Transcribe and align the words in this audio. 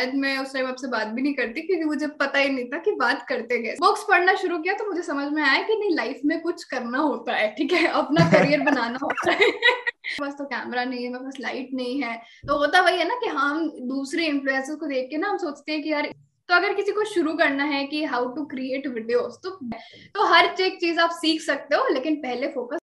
शायद 0.00 0.14
मैं 0.14 0.36
उस 0.38 0.52
टाइम 0.52 0.66
आपसे 0.66 0.88
बात 0.88 1.06
भी 1.08 1.22
नहीं 1.22 1.34
करती, 1.34 1.60
क्योंकि 1.60 1.84
मुझे 1.84 2.06
पता 2.20 2.38
ही 2.38 2.48
नहीं 2.48 2.64
था 2.64 2.78
कि 2.78 2.92
बात 2.92 3.24
करते 3.28 3.58
गए 3.58 3.74
बुक्स 3.80 4.02
पढ़ना 4.08 4.34
शुरू 4.34 4.58
किया 4.58 4.74
तो 4.74 4.86
मुझे 4.86 5.02
समझ 5.02 5.26
में 5.32 5.42
आया 5.42 5.62
कि 5.62 5.76
नहीं 5.76 5.94
लाइफ 5.96 6.20
में 6.24 6.40
कुछ 6.40 6.64
करना 6.64 6.98
होता 6.98 7.32
है, 7.32 7.48
ठीक 7.58 7.72
है? 7.72 7.86
अपना 7.86 8.28
करियर 8.30 8.60
बनाना 8.60 8.98
होता 9.02 9.32
है। 9.32 9.50
बस 10.20 10.34
तो 10.38 10.44
कैमरा 10.44 10.84
नहीं 10.84 11.04
है 11.04 11.10
मेरे 11.12 11.24
पास 11.24 11.40
लाइट 11.40 11.70
नहीं 11.74 12.02
है। 12.02 12.14
तो 12.48 12.58
होता 12.58 12.80
वही 12.80 12.98
है 12.98 13.08
ना 13.08 13.14
कि 13.14 13.28
हम 13.28 13.68
दूसरे 13.88 14.26
इन्फ्लुएंसर्स 14.26 14.78
को 14.78 14.86
देख 14.86 15.08
के 15.10 15.16
ना 15.16 15.28
हम 15.28 15.38
सोचते 15.38 15.72
हैं 15.72 15.82
कि 15.82 15.92
यार 15.92 16.12
तो 16.48 16.54
अगर 16.54 16.74
किसी 16.74 16.92
को 16.92 17.04
शुरू 17.04 17.32
करना 17.34 17.64
है 17.64 17.84
कि 17.86 18.04
हाउ 18.04 18.28
टू 18.34 18.44
क्रिएट 18.46 18.86
वीडियोस 18.86 19.40
तो 19.44 19.50
तो 20.14 20.26
हर 20.26 20.54
एक 20.60 20.78
चीज़ 20.80 21.00
आप 21.00 21.10
सीख 21.14 21.40
सकते 21.42 21.76
हो, 21.76 21.88
लेकिन 21.94 22.16
पहले 22.16 22.48
focus 22.48 22.78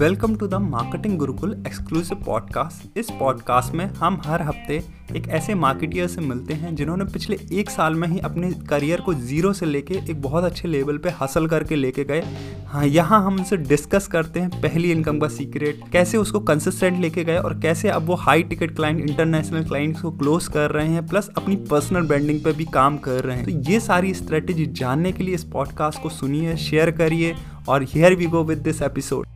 welcome 0.00 0.36
to 0.36 0.46
the 0.46 0.54
marketing 0.54 1.18
Gurukul 1.18 1.64
exclusive 1.66 2.18
podcast 2.26 2.98
इस 2.98 3.10
पॉडकास्ट 3.10 3.74
में 3.74 3.84
हम 3.84 4.20
हर 4.26 4.42
हफ़्ते 4.42 4.82
एक 5.16 5.28
ऐसे 5.28 5.54
मार्केटियर 5.54 6.06
से 6.06 6.20
मिलते 6.20 6.54
हैं 6.54 6.74
जिन्होंने 6.74 7.04
पिछले 7.04 7.38
एक 7.52 7.70
साल 7.70 7.94
में 7.94 8.08
ही 8.08 8.18
अपने 8.18 8.50
करियर 8.68 9.00
को 9.00 9.14
ज़ीरो 9.14 9.52
से 9.52 9.66
लेके 9.66 9.94
एक 9.94 10.22
बहुत 10.22 10.44
अच्छे 10.44 10.68
लेवल 10.68 10.98
पे 10.98 11.10
हासिल 11.10 11.46
करके 11.46 11.76
लेके 11.76 12.04
गए। 12.04 12.22
हाँ 12.66 12.86
यहाँ 12.86 13.26
हम 13.26 13.34
उनसे 13.34 13.56
डिस्कस 13.56 14.06
करते 14.06 14.40
हैं 14.40 14.50
पहली 14.62 14.92
इनकम 14.92 15.18
का 15.18 15.28
सीक्रेट 15.28 15.80
कैसे 15.92 16.18
उसको 16.18 16.40
कंसिस्टेंट 16.40 17.00
लेके 17.00 17.24
गए 17.24 17.36
और 17.36 17.60
कैसे 17.60 17.88
अब 17.88 18.02
वो 18.02 18.14
high 18.14 18.42
ticket 18.42 18.76
client 18.76 19.10
international 19.10 19.64
clients 19.64 20.02
को 20.02 20.10
क्लोज 20.10 20.48
कर 20.48 20.70
रहे 20.70 20.88
हैं 20.88 21.06
प्लस 21.06 21.30
अपनी 21.36 21.56
पर्सनल 21.56 22.06
ब्रांडिंग 22.06 22.40
पर 22.40 22.52
भी 22.52 22.64
काम 22.64 22.96
कर 22.96 23.24
रहे 23.24 23.36
हैं। 23.36 23.44
तो 23.44 23.70
ये 23.70 23.80
सारी 23.80 24.14
स्ट्रेटेजी 24.14 24.66
जानने 24.66 25.12
के 25.12 25.24
लिए 25.24 25.34
इस 25.34 25.44
पॉडकास्ट 25.44 26.02
को 26.02 26.08
सुनिए 26.08 26.56
शेयर 26.56 26.90
करिए 26.90 27.34
और 27.68 27.82
here 27.82 28.14
we 28.14 28.26
go 28.26 28.44
with 28.44 28.58
this 28.58 28.82
episode 28.82 29.26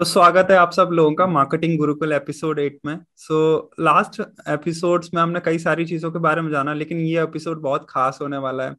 तो 0.00 0.04
स्वागत 0.04 0.48
है 0.50 0.56
आप 0.56 0.72
सब 0.72 0.88
लोगों 0.92 1.14
का 1.14 1.26
मार्केटिंग 1.26 1.78
गुरुकुल 1.78 2.12
एपिसोड 2.12 2.58
एट 2.58 2.78
में। 2.86 2.98
सो 3.16 3.70
लास्ट 3.80 4.20
एपिसोड्स 4.48 5.10
में 5.14 5.22
हमने 5.22 5.40
कई 5.40 5.58
सारी 5.58 5.84
चीज़ों 5.84 6.10
के 6.12 6.18
बारे 6.18 6.42
में 6.42 6.50
जाना 6.50 6.74
लेकिन 6.74 6.98
ये 6.98 7.22
एपिसोड 7.22 7.60
बहुत 7.60 7.86
खास 7.90 8.18
होने 8.22 8.38
वाला 8.38 8.64
है। 8.64 8.76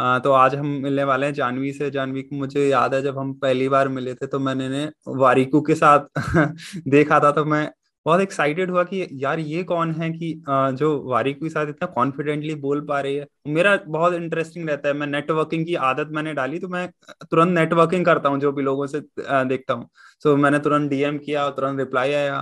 आ, 0.00 0.18
तो 0.18 0.32
आज 0.32 0.54
हम 0.54 0.66
मिलने 0.66 1.04
वाले 1.04 1.26
हैं 1.26 1.34
जानवी 1.34 1.72
से। 1.72 1.90
जानवी 1.90 2.22
को 2.22 2.36
मुझे 2.36 2.68
याद 2.68 2.94
है 2.94 3.02
जब 3.02 3.18
हम 3.18 3.34
पहली 3.34 3.68
बार 3.68 3.88
मिले 3.88 4.14
थे 4.14 4.26
तो 4.26 4.38
मैंने 4.38 4.90
वारिकू 5.08 5.60
के 5.60 5.74
साथ 5.74 6.00
देखा 6.88 7.20
था 7.20 7.30
तो 7.30 7.44
मैं 7.44 7.70
बहुत 8.06 8.20
एक्साइटेड 8.20 8.70
हुआ 8.70 8.82
कि 8.84 9.06
यार 9.14 9.38
ये 9.40 9.62
कौन 9.64 9.90
है 9.92 10.10
कि 10.12 10.32
जो 10.48 10.88
वारिक 11.10 11.38
के 11.40 11.48
साथ 11.48 11.66
इतना 11.68 11.86
कॉन्फिडेंटली 11.94 12.54
बोल 12.56 12.80
पा 12.86 13.00
रही 13.00 13.16
है। 13.16 13.26
मेरा 13.48 13.76
बहुत 13.88 14.14
इंटरेस्टिंग 14.14 14.68
रहता 14.68 14.88
है। 14.88 14.94
मैं 14.94 15.06
नेटवर्किंग 15.06 15.66
की 15.66 15.74
आदत 15.90 16.08
मैंने 16.12 16.32
डाली 16.34 16.58
तो 16.58 16.68
मैं 16.68 16.88
तुरंत 17.22 17.58
नेटवर्किंग 17.58 18.04
करता 18.06 18.28
हूँ, 18.28 18.40
जो 18.40 18.52
भी 18.52 18.62
लोगों 18.62 18.86
से 18.86 19.00
देखता 19.20 19.74
हूँ। 19.74 19.88
तो 20.22 20.36
मैंने 20.36 20.58
तुरंत 20.60 20.90
डीएम 20.90 21.18
किया, 21.18 21.48
तुरंत 21.50 21.78
रिप्लाई 21.78 22.12
आया। 22.12 22.40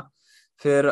फिर 0.60 0.86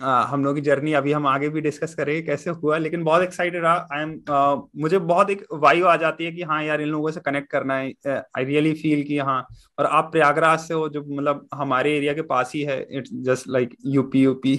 हम 0.00 0.44
लोग 0.44 0.54
की 0.54 0.60
जर्नी 0.60 0.92
अभी 0.92 1.12
हम 1.12 1.26
आगे 1.26 1.48
भी 1.48 1.60
डिस्कस 1.60 1.94
करेंगे 1.94 2.22
कैसे 2.22 2.50
हुआ 2.52 2.76
लेकिन 2.78 3.04
बहुत 3.04 3.22
एक्साइटेड 3.22 3.62
रहा। 3.62 3.86
आई 3.92 4.02
एम 4.02 4.62
मुझे 4.82 4.98
बहुत 5.00 5.30
एक 5.30 5.44
वायु 5.54 5.86
आ 5.86 5.94
जाती 5.96 6.24
है 6.24 6.32
कि 6.32 6.42
हाँ 6.42 6.62
यार 6.64 6.80
इन 6.80 6.88
लोगों 6.88 7.10
से 7.10 7.20
कनेक्ट 7.20 7.50
करना 7.50 7.74
है। 7.74 7.92
आई 8.08 8.44
रियली 8.44 8.72
फील 8.74 9.02
कि 9.02 9.18
हाँ 9.20 9.46
और 9.78 9.86
आप 9.86 10.10
प्रयागराज 10.12 10.58
से 10.60 10.74
हो 10.74 10.88
जो 10.88 11.04
मतलब 11.10 11.46
हमारे 11.54 11.96
एरिया 11.96 12.12
के 12.14 12.22
पास 12.24 12.52
ही 12.54 12.62
है 12.62 12.80
it's 12.90 13.10
just 13.26 13.48
like 13.48 13.76
up 13.86 14.22
up 14.22 14.56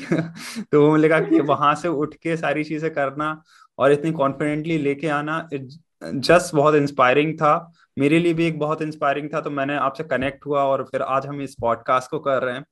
तो 0.72 0.88
वो 0.88 0.96
लगा 0.96 1.20
कि 1.22 1.40
वहाँ 1.44 1.76
से 1.76 1.88
उठ 1.88 2.16
के 2.16 2.38
सारी 2.38 2.64
चीज़ें 2.64 2.92
करना 2.94 3.42
और 3.80 3.92
इतनी 3.92 4.12
कॉन्फिडेंटली 4.14 4.78
लेके 4.78 5.08
आना 5.10 5.48
जस्ट 5.54 6.56
बहुत 6.56 6.76
इंस्पायरिंग 6.76 7.34
था। 7.34 7.72
मेरे 8.00 8.20
लिए 8.20 8.34
भी 8.34 8.46
एक 8.48 8.60
बहुत 8.60 8.82
इंस्पायरिंग 8.82 9.30
था 9.34 9.42
तो 9.42 9.50
मैंने 9.52 9.76
आपसे 9.78 10.04
कनेक्ट 10.06 10.46
हुआ 10.46 10.64
और 10.64 10.84
फिर 10.84 11.02
आज 11.02 11.26
हम 11.28 11.42
इस 11.42 11.56
पॉडकास्ट 11.62 12.12
को 12.12 12.20
कर 12.20 12.44
रहे 12.44 12.56
हैं। 12.56 12.66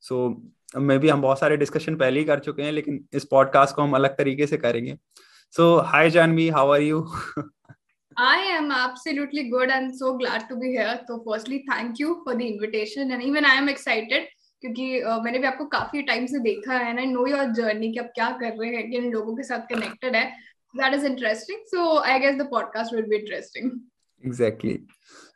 सो 0.00 0.28
so, 0.28 0.36
मे 0.76 0.98
भी 0.98 1.08
हम 1.08 1.22
बहुत 1.22 1.38
सारे 1.38 1.56
डिस्कशन 1.56 1.96
पहले 1.96 2.18
ही 2.18 2.24
कर 2.24 2.38
चुके 2.38 2.62
हैं 2.62 2.72
लेकिन 2.72 3.04
इस 3.14 3.24
पॉडकास्ट 3.24 3.74
को 3.76 3.82
हम 3.82 3.94
अलग 3.94 4.16
तरीके 4.18 4.46
से 4.46 4.56
करेंगे। 4.56 4.96
So 5.56 5.76
hi 5.86 6.10
Janhvi 6.10 6.48
how 6.48 6.72
are 6.72 6.80
you 6.80 7.06
I 8.16 8.38
am 8.54 8.70
absolutely 8.76 9.42
good 9.50 9.70
and 9.74 9.92
so 9.98 10.08
glad 10.18 10.42
to 10.48 10.56
be 10.62 10.70
here. 10.72 10.96
So 11.06 11.14
firstly, 11.26 11.58
thank 11.68 12.00
you 12.00 12.16
for 12.24 12.34
the 12.40 12.48
invitation 12.48 13.12
and 13.12 13.22
even 13.22 13.46
I 13.50 13.54
am 13.60 13.70
excited 13.74 14.26
क्योंकि 14.62 15.02
uh, 15.02 15.18
मैंने 15.24 15.38
भी 15.38 15.46
आपको 15.46 15.64
काफ़ी 15.64 16.02
टाइम 16.02 16.26
से 16.26 16.38
देखा 16.38 16.78
है 16.78 16.92
ना 16.96 17.04
नो 17.12 17.26
योर 17.26 17.52
जर्नी 17.52 17.92
कि 17.92 17.98
आप 17.98 18.10
क्या 18.14 18.30
कर 18.42 18.58
रहे 18.58 18.70
हैं 18.70 18.90
किन 18.90 19.10
लोगों 19.12 19.36
के 19.36 19.42
साथ 19.42 19.74
कनेक्टेड 19.74 20.16
है। 20.16 20.24
That 20.76 20.94
is 20.94 21.06
interesting 21.06 21.64
so 21.66 21.98
I 21.98 22.18
guess 22.18 22.36
the 22.36 22.46
podcast 22.50 22.94
will 22.94 23.04
be 23.04 23.16
interesting 23.16 23.70
exactly 24.26 24.78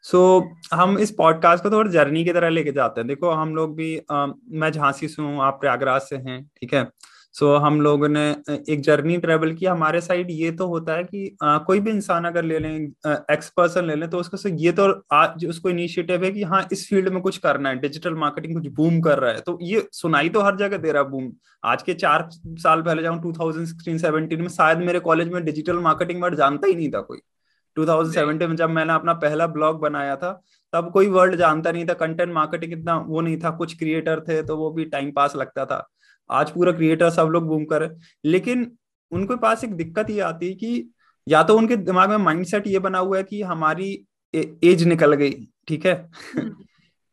so 0.07 0.19
so, 0.41 0.77
हम 0.79 0.99
इस 0.99 1.11
पॉडकास्ट 1.11 1.63
को 1.65 1.71
थोड़ा 1.71 1.91
जर्नी 1.91 2.25
की 2.25 2.33
तरह 2.33 2.49
लेके 2.49 2.73
जाते 2.73 3.01
हैं। 3.01 3.09
देखो 3.09 3.31
हम 3.31 3.55
लोग 3.57 3.75
भी 3.77 3.97
आ, 4.11 4.27
मैं 4.27 4.71
झांसी 4.73 5.09
से 5.09 5.23
हूँ 5.23 5.41
आप 5.43 5.59
प्रयागराज 5.61 6.01
से 6.01 6.17
हैं 6.17 6.43
ठीक 6.61 6.75
है? 6.75 6.89
सो 7.35 7.47
so, 7.47 7.63
हम 7.63 7.81
लोगों 7.81 8.09
ने 8.09 8.29
एक 8.69 8.81
जर्नी 8.81 9.17
ट्रेवल 9.19 9.53
की 9.55 9.67
हमारे 9.67 10.01
साइड 10.01 10.31
ये 10.31 10.51
तो 10.53 10.67
होता 10.67 10.93
है 10.93 11.05
कि 11.05 11.37
आ, 11.43 11.59
कोई 11.59 11.81
भी 11.81 11.91
इंसान 11.91 12.25
अगर 12.25 12.45
ले 12.45 12.59
लें 12.59 12.77
एक्स 13.33 13.51
पर्सन 13.57 13.87
ले 13.87 13.95
लें 13.95 14.09
तो 14.11 14.19
उसको 14.19 14.37
से 14.37 14.51
ये 14.57 14.73
तो 14.73 14.89
आज 15.13 15.47
उसको 15.47 15.71
इनिशिएटिव 15.71 16.25
है 16.25 16.31
कि 16.31 16.43
हाँ 16.43 16.67
इस 16.73 16.89
फ़ील्ड 16.89 17.09
में 17.09 17.21
कुछ 17.23 17.39
करना 17.39 17.69
है 17.69 17.79
डिजिटल 17.79 18.15
मार्केटिंग 18.15 18.55
कुछ 18.55 18.73
बूम 18.73 19.01
कर 19.01 19.19
रहा 19.19 19.33
है। 19.33 19.41
तो 19.41 19.59
ये 19.63 19.87
सुनाई 19.93 20.29
तो 20.29 20.41
हर 20.41 20.57
जगह 20.57 20.77
दे 20.77 20.93
रहा 20.93 21.03
है 21.03 21.09
बूम 21.11 21.33
आज 21.65 21.83
के 21.83 21.95
चार 21.95 22.29
साल 22.33 22.83
पहले 22.83 23.03
जाऊँ 23.03 23.23
टू 23.23 23.33
थाउज़ेंड 23.33 23.67
सिक्सटीन 23.67 23.99
सेवनटीन 23.99 24.41
में 24.41 24.49
शायद 24.49 24.79
मेरे 24.79 25.01
कॉलेज 25.01 25.29
में 25.29 25.45
डिजिटल 25.45 25.79
मार्केटिंग 25.81 26.23
वर्ड 26.23 26.35
जानता 26.35 26.67
ही 26.67 26.75
नहीं 26.75 26.91
था 26.91 27.01
कोई। 27.01 27.19
2017 27.77 28.49
में 28.49 28.57
जब 28.57 28.71
मैंने 28.71 28.93
अपना 28.93 29.13
पहला 29.15 29.47
ब्लॉग 29.47 29.81
बनाया 29.81 30.17
था 30.17 30.33
तब 30.73 30.91
कोई 30.93 31.07
वर्ल्ड 31.07 31.37
जानता 31.37 31.73
नहीं 31.73 31.87
था 31.87 31.95
कंटेंट 31.95 32.33
मार्केटिंग 32.33 32.73
इतना 32.73 32.97
वो 32.99 33.21
नहीं 33.21 33.39
था 33.39 33.51
कुछ 33.51 33.79
क्रिएटर 33.79 34.21
थे 34.21 34.43
तो 34.43 34.57
वो 34.57 34.71
भी 34.71 34.85
टाइम 34.85 35.13
पास 35.13 35.37
लगता 35.37 35.65
था। 35.65 35.89
आज 36.31 36.51
पूरा 36.51 36.73
क्रिएटर 36.73 37.11
सब 37.11 37.27
लोग 37.27 37.47
बूम 37.47 37.65
कर 37.65 37.89
लेकिन 38.25 38.73
उनके 39.13 39.37
पास 39.37 39.65
एक 39.65 39.75
दिक्कत 39.75 40.11
ये 40.11 40.21
आती 40.21 40.49
है 40.49 40.55
कि 40.55 40.91
या 41.29 41.43
तो 41.43 41.57
उनके 41.59 41.77
दिमाग 41.77 42.11
में 42.11 42.17
माइंडसेट 42.17 42.67
ये 42.67 42.79
बना 42.79 42.99
हुआ 42.99 43.17
है 43.17 43.23
कि 43.25 43.43
हमारी 43.43 44.07
एज 44.35 44.85
निकल 44.85 45.15
गई 45.15 45.33
ठीक 45.69 45.87
है? 45.87 45.95
हम्म। 46.37 46.66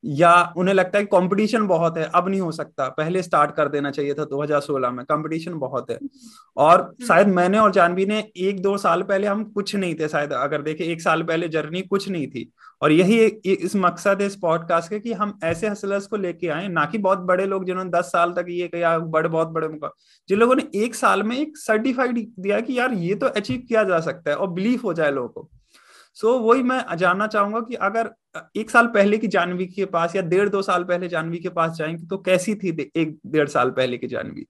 या 0.06 0.53
उन्हें 0.58 0.75
लगता 0.75 0.97
है 0.97 1.06
कंपटीशन 1.06 1.68
बहुत 1.68 1.97
है 1.97 2.12
अब 2.16 2.28
नहीं 2.30 2.41
हो 2.41 2.52
सकता। 2.52 2.90
पहले 2.90 3.24
स्टार्ट 3.24 3.56
कर 3.56 3.68
देना 3.68 3.91
चाहिए 3.91 4.14
था 4.14 4.25
2016 4.25 4.91
में 4.91 5.06
कंपटीशन 5.06 5.53
बहुत 5.53 5.91
है। 5.91 6.00
और 6.58 6.81
हम्म। 6.81 7.06
शायद 7.06 7.28
मैंने 7.28 7.58
और 7.58 7.72
जानवी 7.72 8.06
ने 8.06 8.31
एक 8.38 8.62
दो 8.62 8.78
साल 8.78 9.02
पहले 9.02 9.28
हम 9.28 9.44
कुछ 9.44 9.75
नहीं 9.75 9.96
थे 9.96 10.08
शायद 10.08 10.34
अगर 10.34 10.62
देखे 10.62 10.84
एक 10.84 11.02
साल 11.02 11.24
पहले 11.24 11.47
जर्नी 11.47 11.81
कुछ 11.81 12.09
नहीं 12.09 12.28
थी। 12.28 12.52
और 12.81 12.91
यही 12.91 13.25
इस 13.46 13.75
मकसद 13.75 14.22
है 14.22 14.28
इस 14.28 14.36
पॉडकास्ट 14.36 14.90
के 14.90 15.00
कि 15.00 15.14
हम 15.14 15.40
ऐसे 15.44 15.68
हसलर्स 15.68 16.08
को 16.08 16.18
लेके 16.18 16.47
आए 16.47 16.68
ना 16.68 16.85
कि 16.85 16.97
बहुत 16.97 17.18
बड़े 17.18 17.46
लोग 17.46 17.66
जिन्होंने 17.66 17.90
दस 17.90 18.06
साल 18.06 18.31
तक 18.31 18.46
ये 18.50 18.68
किया 18.68 19.00
बड़े 19.00 19.30
बहुत 19.30 19.47
बड़े 19.47 19.68
जिन 20.30 20.40
लोगों 20.40 20.56
ने 20.56 20.68
एक 20.75 20.96
साल 20.96 21.24
में 21.24 21.38
एक 21.38 21.58
सर्टिफाइड 21.58 22.28
दिया 22.40 22.59
कि 22.59 22.80
यार 22.80 22.94
ये 22.94 23.16
तो 23.16 23.25
अचीव 23.25 23.64
किया 23.68 23.84
जा 23.84 24.00
सकता 24.00 24.31
है 24.31 24.38
और 24.38 24.50
बिलीव 24.50 24.81
हो 24.84 24.94
जाए 24.94 25.12
लोगों 25.12 25.30
को। 25.30 25.50
सो 26.13 26.28
so, 26.28 26.41
वही 26.41 26.63
मैं 26.63 26.97
जानना 26.97 27.28
चाहूँगा 27.28 27.59
कि 27.59 27.75
अगर 27.75 28.09
एक 28.56 28.69
साल 28.69 28.88
पहले 28.88 29.18
की 29.18 29.28
जानवी 29.28 29.66
के 29.68 29.85
पास 29.85 30.16
या 30.16 30.22
डेढ़ 30.22 30.50
दो 30.50 30.62
साल 30.62 30.84
पहले 30.84 31.07
जानवी 31.07 31.40
के 31.40 31.50
पास 31.50 31.72
जाएँगे 31.72 32.07
तो 32.07 32.18
कैसी 32.18 32.56
थी 32.56 32.91
एक 32.96 33.19
डेढ़ 33.25 33.47
साल 33.50 33.72
पहले 33.72 33.97
की 33.97 34.07
जानवी? 34.07 34.46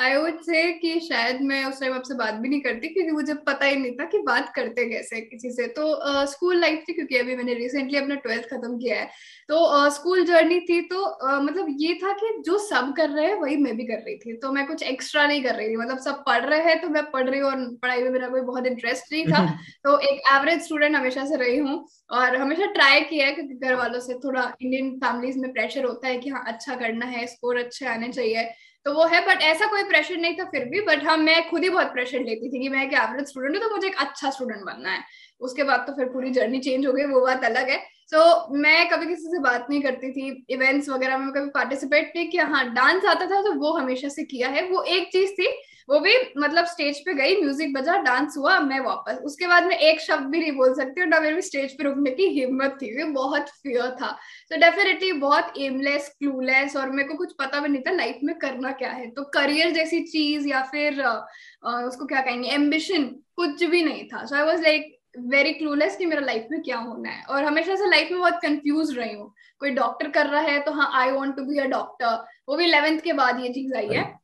आई 0.00 0.16
वुड 0.16 0.40
से 0.40 0.72
कि 0.72 1.00
शायद 1.00 1.40
मैं 1.40 1.64
उस 1.64 1.80
टाइम 1.80 1.92
आपसे 1.92 2.14
बात 2.14 2.34
भी 2.34 2.48
नहीं 2.48 2.60
करती 2.60 2.88
क्योंकि 2.88 3.10
मुझे 3.10 3.34
पता 3.34 3.66
ही 3.66 3.76
नहीं 3.76 3.92
था 3.92 4.04
कि 4.04 4.18
बात 4.18 4.52
करते 4.54 4.84
कैसे 4.90 5.20
किसी 5.20 5.50
से। 5.50 5.66
तो 5.66 6.00
स्कूल 6.26 6.54
uh, 6.54 6.60
लाइफ 6.60 6.84
थी 6.88 6.92
क्योंकि 6.92 7.16
अभी 7.16 7.36
मैंने 7.36 7.54
रिसेंटली 7.54 7.98
अपना 7.98 8.14
ट्वेल्थ 8.14 8.44
खत्म 8.44 8.78
किया 8.78 8.96
है। 8.96 9.06
तो 9.48 9.90
स्कूल 9.90 10.20
uh, 10.20 10.26
जर्नी 10.26 10.60
थी 10.60 10.80
तो 10.80 11.02
uh, 11.28 11.42
मतलब 11.42 11.66
ये 11.80 11.94
था 11.94 12.12
कि 12.12 12.42
जो 12.46 12.58
सब 12.58 12.92
कर 12.96 13.10
रहे 13.10 13.26
हैं 13.26 13.34
वही 13.34 13.56
मैं 13.56 13.76
भी 13.76 13.84
कर 13.84 13.98
रही 13.98 14.16
थी। 14.16 14.36
तो 14.36 14.52
मैं 14.52 14.66
कुछ 14.66 14.82
एक्स्ट्रा 14.82 15.26
नहीं 15.26 15.42
कर 15.42 15.54
रही 15.54 15.68
थी। 15.68 15.76
मतलब 15.76 15.98
सब 15.98 16.22
पढ़ 16.26 16.44
रहे 16.44 16.60
हैं 16.60 16.80
तो 16.82 16.88
मैं 16.88 17.10
पढ़ 17.10 17.28
रही 17.30 17.40
हूँ 17.40 17.50
और 17.50 17.66
पढ़ाई 17.82 18.02
में 18.02 18.10
मेरा 18.10 18.28
कोई 18.28 18.40
बहुत 18.40 18.66
इंटरेस्ट 18.66 19.12
नहीं 19.12 19.24
था। 19.26 19.46
तो 19.84 19.98
एक 19.98 20.22
एवरेज 20.34 20.62
स्टूडेंट 20.62 20.96
हमेशा 20.96 21.24
से 21.24 21.36
रही 21.36 21.56
हूँ 21.56 21.88
और 22.10 22.36
हमेशा 22.36 22.66
ट्राई 22.66 23.00
किया 23.00 23.26
है 23.26 23.32
क्योंकि 23.32 23.54
घर 23.54 23.74
वालों 23.74 24.00
से 24.00 24.14
थोड़ा 24.14 24.56
इंडियन 24.62 24.96
फैमिलीज़ 24.96 25.38
में 25.38 25.52
प्रेशर 25.52 25.84
होता 25.84 26.08
है 26.08 26.18
कि 26.18 26.30
हाँ 26.30 26.44
अच्छा 26.46 26.74
करना 26.74 27.06
है 27.06 27.26
स्कोर 27.26 27.58
अच्छे 27.58 27.86
आने 27.86 28.08
चाहिए। 28.08 28.48
तो 28.86 28.92
वो 28.94 29.04
है 29.04 29.20
बट 29.26 29.42
ऐसा 29.42 29.66
कोई 29.66 29.82
प्रेशर 29.84 30.16
नहीं 30.16 30.34
था 30.34 30.44
फिर 30.44 30.64
भी 30.64 30.80
बट 30.80 31.04
हाँ 31.04 31.16
मैं 31.16 31.48
खुद 31.50 31.62
ही 31.62 31.70
बहुत 31.70 31.86
प्रेशर 31.86 32.20
लेती 32.20 32.48
थी 32.48 32.62
कि 32.62 32.68
मैं 32.68 32.84
एक 32.86 32.92
एवरेज 32.94 33.26
स्टूडेंट 33.26 33.56
हूँ 33.56 33.62
तो 33.62 33.74
मुझे 33.74 33.88
एक 33.88 33.96
अच्छा 33.98 34.30
स्टूडेंट 34.30 34.62
बनना 34.62 34.90
है। 34.90 35.02
उसके 35.40 35.62
बाद 35.62 35.80
तो 35.80 35.92
फिर 35.92 36.06
पूरी 36.06 36.30
जर्नी 36.30 36.58
चेंज 36.58 36.86
हो 36.86 36.92
गई 36.92 37.04
वो 37.04 37.20
बात 37.20 37.44
अलग 37.44 37.68
है। 37.70 37.78
सो 38.06 38.18
so, 38.18 38.56
मैं 38.56 38.88
कभी 38.88 39.06
किसी 39.06 39.22
से 39.22 39.40
बात 39.40 39.66
नहीं 39.70 39.80
करती 39.82 40.10
थी 40.12 40.46
इवेंट्स 40.50 40.88
वगैरह 40.88 41.18
में 41.18 41.30
कभी 41.32 41.50
पार्टिसिपेट 41.50 42.12
नहीं 42.16 42.28
किया। 42.28 42.46
हाँ 42.46 42.64
डांस 42.74 43.04
आता 43.04 43.26
था 43.26 43.40
तो 43.42 43.52
वो 43.60 43.72
हमेशा 43.78 44.08
से 44.08 44.24
किया 44.24 44.48
है। 44.48 44.68
वो 44.70 44.82
एक 44.82 45.08
चीज़ 45.12 45.32
थी 45.32 45.48
वो 45.88 45.98
भी 46.00 46.14
मतलब 46.38 46.64
स्टेज 46.66 46.98
पे 47.04 47.14
गई 47.14 47.40
म्यूज़िक 47.40 47.72
बजा 47.74 47.96
डांस 48.02 48.34
हुआ 48.38 48.58
मैं 48.60 48.80
वापस। 48.80 49.20
उसके 49.24 49.46
बाद 49.46 49.64
में 49.64 49.76
एक 49.76 50.00
शब्द 50.00 50.26
भी 50.26 50.38
नहीं 50.38 50.52
बोल 50.52 50.74
सकती 50.74 51.00
और 51.00 51.06
ना 51.06 51.20
मेरे 51.20 51.42
स्टेज 51.42 51.76
पे 51.78 51.84
रुकने 51.84 52.10
की 52.10 52.26
हिम्मत 52.30 52.76
थी 52.82 52.90
वो 52.96 53.10
बहुत 53.12 53.48
फियर 53.62 53.90
था। 54.00 54.10
तो 54.50 54.60
डेफिनेटली 54.60 55.12
बहुत 55.20 55.52
एमलेस 55.58 56.08
क्लूलेस 56.18 56.76
और 56.76 56.90
मेरे 56.90 57.08
को 57.08 57.14
कुछ 57.14 57.32
पता 57.40 57.60
भी 57.60 57.68
नहीं 57.68 57.82
था 57.82 57.92
लाइफ 57.92 58.18
में 58.24 58.34
करना 58.38 58.72
क्या 58.72 58.90
है। 58.90 59.10
तो 59.10 59.24
करियर 59.34 59.70
जैसी 59.72 60.00
चीज़ 60.02 60.48
या 60.48 60.62
फिर 60.62 61.02
uh, 61.02 61.82
उसको 61.82 62.06
क्या 62.06 62.20
कहेंगे 62.20 62.48
एम्बिशन 62.50 63.04
कुछ 63.36 63.64
भी 63.64 63.82
नहीं 63.82 64.06
था। 64.08 64.24
So 64.24 64.36
I 64.36 64.42
was 64.42 64.62
like 64.62 64.94
very 65.30 65.52
clueless 65.52 65.96
कि 65.96 66.06
मेरा 66.06 66.20
लाइफ 66.20 66.46
में 66.50 66.60
क्या 66.62 66.76
होना 66.78 67.10
है। 67.10 67.24
और 67.24 67.44
हमेशा 67.44 67.74
से 67.74 67.90
लाइफ 67.90 68.10
में 68.10 68.20
बहुत 68.20 68.38
कंफ्यूज 68.42 68.96
रही 68.98 69.14
हूँ। 69.14 69.32
कोई 69.60 69.70
डॉक्टर 69.74 70.08
कर 70.10 70.26
रहा 70.26 70.40
है 70.42 70.60
तो 70.62 70.72
हाँ 70.72 70.90
I 70.94 71.10
want 71.10 71.36
to 71.36 71.44
be 71.44 71.58
a 71.58 71.64
doctor 71.68 72.24
वो 72.48 72.56
भी 72.56 72.64
इलेवेंथ 72.64 73.00
के 73.00 73.12
बाद 73.12 73.40
ये 73.40 73.48
चीज़ 73.52 73.74
आई 73.74 73.88
है। 73.88 74.17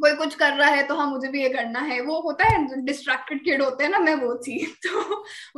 कोई 0.00 0.14
कुछ 0.16 0.34
कर 0.34 0.52
रहा 0.54 0.68
है 0.70 0.82
तो 0.86 0.94
हाँ 0.94 1.06
मुझे 1.10 1.28
भी 1.28 1.42
ये 1.42 1.48
करना 1.48 1.80
है। 1.80 2.00
वो 2.02 2.20
होता 2.20 2.44
है 2.44 2.84
डिस्ट्रैक्टेड 2.84 3.44
किड 3.44 3.62
होते 3.62 3.84
हैं 3.84 3.90
ना, 3.90 3.98
मैं 3.98 4.14
वो 4.16 4.34
थी। 4.38 4.58
तो 4.86 5.00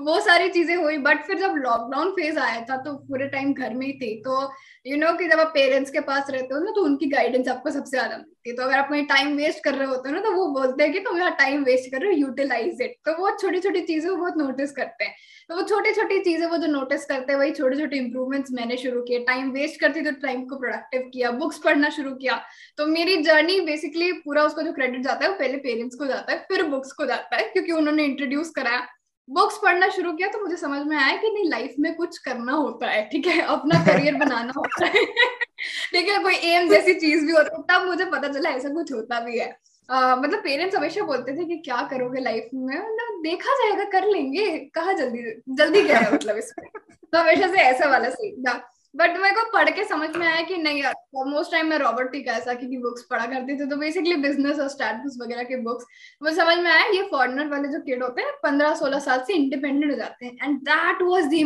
वो 0.02 0.20
सारी 0.20 0.48
चीज़ें 0.50 0.74
हुई 0.76 0.98
बट 0.98 1.24
फिर 1.26 1.38
जब 1.38 1.54
लॉकडाउन 1.58 2.10
फ़ेज़ 2.12 2.38
आया 2.38 2.60
था 2.70 2.76
तो 2.82 2.94
पूरे 3.08 3.28
टाइम 3.28 3.52
घर 3.54 3.74
में 3.74 3.86
ही 3.86 3.92
थे। 3.92 4.14
तो 4.22 4.40
यू 4.86 4.96
नो 4.96 5.12
कि 5.16 5.26
जब 5.28 5.40
आप 5.40 5.50
पेरेंट्स 5.54 5.90
के 5.90 6.00
पास 6.00 6.30
रहते 6.30 6.54
हो 6.54 6.60
ना 6.60 6.70
तो 6.76 6.82
उनकी 6.84 7.06
गाइडेंस 7.08 7.48
आपको 7.48 7.70
सबसे 7.70 7.90
ज़्यादा 7.90 8.16
मिलती 8.16 8.50
है। 8.50 8.54
तो 8.56 8.62
अगर 8.62 8.78
आप 8.78 8.88
कहीं 8.88 9.04
टाइम 9.06 9.36
वेस्ट 9.36 9.62
कर 9.64 9.74
रहे 9.74 9.86
होते 9.88 10.08
हो 10.08 10.14
ना 10.14 10.20
तो 10.20 10.32
वो 10.32 10.46
बोलते 10.52 10.82
हैं 10.82 10.92
कि 10.92 11.00
तुम 11.00 11.18
यहाँ 11.18 11.34
टाइम 11.38 11.62
वेस्ट 11.64 11.90
कर 11.90 12.00
रहे 12.00 12.12
हो 12.12 12.18
यूटिलाइज 12.18 12.80
इट 12.82 12.96
तो 13.06 13.12
वो 13.18 13.30
छोटी 13.40 13.60
छोटी 13.60 13.80
चीज़ें 13.82 14.08
वो 14.10 14.16
बहुत 14.16 14.36
नोटिस 14.38 14.72
करते 14.72 15.04
हैं। 15.04 15.14
तो 15.50 15.56
वो 15.56 15.62
छोटी 15.68 15.92
छोटी 15.92 16.18
चीज़ें 16.20 16.46
वो 16.46 16.56
जो 16.56 16.66
नोटिस 16.68 17.04
करते 17.04 17.32
हैं, 17.32 17.38
वही 17.38 17.52
छोटे 17.52 17.76
छोटे 17.76 17.96
इंप्रूवमेंट्स 17.96 18.50
मैंने 18.52 18.76
शुरू 18.76 19.02
किए। 19.02 19.18
टाइम 19.24 19.50
वेस्ट 19.52 19.80
करती 19.80 20.00
तो 20.00 20.10
टाइम 20.22 20.44
को 20.46 20.56
प्रोडक्टिव 20.58 21.08
किया 21.12 21.30
बुक्स 21.32 21.58
पढ़ना 21.64 21.88
शुरू 21.90 22.14
किया। 22.16 22.40
तो 22.78 22.86
मेरी 22.88 23.16
जर्नी 23.22 23.60
बेसिकली 23.62 24.10
पूरा 24.24 24.44
उसका 24.44 24.62
जो 24.62 24.72
क्रेडिट 24.72 25.02
जाता 25.02 25.24
है, 25.24 25.30
वो 25.30 25.38
पहले 25.38 25.58
पेरेंट्स 25.58 25.96
को 25.96 26.06
जाता 26.06 26.32
है, 26.32 26.38
फिर 26.48 26.62
बुक्स 26.64 26.92
को 26.92 27.06
जाता 27.06 27.36
है, 27.36 27.48
क्योंकि 27.48 27.72
उन्होंने 27.72 28.04
इंट्रोड्यूस 28.04 28.50
कराया। 28.50 28.86
बुक्स 29.30 29.58
पढ़ना 29.58 29.88
शुरू 29.88 30.12
किया 30.12 30.28
तो 30.28 30.40
मुझे 30.40 30.56
समझ 30.56 30.86
में 30.86 30.96
आया 30.96 31.16
कि 31.16 31.30
नहीं 31.30 31.50
लाइफ 31.50 31.74
में 31.78 31.94
कुछ 31.94 32.18
करना 32.18 32.52
होता 32.52 32.86
है 32.86 33.08
ठीक 33.12 33.26
है? 33.26 33.40
अपना 33.42 33.84
करियर 33.84 34.14
बनाना 34.14 34.52
होता 34.56 34.86
है। 34.86 35.04
ठीक 35.92 36.08
है 36.08 36.22
कोई 36.22 36.34
एम 36.34 36.68
जैसी 36.68 36.94
चीज़ 36.94 37.26
भी 37.26 37.32
होती 37.32 37.56
है 37.56 37.62
तब 37.62 37.86
मुझे 37.86 38.04
पता 38.04 38.28
चला 38.28 38.50
ऐसा 38.50 38.68
कुछ 38.68 38.92
होता 38.92 39.20
भी 39.20 39.38
है। 39.38 39.58
Uh, 39.94 40.18
मतलब 40.18 40.38
पेरेंट्स 40.38 40.76
हमेशा 40.76 41.02
बोलते 41.02 41.32
थे 41.32 41.44
कि 41.44 41.56
क्या 41.56 41.82
करोगे 41.82 42.20
लाइफ 42.20 42.48
में? 42.54 42.76
मतलब 42.76 43.22
देखा 43.22 43.52
जाएगा 43.52 43.84
कर 43.84 44.08
लेंगे। 44.08 44.58
कहा 44.58 44.92
जल्दी 44.92 45.42
जल्दी 45.48 45.82
क्या 45.82 45.98
है 45.98 46.14
मतलब 46.14 46.36
इसमें? 46.36 46.68
तो 47.12 47.18
हमेशा 47.18 47.46
से 47.46 47.58
ऐसा 47.58 47.88
वाला 47.88 48.10
सीन 48.10 48.42
था। 48.42 48.72
बट 48.94 49.16
मेरे 49.16 49.34
को 49.34 49.42
पढ़ 49.52 49.68
के 49.70 49.84
समझ 49.84 50.08
में 50.16 50.26
आया 50.26 50.40
कि 50.42 50.56
नहीं 50.58 50.82
यार 50.82 50.94
मोस्ट 51.26 51.50
टाइम 51.52 51.66
मैं 51.66 51.78
रॉबर्ट 51.78 52.10
टी 52.12 52.20
कैसा 52.22 52.54
की 52.54 52.78
बुक्स 52.78 53.02
पढ़ा 53.10 53.26
करती 53.26 53.54
थी 53.54 53.66
तो 53.68 53.76
बेसिकली 53.76 54.14
बिज़नेस 54.22 54.58
और 54.60 54.68
स्टार्टअप्स 54.68 55.16
वगैरह 55.20 55.42
के 55.44 55.56
बुक्स 55.62 55.84
वो 56.22 56.30
समझ 56.32 56.56
में 56.58 56.70
आया 56.70 56.86
ये 56.88 57.02
फॉरनर 57.10 57.48
वाले 57.48 57.68
जो 57.68 57.80
किड 57.82 58.02
होते 58.02 58.22
हैं, 58.22 58.32
पंद्रह 58.42 58.74
सोलह 58.74 58.98
साल 59.00 59.22
से 59.26 59.34
इंडिपेंडेंट 59.34 59.90
हो 59.90 59.96
जाते 59.98 60.26
हैं। 60.26 60.32
एंड 60.44 60.58
दैट 60.68 61.02
वाज 61.02 61.24
द 61.26 61.42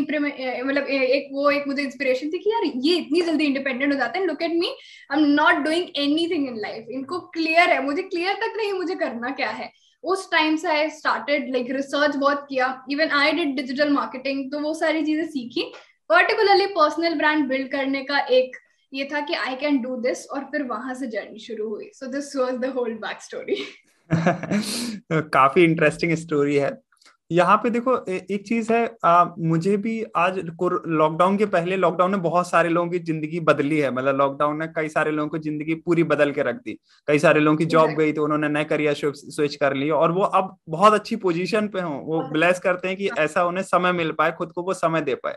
मतलब 0.66 0.86
एक 0.88 1.28
वो 1.32 1.50
एक 1.50 1.66
मुझे 1.68 1.82
इंस्पिरेशन 1.82 2.30
थी 2.30 2.38
कि 2.38 2.50
यार 2.50 2.70
ये 2.84 2.96
इतनी 2.96 3.22
जल्दी 3.22 3.44
इंडिपेंडेंट 3.44 3.92
हो 3.92 3.98
जाते 3.98 4.18
हैं। 4.18 4.26
Look 4.26 4.42
at 4.42 4.58
me 4.58 4.74
I 5.12 5.18
am 5.18 5.26
not 5.32 5.64
doing 5.64 5.88
anything 5.98 6.48
in 6.48 6.60
life 6.60 6.86
इनको 6.90 7.20
क्लियर 7.34 7.70
है, 7.70 7.82
मुझे 7.84 8.02
क्लियर 8.02 8.34
तक 8.36 8.56
नहीं 8.56 8.72
मुझे 8.74 8.94
करना 8.96 9.30
क्या 9.32 9.50
है। 9.50 9.72
उस 10.04 10.30
टाइम 10.30 10.56
से 10.56 10.68
आई 10.68 10.88
स्टार्टेड 10.92 11.52
लाइक 11.52 11.70
रिसर्च 11.72 12.16
बहुत 12.16 12.46
किया। 12.48 12.66
Even 12.90 13.10
I 13.14 13.32
did 13.32 13.54
digital 13.56 13.92
marketing 13.92 14.50
तो 14.52 14.60
वो 14.60 14.74
सारी 14.76 15.04
चीज़ें 15.04 15.26
सीखी। 15.26 15.72
पर्टिकुलरली 16.10 16.66
पर्सनल 16.72 17.14
ब्रांड 17.18 17.48
बिल्ड 17.48 17.70
करने 17.70 18.02
का 18.04 18.18
एक 18.32 18.56
ये 18.92 19.08
था 19.12 19.20
कि 19.20 19.34
आई 19.36 19.54
कैन 19.56 19.80
डू 19.82 19.96
दिस 20.02 20.26
और 20.28 20.44
फिर 20.50 20.62
वहाँ 20.64 20.94
से 20.94 21.06
जर्नी 21.08 21.38
शुरू 21.40 21.68
हुई। 21.68 21.90
So 21.94 22.06
this 22.08 22.34
was 22.36 22.54
the 22.56 22.72
whole 22.76 22.92
back 22.96 23.22
story 23.22 23.64
काफ़ी 25.30 25.64
इंटरेस्टिंग 25.64 26.12
स्टोरी 26.16 26.56
है। 26.56 26.70
यहाँ 27.30 27.56
पे 27.62 27.70
देखो 27.70 27.94
एक 28.06 28.46
चीज़ 28.46 28.72
है 28.72 28.96
आ, 29.04 29.24
मुझे 29.38 29.76
भी 29.76 30.02
आज 30.16 30.38
लॉकडाउन 30.38 31.36
के 31.36 31.46
पहले 31.46 31.76
लॉकडाउन 31.76 32.10
ने 32.10 32.16
बहुत 32.18 32.48
सारे 32.48 32.68
लोगों 32.68 32.90
की 32.90 32.98
ज़िंदगी 33.00 33.40
बदली 33.42 33.78
है। 33.78 33.90
मतलब 33.90 34.16
लॉकडाउन 34.16 34.58
ने 34.58 34.66
कई 34.76 34.88
सारे 34.88 35.10
लोगों 35.10 35.28
की 35.28 35.38
ज़िंदगी 35.48 35.74
पूरी 35.76 36.02
बदल 36.04 36.32
के 36.32 36.42
रख 36.42 36.56
दी। 36.56 36.78
कई 37.08 37.18
सारे 37.18 37.40
लोगों 37.40 37.56
की 37.56 37.64
जॉब 37.66 37.90
गई 37.98 38.12
तो 38.12 38.24
उन्होंने 38.24 38.48
नए 38.50 38.64
करियर 38.66 38.94
स्विच 38.94 39.56
कर 39.56 39.74
लिया 39.74 39.94
और 39.96 40.12
वो 40.12 40.22
अब 40.22 40.56
बहुत 40.68 40.92
अच्छी 40.92 41.16
पोजीशन 41.18 41.68
पे 41.68 41.80
हो। 41.80 41.90
वो 42.04 42.22
ब्लेस 42.30 42.60
करते 42.60 42.88
हैं 42.88 42.96
कि 42.96 43.08
ऐसा 43.18 43.44
उन्हें 43.44 43.64
समय 43.64 43.92
मिल 43.94 44.12
पाए 44.12 44.32
खुद 44.38 44.52
को 44.52 44.62
वो 44.62 44.74
समय 44.74 45.00
दे 45.00 45.14
पाए। 45.16 45.36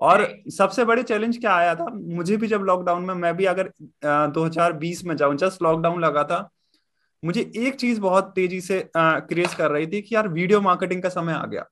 और 0.00 0.26
सबसे 0.50 0.84
बड़े 0.84 1.02
चैलेंज 1.02 1.36
क्या 1.38 1.54
आया 1.54 1.74
था? 1.74 1.86
मुझे 1.92 2.36
भी 2.36 2.46
जब 2.46 2.62
लॉकडाउन 2.62 3.04
में 3.04 3.14
मैं 3.14 3.36
भी 3.36 3.44
अगर 3.46 3.70
दो 4.04 4.44
हज़ार 4.44 4.72
बीस 4.74 5.04
में 5.04 5.16
जाऊँ 5.16 5.36
जस्ट 5.36 5.62
लॉकडाउन 5.62 6.00
लगा 6.00 6.24
था 6.24 6.48
मुझे 7.22 7.50
एक 7.58 7.74
चीज़ 7.74 8.00
बहुत 8.00 8.32
तेज़ी 8.34 8.60
से 8.60 8.82
क्रिएट 8.96 9.54
कर 9.54 9.70
रही 9.70 9.86
थी 9.86 10.00
कि 10.02 10.14
यार 10.14 10.28
वीडियो 10.30 10.60
मार्केटिंग 10.60 11.02
का 11.02 11.08
समय 11.08 11.32
आ 11.32 11.44
गया 11.44 11.62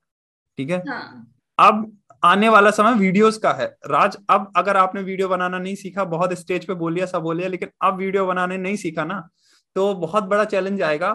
ठीक 0.57 0.69
है? 0.69 0.83
हाँ. 0.87 1.27
अब 1.57 1.97
आने 2.23 2.49
वाला 2.49 2.69
समय 2.71 2.93
वीडियोस 2.95 3.37
का 3.37 3.51
है। 3.53 3.65
राज 3.87 4.17
अब 4.29 4.51
अगर 4.57 4.77
आपने 4.77 5.01
वीडियो 5.01 5.27
बनाना 5.29 5.59
नहीं 5.59 5.75
सीखा 5.75 6.03
बहुत 6.05 6.33
स्टेज 6.33 6.65
पे 6.65 6.73
बोलिया 6.75 7.05
सब 7.05 7.21
बोलिया 7.21 7.47
लेकिन 7.49 7.69
अब 7.83 7.97
वीडियो 7.97 8.25
बनाने 8.25 8.57
नहीं 8.57 8.75
सीखा 8.77 9.03
ना 9.05 9.21
तो 9.75 9.93
बहुत 9.95 10.23
बड़ा 10.23 10.45
चैलेंज 10.45 10.81
आएगा। 10.81 11.09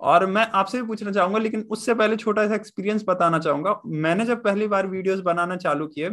और 0.00 0.24
मैं 0.26 0.46
आपसे 0.50 0.80
भी 0.80 0.86
पूछना 0.86 1.12
चाहूँगा 1.12 1.38
लेकिन 1.38 1.66
उससे 1.70 1.94
पहले 1.94 2.16
छोटा 2.16 2.46
सा 2.48 2.54
एक्सपीरियंस 2.54 3.04
बताना 3.08 3.38
चाहूँगा। 3.38 3.80
मैंने 3.86 4.24
जब 4.24 4.42
पहली 4.42 4.66
बार 4.68 4.86
वीडियोस 4.86 5.20
बनाना 5.22 5.56
चालू 5.58 5.86
किए 5.88 6.10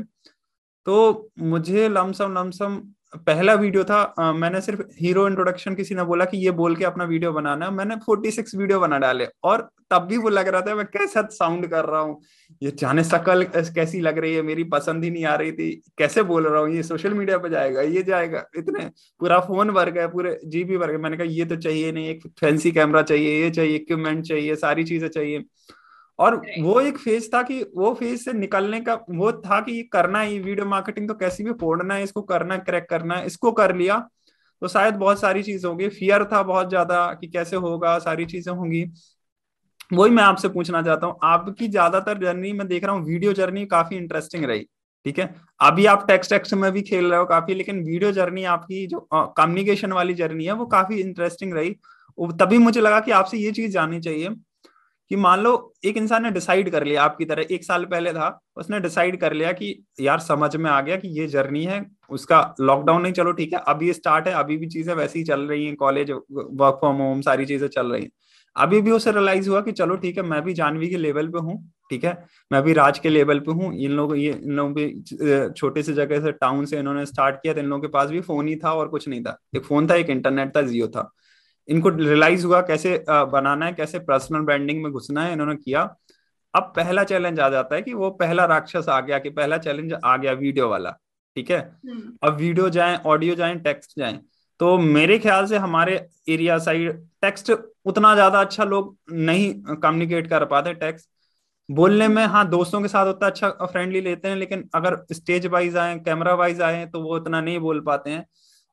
तो 0.87 1.29
मुझे 1.39 1.87
लमसम 1.89 2.33
लमसम 2.37 2.81
पहला 3.27 3.53
वीडियो 3.53 3.83
था 3.83 3.95
आ, 4.19 4.31
मैंने 4.33 4.59
सिर्फ़ 4.61 4.81
हीरो 4.99 5.27
इंट्रोडक्शन 5.27 5.75
किसी 5.75 5.95
ने 5.95 6.03
बोला 6.03 6.25
कि 6.25 6.37
ये 6.45 6.51
बोल 6.51 6.75
के 6.75 6.85
अपना 6.85 7.03
वीडियो 7.05 7.31
बनाना 7.33 7.69
मैंने 7.71 7.95
46 8.09 8.55
वीडियो 8.55 8.79
बना 8.79 8.97
डाले 8.99 9.27
और 9.43 9.69
तब 9.91 10.05
भी 10.09 10.17
वो 10.17 10.29
लग 10.29 10.47
रहा 10.47 10.61
था 10.61 10.75
मैं 10.75 10.85
कैसा 10.85 11.21
साउंड 11.31 11.67
कर 11.71 11.85
रहा 11.85 11.99
हूँ? 12.01 12.19
ये 12.61 12.71
जाने 12.79 13.03
शकल 13.03 13.43
कैसी 13.75 13.99
लग 14.01 14.17
रही 14.17 14.33
है 14.35 14.41
मेरी 14.41 14.63
पसंद 14.63 15.03
ही 15.03 15.09
नहीं 15.11 15.25
आ 15.25 15.35
रही 15.35 15.51
थी। 15.51 15.69
कैसे 15.97 16.23
बोल 16.23 16.47
रहा 16.47 16.61
हूँ? 16.61 16.69
ये 16.75 16.83
सोशल 16.83 17.13
मीडिया 17.13 17.37
पे 17.37 17.49
जाएगा 17.49 17.81
ये 17.81 18.03
जाएगा। 18.03 18.43
इतने 18.57 18.85
पूरा 19.21 19.39
फ़ोन 19.41 19.71
भर 19.71 19.89
गया 19.91 20.07
पूरे 20.07 20.39
जीबी 20.45 20.77
भर 20.77 20.89
गया। 20.91 20.97
मैंने 20.99 21.17
कहा 21.17 21.27
ये 21.29 21.45
तो 21.45 21.55
चाहिए 21.57 21.91
नहीं 21.91 22.07
एक 22.09 22.27
फैंसी 22.39 22.71
कैमरा 22.71 23.01
चाहिए 23.03 23.41
ये 23.43 23.49
चाहिए 23.51 23.75
इक्विपमेंट 23.75 24.25
चाहिए 24.27 24.55
सारी 24.55 24.83
चीज़ें 24.83 25.07
चाहिए। 25.09 25.43
और 26.19 26.35
वो 26.59 26.79
एक 26.81 26.97
फ़ेज़ 26.97 27.27
था 27.33 27.41
कि 27.43 27.61
वो 27.75 27.93
फ़ेज़ 27.95 28.23
से 28.23 28.33
निकलने 28.33 28.79
का 28.81 28.93
वो 29.11 29.31
था 29.39 29.59
कि 29.61 29.71
ये 29.73 29.83
करना 29.93 30.19
है 30.19 30.39
वीडियो 30.39 30.65
मार्केटिंग 30.67 31.07
तो 31.07 31.13
कैसी 31.15 31.43
भी 31.43 31.53
फोड़ना 31.61 31.93
है 31.95 32.03
इसको 32.03 32.21
करना 32.23 32.57
क्रैक 32.59 32.87
करना 32.89 33.15
है 33.15 33.25
इसको 33.25 33.51
कर 33.53 33.75
लिया 33.75 33.97
तो 34.61 34.67
शायद 34.67 34.95
बहुत 34.95 35.19
सारी 35.19 35.43
चीज़ 35.43 35.65
होगी। 35.67 35.87
फियर 35.89 36.23
था 36.25 36.41
बहुत 36.43 36.69
ज़्यादा 36.69 37.05
कि 37.13 37.27
कैसे 37.29 37.55
होगा 37.57 37.97
सारी 37.99 38.25
चीज़ें 38.25 38.53
होंगी। 38.53 38.85
वही 39.93 40.11
मैं 40.11 40.23
आपसे 40.23 40.49
पूछना 40.49 40.81
चाहता 40.81 41.07
हूँ 41.07 41.17
आपकी 41.23 41.67
ज़्यादातर 41.69 42.17
जर्नी 42.19 42.51
में 42.53 42.67
देख 42.67 42.83
रहा 42.83 42.95
हूँ 42.95 43.05
वीडियो 43.05 43.33
जर्नी 43.33 43.65
काफ़ी 43.67 43.97
इंटरेस्टिंग 43.97 44.45
रही 44.45 44.63
ठीक 45.05 45.19
है? 45.19 45.25
अभी 45.59 45.85
आप 45.85 46.05
टेक्स्ट 46.07 46.31
टेक्स्ट 46.31 46.53
में 46.53 46.71
भी 46.71 46.81
खेल 46.83 47.05
रहे 47.05 47.19
हो 47.19 47.25
काफ़ी 47.25 47.53
लेकिन 47.55 47.83
वीडियो 47.83 48.11
जर्नी 48.11 48.43
आपकी 48.47 48.85
जो 48.87 48.99
कम्युनिकेशन 49.11 49.91
वाली 49.93 50.13
जर्नी 50.15 50.45
है 50.45 50.53
वो 50.53 50.65
काफ़ी 50.67 50.99
इंटरेस्टिंग 51.01 51.53
रही। 51.53 51.75
तभी 52.33 52.57
मुझे 52.59 52.81
लगा 52.81 52.99
कि 52.99 53.11
आपसे 53.13 53.37
ये 53.37 53.51
चीज़ 53.51 53.71
जाननी 53.71 53.99
चाहिए। 54.01 54.29
कि 55.11 55.15
मान 55.17 55.39
लो 55.39 55.73
एक 55.85 55.97
इंसान 55.97 56.23
ने 56.23 56.31
डिसाइड 56.31 56.69
कर 56.71 56.83
लिया 56.83 57.03
आपकी 57.03 57.25
तरह, 57.25 57.45
एक 57.51 57.63
साल 57.63 57.85
पहले 57.85 58.13
था, 58.13 58.39
उसने 58.57 58.79
डिसाइड 58.79 59.19
कर 59.21 59.33
लिया 59.33 59.51
कि 59.53 59.75
यार 59.99 60.19
समझ 60.21 60.55
में 60.55 60.69
आ 60.71 60.79
गया 60.81 60.95
कि 60.97 61.07
ये 61.19 61.27
जर्नी 61.27 61.63
है, 61.65 61.85
उसका 62.09 62.55
लॉकडाउन 62.61 63.01
नहीं, 63.01 63.13
चलो 63.13 63.31
ठीक 63.31 63.53
है 63.53 63.59
अभी 63.67 63.93
स्टार्ट 63.93 64.27
है, 64.27 64.33
अभी 64.33 64.57
भी 64.57 64.67
चीज़ें 64.67 64.93
वैसी 64.95 65.19
ही 65.19 65.25
चल 65.25 65.41
रही 65.41 65.65
हैं 65.65 65.75
कॉलेज 65.75 66.11
वर्क 66.11 66.75
फ्रॉम 66.75 66.95
होम 66.97 67.21
सारी 67.21 67.45
चीज़ें 67.45 67.67
चल 67.67 67.91
रही 67.91 68.01
हैं। 68.03 68.09
अभी 68.55 68.79
भी 68.81 68.91
उसे 68.91 69.11
रियलाइज़ 69.11 69.49
हुआ 69.49 69.59
कि 69.61 69.71
चलो 69.71 69.95
ठीक 69.97 70.17
है, 70.17 70.23
मैं 70.23 70.41
भी 70.43 70.53
जानवी 70.53 70.89
के 70.89 70.97
लेवल 70.97 71.27
पे 71.27 71.39
हूँ, 71.39 71.57
ठीक 71.89 72.03
है, 72.05 72.17
मैं 72.51 72.61
भी 72.63 72.73
राज 72.73 72.99
के 72.99 73.09
लेवल 73.09 73.39
पे 73.39 73.51
हूँ, 73.51 73.73
इन 73.75 73.91
लोग, 73.91 74.15
ये, 74.17 74.31
इन 74.33 74.51
लोग 74.51 74.73
भी 74.73 75.49
छोटे 75.51 75.83
से 75.83 75.93
जगह 75.93 76.21
से 76.21 76.31
टाउन 76.31 76.65
से 76.65 76.79
इन्होंने 76.79 77.05
स्टार्ट 77.05 77.35
किया 77.35 77.53
तो 77.53 77.59
इन 77.59 77.65
लोगों 77.65 77.81
के 77.81 77.87
पास 77.87 78.09
भी 78.09 78.21
फ़ोन 78.21 78.47
ही 78.47 78.55
था 78.55 78.73
और 78.73 78.87
कुछ 78.87 79.07
नहीं 79.07 79.21
था। 79.23 79.37
एक 79.55 79.63
फ़ोन 79.63 79.87
था, 79.89 79.95
एक 79.95 80.09
इंटरनेट 80.09 80.55
था 80.57 80.61
जियो 80.61 80.87
था। 80.87 81.11
इनको 81.67 81.89
रियलाइज़ 81.89 82.45
हुआ 82.45 82.61
कैसे 82.63 83.03
बनाना 83.09 83.65
है 83.65 83.73
कैसे 83.73 83.99
पर्सनल 84.01 84.41
ब्रांडिंग 84.41 84.83
में 84.83 84.91
घुसना 84.91 85.23
है 85.23 85.33
इन्होंने 85.33 85.55
किया। 85.55 85.83
अब 86.53 86.71
पहला 86.75 87.03
चैलेंज 87.05 87.39
आ 87.39 87.49
जाता 87.49 87.75
है 87.75 87.81
कि 87.81 87.93
वो 87.93 88.09
पहला 88.13 88.45
राक्षस 88.45 88.89
आ 88.89 88.99
गया 89.01 89.19
कि 89.19 89.29
पहला 89.31 89.57
चैलेंज 89.59 89.93
आ 89.95 90.15
गया 90.17 90.31
वीडियो 90.33 90.69
वाला 90.69 90.91
ठीक 91.37 91.51
है? 91.51 91.59
हम्म। 91.59 92.11
अब 92.23 92.35
वीडियो 92.37 92.69
जाए 92.69 92.99
ऑडियो 93.07 93.35
जाए 93.35 93.55
टेक्स्ट 93.57 93.93
जाए। 93.99 94.19
तो 94.59 94.77
मेरे 94.77 95.17
ख्याल 95.19 95.45
से 95.47 95.57
हमारे 95.57 95.95
एरिया 96.29 96.57
साइड 96.59 96.99
टेक्स्ट 97.21 97.51
उतना 97.85 98.13
ज़्यादा 98.15 98.41
अच्छा 98.41 98.63
लोग 98.65 98.95
नहीं 99.11 99.53
कम्युनिकेट 99.75 100.27
कर 100.29 100.45
पाते 100.45 100.73
टेक्स्ट 100.75 101.09
बोलने 101.69 102.07
में 102.07 102.23
हाँ 102.25 102.47
दोस्तों 102.49 102.81
के 102.81 102.87
साथ 102.87 103.07
उतना 103.07 103.27
अच्छा 103.27 103.49
फ्रेंडली 103.63 104.01
लेते 104.01 104.27
हैं 104.27 104.35
लेकिन 104.35 104.69
अगर 104.75 104.97
स्टेज 105.11 105.45
वाइज 105.47 105.77
आए 105.77 105.97
कैमरा 106.05 106.33
वाइज 106.35 106.61
आए 106.61 106.85
तो 106.87 107.01
वो 107.01 107.15
उतना 107.15 107.41
नहीं 107.41 107.59
बोल 107.59 107.79
पाते 107.81 108.09
हैं। 108.09 108.25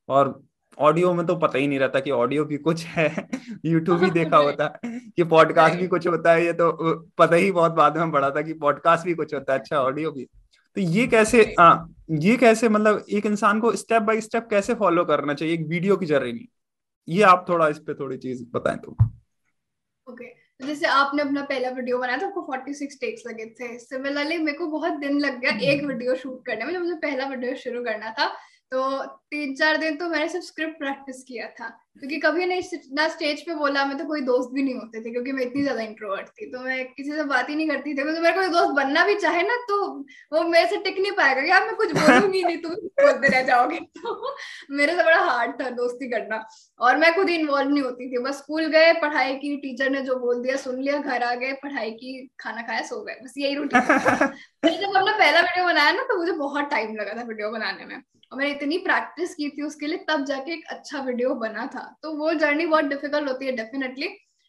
और 0.09 0.41
ऑडियो 0.79 1.15
में 1.15 1.27
तो 1.27 1.37
पता 1.37 1.59
ही 1.59 1.67
नहीं 1.67 1.79
रहता 1.79 2.01
कि 2.01 2.11
ऑडियो 2.11 2.45
भी 2.45 2.57
कुछ 2.57 2.85
है 2.85 3.29
यूट्यूब 3.65 3.99
भी 3.99 4.11
देखा 4.11 4.37
होता 4.47 4.81
है 4.85 5.01
कि 5.17 5.25
पॉडकास्ट 5.25 5.77
भी 5.77 5.87
कुछ 5.87 6.07
होता 6.07 6.33
है 6.33 6.45
ये 6.45 6.53
तो 6.53 6.73
पता 7.19 7.37
ही 7.37 7.53
बहुत 7.53 7.73
बाद 7.73 7.99
में 7.99 8.13
पड़ा 8.13 8.31
था 8.31 8.43
कि 8.43 8.53
पॉडकास्ट 8.53 9.05
भी 9.05 9.15
कुछ 9.15 9.35
होता 9.35 9.53
है 9.53 9.59
अच्छा 9.59 9.81
ऑडियो 9.81 10.13
भी। 10.13 10.25
तो 10.75 10.81
ये 10.81 11.07
कैसे 11.07 11.55
आ, 11.61 11.85
ये 12.11 12.37
कैसे 12.37 12.69
मतलब 12.69 13.05
एक 13.11 13.27
इंसान 13.27 13.61
को 13.61 13.77
स्टेप 13.77 14.03
बाय 14.03 14.21
स्टेप 14.21 14.49
कैसे 14.51 14.75
फॉलो 14.75 15.05
करना 15.05 15.35
चाहिए? 15.35 15.55
एक 15.55 15.67
वीडियो 15.67 15.97
की 15.97 16.07
जर्नी। 16.07 16.49
ये 17.09 17.23
आप 17.23 17.47
थोड़ा 17.49 17.69
इस 17.69 17.79
पे 17.79 17.95
थोड़ी 17.95 18.17
चीज़ 18.17 18.45
बताएँ 18.55 18.79
तो। 18.79 18.97
ओके 20.13 20.25
तो 20.25 20.67
जैसे 20.67 20.87
आपने 20.87 21.23
अपना 21.23 21.43
पहला 21.43 21.69
वीडियो 21.69 21.99
बनाया 21.99 22.19
था 22.19 22.27
आपको 22.27 22.43
46 22.43 23.01
टेक्स 23.01 23.23
लगे 23.27 23.47
थे। 23.47 23.79
सिमिलरली 23.79 24.39
मेरे 24.39 24.59
को 24.59 24.67
बहुत 24.67 24.93
दिन 24.93 25.19
लग 25.19 25.41
गया 25.41 25.73
एक 25.73 25.85
वीडियो 25.85 26.15
शूट 26.15 26.47
करने 26.47 26.65
में 26.65 26.73
जब 26.73 26.81
मुझे 26.81 26.95
पहला 26.95 27.25
वीडियो 27.25 27.55
शुरू 27.55 27.85
करना 27.85 28.11
था। 28.11 28.37
तो 28.73 29.05
तीन 29.31 29.55
चार 29.55 29.77
दिन 29.77 29.97
तो 29.97 30.09
मैंने 30.09 30.29
सिर्फ़ 30.29 30.47
स्क्रिप्ट 30.47 30.79
प्रैक्टिस 30.79 31.23
किया 31.25 31.49
था। 31.51 31.69
क्योंकि 31.97 32.19
कभी 32.19 32.47
नहीं 32.47 32.79
ना 32.95 33.07
स्टेज 33.09 33.41
पे 33.47 33.55
बोला 33.55 33.85
मैं 33.85 33.97
तो 33.99 34.05
कोई 34.05 34.21
दोस्त 34.21 34.51
भी 34.55 34.63
नहीं 34.63 34.75
होते 34.75 35.01
थे 35.01 35.11
क्योंकि 35.11 35.33
मैं 35.33 35.43
इतनी 35.43 35.63
ज़्यादा 35.63 35.83
इंट्रोवर्ट 35.83 36.29
थी। 36.31 36.47
तो 36.53 36.61
मैं 36.61 36.85
किसी 36.87 37.13
से 37.13 37.23
बात 37.23 37.49
ही 37.51 37.55
नहीं 37.55 37.69
करती 37.69 37.91
थी। 37.91 38.03
तो 38.05 38.21
मेरे 38.21 38.35
कोई 38.35 38.49
दोस्त 38.49 38.75
बनना 38.75 39.05
भी 39.07 39.15
चाहे 39.15 39.43
ना 39.43 39.57
तो 39.69 39.79
वो 40.33 40.43
मेरे 40.49 40.67
से 40.67 40.77
टिक 40.85 40.99
नहीं 40.99 41.13
पाएगा। 41.13 41.43
यार 41.43 41.67
मैं 41.67 41.75
कुछ 41.77 41.93
बोलूँगी 41.93 42.43
नहीं 42.43 42.57
तुम 42.59 42.75
बोलते 43.01 43.29
रह 43.29 43.43
जाओगे 43.43 43.79
तो। 43.99 44.35
मेरे 44.71 44.97
से 44.97 45.05
बड़ा 45.05 45.19
हार्ड 45.21 45.61
था 45.61 45.71
दोस्ती 45.71 46.11
करना। 46.11 46.43
और 46.81 46.97
मैं 46.97 47.15
खुद 47.15 47.31
इन्वॉल्व 47.31 47.71
नहीं 47.71 47.83
होती 47.83 48.11
थी। 48.13 48.23
बस 48.23 48.39
स्कूल 48.39 48.67
गए 48.69 48.93
पढ़ाई 49.01 49.35
की 49.35 49.57
टीचर 49.57 49.91
ने 49.91 50.01
जो 50.03 50.17
बोल 50.19 50.43
दिया 50.43 50.57
सुन 50.57 50.81
लिया 50.83 50.99
घर 50.99 51.23
आ 51.23 51.35
गए 51.35 51.53
पढ़ाई 51.63 51.91
की 51.93 52.27
खाना 52.41 52.63
खाया 52.63 52.83
सो 52.83 53.03
गए। 53.05 53.19
बस 53.25 53.35
यही 53.39 53.55
रूटीन 53.55 53.81
जब 53.81 54.97
अपना 54.97 55.13
पहला 55.13 55.41
वीडियो 55.41 55.65
बनाया 55.65 55.93
ना 55.93 56.03
तो 56.03 56.17
मुझे 56.19 56.33
बहुत 56.33 56.71
टाइम 56.71 56.97
लगा 56.97 57.21
था 57.21 57.27
वीडियो 57.29 57.51
बनाने 57.51 57.85
में। 57.85 58.03
और 58.33 58.39
मैंने 58.39 58.51
इतनी 58.51 58.77
प्रैक्टिस 58.79 59.35
की 59.35 59.49
थी 59.49 59.63
उसके 59.63 59.87
लिए 59.87 60.05
तब 60.09 60.25
जाके 60.25 60.53
एक 60.53 60.65
अच्छा 60.71 61.01
वीडियो 61.03 61.35
बना 61.35 61.67
था। 61.67 61.80
तो 62.03 62.13
वो 62.17 62.33
जर्नी 62.35 62.67
बहुत 62.67 62.85
डिफ़िकल्ट 62.87 63.29
होती 63.29 63.47
है 63.47 63.53
डेफिनेटली 63.57 64.09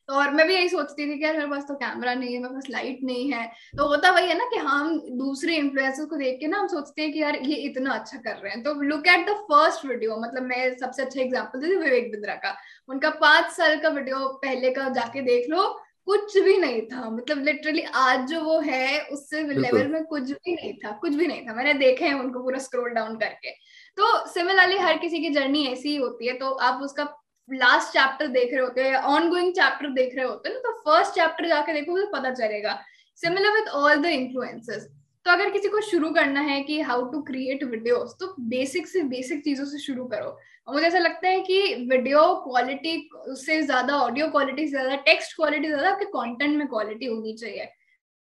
तो 0.09 0.13
और 0.13 0.31
मैं 0.31 0.45
भी 0.47 0.53
यही 0.53 0.69
सोचती 0.69 1.05
थी 1.05 1.17
कि 1.17 1.23
यार 1.25 1.38
मेरे 1.38 1.50
पास 1.50 1.63
तो 1.67 1.73
कैमरा 1.75 2.13
नहीं 2.13 2.33
है 2.33 2.39
मेरे 2.41 2.53
पास 2.53 2.69
लाइट 2.69 3.00
नहीं 3.03 3.31
है। 3.31 3.45
तो 3.77 3.85
होता 3.88 4.11
वही 4.11 4.27
है 4.27 4.38
ना 4.38 4.45
कि 4.45 4.57
हम 4.59 4.97
दूसरे 5.17 5.55
इन्फ्लुएंसर 5.55 6.05
को 6.05 6.15
देख 6.15 6.39
के 6.39 6.47
ना 6.47 6.57
हम 6.57 6.67
सोचते 6.67 7.01
हैं 7.01 7.11
कि 7.13 7.21
यार 7.21 7.35
ये 7.41 7.55
इतना 7.65 7.93
अच्छा 7.93 8.17
कर 8.17 8.35
रहे 8.38 8.53
हैं। 8.53 8.63
तो 8.63 8.73
look 8.73 9.07
at 9.07 9.25
the 9.29 9.33
first 9.43 9.85
video 9.85 10.17
मतलब 10.17 10.43
मैं 10.43 10.73
सबसे 10.77 11.01
अच्छा 11.01 11.21
एग्ज़ाम्पल 11.21 11.59
दी 11.59 11.75
विवेक 11.75 12.11
बिंद्रा 12.11 12.35
का। 12.35 12.55
उनका 12.89 13.09
पाँच 13.21 13.51
साल 13.51 13.79
का 13.79 13.89
वीडियो 13.89 14.27
पहले 14.43 14.71
का 14.71 14.89
जाके 14.89 15.21
देख 15.21 15.50
लो 15.50 15.67
कुछ 16.07 16.38
भी 16.38 16.57
नहीं 16.57 16.81
था। 16.88 17.09
मतलब 17.09 17.43
लिटरली 17.43 17.81
आज 17.95 18.27
जो 18.29 18.41
वो 18.43 18.59
है 18.59 19.01
उससे 19.11 19.43
लेवल 19.43 19.88
में 19.88 20.03
कुछ 20.05 20.23
भी 20.23 20.53
नहीं 20.53 20.73
था 20.73 20.91
कुछ 21.01 21.15
भी 21.15 21.27
नहीं 21.27 21.47
था। 21.47 21.53
मैंने 21.53 21.73
देखे 21.75 22.05
हैं 22.05 22.13
उनको 22.13 22.43
पूरा 22.43 22.59
स्क्रोल 22.59 22.89
डाउन 22.89 23.15
करके। 23.17 23.51
तो 23.97 24.27
सिमिलरली 24.27 24.77
हर 24.77 24.97
किसी 24.97 25.19
की 25.19 25.29
जर्नी 25.29 25.65
ऐसी 25.67 25.89
ही 25.89 25.95
होती 25.95 26.27
है। 26.27 26.33
तो 26.33 26.51
आप 26.51 26.81
उसका 26.83 27.03
लास्ट 27.50 27.93
चैप्टर 27.93 28.27
देख 28.29 28.53
रहे 28.53 28.62
होते 28.62 28.83
हैं 28.83 28.95
ऑन 28.95 29.29
गोइंग 29.29 29.53
चैप्टर 29.53 29.89
देख 29.91 30.15
रहे 30.15 30.25
होते 30.25 30.50
हैं 30.50 30.55
ना 30.55 30.62
तो 30.62 30.71
फ़र्स्ट 30.81 31.13
चैप्टर 31.15 31.48
जाके 31.48 31.74
देखो 31.74 31.98
तो 32.00 32.05
पता 32.12 32.31
चलेगा। 32.33 32.79
Similar 33.19 33.53
with 33.53 33.67
all 33.69 33.95
the 34.01 34.05
influences 34.07 34.88
तो 35.25 35.31
अगर 35.31 35.50
किसी 35.51 35.67
को 35.69 35.81
शुरू 35.81 36.10
करना 36.12 36.41
है 36.41 36.62
कि 36.63 36.79
हाउ 36.81 37.03
टू 37.12 37.21
क्रिएट 37.24 37.63
वीडियोस 37.63 38.15
तो 38.19 38.33
बेसिक 38.50 38.88
से 38.88 39.03
बेसिक 39.10 39.43
चीज़ों 39.43 39.65
से 39.65 39.79
शुरू 39.79 40.05
करो। 40.05 40.38
और 40.67 40.74
मुझे 40.74 40.86
ऐसा 40.88 40.98
लगता 41.00 41.27
है 41.27 41.39
कि 41.41 41.60
वीडियो 41.89 42.21
क्वालिटी 42.43 43.10
से 43.38 43.62
ज़्यादा 43.63 43.98
ऑडियो 43.98 44.27
क्वालिटी 44.29 44.65
से 44.65 44.71
ज़्यादा 44.71 44.95
टेक्स्ट 45.05 45.36
क्वालिटी 45.36 45.67
ज़्यादा 45.67 45.89
आपके 45.89 46.05
कंटेंट 46.07 46.57
में 46.57 46.67
क्वालिटी 46.67 47.05
होनी 47.05 47.33
चाहिए। 47.33 47.69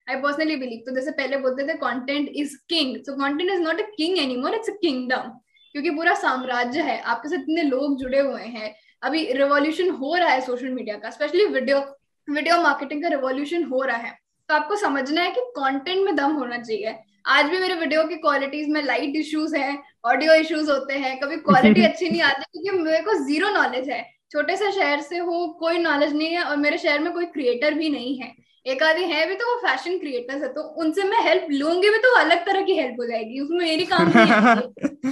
आई 0.08 0.16
पर्सनली 0.18 0.56
बिलीव 0.56 0.84
तो 0.86 0.96
जैसे 0.96 1.12
पहले 1.14 1.38
बोलते 1.38 1.68
थे 1.68 1.74
content 1.78 2.30
is 2.36 2.56
king 2.70 2.96
so 3.06 3.16
content 3.16 3.52
is 3.52 3.62
not 3.62 3.80
a 3.80 3.86
king 3.98 4.18
anymore 4.20 4.56
it's 4.56 4.70
a 4.70 4.74
kingdom 4.82 5.30
क्योंकि 5.76 5.90
पूरा 5.92 6.14
साम्राज्य 6.18 6.82
है, 6.82 7.00
आपके 7.02 7.30
साथ 7.30 7.40
इतने 7.40 7.62
लोग 7.64 7.98
जुड़े 8.00 8.20
हुए 8.20 8.44
हैं 8.44 8.76
अभी 9.04 9.26
रिवॉल्यूशन 9.34 9.90
हो 9.92 10.16
रहा 10.16 10.30
है 10.30 10.42
सोशल 10.42 10.70
मीडिया 10.70 10.98
का 10.98 11.10
स्पेशली 11.10 11.46
वीडियो 11.46 11.80
वीडियो 12.28 12.62
मार्केटिंग 12.62 13.02
का 13.04 13.10
रिवॉल्यूशन 13.10 13.64
हो 13.64 13.82
रहा 13.82 13.98
है। 13.98 14.12
तो 14.50 14.56
आपको 14.56 14.76
समझना 14.76 15.22
है 15.22 15.32
कि 15.32 15.42
कंटेंट 15.58 16.06
में 16.06 16.16
दम 16.16 16.32
होना 16.32 16.58
चाहिए। 16.58 16.96
आज 17.26 17.46
भी 17.46 17.60
मेरे 17.60 17.74
वीडियो 17.76 18.04
की 18.04 18.16
क्वालिटीज 18.16 18.70
में 18.70 18.82
लाइट 18.84 19.16
इश्यूज़ 19.16 19.56
हैं 19.56 19.78
ऑडियो 20.06 20.34
इश्यूज़ 20.34 20.72
होते 20.72 20.94
हैं 20.94 21.18
कभी 21.20 21.38
क्वालिटी 21.38 21.84
अच्छी 21.88 22.10
नहीं 22.10 22.22
आती 22.22 22.62
क्योंकि 22.62 22.84
मेरे 22.84 23.02
को 23.04 23.14
ज़ीरो 23.26 23.50
नॉलेज 23.50 23.90
है। 23.90 24.02
छोटे 24.32 24.56
से 24.58 24.72
शहर 24.72 25.02
से 25.02 25.18
हो 25.18 25.46
कोई 25.60 25.78
नॉलेज 25.78 26.14
नहीं 26.14 26.30
है 26.30 26.44
और 26.44 26.58
मेरे 26.58 26.78
शहर 26.78 27.00
में 27.00 27.12
कोई 27.14 27.26
क्रिएटर 27.28 27.74
भी 27.74 27.90
नहीं 27.90 28.18
है। 28.20 28.34
एक 28.68 28.84
आदि 28.84 29.04
है 29.04 29.28
भी 29.28 29.36
तो 29.36 29.46
वो 29.46 29.60
फ़ैशन 29.68 29.98
क्रिएटर्स 29.98 30.42
है 30.42 30.48
तो 30.54 30.62
उनसे 30.62 31.04
मैं 31.04 31.22
हेल्प 31.24 31.48
लूँगी 31.52 31.90
भी 31.90 31.98
तो 31.98 32.16
अलग 32.16 32.46
तरह 32.46 32.62
की 32.62 32.74
हेल्प 32.74 32.96
हो 33.00 33.06
जाएगी। 33.06 33.40
उसमें 33.40 33.60
मेरी 33.60 33.86
काम 33.86 34.12
नहीं 34.16 34.56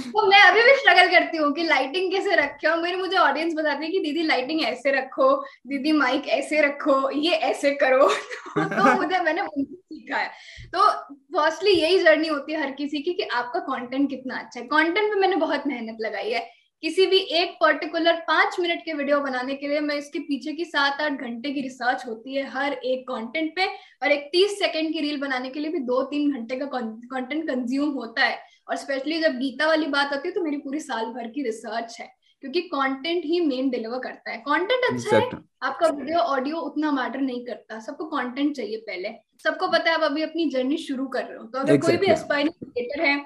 तो 0.00 0.26
मैं 0.30 0.40
अभी 0.40 0.62
भी 0.62 0.76
स्ट्रगल 0.76 1.10
करती 1.10 1.36
हूँ 1.36 1.52
कि 1.52 1.62
लाइटिंग 1.62 2.12
कैसे 2.12 2.36
रखे 2.36 2.68
और 2.68 2.82
मेरे 2.82 2.96
मुझे 2.96 3.16
ऑडियंस 3.16 3.54
बताती 3.54 3.84
है 3.84 3.90
कि 3.92 3.98
दीदी 3.98 4.22
लाइटिंग 4.22 4.62
ऐसे 4.62 4.90
रखो 4.90 5.34
दीदी 5.66 5.92
माइक 5.92 6.28
ऐसे 6.28 6.60
रखो 6.60 7.10
ये 7.10 7.30
ऐसे 7.30 7.70
करो। 7.70 8.08
तो 8.58 8.94
मुझे 8.94 9.20
मैंने 9.20 9.40
उनसे 9.40 9.74
सीखा 9.74 10.16
है। 10.16 10.28
तो 10.66 10.90
फर्स्टली 11.38 11.70
यही 11.70 11.98
जर्नी 11.98 12.28
होती 12.28 12.52
है 12.52 12.62
हर 12.62 12.70
किसी 12.70 13.02
की 13.02 13.12
कि 13.12 13.22
आपका 13.22 13.60
कंटेंट 13.60 14.10
कितना 14.10 14.38
अच्छा 14.38 14.60
है। 14.60 14.66
कंटेंट 14.66 15.14
पे 15.14 15.20
मैंने 15.20 15.36
बहुत 15.36 15.66
मेहनत 15.66 15.96
लगाई 16.00 16.30
है। 16.30 16.65
किसी 16.86 17.04
भी 17.06 17.18
एक 17.36 17.56
पर्टिकुलर 17.60 18.16
पाँच 18.26 18.56
मिनट 18.60 18.82
के 18.84 18.92
वीडियो 18.92 19.18
बनाने 19.20 19.54
के 19.54 19.68
लिए 19.68 19.80
मैं 19.80 19.94
इसके 19.94 20.18
पीछे 20.18 20.52
की 20.52 20.64
सात 20.64 21.00
आठ 21.02 21.20
घंटे 21.20 21.50
की 21.52 21.60
रिसर्च 21.60 22.04
होती 22.06 22.34
है 22.34 22.46
हर 22.50 22.72
एक 22.72 23.02
कंटेंट 23.08 23.50
पे 23.56 23.66
और 24.02 24.12
एक 24.12 24.28
तीस 24.32 24.58
सेकंड 24.58 24.92
की 24.92 25.00
रील 25.00 25.20
बनाने 25.20 25.50
के 25.50 25.60
लिए 25.60 25.70
भी 25.70 25.78
दो 25.88 26.02
तीन 26.12 26.30
घंटे 26.32 26.56
का 26.56 26.66
कंटेंट 26.66 27.46
कंज्यूम 27.48 27.90
होता 27.92 28.24
है। 28.24 28.38
और 28.68 28.76
स्पेशली 28.76 29.20
जब 29.20 29.38
गीता 29.38 29.66
वाली 29.66 29.86
बात 29.88 30.12
आती 30.12 30.28
है 30.28 30.34
तो 30.34 30.42
मेरी 30.42 30.56
पूरी 30.58 30.80
साल 30.80 31.12
भर 31.12 31.30
की 31.30 31.42
रिसर्च 31.42 31.96
है 32.00 32.08
क्योंकि 32.42 32.60
कंटेंट 32.68 33.24
ही 33.24 33.40
मेन 33.42 33.70
डिलीवर 33.70 33.98
करता 33.98 34.30
है। 34.30 34.38
कंटेंट 34.38 34.84
अच्छा 34.84 35.10
exactly. 35.10 35.34
है 35.34 35.44
आपका 35.62 35.88
वीडियो 35.88 36.18
ऑडियो 36.18 36.56
उतना 36.62 36.90
मैटर 36.92 37.20
नहीं 37.20 37.44
करता। 37.46 37.80
सबको 37.82 38.04
कंटेंट 38.08 38.56
चाहिए 38.56 38.76
पहले। 38.86 39.14
सबको 39.44 39.68
पता 39.68 39.90
है 39.90 39.96
आप 39.96 40.10
अभी 40.10 40.22
अपनी 40.22 40.50
जर्नी 40.50 40.76
शुरू 40.78 41.06
कर 41.08 41.24
रहे 41.24 41.38
हो। 41.38 41.44
तो 41.44 41.58
अगर 41.58 41.72
exactly. 41.72 41.98
कोई 41.98 42.06
भी 42.06 42.12
एस्पायरिंग 42.12 42.70
क्रिएटर 42.70 43.04
है 43.04 43.24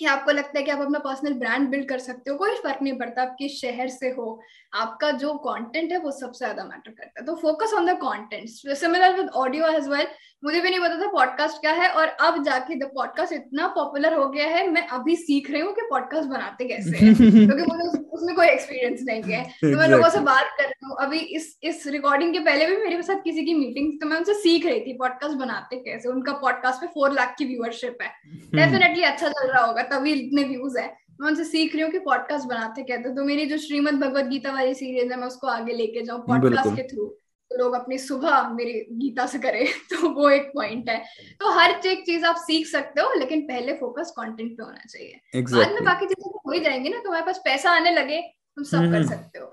कि 0.00 0.06
आपको 0.06 0.30
लगता 0.30 0.58
है 0.58 0.64
कि 0.64 0.70
आप 0.70 0.80
अपना 0.80 0.98
पर्सनल 0.98 1.32
ब्रांड 1.34 1.68
बिल्ड 1.68 1.88
कर 1.88 1.98
सकते 1.98 2.30
हो, 2.30 2.36
कोई 2.36 2.54
फ़र्क 2.56 2.78
नहीं 2.82 2.98
पड़ता 2.98 3.22
आप 3.22 3.34
किस 3.38 3.60
शहर 3.60 3.88
से 3.88 4.10
हो 4.10 4.40
आपका 4.74 5.10
जो 5.10 5.32
कंटेंट 5.34 5.92
है 5.92 5.98
वो 5.98 6.10
सबसे 6.10 6.38
ज़्यादा 6.38 6.64
मैटर 6.64 6.90
करता 6.90 7.20
है। 7.20 7.26
तो 7.26 7.34
focus 7.34 7.72
on 7.74 7.86
the 7.86 7.96
content 7.96 8.48
similar 8.48 9.16
with 9.16 9.28
audio 9.36 9.66
as 9.66 9.88
well 9.88 10.06
मुझे 10.44 10.60
भी 10.60 10.70
नहीं 10.70 10.80
पता 10.80 10.98
था 11.00 11.06
पॉडकास्ट 11.12 11.60
क्या 11.60 11.72
है 11.72 11.88
और 11.90 12.08
अब 12.08 12.42
जाके 12.44 12.74
द 12.74 12.90
पॉडकास्ट 12.94 13.32
इतना 13.32 13.66
पॉपुलर 13.66 14.14
हो 14.14 14.28
गया 14.28 14.46
है 14.46 14.66
मैं 14.70 14.86
अभी 14.88 15.16
सीख 15.16 15.50
रही 15.50 15.60
हूँ 15.60 15.72
कि 15.74 15.82
पॉडकास्ट 15.90 16.28
बनाते 16.28 16.64
कैसे 16.64 16.96
हैं। 16.96 17.14
क्योंकि 17.16 17.64
मुझे 17.64 17.88
उसमें 18.12 18.34
कोई 18.36 18.46
एक्सपीरियंस 18.46 19.00
नहीं 19.06 19.22
है। 19.22 19.42
तो 19.44 19.76
मैं 19.78 19.88
लोगों 19.88 20.08
से 20.08 20.20
बात 20.20 20.54
कर 20.58 20.64
रही 20.64 20.86
हूँ। 20.86 20.96
अभी 21.00 21.18
इस 21.18 21.58
इस 21.62 21.86
रिकॉर्डिंग 21.86 22.32
के 22.32 22.38
पहले 22.38 22.66
भी 22.66 22.76
मेरे 22.76 23.02
साथ 23.02 23.22
किसी 23.24 23.44
की 23.44 23.54
मीटिंग 23.54 23.92
तो 24.00 24.06
मैं 24.06 24.16
उनसे 24.16 24.34
सीख 24.34 24.66
रही 24.66 24.80
थी 24.80 24.92
पॉडकास्ट 24.92 25.36
बनाते 25.36 25.76
कैसे। 25.76 26.08
उनका 26.08 26.32
पॉडकास्ट 26.38 26.80
पे 26.80 26.86
फोर 26.86 27.12
लाख 27.12 27.34
की 27.38 27.44
व्यूअरशिप 27.44 27.98
है। 28.02 28.08
डेफिनेटली 28.54 29.02
अच्छा 29.02 29.28
चल 29.28 29.48
रहा 29.48 29.64
होगा 29.66 29.82
तभी 29.82 30.12
इतने 30.12 30.44
व्यूज़ 30.44 30.78
है। 30.78 30.88
मैं 31.20 31.28
उनसे 31.28 31.44
सीख 31.44 31.74
रही 31.74 31.82
हूँ 31.82 31.90
कि 31.90 31.98
पॉडकास्ट 31.98 32.46
बनाते 32.46 32.82
कहते 32.82 33.14
तो 33.14 33.24
मेरी 33.24 33.46
जो 33.46 33.58
श्रीमद 33.58 33.94
भगवत 33.94 34.24
गीता 34.24 34.52
वाली 34.52 34.74
सीरीज़ 34.74 35.12
है 35.12 35.18
मैं 35.18 35.26
उसको 35.26 35.46
आगे 35.46 35.72
लेके 35.72 36.02
जाऊँ 36.02 36.20
पॉडकास्ट 36.20 36.76
के 36.76 36.82
थ्रू 36.82 37.06
तो 37.50 37.56
लोग 37.58 37.74
अपनी 37.74 37.98
सुबह 37.98 38.48
मेरी 38.48 38.72
गीता 38.92 39.26
से 39.26 39.38
करें 39.38 39.66
तो 39.90 40.08
वो 40.08 40.30
एक 40.30 40.50
पॉइंट 40.54 40.88
है। 40.88 41.04
तो 41.40 41.50
हर 41.50 41.70
एक 41.86 42.06
चीज़ 42.06 42.24
आप 42.24 42.36
सीख 42.36 42.66
सकते 42.66 43.00
हो 43.00 43.14
लेकिन 43.18 43.40
पहले 43.40 43.72
फोकस 43.72 44.10
कंटेंट 44.10 44.56
पे 44.56 44.62
होना 44.62 44.84
चाहिए। 44.88 45.20
exactly. 45.36 45.64
बाद 45.64 45.74
में 45.74 45.84
बाकी 45.84 46.06
चीज़ें 46.06 46.30
हो 46.46 46.52
ही 46.52 46.60
जाएँगी 46.60 46.88
ना 46.88 46.98
तुम्हारे 46.98 47.26
पास 47.26 47.38
पैसा 47.44 47.70
आने 47.70 47.90
लगे 47.90 48.20
तुम 48.56 48.64
सब 48.64 48.78
कर 48.78 48.84
हम्म। 48.84 49.08
सकते 49.08 49.38
हो। 49.38 49.46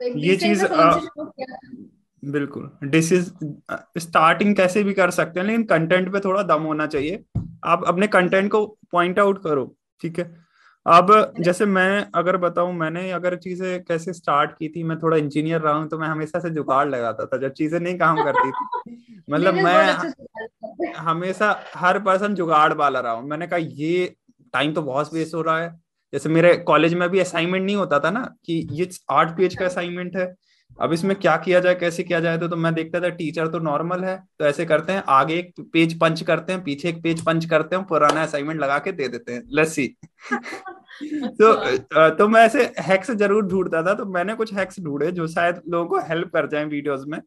तो 0.00 0.18
ये 0.18 0.36
चीज़ 0.36 0.64
बिल्कुल। 2.24 2.70
डिसीज 2.84 3.32
स्टार्टिंग 3.98 4.56
कैसे 4.56 4.82
भी 4.82 4.92
कर 4.92 5.10
सकते 5.10 5.40
हैं 5.40 5.46
लेकिन 5.46 5.64
कंटेंट 5.64 6.12
पे 6.12 6.20
थोड़ा 6.20 6.42
दम 6.42 6.62
होना 6.62 6.86
चाहिए। 6.86 7.24
आप 7.64 7.84
अपने 7.86 8.06
कंटेंट 8.06 8.50
को 8.50 8.66
पॉइंट 8.92 9.18
आउट 9.18 9.42
करो 9.42 9.76
ठीक 10.00 10.18
है? 10.18 10.49
अब 10.86 11.32
जैसे 11.40 11.66
मैं 11.66 12.06
अगर 12.14 12.36
बताऊँ 12.36 12.72
मैंने 12.74 13.10
अगर 13.10 13.36
चीज़ें 13.36 13.84
कैसे 13.84 14.12
स्टार्ट 14.12 14.50
की 14.50 14.68
थी 14.68 14.82
मैं 14.82 14.98
थोड़ा 14.98 15.16
इंजीनियर 15.16 15.60
रहा 15.60 15.72
हूँ 15.74 15.88
तो 15.88 15.98
मैं 15.98 16.08
हमेशा 16.08 16.38
से 16.38 16.50
जुगाड़ 16.50 16.88
लगाता 16.88 17.26
था 17.26 17.36
जब 17.36 17.52
चीज़ें 17.52 17.80
नहीं 17.80 17.98
काम 17.98 18.16
करती 18.16 18.50
थी। 18.50 19.22
मतलब 19.30 19.54
मैं 19.54 20.92
हमेशा 20.96 21.64
हर 21.74 21.98
पर्सन 21.98 22.34
जुगाड़ 22.34 22.72
वाला 22.72 23.00
रहा 23.00 23.12
हूँ। 23.12 23.28
मैंने 23.28 23.46
कहा 23.46 23.58
ये 23.58 24.16
टाइम 24.52 24.72
तो 24.72 24.82
बहुत 24.82 25.14
वेस्ट 25.14 25.34
हो 25.34 25.42
रहा 25.42 25.58
है। 25.62 25.80
जैसे 26.12 26.28
मेरे 26.28 26.56
कॉलेज 26.56 26.94
में 26.94 27.08
भी 27.08 27.18
असाइनमेंट 27.18 27.64
नहीं 27.66 27.76
होता 27.76 27.98
था 27.98 28.10
ना 28.10 28.36
कि 28.46 28.68
ये 28.72 28.88
आठ 29.10 29.36
पेज 29.36 29.54
का 29.54 29.64
असाइनमेंट 29.64 30.16
है 30.16 30.34
अब 30.78 30.92
इसमें 30.92 31.14
क्या 31.16 31.36
किया 31.36 31.60
जाए 31.60 31.74
कैसे 31.74 32.02
किया 32.02 32.20
जाए 32.20 32.38
तो, 32.38 32.48
तो 32.48 32.56
मैं 32.56 32.72
देखता 32.74 33.00
था 33.00 33.08
टीचर 33.10 33.48
तो 33.48 33.58
नॉर्मल 33.60 34.04
है 34.04 34.16
तो 34.38 34.44
ऐसे 34.44 34.64
करते 34.64 34.92
हैं 34.92 35.02
आगे 35.10 35.34
एक 35.34 35.60
पेज 35.72 35.98
पंच 35.98 36.22
करते 36.22 36.52
हैं 36.52 36.62
पीछे 36.64 36.88
एक 36.88 37.02
पेज 37.02 37.24
पंच 37.24 37.44
करते 37.44 37.76
हैं 37.76 37.84
पुराना 37.86 38.22
असाइनमेंट 38.22 38.60
लगा 38.60 38.78
के 38.78 38.92
दे 38.92 39.08
देते 39.08 39.32
हैं 39.32 39.42
लस्सी 39.52 39.86
तो 41.02 41.52
अच्छा। 41.52 42.08
तो 42.10 42.28
मैं 42.28 42.40
ऐसे 42.42 42.64
हैक्स 42.80 43.10
ज़रूर 43.12 43.46
ढूंढता 43.46 43.82
था 43.82 43.94
तो 43.94 44.06
मैंने 44.08 44.34
कुछ 44.34 44.52
हैक्स 44.54 44.80
ढूंढे 44.80 45.10
जो 45.12 45.26
शायद 45.28 45.60
लोगों 45.68 45.86
को 45.88 46.06
हेल्प 46.08 46.30
कर 46.34 46.46
जाए 46.46 46.64
वीडियोज़ 46.66 47.06
में 47.06 47.20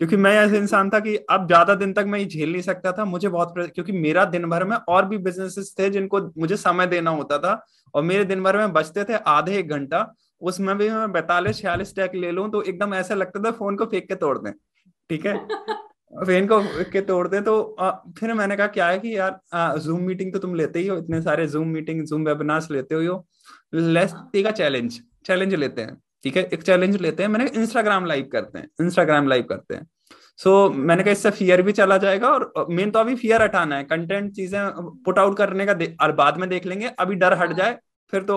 क्योंकि 0.00 0.16
मैं 0.16 0.32
ऐसे 0.36 0.56
इंसान 0.56 0.90
था 0.90 0.98
कि 1.00 1.16
अब 1.30 1.46
ज़्यादा 1.46 1.74
दिन 1.74 1.92
तक 1.92 2.04
मैं 2.06 2.18
ये 2.18 2.24
झेल 2.26 2.52
नहीं 2.52 2.62
सकता 2.62 2.92
था 2.92 3.04
मुझे 3.04 3.28
बहुत 3.28 3.54
क्योंकि 3.74 3.92
मेरा 3.94 4.24
दिन 4.26 4.48
भर 4.50 4.64
में 4.64 4.76
और 4.76 5.06
भी 5.06 5.18
बिजनेसेस 5.20 5.74
थे 5.78 5.88
जिनको 5.90 6.20
मुझे 6.38 6.56
समय 6.56 6.86
देना 6.86 7.10
होता 7.10 7.38
था 7.38 7.52
और 7.94 8.02
मेरे 8.02 8.24
दिन 8.24 8.42
भर 8.42 8.56
में 8.56 8.72
बचते 8.72 9.04
थे 9.04 9.16
आधे 9.28 9.58
एक 9.58 9.68
घंटा 9.70 10.00
उसमें 10.40 10.78
भी 10.78 10.90
मैं 10.90 11.12
बैतालीस 11.12 11.56
छियालीस 11.56 11.94
टैक 11.96 12.14
ले 12.14 12.30
लूँ 12.30 12.50
तो 12.50 12.62
एकदम 12.62 12.94
ऐसा 12.94 13.14
लगता 13.14 13.42
था 13.42 13.50
फ़ोन 13.50 13.76
को 13.76 13.84
फेंक 13.84 14.08
के 14.08 14.14
तोड़ 14.14 14.38
दें 14.38 14.52
ठीक 15.10 15.26
है? 15.26 15.36
फेन 16.26 16.46
को 16.46 16.60
के 16.92 17.00
तोड़ 17.00 17.28
दें 17.28 17.42
तो 17.44 17.76
आ, 17.80 17.90
फिर 17.90 18.32
मैंने 18.34 18.56
कहा 18.56 18.66
क्या 18.66 18.86
है 18.86 18.98
कि 18.98 19.16
यार 19.16 19.78
जूम 19.78 20.00
मीटिंग 20.00 20.32
तो 20.32 20.38
तुम 20.38 20.54
लेते 20.54 20.78
ही 20.78 20.86
हो 20.86 20.96
इतने 20.96 21.22
सारे 21.22 21.46
जूम 21.46 21.68
मीटिंग 21.68 22.04
जूम 22.06 22.24
वेबिनार्स 22.24 22.70
लेते 22.70 22.94
हो 22.94 23.26
लेस 23.74 24.14
का 24.36 24.50
चैलेंज 24.50 25.00
चैलेंज 25.26 25.54
लेते 25.54 25.82
हैं 25.82 25.96
ठीक 26.22 26.36
है? 26.36 26.42
एक 26.42 26.62
चैलेंज 26.62 26.96
लेते 26.96 27.22
हैं 27.22 27.30
मैंने 27.30 27.50
इंस्टाग्राम 27.54 28.06
लाइव 28.06 28.28
करते 28.32 28.58
हैं 28.58 28.68
इंस्टाग्राम 28.80 29.28
लाइव 29.28 29.42
करते 29.42 29.74
हैं 29.74 29.86
सो 30.36 30.68
so, 30.68 30.74
मैंने 30.74 31.02
कहा 31.02 31.12
इससे 31.12 31.30
फियर 31.30 31.62
भी 31.62 31.72
चला 31.72 31.98
जाएगा 31.98 32.28
और 32.28 32.66
मेन 32.70 32.90
तो 32.90 32.98
अभी 32.98 33.14
फियर 33.14 33.42
हटाना 33.42 33.76
है 33.76 33.84
कंटेंट 33.84 34.32
चीज़ें 34.32 34.60
पुट 35.04 35.18
आउट 35.18 35.36
करने 35.36 35.66
का 35.66 36.04
और 36.04 36.12
बाद 36.12 36.38
में 36.38 36.48
देख 36.48 36.66
लेंगे 36.66 36.88
अभी 36.98 37.14
डर 37.14 37.32
हट 37.32 37.52
जाए 37.52 37.78
फिर 38.12 38.22
तो 38.22 38.36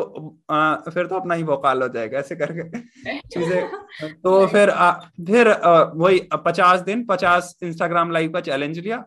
आ, 0.50 0.76
फिर 0.76 1.08
तो 1.08 1.16
अपना 1.16 1.36
ही 1.36 1.44
भोकाल 1.44 1.82
हो 1.82 1.88
जाएगा 1.90 2.20
ऐसे 2.20 2.36
करके। 2.36 2.80
चीज़ें 3.30 4.12
तो 4.24 4.46
फिर 4.48 4.70
आ, 4.70 4.92
फिर 4.92 5.50
वही 5.96 6.20
पचास 6.46 6.80
दिन 6.82 7.06
पचास 7.06 7.56
इंस्टाग्राम 7.64 8.12
लाइव 8.12 8.32
का 8.32 8.42
चैलेंज 8.42 8.80
लिया 8.80 9.04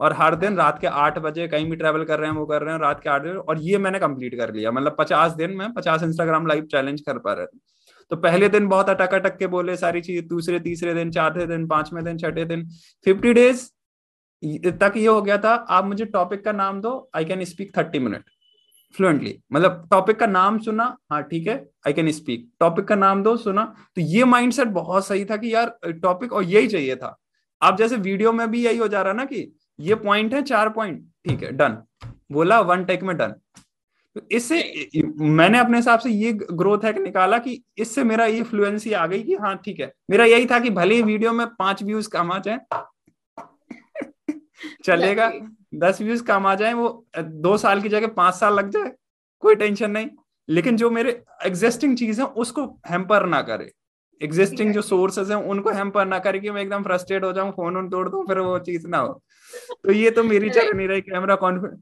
और 0.00 0.12
हर 0.12 0.34
दिन 0.36 0.56
रात 0.56 0.78
के 0.80 0.86
आठ 0.86 1.18
बजे 1.18 1.46
कहीं 1.48 1.70
भी 1.70 1.76
ट्रेवल 1.76 2.04
कर 2.04 2.18
रहे 2.18 2.30
हैं 2.30 2.36
वो 2.36 2.46
कर 2.46 2.62
रहे 2.62 2.74
हैं 2.74 2.80
रात 2.80 3.00
के 3.02 3.10
आठ 3.10 3.22
बजे 3.22 3.32
और 3.32 3.60
ये 3.62 3.78
मैंने 3.78 3.98
कंप्लीट 3.98 4.36
कर 4.36 4.54
लिया। 4.54 4.70
मतलब 4.70 4.96
पचास 4.98 5.32
दिन 5.32 5.56
में 5.56 5.72
पचास 5.72 6.02
इंस्टाग्राम 6.02 6.46
लाइव 6.46 6.66
चैलेंज 6.72 7.00
कर 7.00 7.18
पा 7.18 7.32
रहे 7.32 7.46
थे 7.46 7.58
तो 8.10 8.16
पहले 8.18 8.48
दिन 8.48 8.66
बहुत 8.68 8.88
अटक 8.88 9.14
अटक 9.14 9.36
के 9.38 9.46
बोले 9.46 9.76
सारी 9.76 10.00
चीज़ 10.00 10.24
दूसरे 10.28 10.60
तीसरे 10.60 10.94
दिन 10.94 11.10
चौथे 11.10 11.46
दिन 11.46 11.66
पाँचवें 11.68 12.02
दिन 12.04 12.18
छठे 12.18 12.44
दिन 12.44 12.66
फिफ्टी 13.06 13.32
डेज़ 13.32 13.68
तक 14.80 14.92
ये 14.96 15.06
हो 15.06 15.20
गया 15.22 15.36
था। 15.38 15.54
आप 15.70 15.84
मुझे 15.84 16.04
टॉपिक 16.06 16.44
का 16.44 16.52
नाम 16.52 16.80
दो 16.80 16.92
I 17.16 17.24
can 17.24 17.44
speak 17.44 17.76
thirty 17.76 17.98
minute 17.98 18.24
fluently 18.94 19.36
मतलब 19.52 19.86
टॉपिक 19.90 20.18
का 20.18 20.26
नाम 20.26 20.58
सुना 20.60 20.84
हाँ 21.10 21.22
ठीक 21.24 21.46
है 21.48 21.54
आई 21.86 21.92
कैन 21.92 22.10
स्पीक 22.12 22.48
टॉपिक 22.60 22.84
का 22.84 22.94
नाम 22.96 23.22
दो, 23.22 23.36
सुना 23.36 23.64
तो 23.96 24.00
ये 24.02 24.24
माइंडसेट 24.24 24.68
बहुत 24.70 25.06
सही 25.06 25.24
था 25.24 25.36
कि 25.36 25.54
यार 25.54 25.78
टॉपिक 25.92 26.32
और 26.32 26.44
यही 26.44 26.68
चाहिए 26.68 26.96
था। 26.96 27.16
आप 27.62 27.76
जैसे 27.78 27.96
वीडियो 27.98 28.32
में 28.32 28.50
भी 28.50 28.64
यही 28.64 28.78
हो 28.78 28.88
जा 28.88 29.02
रहा 29.02 29.12
ना 29.12 29.24
कि 29.24 29.52
ये 29.78 29.94
पॉइंट 29.96 30.34
है, 30.34 30.42
चार 30.42 30.68
पॉइंट 30.70 31.04
ठीक 31.28 31.42
है 31.42 31.52
डन 31.52 31.76
बोला 32.32 32.60
वन 32.62 32.84
टेक 32.84 33.02
में 33.02 33.16
डन 33.16 33.34
तो 34.16 34.20
इससे, 34.32 34.62
मैंने 35.20 35.58
अपने 35.58 35.78
हिसाब 35.78 35.98
से 36.00 36.10
ये 36.10 36.32
ग्रोथ 36.32 36.84
है 36.84 36.92
निकाला 37.02 37.38
कि 37.38 37.62
इससे 37.78 38.04
मेरा 38.04 38.24
ये 38.26 38.42
फ्लुएंसी 38.42 38.92
आ 38.92 39.06
गई 39.06 39.22
कि 39.22 39.34
हाँ 39.34 39.56
ठीक 39.64 39.80
है। 39.80 39.92
मेरा 40.10 40.24
यही 40.24 40.46
था 40.46 40.58
कि 40.60 40.70
भले 40.72 40.94
ही 40.94 41.02
वीडियो 41.02 41.32
में 41.32 41.46
पाँच 41.48 41.82
व्यूज़ 41.82 42.08
कम 42.12 42.38
जाए, 42.38 42.58
चलेगा। 44.84 45.30
दस 45.72 46.00
व्यूज़ 46.02 46.22
कम 46.24 46.46
आ 46.46 46.54
जाए 46.54 46.72
वो 46.74 46.88
दो 47.18 47.56
साल 47.58 47.82
की 47.82 47.88
जगह 47.88 48.06
पाँच 48.16 48.34
साल 48.34 48.54
लग 48.54 48.70
जाए 48.70 48.92
कोई 49.42 49.54
टेंशन 49.56 49.90
नहीं। 49.90 50.08
लेकिन 50.48 50.76
जो 50.76 50.90
मेरे 50.90 51.22
एग्जिस्टिंग 51.46 51.96
चीज़ 51.98 52.20
है 52.20 52.26
उसको 52.36 52.64
हेम्पर 52.90 53.26
ना 53.26 53.40
करे। 53.42 53.70
एग्जिस्टिंग 54.20 54.72
जो 54.74 54.82
सोर्सेज 54.82 55.30
हैं 55.30 55.36
उनको 55.50 55.70
हेम्पर 55.72 56.06
ना 56.06 56.18
करे 56.18 56.40
कि 56.40 56.50
मैं 56.50 56.62
एकदम 56.62 56.82
फ्रस्ट्रेट 56.82 57.24
हो 57.24 57.32
जाऊँ 57.32 57.50
फ़ोन 57.52 57.88
तोड़ 57.90 58.08
दूँ 58.08 58.24
फिर 58.26 58.38
वो 58.38 58.58
चीज़ 58.60 58.86
ना 58.88 58.98
हो। 58.98 59.20
तो 59.84 59.92
ये 59.92 60.10
तो 60.10 60.24
मेरी 60.24 60.50
चल 60.50 60.72
नहीं 60.72 60.88
रही 60.88 61.00
कैमरा 61.02 61.34
कॉन्फिडेंस 61.36 61.80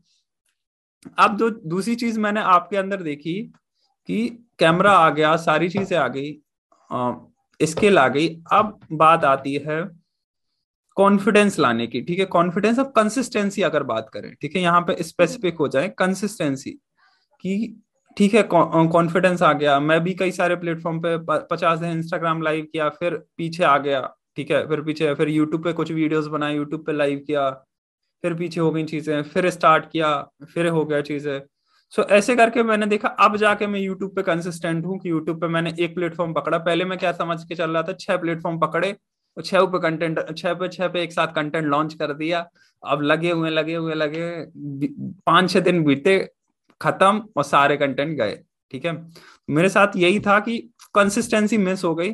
अब 1.18 1.36
जो 1.38 1.48
दूसरी 1.50 1.94
चीज़ 1.94 2.18
मैंने 2.20 2.40
आपके 2.48 2.76
अंदर 2.76 3.02
देखी 3.02 3.34
कि 4.08 4.28
कैमरा 4.58 4.92
आ 4.92 5.10
गया 5.10 5.34
सारी 5.38 5.68
चीज़ें 5.68 5.96
आ 5.98 6.06
गई 6.08 7.66
स्किल 7.66 7.98
आ 7.98 8.06
गई 8.08 8.28
अब 8.52 8.78
बात 8.92 9.24
आती 9.24 9.54
है 9.58 9.82
कॉन्फिडेंस 10.98 11.58
लाने 11.58 11.86
की 11.86 12.00
ठीक 12.02 12.18
है? 12.18 12.24
कॉन्फिडेंस 12.26 12.78
अब 12.80 12.92
कंसिस्टेंसी 12.96 13.62
अगर 13.62 13.82
बात 13.84 14.08
करें 14.12 14.32
ठीक 14.42 14.56
है? 14.56 14.62
यहाँ 14.62 14.80
पे 14.82 15.02
स्पेसिफिक 15.02 15.58
हो 15.58 15.68
जाए 15.68 15.88
कंसिस्टेंसी 15.98 16.70
कि 17.44 17.82
ठीक 18.16 18.34
है 18.34 18.42
कॉन्फिडेंस 18.52 19.42
आ 19.42 19.52
गया। 19.54 19.78
मैं 19.80 20.00
भी 20.04 20.14
कई 20.14 20.30
सारे 20.32 20.56
प्लेटफॉर्म 20.56 20.98
पे 21.04 21.16
पचास 21.46 21.78
दिन 21.78 21.90
इंस्टाग्राम 21.90 22.42
लाइव 22.42 22.66
किया 22.72 22.88
फिर 22.90 23.14
पीछे 23.36 23.64
आ 23.64 23.76
गया 23.78 24.00
ठीक 24.36 24.50
है? 24.50 24.66
फिर 24.68 24.80
पीछे 24.82 25.14
फिर 25.14 25.28
यूट्यूब 25.28 25.64
पे 25.64 25.72
कुछ 25.72 25.92
वीडियोस 25.92 26.26
बनाए 26.28 26.54
यूट्यूब 26.56 26.84
पे 26.86 26.92
लाइव 26.92 27.22
किया 27.26 27.50
फिर 28.24 28.34
पीछे 28.34 28.60
हो 28.60 28.70
गई 28.72 28.84
चीज़ें 28.86 29.22
फिर 29.24 29.48
स्टार्ट 29.50 29.84
किया 29.92 30.10
फिर 30.54 30.66
हो 30.68 30.84
गया 30.84 31.00
चीज़ें। 31.02 31.40
सो 31.92 32.02
so, 32.02 32.08
ऐसे 32.10 32.34
करके 32.36 32.62
मैंने 32.62 32.86
देखा 32.86 33.08
अब 33.20 33.36
जाके 33.36 33.66
मैं 33.66 33.80
यूट्यूब 33.80 34.14
पे 34.16 34.22
कंसिस्टेंट 34.22 34.84
हूँ 34.86 34.98
कि 34.98 35.10
यूट्यूब 35.10 35.40
पे 35.40 35.48
मैंने 35.48 35.74
एक 35.80 35.94
प्लेटफॉर्म 35.94 36.32
पकड़ा। 36.34 36.58
पहले 36.58 36.84
मैं 36.84 36.98
क्या 36.98 37.12
समझ 37.12 37.42
के 37.44 37.54
चल 37.54 37.70
रहा 37.70 37.82
था 37.82 37.92
छह 38.00 38.16
प्लेटफॉर्म 38.16 38.58
पकड़े 38.60 38.94
और 39.38 39.44
छह 39.44 39.64
पे 39.66 39.78
कंटेंट 39.80 40.20
छह 40.38 40.54
पे 40.54 40.68
छह 40.70 40.88
पे 40.88 41.02
एक 41.02 41.12
साथ 41.12 41.34
कंटेंट 41.34 41.66
लॉन्च 41.66 41.94
कर 41.96 42.12
दिया। 42.14 42.46
अब 42.82 43.02
लगे 43.02 43.30
हुए 43.32 43.50
लगे 43.50 43.74
हुए 43.76 43.94
लगे 43.94 44.26
पाँच 45.26 45.50
छह 45.52 45.60
दिन 45.62 45.82
बीते 45.84 46.18
खत्म 46.80 47.22
और 47.36 47.44
सारे 47.44 47.76
कंटेंट 47.78 48.16
गए 48.18 48.36
ठीक 48.72 48.84
है? 48.86 48.92
मेरे 49.48 49.68
साथ 49.68 49.96
यही 49.96 50.20
था 50.20 50.38
कि 50.40 50.58
कंसिस्टेंसी 50.94 51.58
मिस 51.58 51.84
हो 51.84 51.94
गई। 51.94 52.12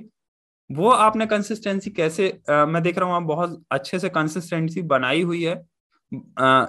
वो 0.71 0.91
आपने 0.91 1.27
कंसिस्टेंसी 1.27 1.91
कैसे 1.93 2.29
आ, 2.51 2.67
मैं 2.67 2.83
देख 2.83 2.99
रहा 2.99 3.09
हूँ 3.09 3.17
आप 3.17 3.23
बहुत 3.25 3.63
अच्छे 3.73 3.99
से 3.99 4.09
कंसिस्टेंसी 4.11 4.83
बनाई 4.85 5.23
हुई 5.23 5.43
है। 5.45 5.57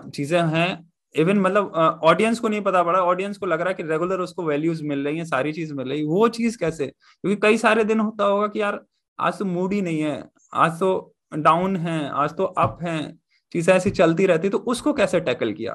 चीज़ें 0.10 0.42
हैं। 0.50 0.70
इवन 1.16 1.40
मतलब 1.40 1.72
ऑडियंस 2.04 2.40
को 2.40 2.48
नहीं 2.50 2.62
पता 2.62 2.84
पड़ा। 2.84 3.00
ऑडियंस 3.02 3.38
को 3.38 3.46
लग 3.46 3.62
रहा 3.62 3.70
है 3.70 3.76
कि 3.76 3.84
रेगुलर 3.84 4.20
उसको 4.22 4.44
वैल्यूज़ 4.46 4.84
मिल 4.86 5.06
रही 5.08 5.18
है 5.18 5.26
सारी 5.26 5.54
चीज़ 5.54 5.74
मिल 5.74 5.90
रही 5.90 6.00
है। 6.00 6.06
वो 6.08 6.28
चीज़ 6.30 6.58
कैसे? 6.60 6.88
क्योंकि 6.88 7.39
कई 7.41 7.58
सारे 7.58 7.84
दिन 7.84 8.00
होता 8.00 8.26
होगा 8.26 8.48
कि 8.48 8.62
यार 8.62 8.80
आज 9.20 9.39
तो 9.39 9.46
मूड 9.46 9.74
ही 9.74 9.82
नहीं 9.82 10.02
है। 10.02 10.24
आज 10.56 10.72
तो 10.72 11.15
डाउन 11.38 11.76
है 11.78 12.10
आज 12.10 12.30
तो 12.30 12.44
अप 12.44 12.78
है 12.82 13.18
चीज़ें 13.52 13.76
ऐसी 13.76 13.89
चलती 13.89 14.26
रहती 14.26 14.50
तो 14.50 14.58
उसको 14.58 14.94
कैसे 14.94 15.20
टैकल 15.20 15.54
किया? 15.54 15.74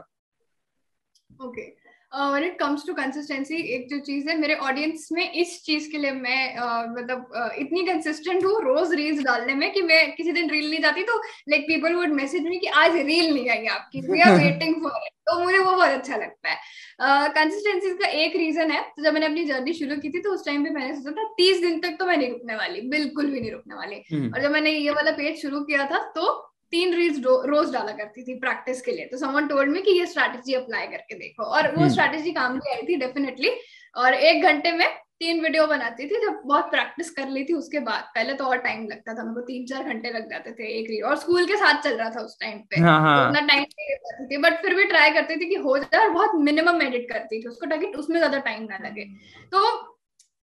Okay 1.44 1.62
okay. 1.62 1.80
When 2.14 2.44
it 2.44 2.58
comes 2.58 2.86
to 2.86 2.94
consistency 2.94 3.56
एक 3.74 3.88
जो 3.88 3.98
चीज़ 3.98 4.28
है 4.28 4.36
मेरे 4.38 4.54
ऑडियंस 4.54 5.08
में 5.12 5.32
इस 5.32 5.62
चीज़ 5.64 5.90
के 5.90 5.98
लिए 5.98 6.12
मैं 6.12 6.56
uh, 6.56 6.98
मतलब 6.98 7.30
uh, 7.36 7.52
इतनी 7.52 7.82
कंसिस्टेंट 7.82 8.44
हूँ 8.44 8.60
रोज 8.62 8.94
रील्स 8.94 9.22
डालने 9.22 9.54
में 9.54 9.72
कि 9.72 9.82
मैं 9.82 10.14
किसी 10.14 10.32
दिन 10.32 10.50
रील 10.50 10.70
नहीं 10.70 10.80
जाती 10.80 11.02
तो 11.02 11.18
like 11.48 11.62
people 11.62 11.94
would 11.94 12.08
message 12.08 12.42
me 12.42 12.58
कि 12.58 12.66
आज 12.66 12.96
रील 12.96 13.34
नहीं 13.34 13.50
आई 13.50 13.66
आपकी 13.66 14.00
we 14.00 14.20
are 14.20 14.32
waiting 14.38 14.74
for 14.74 15.00
it 15.06 15.12
तो 15.26 15.38
मुझे 15.44 15.58
वो 15.58 15.72
बहुत 15.72 15.88
अच्छा 15.88 16.16
लगता 16.16 16.48
है। 16.48 16.56
कंसिस्टेंसी 17.00 17.90
का 17.98 18.08
एक 18.22 18.36
रीजन 18.36 18.70
है। 18.70 18.80
तो 18.86 19.02
जब 19.02 19.12
मैंने 19.14 19.26
अपनी 19.26 19.44
जर्नी 19.44 19.72
शुरू 19.74 19.96
की 19.96 20.08
थी 20.10 20.20
तो 20.20 20.32
उस 20.32 20.44
टाइम 20.46 20.64
पे 20.64 20.70
मैंने 20.70 20.94
सोचा 20.94 21.10
था 21.12 21.24
तीस 21.36 21.60
दिन 21.60 21.80
तक 21.80 21.96
तो 21.98 22.06
मैं 22.06 22.16
नहीं 22.16 22.30
रुकने 22.30 22.54
वाली 22.56 22.80
बिल्कुल 22.88 23.26
भी 23.26 23.40
नहीं 23.40 23.50
रुकने 23.52 23.74
वाली। 23.74 24.02
हम्म। 24.12 24.32
और 24.34 24.42
जब 24.42 24.50
मैंने 24.50 24.70
ये 24.70 24.90
वाला 24.90 25.10
पेज 25.12 25.40
शुरू 25.42 25.60
किया 25.64 25.86
था 25.86 25.98
तो 26.16 26.32
तीन 26.72 26.94
रील्स 26.94 27.18
रोज 27.24 27.72
डाला 27.72 27.92
करती 27.92 28.22
थी 28.22 28.34
प्रैक्टिस 28.40 28.82
के 28.82 28.92
लिए। 28.92 29.04
तो 29.04 29.18
समवन 29.18 29.46
टोल्ड 29.46 29.70
मी 29.70 29.80
कि 29.82 29.98
ये 29.98 30.06
स्ट्रैटेजी 30.06 30.54
अप्लाई 30.54 30.86
करके 30.88 31.14
देखो। 31.18 31.44
और 31.46 31.74
वो 31.76 31.88
स्ट्रैटेजी 31.88 32.30
हम्म। 32.30 32.40
काम 32.40 32.58
भी 32.58 32.70
आई 32.70 32.82
थी 32.88 32.96
डेफिनेटली 32.96 33.50
और 33.96 34.14
एक 34.14 34.42
घंटे 34.42 34.72
में 34.72 34.86
तीन 35.20 35.40
वीडियो 35.40 35.66
बनाती 35.66 36.06
थी 36.06 36.20
जब 36.20 36.40
बहुत 36.44 36.70
प्रैक्टिस 36.70 37.10
कर 37.10 37.28
ली 37.28 37.42
थी 37.44 37.54
उसके 37.54 37.80
बाद। 37.80 38.04
पहले 38.14 38.34
तो 38.34 38.44
और 38.44 38.58
टाइम 38.58 38.86
लगता 38.86 39.14
था 39.14 39.24
मेरे 39.24 39.34
को 39.34 39.40
तीन 39.40 39.66
चार 39.66 39.82
घंटे 39.84 40.10
लग 40.10 40.30
जाते 40.30 40.52
थे 40.52 40.68
एक 40.78 40.86
रील 40.90 41.02
और 41.04 41.16
स्कूल 41.16 41.46
के 41.46 41.56
साथ 41.56 41.82
चल 41.82 41.96
रहा 41.96 42.10
था 42.10 42.20
उस 42.20 42.36
टाइम 42.40 42.58
पे। 42.60 42.80
हाँ, 42.80 43.00
हाँ. 43.00 43.16
तो 43.16 43.28
उतना 43.28 43.46
टाइम 43.46 43.60
नहीं 43.60 43.96
पाती 43.96 44.26
थी। 44.26 44.38
बट 44.42 44.60
फिर 44.62 44.74
भी 44.74 44.84
ट्राई 44.84 45.10
करती 45.10 45.36
थी 45.36 45.48
कि 45.48 45.54
हो 45.54 45.76
जाए 45.78 46.02
और 46.02 46.10
बहुत 46.10 46.34
मिनिमम 46.40 46.82
एडिट 46.82 47.06
करती 47.12 47.42
थी। 47.42 47.48
उसको 47.48 47.66
ताकि 47.66 47.86
उसमें 47.94 48.18
ज़्यादा 48.18 48.38
टाइम 48.38 48.62
ना 48.62 48.78
लगे। 48.84 49.04
तो 49.52 49.76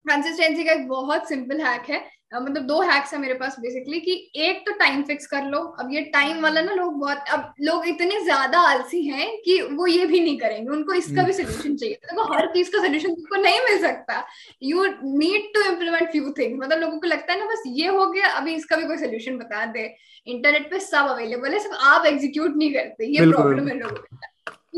कंसिस्टेंसी 0.05 0.63
का 0.63 0.71
एक 0.71 0.87
बहुत 0.87 1.27
सिंपल 1.29 1.61
हैक 1.61 1.89
है। 1.89 1.99
मतलब 2.31 2.63
दो 2.67 2.79
हैक्स 2.81 3.13
है 3.13 3.19
मेरे 3.19 3.33
पास 3.33 3.55
बेसिकली 3.59 3.99
कि 3.99 4.13
एक 4.37 4.59
तो 4.65 4.71
टाइम 4.79 5.03
फिक्स 5.03 5.27
कर 5.27 5.43
लो। 5.43 5.59
अब 5.79 5.91
ये 5.93 6.01
टाइम 6.13 6.41
वाला 6.43 6.61
ना 6.61 6.73
लोग 6.73 6.99
बहुत 6.99 7.29
अब 7.33 7.53
लोग 7.61 7.87
इतने 7.87 8.19
ज़्यादा 8.23 8.59
आलसी 8.69 9.01
हैं 9.03 9.27
कि 9.45 9.61
वो 9.61 9.87
ये 9.87 10.05
भी 10.05 10.19
नहीं 10.19 10.37
करेंगे। 10.39 10.69
उनको 10.71 10.93
इसका 10.93 11.23
भी 11.23 11.33
सोल्यूशन 11.33 11.75
चाहिए। 11.75 11.95
तो 11.95 12.07
देखो 12.07 12.33
हर 12.33 12.47
चीज़ 12.53 12.71
का 12.71 12.81
सोल्यूशन 12.81 13.13
तुमको 13.13 13.41
नहीं 13.41 13.59
मिल 13.61 13.79
सकता। 13.81 14.23
You 14.63 14.85
need 15.17 15.53
to 15.55 15.61
implement 15.71 16.11
few 16.11 16.33
thing 16.39 16.59
मतलब 16.59 16.79
लोगों 16.79 16.99
को 16.99 17.07
लगता 17.07 17.33
है 17.33 17.39
ना 17.39 17.45
बस 17.45 17.63
ये 17.67 17.87
हो 17.89 18.05
गया 18.11 18.29
अभी 18.31 18.55
इसका 18.55 18.75
भी 18.75 18.87
कोई 18.87 18.97
सोल्यूशन 18.97 19.37
बता 19.37 19.65
दे। 19.67 19.93
इंटरनेट 20.27 20.69
पे 20.71 20.79
सब 20.81 21.07
अवेलेबल 21.09 21.53
है 21.53 21.59
सब 21.59 21.77
आप 21.85 22.05
एग्जीक्यूट 22.05 22.55
नहीं 22.55 22.73
करते। 22.73 23.05
ये 23.09 23.31
प्रॉब्लम 23.31 23.67
है 23.67 23.79
लोगों 23.79 24.26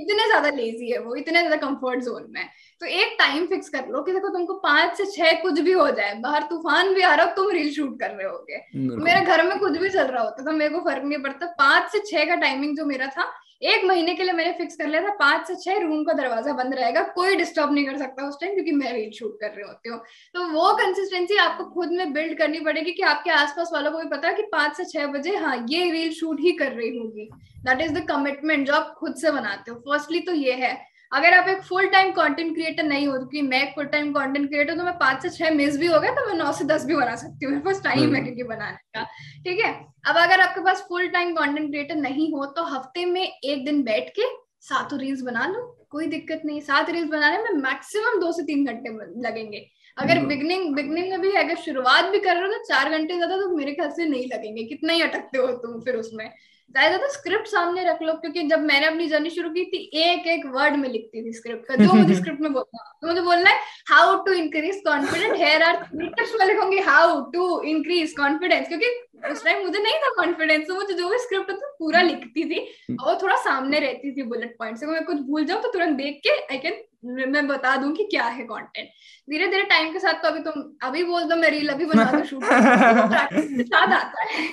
इतने 0.02 0.26
ज़्यादा 0.28 0.50
लेजी 0.52 0.92
है 0.92 1.00
वो 1.00 1.16
इतने 1.16 1.40
ज़्यादा 1.40 1.56
कंफर्ट 1.58 2.04
जोन 2.04 2.26
में 2.30 2.48
तो 2.82 2.86
एक 2.86 3.16
टाइम 3.20 3.46
फिक्स 3.46 3.70
कर 3.70 3.88
लो 3.88 4.02
कि 4.04 4.12
देखो 4.12 4.30
तुमको 4.30 4.54
पाँच 4.60 4.98
से 4.98 5.06
छह 5.12 5.32
कुछ 5.42 5.60
भी 5.60 5.72
हो 5.72 5.90
जाए 5.92 6.14
बाहर 6.22 6.44
तूफ़ान 6.50 6.94
भी 6.94 7.02
आ 7.02 7.14
रहा 7.16 7.26
हो 7.26 7.34
तुम 7.36 7.50
रील 7.52 7.74
शूट 7.74 8.00
कर 8.00 8.12
रहे 8.12 8.28
होगे। 8.28 8.62
मेरे 9.04 9.22
घर 9.22 9.44
में 9.44 9.58
कुछ 9.60 9.78
भी 9.78 9.90
चल 9.90 10.08
रहा 10.08 10.24
होता 10.24 10.46
था 10.46 10.52
मेरे 10.54 10.74
को 10.74 10.80
फ़र्क 10.82 11.04
नहीं 11.04 11.20
पड़ता। 11.24 11.46
पाँच 11.60 11.92
से 11.92 12.00
छह 12.08 12.26
का 12.26 12.36
टाइमिंग 12.38 12.78
जो 12.78 12.86
मेरा 12.86 13.08
था 13.08 13.32
एक 13.62 13.84
महीने 13.86 14.14
के 14.16 14.24
लिए 14.24 14.34
मैंने 14.34 14.52
फिक्स 14.54 14.76
कर 14.76 14.88
लिया 14.88 15.02
था, 15.02 15.10
पाँच 15.12 15.48
से 15.48 15.56
छह 15.56 15.80
रूम 15.80 16.04
का 16.04 16.14
दरवाज़ा 16.14 16.54
बंद 16.54 16.74
रहेगा, 16.76 17.02
कोई 17.06 17.36
डिस्टर्ब 17.36 17.72
नहीं 17.74 17.86
कर 17.86 17.98
सकता 17.98 18.28
उस 18.28 18.38
टाइम 18.42 18.54
क्योंकि 18.54 18.72
मैं 18.74 18.94
रील 18.94 19.12
शूट 19.12 19.38
कर 19.42 19.50
रही 19.50 19.68
होती 19.68 19.90
हूँ। 19.90 20.00
तो 20.36 20.48
वो 20.50 20.72
कंसिस्टेंसी 20.76 21.38
आपको 21.38 21.64
खुद 21.72 21.92
में 21.92 22.14
बिल्ड 22.14 22.38
करनी 22.38 22.60
पड़ेगी 22.60 22.92
कि 22.92 23.04
आपके 23.04 23.32
आसपास 23.32 23.70
वालों 23.74 23.92
को 23.92 23.98
भी 23.98 24.10
पता 24.10 24.28
है 24.28 24.36
कि 24.36 24.44
पाँच 24.52 24.78
से 24.78 24.86
छह 24.88 25.08
बजे 25.08 25.36
हाँ 25.38 25.56
ये 25.70 25.90
रील 25.92 26.14
शूट 26.14 26.40
ही 26.40 26.52
कर 26.54 26.72
रही 26.72 26.98
होगी। 26.98 27.30
दैट 27.60 27.82
इज़ 27.82 27.94
द 27.94 28.06
कमिटमेंट 28.10 28.66
जो 28.68 28.74
आप 28.74 28.96
खुद 29.00 29.16
से 29.16 29.32
बनाते 29.32 29.72
हो। 29.72 29.78
फर्स्टली 29.82 30.20
तो 30.20 30.34
ये 30.34 30.54
है 30.56 30.74
अगर 31.12 31.34
आप 31.34 31.48
एक 31.50 31.62
फुल 31.64 31.88
टाइम 31.90 32.12
कंटेंट 32.12 32.54
क्रिएटर 32.56 32.84
नहीं 32.84 33.08
हो 33.08 33.14
क्योंकि 33.14 33.42
मैं 33.42 33.62
एक 33.64 33.74
फुल 33.76 33.86
टाइम 33.88 34.12
कंटेंट 34.14 34.48
क्रिएटर 34.50 34.76
तो 34.78 34.84
मैं 34.84 34.94
पाँच 34.98 35.22
से 35.22 35.30
छह 35.30 35.52
मिस 35.54 35.78
भी 35.78 35.88
हो 35.88 36.00
गया 36.00 36.12
तो 36.12 36.28
मैं 36.28 36.36
नौ 36.36 36.52
से 36.54 36.66
दस 36.66 36.86
भी 36.86 36.96
बना 36.96 37.16
सकती 37.16 37.46
हूँ 37.46 37.54
मेरे 37.54 37.64
पास 37.66 37.82
टाइम 37.84 38.16
है 38.16 38.22
क्योंकि 38.24 38.44
बनाने 38.46 38.78
का। 38.96 39.04
ठीक 39.46 39.60
है? 39.60 39.72
अब 40.06 40.18
अगर 40.18 40.40
आपके 40.40 40.62
पास 40.64 40.86
फुल 40.90 41.08
टाइम 41.10 41.34
कंटेंट 41.36 41.70
क्रिएटर 41.70 41.96
नहीं 41.98 42.32
हो 42.34 42.46
तो 42.48 42.64
हफ़्ते 42.68 43.06
में 43.06 43.22
एक 43.22 43.66
दिन 43.66 43.82
बैठ 43.84 44.10
के 44.10 44.28
सातों 44.64 45.00
रील्स 45.00 45.22
बना 45.22 45.48
लो 45.48 45.66
कोई 45.92 46.08
दिक्कत 46.08 46.42
नहीं। 46.46 46.60
सात 46.62 46.90
रील्स 46.90 47.10
बनाने 47.10 47.38
में 47.44 47.62
मैक्सिमम 47.62 48.20
दो 48.22 48.32
से 48.32 48.44
तीन 48.44 48.66
घंटे 48.66 48.90
लगेंगे। 49.22 49.66
अगर 49.98 50.20
बिगनिंग 50.26 50.76
बिगनिंग 50.76 51.10
में 51.10 51.22
भी 51.22 51.32
अगर 51.38 51.56
शुरुआत 51.58 52.12
भी 52.12 52.20
कर 52.20 52.36
रहे 52.36 52.44
हो 52.44 52.50
तो 52.50 52.64
चार 52.66 52.90
घंटे 52.90 53.16
ज़्यादा 53.16 53.38
तो 53.38 53.56
मेरे 53.56 53.74
ख्याल 53.74 53.90
से 53.92 54.06
नहीं 54.06 54.28
लगेंगे 54.28 54.64
कितना 54.66 54.94
ही 54.94 55.02
अटकते 55.02 55.38
हो 55.38 55.48
तुम 55.58 55.80
फिर 55.82 55.96
उसमें। 55.96 56.30
ज़्यादा 56.72 56.98
तो 56.98 57.08
स्क्रिप्ट 57.12 57.48
सामने 57.48 57.84
रख 57.84 58.02
लो, 58.02 58.14
क्योंकि 58.14 58.42
जब 58.48 58.60
मैंने 58.62 58.86
अपनी 58.88 59.08
जर्नी 59.10 59.30
शुरू 59.30 59.50
की 59.50 59.64
थी, 59.66 59.78
एक 60.02 60.28
एक 60.28 60.46
वर्ड 60.56 60.76
में 60.76 60.88
लिखती 60.90 61.24
थी 61.26 61.34
स्क्रिप्ट 61.34 61.68
का, 61.68 61.76
जो 61.76 61.94
मुझे 61.94 62.16
स्क्रिप्ट 62.16 62.42
में 62.42 62.52
बोलना 62.54 62.84
तो 63.02 63.08
मुझे 63.08 63.22
बोलना 63.22 63.50
है 63.50 63.60
how 63.90 64.16
to 64.26 64.34
increase 64.34 64.82
confidence 64.86 65.40
here 65.40 65.64
are 65.64 65.84
tips 65.94 66.36
लिखूँगी 66.44 66.80
हाउ 66.90 67.20
टू 67.32 67.62
इंक्रीज 67.72 68.14
कॉन्फिडेंस 68.18 68.68
क्योंकि 68.68 68.86
उस 69.24 69.44
टाइम 69.44 69.64
मुझे 69.64 69.80
नहीं 69.80 69.94
था 70.00 70.10
कॉन्फिडेंस 70.16 70.68
तो 70.68 70.76
मुझे 70.76 70.94
जो 70.94 71.10
भी 71.10 71.18
स्क्रिप्ट 71.20 71.52
था 71.54 71.68
पूरा 71.80 72.02
लिखती 72.02 72.44
थी 72.50 72.60
और 72.98 73.18
थोड़ा 73.22 73.36
सामने 73.40 73.80
रहती 73.80 74.12
थी 74.16 74.24
बुलेट 74.26 74.56
पॉइंट 74.60 74.78
से। 74.78 74.86
मैं 74.86 75.04
कुछ 75.06 75.18
भूल 75.28 75.46
जाऊँ 75.46 75.62
तो 75.62 75.72
तुरंत 75.72 75.98
देख 75.98 76.20
के 76.24 76.38
आई 76.44 76.58
कैन 76.60 77.32
मैं 77.32 77.48
बता 77.48 77.76
दूँ 77.78 77.92
कि 77.96 78.04
क्या 78.04 78.24
है 78.28 78.44
कंटेंट 78.44 78.88
धीरे 79.30 79.48
धीरे 79.48 79.64
टाइम 79.66 79.92
के 79.94 80.00
साथ 80.00 80.22
तो 80.22 80.28
अभी 80.28 80.40
तुम 80.44 80.64
अभी 80.84 81.04
बोल 81.04 81.24
दो 81.24 81.36
मैं 81.36 81.50
रील 81.52 81.70
अभी 81.70 81.86
बना 81.86 82.04
दो 82.12 82.24
शूट 82.26 82.44
साथ 82.44 83.94
आता 83.94 84.24
है। 84.24 84.48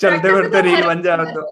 चलते 0.00 0.28
फिरते 0.30 0.60
रील 0.62 0.86
बन 0.86 1.02
जाओ 1.02 1.24
तो। 1.26 1.42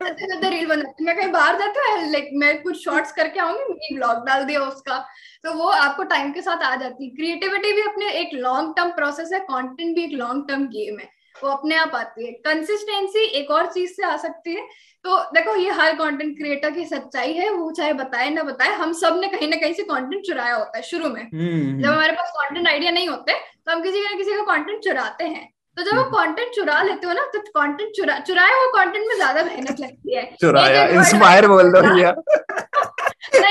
चलते 0.00 0.48
रील 0.50 0.66
बनाती 0.66 1.04
मैं 1.04 1.16
कहीं 1.16 1.30
बाहर 1.32 1.58
जाती 1.58 1.80
हूँ 1.80 2.10
लाइक 2.12 2.30
मैं 2.34 2.52
कुछ 2.62 2.82
शॉर्ट्स 2.84 3.12
करके 3.12 3.40
आऊँगी 3.40 3.64
मिनी 3.68 3.94
ब्लॉग 3.96 4.24
डाल 4.26 4.44
दिया 4.44 4.60
उसका। 4.62 4.98
तो 5.44 5.52
वो 5.54 5.68
आपको 5.68 6.02
टाइम 6.04 6.32
के 6.32 6.42
साथ 6.42 6.62
आ 6.62 6.74
जाती 6.76 7.04
है। 7.04 7.10
क्रिएटिविटी 7.10 7.72
भी 7.72 7.82
अपने 7.82 8.10
एक 8.20 8.34
लॉन्ग 8.34 8.74
टर्म 8.76 8.90
प्रोसेस 8.92 9.32
है 9.32 9.40
कंटेंट 9.42 9.94
भी 9.96 10.04
एक 10.04 10.12
लॉन्ग 10.14 10.48
टर्म 10.48 10.66
गेम 10.68 10.98
है। 10.98 11.08
वो 11.42 11.50
अपने 11.50 11.74
आप 11.74 11.94
आती 11.94 12.26
है। 12.26 12.32
कंसिस्टेंसी 12.46 13.24
एक 13.38 13.50
और 13.50 13.66
चीज़ 13.66 13.92
से 13.92 14.04
आ 14.06 14.16
सकती 14.16 14.54
है। 14.54 14.66
तो 15.04 15.18
देखो 15.34 15.54
ये 15.56 15.70
हर 15.70 15.92
कंटेंट 15.94 16.36
क्रिएटर 16.38 16.70
की 16.70 16.84
सच्चाई 16.84 17.32
है 17.32 17.50
वो 17.50 17.70
चाहे 17.72 17.92
बताए 17.92 18.28
ना 18.30 18.42
बताए 18.42 18.74
हम 18.74 18.92
सबने 18.92 19.28
कहीं 19.28 19.48
ना 19.48 19.56
कहीं 19.56 19.72
से 19.74 19.82
कंटेंट 19.82 20.22
चुराया 20.26 20.54
होता 20.54 20.76
है 20.76 20.82
शुरू 20.82 21.08
में। 21.08 21.22
हम्म, 21.22 21.80
जब। 21.82 21.88
हमारे 21.88 22.12
पास 22.12 22.32
कंटेंट 22.36 22.68
आइडिया 22.68 22.90
नहीं 22.90 23.08
होते 23.08 23.32
तो 23.32 23.72
हम 23.72 23.82
किसी 23.82 24.00
ना 24.00 24.16
किसी 24.18 24.32
का 24.32 24.42
कंटेंट 24.54 24.82
चुराते 24.84 25.24
हैं। 25.24 25.48
तो 25.76 25.82
जब 25.82 25.98
आप 25.98 26.06
कंटेंट 26.06 26.38
हम्म। 26.38 26.52
चुरा 26.54 26.82
लेते 26.82 27.06
हो 27.06 27.12
ना 27.12 27.22
तो 27.34 27.40
कंटेंट 27.50 27.90
चुरा 27.96 28.18
चुराए 28.18 28.50
हुए 28.52 28.66
कंटेंट 28.74 29.04
में 29.08 29.14
ज़्यादा 29.16 29.42
मेहनत 29.44 29.80
लगती 29.80 30.16
है। 30.16 30.24
चुराया 30.40 30.84
इंस्पायर 30.98 31.46
बोल 31.48 31.72
दो 31.72 31.80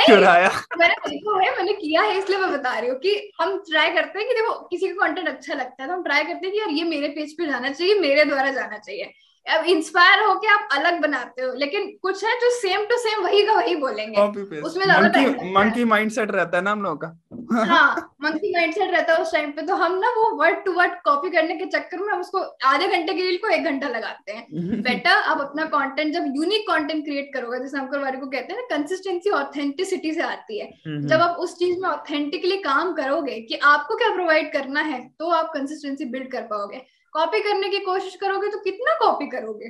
चुराया 0.07 0.49
मैंने 0.77 0.95
देखा 1.09 1.39
है 1.41 1.49
मैंने 1.57 1.73
किया 1.73 2.01
है 2.01 2.17
इसलिए 2.17 2.39
मैं 2.39 2.51
बता 2.51 2.77
रही 2.79 2.89
हूँ 2.89 2.97
कि 2.99 3.31
हम 3.41 3.57
ट्राई 3.69 3.89
करते 3.89 4.19
हैं 4.19 4.27
कि 4.27 4.33
देखो 4.33 4.53
किसी 4.67 4.87
का 4.87 5.05
कंटेंट 5.05 5.27
अच्छा 5.27 5.53
लगता 5.53 5.83
है 5.83 5.89
तो 5.89 5.93
हम 5.93 6.03
ट्राई 6.03 6.23
करते 6.23 6.47
हैं 6.47 6.51
कि 6.51 6.59
यार 6.59 6.69
ये 6.69 6.83
मेरे 6.89 7.07
पेज 7.17 7.37
पे 7.37 7.45
जाना 7.45 7.69
चाहिए 7.69 7.99
मेरे 7.99 8.25
द्वारा 8.25 8.51
जाना 8.51 8.77
चाहिए। 8.77 9.11
अब 9.45 9.65
इंस्पायर 9.65 10.23
होके 10.23 10.47
आप 10.47 10.69
अलग 10.71 10.99
बनाते 11.01 11.41
हो 11.41 11.53
लेकिन 11.53 11.87
कुछ 12.01 12.23
है 12.23 12.33
जो 12.41 12.49
सेम 12.49 12.83
टू 12.85 12.97
सेम 12.97 13.23
वही 13.23 13.41
का 13.45 13.53
वही 13.53 13.75
बोलेंगे। 13.75 14.61
उसमें 14.61 14.83
ज़्यादा 14.85 15.07
टाइम 15.07 15.53
मंकी 15.55 15.83
माइंडसेट 15.85 16.31
रहता 16.31 16.57
है 16.57 16.63
ना 16.63 16.71
हम 16.71 16.81
लोगों 16.81 16.97
का। 16.97 17.65
हाँ 17.65 18.15
मंकी 18.23 18.51
माइंडसेट 18.53 18.91
रहता 18.91 19.13
है 19.13 19.21
उस 19.21 19.31
टाइम 19.33 19.51
पे। 19.51 19.61
तो 19.61 19.75
हम 19.75 19.97
ना 19.99 20.09
वो 20.09 20.29
वर्ड 20.37 20.63
टू 20.65 20.73
वर्ड 20.73 20.93
कॉपी 21.05 21.29
करने 21.29 21.55
के 21.55 21.65
चक्कर 21.67 21.99
में 21.99 22.13
हम 22.13 22.19
उसको 22.19 22.39
आधे 22.67 22.87
घंटे 22.87 23.13
के 23.13 23.21
रील 23.21 23.37
को 23.37 23.47
एक 23.47 23.63
घंटा 23.63 23.87
लगाते 23.87 24.31
हैं। 24.31 24.47
बेटर 24.83 25.09
आप 25.09 25.41
अपना 25.41 25.65
कंटेंट 25.75 26.13
जब 26.13 26.33
यूनिक 26.35 26.67
कंटेंट 26.69 27.03
क्रिएट 27.05 27.31
करोगे 27.33 27.59
जैसे 27.59 27.77
हम 27.77 27.89
वारी 27.95 28.17
को 28.17 28.27
कहते 28.27 28.53
हैं 28.53 28.59
ना 28.61 28.75
कंसिस्टेंसी 28.75 29.29
ऑथेंटिसिटी 29.31 30.13
से 30.13 30.21
आती 30.21 30.59
है। 30.59 30.71
हम्म, 30.87 31.07
जब 31.07 31.13
हम्म। 31.13 31.23
आप 31.23 31.37
उस 31.39 31.57
चीज़ 31.59 31.79
में 31.79 31.89
ऑथेंटिकली 31.89 32.57
काम 32.61 32.93
करोगे 32.93 33.39
कि 33.41 33.55
आपको 33.65 33.95
क्या 33.95 34.09
प्रोवाइड 34.13 34.51
करना 34.53 34.81
है 34.83 35.01
तो 35.19 35.29
आप 35.31 35.51
कंसिस्टेंसी 35.53 36.05
बिल्ड 36.05 36.31
कर 36.31 36.41
पाओगे। 36.47 36.81
कॉपी 37.15 37.39
करने 37.39 37.69
की 37.69 37.79
कोशिश 37.79 38.15
करोगे 38.15 38.47
तो 38.47 38.59
कितना 38.59 38.93
कॉपी 38.99 39.27
करोगे? 39.27 39.69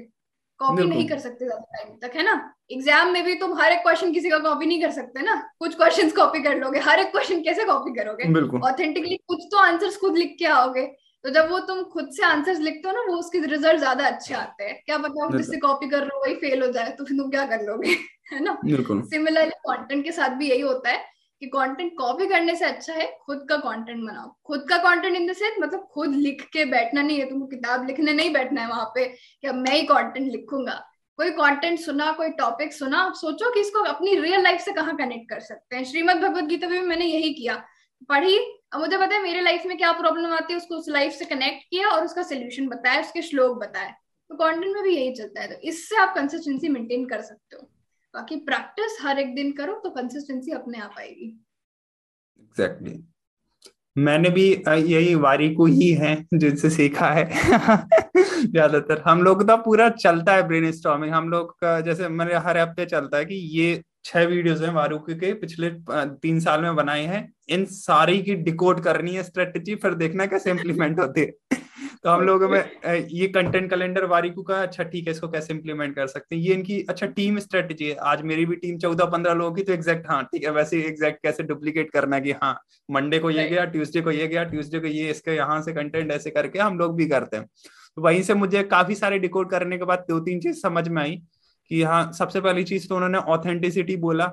कॉपी 0.60 0.84
नहीं 0.84 1.08
कर 1.10 1.20
सकते 1.20 1.46
ज़्यादा 1.46 1.78
टाइम 1.78 1.96
तक 2.02 2.16
है 2.16 2.24
ना? 2.24 2.34
एग्ज़ाम 2.72 3.12
में 3.14 3.24
भी 3.24 3.36
तुम 3.36 3.54
हर 3.60 3.72
एक 3.72 3.80
क्वेश्चन 3.80 4.14
किसी 4.14 4.30
का 4.30 4.38
कॉपी 4.40 4.66
नहीं 4.66 4.82
कर 4.82 4.92
सकते 4.92 5.22
ना? 5.22 5.36
कुछ 5.60 5.76
क्वेश्चन 5.76 6.10
कॉपी 6.10 6.44
कर 6.44 6.58
लोगे 6.58 6.80
हर 6.80 7.00
एक 7.00 7.12
क्वेश्चन 7.12 7.42
कैसे 7.44 7.64
कॉपी 7.66 7.94
करोगे? 7.96 8.24
ऑथेंटिकली 8.68 9.16
कुछ 9.28 9.44
तो 9.52 9.58
आंसर 9.58 9.98
खुद 10.02 10.18
लिख 10.18 10.36
के 10.40 10.46
आओगे। 10.46 10.86
तो 11.26 11.30
जब 11.30 11.50
वो 11.52 11.60
तुम 11.60 11.84
खुद 11.84 12.10
से 12.12 12.24
आंसर्स 12.26 12.60
लिखते 12.60 12.88
हो 12.88 12.94
ना 12.96 13.02
वो 13.02 13.18
उसके 13.18 13.40
रिज़ल्ट 13.40 13.80
ज़्यादा 13.80 14.08
अच्छे 14.08 14.34
आते 14.34 14.64
हैं। 14.64 14.82
क्या 14.86 14.98
पता 14.98 15.26
वो 15.26 15.38
किससे 15.38 15.58
कॉपी 15.58 15.90
कर 15.90 16.00
रहे 16.00 16.16
हो 16.16 16.22
वही 16.22 16.36
फेल 16.36 16.64
हो 16.64 16.72
जाए 16.72 16.90
तो 16.90 17.06
फिर 17.06 17.18
तुम 17.18 17.30
क्या 17.30 17.46
कर 17.46 17.62
लोगे? 17.62 17.90
है 18.34 18.44
ना? 18.44 18.58
सिमिलरली 19.10 19.52
कंटेंट 19.68 20.04
के 20.06 20.12
साथ 20.12 20.36
भी 20.38 20.50
यही 20.50 20.62
होता 20.62 20.90
है। 20.90 21.06
कि 21.44 21.50
कंटेंट 21.50 21.92
कॉपी 21.98 22.28
करने 22.28 22.56
से 22.56 22.66
अच्छा 22.66 22.94
है, 22.94 23.20
खुद 23.26 23.46
का 23.50 23.58
कंटेंट 23.58 24.04
बनाओ। 24.04 24.36
खुद 24.44 24.66
का 24.70 24.78
कंटेंट 24.78 25.16
इन 25.16 25.28
द 25.28 25.34
सेंस 25.34 25.56
मतलब 25.60 25.88
खुद 25.92 26.16
लिख 26.16 26.50
के 26.54 26.66
बैठना 26.66 27.02
नहीं 27.02 27.20
है, 27.20 27.30
तुमको 27.30 27.48
किताब 27.48 27.88
लिखने 27.88 28.14
नहीं 28.14 28.34
बैठना 28.34 28.62
है 28.62 28.68
वहाँ 28.68 28.86
पे, 28.86 29.06
कि 29.42 29.48
अब 29.48 29.56
मैं 29.56 29.72
ही 29.72 29.82
कंटेंट 29.84 30.32
लिखूँगा। 30.32 30.90
कोई 31.18 31.30
कंटेंट 31.30 31.80
सुना, 31.80 32.12
कोई 32.12 32.30
टॉपिक 32.30 32.74
सुना 32.74 33.14
सोचो 33.16 33.54
कि 33.54 33.60
इसको 33.60 33.80
अपनी 33.80 34.16
रियल 34.16 34.42
लाइफ 34.42 34.62
से 34.62 34.74
कहाँ 34.74 34.96
कनेक्ट 34.96 35.30
कर 35.30 35.40
सकते 35.40 35.76
हैं। 35.76 35.84
श्रीमद 35.84 36.18
भगवत 36.18 36.44
गीता 36.44 36.68
में 36.68 36.82
मैंने 36.82 37.06
यही 37.06 37.34
किया। 37.34 37.56
पढ़ी, 38.10 38.38
अब 38.74 38.80
मुझे 38.80 38.98
पता 38.98 39.16
है 39.16 39.22
मेरे 39.22 39.42
लाइफ 39.42 39.66
में 39.66 39.78
क्या 39.78 39.92
प्रॉब्लम 39.92 40.34
आती 40.34 40.54
है, 40.54 40.58
उसको 40.58 40.76
उस 40.76 40.90
लाइफ 40.90 41.14
से 41.14 41.26
कनेक्ट 41.26 41.64
किया 41.70 41.90
और 41.90 42.06
उसका 42.06 42.24
सोल्यूशन 42.24 42.68
बताया, 42.68 43.02
उसके 43.02 43.22
श्लोक 43.22 43.58
बताए। 43.58 43.92
तो 44.30 44.36
कंटेंट 44.36 44.74
में 44.74 44.84
भी 44.84 44.96
यही 44.96 45.12
चलता 45.12 45.42
है। 45.42 45.48
तो 45.48 45.62
इससे 45.62 45.96
आप 45.96 46.16
कंसिस्टेंसी 46.16 46.70
मेंटेन 46.70 47.06
कर 47.06 47.22
सकते 47.22 47.56
हो। 47.56 47.70
बाकी 48.14 48.36
प्रैक्टिस 48.36 48.98
हर 49.02 49.20
एक 49.20 49.34
दिन 49.36 49.52
करो 49.52 49.80
तो 49.84 49.90
कंसिस्टेंसी 49.90 50.52
अपने 50.52 50.80
आप 50.80 50.96
आएगी। 51.00 51.28
एग्जैक्टली. 52.40 53.04
मैंने 53.98 54.30
भी 54.30 54.46
यही 54.68 55.16
वारी 55.16 55.54
को 55.56 55.66
ही 55.66 55.90
है 55.94 56.16
जिनसे 56.34 56.70
सीखा 56.70 57.10
है। 57.10 57.26
ज़्यादातर 58.52 59.02
हम 59.08 59.22
लोग 59.24 59.48
का 59.48 59.56
पूरा 59.56 59.90
चलता 59.90 60.36
है 60.36 60.48
ब्रेन 60.48 60.72
स्टॉमिंग 60.72 61.14
हम 61.14 61.30
लोग 61.30 61.52
का 61.52 61.80
जैसे 61.82 62.08
मेरे 62.10 62.36
हर 62.36 62.58
हफ़्ते 62.58 62.86
चलता 62.86 63.18
है 63.18 63.26
कि 63.26 63.36
ये 63.60 63.82
छह 64.06 64.26
वीडियोस 64.26 64.62
हैं 64.62 64.74
वारुकी 64.74 65.14
के 65.16 65.34
पिछले 65.36 65.70
तीन 65.90 66.40
साल 66.40 66.62
में 66.62 66.76
बनाए 66.76 67.06
हैं। 67.06 67.28
इन 67.50 67.66
सारी 67.68 68.22
की 68.22 68.36
डिकोड 68.38 68.80
करनी 68.84 69.16
है 69.16 69.24
स्ट्रेटेजी 69.24 69.76
फिर 69.76 69.94
देखना 69.96 70.26
कैसे 70.26 70.52
इम्प्लीमेंट 70.52 71.00
होती 71.00 71.22
है। 71.22 71.62
तो 72.04 72.10
हम 72.10 72.22
लोगों 72.22 72.48
में 72.50 72.60
ये 72.88 73.28
कंटेंट 73.28 73.70
कैलेंडर 73.70 74.06
वारिकू 74.06 74.42
का 74.44 74.56
अच्छा 74.62 74.84
ठीक 74.84 75.06
है 75.08 75.12
इसको 75.12 75.28
कैसे 75.28 75.54
इम्प्लीमेंट 75.54 75.96
कर 75.96 76.08
सकते 76.08 76.36
हैं? 76.36 76.42
ये 76.44 76.54
इनकी 76.54 76.82
अच्छा 76.90 77.08
टीम 77.10 77.38
स्ट्रेटेजी 77.40 77.86
है। 77.86 77.96
आज 77.96 78.22
मेरी 78.24 78.46
भी 78.46 78.56
टीम 78.56 78.78
चौदह 78.78 79.06
पंद्रह 79.06 79.34
लोगों 79.34 79.54
की 79.56 79.64
तो 79.64 79.74
एग्जैक्ट 79.74 80.10
हाँ 80.10 80.24
ठीक 80.24 80.44
है 80.44 80.52
वैसे 80.52 80.82
एग्जैक्ट 80.88 81.22
कैसे 81.24 81.44
डुप्लीकेट 81.44 81.92
करना 81.92 82.16
है 82.16 82.22
कि 82.22 82.32
हाँ 82.34 82.58
मंडे 82.90 83.20
को 83.20 83.30
ये 83.30 83.48
गया 83.50 83.66
ट्यूसडे 83.68 84.02
को 84.02 84.12
ये 84.12 84.28
गया 84.28 84.44
ट्यूसडे 84.46 84.80
को 84.80 84.88
ये 84.88 85.10
इसके 85.12 85.36
यहाँ 85.36 85.62
से 85.62 85.74
कंटेंट 85.74 86.12
ऐसे 86.12 86.30
करके 86.30 86.60
हम 86.60 86.78
लोग 86.80 86.96
भी 86.98 87.06
करते 87.08 87.38
हैं। 87.38 87.46
तो 87.98 88.02
वहीं 88.02 88.22
से 88.24 88.34
मुझे 88.34 88.64
काफ़ी 88.66 88.96
सारे 88.96 89.20
डिकोड 89.20 89.50
करने 89.50 89.78
के 89.78 89.86
बाद 89.86 90.06
दो 90.10 90.20
तीन 90.20 90.40
चीज़ 90.40 90.60
समझ 90.60 90.88
में 90.88 91.02
आई। 91.02 91.22
कि 91.72 91.82
हाँ 91.84 92.12
सबसे 92.14 92.42
पहली 92.42 92.64
चीज़ 92.64 92.88
तो 92.90 92.96
उन्होंने 92.96 93.18
ऑथेंटिसिटी 93.30 93.96
बोला 94.00 94.26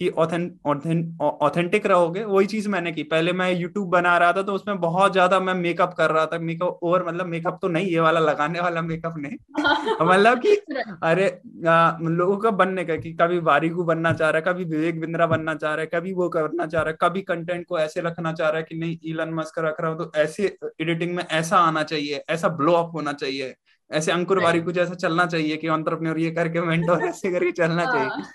कि 0.00 0.08
ऑथेंटिक 0.10 1.86
रहोगे 1.86 2.24
वही 2.24 2.46
चीज़ 2.46 2.68
मैंने 2.68 2.92
की। 2.92 3.02
पहले 3.04 3.32
मैं 3.32 3.50
यूट्यूब 3.52 3.88
बना 3.90 4.16
रहा 4.18 4.32
था 4.32 4.42
तो 4.42 4.52
उसमें 4.54 4.78
बहुत 4.80 5.12
ज़्यादा 5.12 5.40
मैं 5.40 5.54
मेकअप 5.54 5.94
कर 5.98 6.10
रहा 6.10 6.26
था। 6.26 6.38
मेकअप 6.40 6.78
और 6.82 7.06
मतलब 7.08 7.26
मेकअप 7.26 7.58
तो 7.62 7.68
नहीं 7.68 7.86
ये 7.86 8.00
वाला 8.00 8.20
लगाने 8.20 8.60
वाला 8.60 8.82
मेकअप 8.82 9.14
नहीं। 9.18 9.36
मतलब 10.02 10.40
कि 10.40 10.56
अरे 11.02 11.26
आ, 11.68 11.98
लोगों 12.02 12.36
का 12.38 12.50
बनने 12.52 12.84
का 12.84 12.96
कि 12.96 13.12
कभी 13.14 13.40
बारीकू 13.42 13.84
बनना 13.84 14.12
चाह 14.12 14.30
रहा 14.30 14.38
है 14.38 14.44
कभी 14.46 14.64
विवेक 14.66 15.00
बिंद्रा 15.00 15.26
बनना 15.26 15.54
चाह 15.54 15.74
रहा 15.74 15.80
है 15.80 15.86
कभी 15.94 16.12
वो 16.12 16.28
करना 16.28 16.66
चाह 16.66 16.82
रहा 16.82 16.90
है 16.90 16.96
कभी 17.02 17.22
कंटेंट 17.22 17.66
को 17.66 17.78
ऐसे 17.78 18.00
रखना 18.00 18.32
चाह 18.32 18.48
रहा 18.48 18.58
है 18.58 18.64
कि 18.64 18.74
नहीं 18.76 18.98
इलन 19.04 19.34
मस्क 19.34 19.58
रख 19.58 19.80
रहा 19.80 19.90
हूँ 19.90 19.98
तो 19.98 20.12
ऐसे 20.16 20.46
एडिटिंग 20.80 21.14
में 21.16 21.22
ऐसा 21.24 21.56
आना 21.58 21.82
चाहिए 21.84 22.22
ऐसा 22.30 22.48
ब्लो 22.56 22.72
अप 22.74 22.92
होना 22.94 23.12
चाहिए। 23.14 23.54
ऐसे 23.92 24.12
अंकुर 24.12 24.40
बारीकू 24.40 24.72
जैसा 24.72 24.94
चलना 24.94 25.26
चाहिए 25.26 25.56
कि 25.56 25.68
ऑन्टरप्रन्योर 25.68 26.18
ये 26.18 26.30
करके 26.30 26.60
मेंटोर 26.60 27.02
ऐसे 27.08 27.30
करके 27.32 27.52
चलना 27.52 27.84
चाहिए। 27.84 28.08
हाँ। 28.08 28.30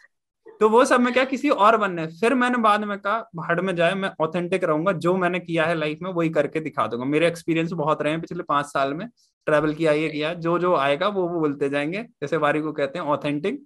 तो 0.59 0.69
वो 0.69 0.83
सब 0.85 0.99
में 1.01 1.13
क्या 1.13 1.23
किसी 1.25 1.49
और 1.49 1.77
बनने। 1.77 2.05
फिर 2.19 2.33
मैंने 2.33 2.57
बाद 2.57 2.83
में 2.83 2.97
कहा 2.99 3.19
भाड़ 3.35 3.59
में 3.61 3.75
जाए 3.75 3.93
मैं 3.93 4.11
ऑथेंटिक 4.21 4.63
रहूँगा 4.63 4.91
जो 4.91 5.15
मैंने 5.17 5.39
किया 5.39 5.65
है 5.65 5.75
लाइफ 5.75 5.99
में 6.01 6.11
वही 6.11 6.29
करके 6.29 6.59
दिखा 6.59 6.87
दूँगा। 6.87 7.05
मेरे 7.05 7.27
एक्सपीरियंस 7.27 7.71
बहुत 7.73 8.01
रहे 8.01 8.11
हैं 8.11 8.21
पिछले 8.21 8.43
पाँच 8.43 8.65
साल 8.65 8.93
में। 8.93 9.07
ट्रेवल 9.47 9.73
किया 9.73 9.91
ये 9.91 10.09
किया 10.09 10.33
जो 10.35 10.57
जो 10.59 10.75
आएगा 10.75 11.07
वो 11.07 11.27
वो 11.29 11.39
बोलते 11.39 11.69
जाएँगे। 11.69 12.03
जैसे 12.21 12.37
वारी 12.37 12.61
को 12.61 12.71
कहते 12.71 12.99
हैं 12.99 13.05
ऑथेंटिक 13.05 13.61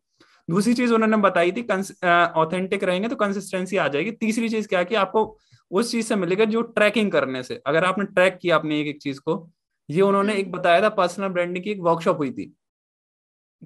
दूसरी 0.49 0.73
चीज़ 0.73 0.93
उन्होंने 0.93 1.17
बताई 1.17 1.51
थी 1.51 1.61
ऑथेंटिक 2.35 2.83
रहेंगे 2.83 3.07
तो 3.07 3.15
कंसिस्टेंसी 3.15 3.77
आ 3.77 3.87
जाएगी। 3.87 4.11
तीसरी 4.11 4.49
चीज़ 4.49 4.67
क्या 4.67 4.83
कि 4.83 4.95
आपको 4.95 5.25
उस 5.71 5.91
चीज़ 5.91 6.05
से 6.07 6.15
मिलेगा 6.15 6.45
जो 6.45 6.61
ट्रैकिंग 6.61 7.11
करने 7.11 7.43
से। 7.43 7.61
अगर 7.65 7.85
आपने 7.85 8.05
ट्रैक 8.05 8.37
किया 8.41 8.55
अपने 8.55 8.79
एक 8.81 8.87
एक 8.87 9.01
चीज़ 9.01 9.19
को 9.19 9.35
ये 9.91 10.01
उन्होंने 10.01 10.33
एक 10.35 10.51
बताया 10.51 10.81
था 10.81 10.89
पर्सनल 10.91 11.27
ब्रांडिंग 11.29 11.63
की 11.63 11.71
एक 11.71 11.79
वर्कशॉप 11.81 12.17
हुई 12.17 12.31
थी। 12.31 12.53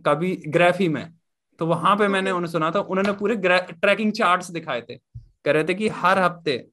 कभी 0.05 0.35
ग्राफी 0.47 0.87
में। 0.89 1.11
तो 1.59 1.65
वहाँ 1.67 1.95
पे 1.97 2.07
मैंने 2.07 2.31
उन्हें 2.31 2.51
सुना 2.51 2.71
था। 2.71 2.79
उन्होंने 2.81 3.11
पूरे 3.13 3.35
ट्रैकिंग 3.35 4.11
चार्ट्स 4.13 4.51
दिखाए 4.51 4.81
थे। 4.81 4.95
कह 4.95 5.51
रहे 5.51 5.63
थे 5.63 5.73
कि 5.73 5.87
हर 5.89 6.19
हफ़्ते 6.19 6.65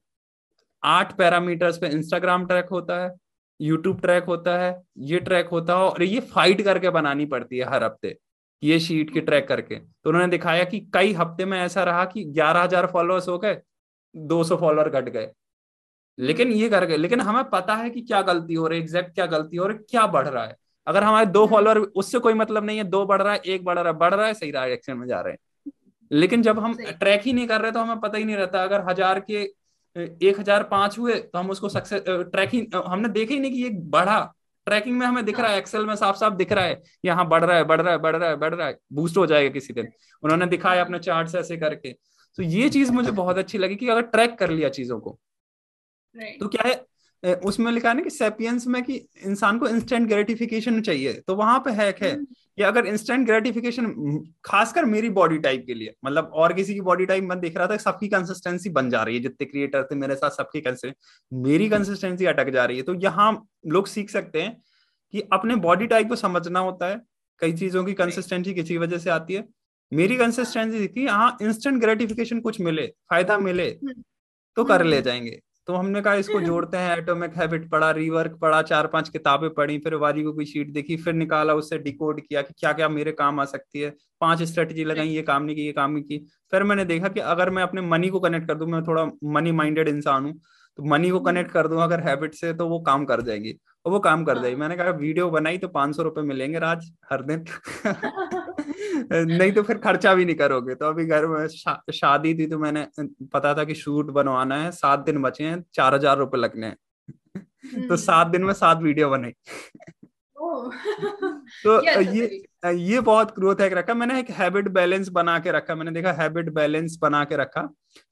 आठ 0.83 1.15
पैरामीटर्स 1.17 1.77
पे 1.77 1.87
इंस्टाग्राम 1.89 2.45
ट्रैक 2.45 2.69
होता 2.71 3.03
है 3.03 3.11
यूट्यूब 3.59 3.99
ट्रैक 4.01 4.23
होता 4.25 4.57
है 4.57 4.71
ये 5.01 5.19
ट्रैक 5.19 5.47
होता 5.47 5.73
है 5.73 5.79
और 5.81 6.03
ये 6.03 6.19
फाइट 6.31 6.61
करके 6.61 6.89
बनानी 6.91 7.25
पड़ती 7.25 7.57
है 7.57 7.69
हर 7.69 7.83
हफ़्ते 7.83 8.17
ये 8.63 8.79
शीट 8.79 9.13
के 9.13 9.21
ट्रैक 9.21 9.47
करके। 9.47 9.75
तो 9.75 10.09
उन्होंने 10.09 10.27
दिखाया 10.27 10.63
कि 10.63 10.79
कई 10.93 11.13
हफ़्ते 11.13 11.45
में 11.45 11.57
ऐसा 11.59 11.83
रहा 11.83 12.03
कि 12.05 12.23
ग्यारह 12.25 12.61
हज़ार 12.61 12.87
फॉलोअर्स 12.87 13.27
हो 13.27 13.37
गए 13.37 13.57
दो 14.15 14.43
सौ 14.43 14.57
फॉलोअर 14.57 14.89
घट 14.89 15.09
गए। 15.09 15.31
लेकिन 16.17 16.51
ये 16.51 16.69
कर 16.69 16.85
गए 16.85 16.97
लेकिन 16.97 17.21
हमें 17.21 17.43
पता 17.49 17.75
है 17.75 17.89
कि 17.89 18.01
क्या 18.01 18.21
गलती 18.21 18.53
हो 18.53 18.67
रही 18.67 18.79
है 18.79 18.83
एग्जैक्ट 18.83 19.13
क्या 19.15 19.25
गलती 19.27 19.57
हो 19.57 19.67
रही 19.67 19.77
है 19.77 19.83
क्या 19.89 20.05
बढ़ 20.07 20.27
रहा 20.27 20.43
है। 20.45 20.55
अगर 20.87 21.03
हमारे 21.03 21.25
दो 21.27 21.45
फॉलोअर 21.47 21.77
हम्म। 21.77 21.87
उससे 21.95 22.19
कोई 22.19 22.33
मतलब 22.33 22.65
नहीं 22.65 22.77
है 22.77 22.83
दो 22.85 23.05
बढ़ 23.05 23.21
रहा 23.21 23.33
है 23.33 23.39
एक 23.45 23.63
बढ़ 23.65 23.79
रहा 23.79 23.87
है 23.87 23.97
बढ़ 23.99 24.13
रहा 24.13 24.27
है 24.27 24.33
सही 24.33 24.51
डायरेक्शन 24.51 24.97
में 24.97 25.07
जा 25.07 25.21
रहे 25.21 25.33
हैं। 25.33 25.71
लेकिन 26.11 26.41
जब 26.41 26.59
हम 26.59 26.73
ट्रैक 26.91 27.21
ही 27.21 27.33
नहीं 27.33 27.47
कर 27.47 27.61
रहे 27.61 27.71
तो 27.71 27.79
हमें 27.79 27.99
पता 27.99 28.17
ही 28.17 28.23
नहीं 28.23 28.35
रहता। 28.35 28.63
अगर 28.63 28.81
हज़ार 28.89 29.19
के 29.31 29.41
एक 29.95 30.39
हज़ार 30.39 30.63
पाँच 30.63 30.97
हुए 30.99 31.13
तो 31.13 31.39
हम 31.39 31.49
उसको 31.49 31.69
सक्सेस 31.69 32.03
ट्रैकिंग 32.07 32.75
हमने 32.77 33.09
देखा 33.09 33.33
ही 33.33 33.39
नहीं 33.39 33.51
कि 33.51 33.63
ये 33.63 33.69
बढ़ा। 33.91 34.19
ट्रैकिंग 34.67 34.97
में 34.97 35.05
हमें 35.05 35.23
दिख 35.25 35.39
रहा 35.39 35.51
है 35.51 35.57
एक्सेल 35.57 35.85
में 35.85 35.95
साफ़ 35.95 36.15
साफ़ 36.17 36.33
दिख 36.33 36.51
रहा 36.51 36.65
है 36.65 36.81
यहाँ 37.05 37.27
बढ़ 37.29 37.43
रहा 37.45 37.57
है 37.57 37.63
बढ़ 37.63 37.81
रहा 37.81 37.91
है 37.91 37.97
बढ़ 37.99 38.15
रहा 38.15 38.29
है 38.29 38.35
बढ़ 38.35 38.53
रहा 38.55 38.67
है 38.67 38.77
बूस्ट 38.93 39.17
हो 39.17 39.25
जाएगा 39.25 39.49
किसी 39.49 39.73
दिन। 39.73 39.91
उन्होंने 40.23 40.45
दिखाया 40.45 40.83
अपने 40.83 40.99
चार्ट 40.99 41.27
से 41.27 41.39
ऐसे 41.39 41.57
करके। 41.57 41.91
तो 42.37 42.43
ये 42.43 42.69
चीज़ 42.69 42.91
मुझे 42.91 43.11
बहुत 43.21 43.37
अच्छी 43.37 43.57
लगी 43.57 43.75
कि 43.75 43.89
अगर 43.89 44.01
ट्रैक 44.03 44.37
कर 44.39 44.49
लिया 44.49 44.69
चीज़ों 44.71 44.99
को 44.99 45.17
तो 46.17 46.47
क्या 46.47 46.67
है 46.67 47.33
उसमें 47.45 47.71
लिखा 47.71 47.89
है 47.89 47.95
ना 47.95 48.01
कि 48.01 48.09
सेपियंस 48.09 48.67
में 48.67 48.83
कि 48.83 48.93
इंसान 49.25 49.59
को 49.59 49.67
इंस्टेंट 49.67 50.07
ग्रेटिफिकेशन 50.07 50.81
चाहिए 50.81 51.13
तो 51.13 51.35
वहाँ 51.35 51.59
पे 51.59 51.71
हैक 51.71 52.01
है 52.03 52.11
हम्म। 52.13 52.25
कि 52.57 52.63
अगर 52.63 52.85
इंस्टेंट 52.85 53.25
ग्रेटिफिकेशन 53.25 53.87
खासकर 54.45 54.85
मेरी 54.85 55.09
बॉडी 55.09 55.37
टाइप 55.37 55.63
के 55.67 55.73
लिए 55.73 55.93
मतलब 56.05 56.31
और 56.33 56.53
किसी 56.53 56.73
की 56.73 56.81
बॉडी 56.81 57.05
टाइप 57.05 57.23
मैं 57.23 57.39
देख 57.39 57.57
रहा 57.57 57.67
था 57.67 57.77
सबकी 57.77 58.07
कंसिस्टेंसी 58.07 58.69
बन 58.69 58.89
जा 58.89 59.03
रही 59.03 59.15
है 59.15 59.21
जितने 59.21 59.45
क्रिएटर 59.45 59.83
थे 59.83 59.95
मेरे 59.95 60.15
साथ 60.15 60.29
सबकी 60.29 60.61
कंसिस्टेंसी 60.61 61.37
मेरी 61.37 61.69
कंसिस्टेंसी 61.69 62.25
अटक 62.25 62.49
जा 62.49 62.65
रही 62.65 62.77
है। 62.77 62.83
तो 62.83 62.93
यहाँ 62.93 63.31
लोग 63.67 63.87
सीख 63.87 64.09
सकते 64.09 64.41
हैं 64.41 64.61
कि 65.11 65.23
अपने 65.33 65.55
बॉडी 65.55 65.87
टाइप 65.87 66.07
को 66.07 66.15
समझना 66.15 66.59
होता 66.59 66.87
है 66.87 67.01
कई 67.41 67.53
चीज़ों 67.53 67.83
की 67.83 67.93
कंसिस्टेंसी 67.93 68.53
किसी 68.53 68.77
वजह 68.77 68.97
से 68.97 69.09
आती 69.09 69.33
है। 69.33 69.47
मेरी 69.93 70.17
कंसिस्टेंसी 70.17 70.87
थी 70.87 71.05
हाँ 71.05 71.37
इंस्टेंट 71.41 71.81
ग्रेटिफिकेशन 71.81 72.39
कुछ 72.39 72.61
मिले 72.61 72.87
फ़ायदा 73.09 73.37
मिले 73.37 73.67
हम्म। 73.67 74.03
तो 74.57 74.63
कर 74.63 74.83
ले 74.83 74.95
हम्म। 74.95 75.05
जाएँगे। 75.05 75.39
तो 75.67 75.73
हमने 75.75 76.01
कहा 76.01 76.13
इसको 76.15 76.39
जोड़ते 76.41 76.77
हैं 76.77 76.97
एटॉमिक 76.97 77.35
हैबिट 77.37 77.69
पढ़ा 77.71 77.89
रिवर्क 77.91 78.37
पढ़ा 78.41 78.61
चार 78.61 78.87
पाँच 78.87 79.09
किताबें 79.09 79.49
पढ़ी 79.53 79.77
फिर 79.79 79.93
वारी 79.95 80.23
को 80.23 80.33
कोई 80.33 80.45
शीट 80.45 80.71
देखी 80.73 80.97
फिर 80.97 81.13
निकाला 81.13 81.53
उससे 81.53 81.77
डिकोड 81.79 82.21
किया 82.21 82.41
कि 82.41 82.53
क्या 82.59 82.73
क्या 82.73 82.89
मेरे 82.89 83.11
काम 83.11 83.39
आ 83.39 83.45
सकती 83.45 83.79
है। 83.79 83.93
पाँच 84.21 84.41
स्ट्रेटेजी 84.43 84.83
लगाई 84.85 85.09
ये 85.09 85.21
काम 85.21 85.43
नहीं 85.43 85.55
की 85.55 85.65
ये 85.65 85.71
काम 85.71 85.91
नहीं 85.91 86.03
की। 86.03 86.17
फिर 86.51 86.63
मैंने 86.63 86.85
देखा 86.85 87.07
कि 87.07 87.19
अगर 87.19 87.49
मैं 87.49 87.63
अपने 87.63 87.81
मनी 87.83 88.09
को 88.09 88.19
कनेक्ट 88.19 88.47
कर 88.47 88.55
दूँ 88.55 88.67
मैं 88.67 88.83
थोड़ा 88.83 89.05
मनी 89.33 89.51
माइंडेड 89.53 89.87
इंसान 89.87 90.25
हूँ 90.25 90.33
तो 90.79 90.83
मनी 90.83 91.09
को 91.09 91.19
कनेक्ट 91.19 91.51
कर 91.51 91.67
दूँ 91.67 91.81
अगर 91.83 91.99
हैबिट 92.01 92.33
से 92.33 92.53
तो 92.53 92.67
वो 92.69 92.79
काम 92.81 93.05
कर 93.05 93.21
जाएगी। 93.21 93.57
और 93.85 93.91
वो 93.91 93.99
काम 93.99 94.23
कर 94.25 94.37
जाएगी। 94.37 94.51
हाँ। 94.51 94.59
मैंने 94.59 94.75
कहा 94.77 94.91
वीडियो 94.97 95.29
बनाई 95.29 95.57
तो 95.57 95.67
पाँच 95.69 95.95
सौ 95.95 96.03
रुपए 96.03 96.21
मिलेंगे 96.21 96.59
राज 96.59 96.91
हर 97.11 97.21
दिन। 97.23 97.45
नहीं 99.11 99.51
तो 99.51 99.63
फिर 99.63 99.77
खर्चा 99.77 100.13
भी 100.13 100.25
नहीं 100.25 100.35
करोगे। 100.35 100.75
तो 100.75 100.85
अभी 100.85 101.05
घर 101.05 101.25
में 101.27 101.47
शा, 101.47 101.81
शादी 101.93 102.33
थी 102.35 102.47
तो 102.47 102.57
मैंने 102.59 102.87
पता 103.33 103.53
था 103.53 103.63
कि 103.63 103.75
शूट 103.75 104.11
बनवाना 104.11 104.61
है 104.63 104.71
सात 104.71 104.99
दिन 104.99 105.21
बचे 105.21 105.43
हैं 105.43 105.63
चार 105.73 105.95
हज़ार 105.95 106.17
रुपए 106.17 106.37
लगने 106.37 106.67
हैं। 106.67 106.77
तो। 107.89 107.95
सात 107.97 108.27
दिन 108.27 108.43
में 108.43 108.53
सात 108.53 108.81
वीडियो 108.81 109.09
बनाई 109.09 109.33
तो 111.65 112.01
ये 112.01 112.43
ये 112.75 112.99
बहुत 112.99 113.33
ग्रोथ 113.35 113.61
है 113.61 113.69
रखा। 113.69 113.93
मैंने 113.93 114.19
एक 114.19 114.29
हैबिट 114.29 114.67
बैलेंस 114.69 115.09
बना 115.09 115.37
के 115.39 115.51
रखा। 115.51 115.75
मैंने 115.75 115.91
देखा 115.91 116.11
हैबिट 116.13 116.49
बैलेंस 116.53 116.97
बना 117.01 117.23
के 117.23 117.37
रखा 117.37 117.61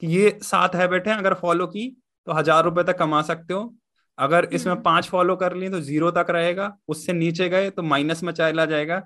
कि 0.01 0.07
ये 0.07 0.37
सात 0.43 0.75
हैबिट 0.75 1.07
है 1.07 1.17
अगर 1.17 1.33
फॉलो 1.33 1.67
की 1.67 1.87
तो 2.27 2.33
हज़ार 2.33 2.63
रुपए 2.63 2.83
तक 2.83 2.97
कमा 2.97 3.21
सकते 3.21 3.53
हो। 3.53 3.73
अगर 4.17 4.47
इसमें 4.53 4.73
हम्म। 4.73 4.83
पाँच 4.83 5.07
फॉलो 5.09 5.35
कर 5.35 5.55
ली 5.55 5.69
तो 5.69 5.79
ज़ीरो 5.81 6.11
तक 6.11 6.27
रहेगा। 6.29 6.75
उससे 6.87 7.13
नीचे 7.13 7.49
गए 7.49 7.69
तो 7.69 7.83
माइनस 7.83 8.23
में 8.23 8.31
चला 8.33 8.65
जाएगा। 8.65 9.01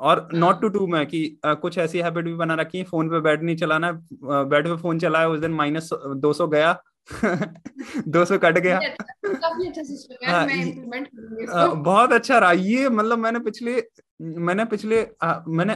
और 0.00 0.28
नॉट 0.34 0.60
टू 0.60 0.68
टू 0.68 0.86
में 0.86 1.04
कि 1.06 1.38
आ, 1.44 1.54
कुछ 1.54 1.78
ऐसी 1.78 1.98
हैबिट 2.00 2.24
भी 2.24 2.34
बना 2.34 2.54
रखी 2.54 2.78
है 2.78 2.84
फ़ोन 2.84 3.08
पे 3.10 3.20
बैठ 3.20 3.42
नहीं 3.42 3.56
चलाना 3.56 3.92
बेड 4.24 4.68
पे 4.68 4.76
फ़ोन 4.76 4.98
चलाया 4.98 5.28
उस 5.28 5.40
दिन 5.40 5.50
माइनस 5.52 5.90
दो 6.16 6.32
सौ 6.32 6.46
गया 6.48 6.72
दो 8.08 8.24
सौ 8.24 8.38
कट 8.38 8.58
गया। 8.58 8.78
अच्छा 8.78 10.46
हाँ, 11.52 11.74
बहुत 11.74 12.12
अच्छा 12.12 12.38
रहा 12.38 12.52
ये 12.52 12.88
मतलब 12.88 13.18
मैंने 13.18 13.38
पिछले 13.40 13.82
मैंने 14.20 14.64
पिछले 14.64 15.02
आ, 15.22 15.40
मैंने 15.48 15.72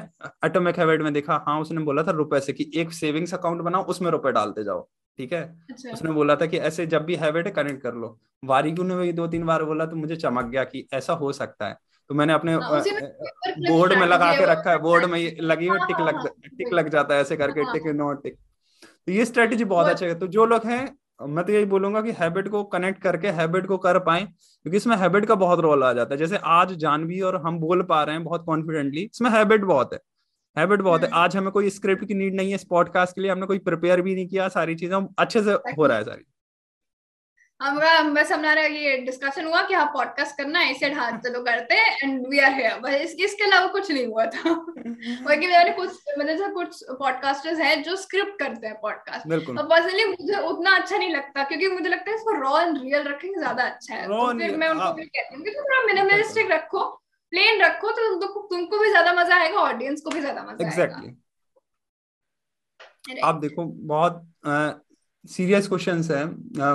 एटोमिक 0.46 0.78
हैबिट 0.78 1.02
में 1.02 1.12
देखा 1.12 1.44
हाँ 1.46 1.60
उसने 1.60 1.80
बोला 1.82 2.02
था 2.02 2.10
रुपए 2.12 2.40
से 2.40 2.52
कि 2.52 2.70
एक 2.76 2.92
सेविंग्स 2.92 3.34
अकाउंट 3.34 3.62
बनाओ 3.62 3.84
उसमें 3.84 4.10
रुपए 4.10 4.32
डालते 4.32 4.64
जाओ 4.64 4.88
ठीक 5.18 5.32
है? 5.32 5.42
अच्छा। 5.70 5.90
उसने 5.90 6.12
बोला 6.12 6.36
था 6.36 6.46
कि 6.46 6.58
ऐसे 6.60 6.86
जब 6.86 7.04
भी 7.04 7.14
हैबिट 7.16 7.46
है 7.46 7.52
कनेक्ट 7.52 7.82
कर 7.82 7.94
लो 7.94 8.18
वारिगू 8.44 8.82
ने 8.82 8.96
भी 8.96 9.12
दो 9.12 9.26
तीन 9.28 9.44
बार 9.46 9.64
बोला 9.64 9.86
तो 9.86 9.96
मुझे 9.96 10.16
चमक 10.16 10.44
गया 10.44 10.64
कि 10.64 10.86
ऐसा 10.92 11.12
हो 11.14 11.32
सकता 11.32 11.68
है। 11.68 11.76
तो 12.10 12.14
मैंने 12.14 12.32
अपने 12.32 12.56
बोर्ड 12.56 13.92
हाँ, 13.92 14.00
में 14.00 14.06
लगा 14.06 14.32
के 14.34 14.44
रखा 14.46 14.70
है 14.70 14.78
बोर्ड 14.78 15.04
में 15.04 15.18
लगी 15.40 15.66
हुई 15.66 15.78
टिक 15.78 16.00
लग 16.00 16.26
टिक 16.58 16.72
लग 16.72 16.88
जाता 16.88 17.14
है 17.14 17.20
ऐसे 17.20 17.36
करके 17.36 17.64
टिक 17.72 17.86
नो 17.96 18.12
टिक। 18.12 18.36
तो 18.82 19.12
ये 19.12 19.24
स्ट्रेटेजी 19.24 19.64
बहुत 19.64 19.86
अच्छा 19.86 20.06
है। 20.06 20.18
तो 20.18 20.26
जो 20.26 20.46
लोग 20.46 20.66
हैं 20.66 21.28
मैं 21.28 21.44
तो 21.44 21.52
यही 21.52 21.64
बोलूँगा 21.64 22.00
कि 22.02 22.12
हैबिट 22.12 22.48
को 22.48 22.62
कनेक्ट 22.64 23.02
करके 23.02 23.28
हैबिट 23.38 23.66
को 23.66 23.76
कर 23.78 23.98
पाए 23.98 24.20
क्योंकि 24.22 24.76
इसमें 24.76 24.96
हैबिट 24.96 25.24
का 25.24 25.34
बहुत 25.34 25.60
रोल 25.60 25.84
आ 25.84 25.92
जाता 25.92 26.14
है। 26.14 26.18
जैसे 26.18 26.36
आज 26.44 26.72
जानवी 26.78 27.20
और 27.20 27.36
हम 27.36 27.58
बोल 27.60 27.82
पा 27.82 28.02
रहे 28.02 28.14
हैं 28.14 28.24
बहुत 28.24 28.44
कॉन्फिडेंटली 28.46 29.02
इसमें 29.02 29.30
हैबिट 29.30 29.64
बहुत 29.64 29.92
है। 29.92 30.00
हैबिट 30.56 30.80
बहुत 30.80 31.02
है। 31.02 31.08
हम्म। 31.08 31.18
आज 31.18 31.36
हमें 31.36 31.50
कोई 31.52 31.70
स्क्रिप्ट 31.70 32.04
की 32.04 32.14
नीड 32.14 32.34
नहीं 32.34 32.48
है 32.48 32.54
इस 32.54 32.64
पॉडकास्ट 32.64 33.14
के 33.14 33.20
लिए 33.20 33.30
हमने 33.30 33.46
कोई 33.46 33.58
प्रिपेयर 33.58 34.02
भी 34.02 34.14
नहीं 34.14 34.26
किया 34.28 34.48
सारी 34.48 34.74
चीज़ें 34.74 34.96
अच्छे 35.18 35.42
से 35.42 35.52
हो 35.52 35.86
रहा 35.86 35.96
है 35.96 36.04
सारी। 36.04 36.24
हमारा 37.60 38.02
बस 38.14 38.30
हमारा 38.32 38.62
ये 38.62 38.96
डिस्कशन 39.04 39.46
हुआ 39.46 39.62
कि 39.68 39.74
हाँ 39.74 39.84
पॉडकास्ट 39.94 40.36
करना 40.36 40.58
है 40.58 40.70
इसे 40.72 40.86
हाथ 40.94 41.18
चलो 41.20 41.40
करते 41.44 41.74
हैं 41.74 41.96
एंड 42.02 42.26
वी 42.28 42.38
आर 42.38 42.52
हियर 42.54 42.78
बस 42.80 42.94
इसके 42.94 43.24
इसके 43.24 43.44
अलावा 43.44 43.66
कुछ 43.72 43.90
नहीं 43.90 44.06
हुआ 44.06 44.24
था। 44.26 44.52
बाकी 45.24 45.46
मैंने 45.46 45.72
कुछ 45.72 45.90
मतलब 46.18 46.52
कुछ 46.54 46.82
पॉडकास्टर्स 46.98 47.58
हैं 47.60 47.82
जो 47.82 47.96
स्क्रिप्ट 47.96 48.38
करते 48.38 48.66
हैं 48.66 48.76
पॉडकास्ट 48.82 49.26
और 49.26 49.64
पर्सनली 49.64 50.04
मुझे 50.04 50.40
उतना 50.50 50.74
अच्छा 50.76 50.96
नहीं 50.96 51.10
लगता 51.10 51.44
क्योंकि 51.44 51.68
मुझे 51.68 51.88
लगता 51.88 52.10
है 52.10 52.16
इसको 52.16 52.32
रॉ 52.40 52.60
एंड 52.60 52.78
रियल 52.82 53.02
रखेंगे 53.08 53.38
ज़्यादा 53.38 53.64
अच्छा 53.64 53.94
है। 53.94 54.06
तो 54.06 54.32
फिर 54.38 54.56
मैं 54.56 54.68
उनको 54.68 54.92
भी 54.92 55.04
कहती 55.06 55.34
हूँ 55.34 55.44
कि 55.44 55.50
थोड़ा 55.50 55.82
मिनिमलिस्टिक 55.86 56.50
रखो 56.52 56.84
प्लेन 57.32 57.62
रखो 57.62 57.90
तो 57.90 58.08
तुमको 58.10 58.40
तुमको 58.50 58.78
भी 58.78 58.88
ज़्यादा 58.90 59.12
मज़ा 59.14 59.36
आएगा 59.36 59.58
ऑडियंस 59.60 60.00
को 60.00 60.10
भी 60.10 60.20
ज़्यादा 60.20 60.42
मज़ा 60.42 60.68
आएगा। 60.82 61.00
आप 63.26 63.34
देखो 63.40 63.64
बहुत 63.64 64.14
सीरियस 65.24 65.68
क्वेश्चन 65.68 66.02
है। 66.10 66.24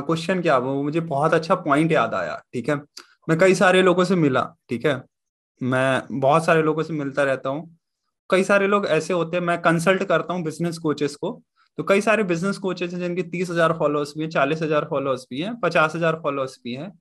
क्वेश्चन 0.02 0.42
क्या? 0.42 0.58
वो 0.58 0.82
मुझे 0.84 1.00
बहुत 1.02 1.34
अच्छा 1.34 1.56
पॉइंट 1.58 1.92
याद 1.92 2.14
आया 2.14 2.36
ठीक 2.54 2.70
है? 2.70 2.76
मैं 3.30 3.38
कई 3.40 3.56
सारे 3.56 3.82
लोगों 3.82 4.04
से 4.04 4.16
मिला 4.16 4.44
ठीक 4.70 4.86
है? 4.86 5.02
मैं 5.62 6.20
बहुत 6.20 6.46
सारे 6.46 6.62
लोगों 6.64 6.84
से 6.84 6.94
मिलता 6.94 7.24
रहता 7.24 7.50
हूँ। 7.50 7.78
कई 8.30 8.44
सारे 8.44 8.68
लोग 8.68 8.86
ऐसे 8.88 9.14
होते 9.14 9.38
हैं 9.38 9.44
मैं 9.44 9.62
कंसल्ट 9.62 10.04
करता 10.04 10.34
हूँ 10.34 10.44
बिज़नेस 10.44 10.78
कोचेस 10.78 11.16
को। 11.16 11.32
तो 11.78 11.84
कई 11.84 12.02
सारे 12.02 12.24
बिज़नेस 12.24 12.58
कोचेस 12.58 12.94
हैं 12.94 13.00
जिनके 13.00 13.24
तीस 13.24 13.50
हज़ार 13.50 13.74
फॉलोअर्स 13.80 14.14
भी 14.18 14.24
हैं 14.24 14.30
चालीस 14.30 14.62
हज़ार 14.62 14.88
फॉलोअर्स 14.90 15.26
भी 15.30 15.42
हैं 15.42 15.56
पचास 15.60 15.96
हज़ार 15.96 16.20
फॉलोअर्स 16.24 16.60
भी 16.64 16.74
हैं। 16.74 16.92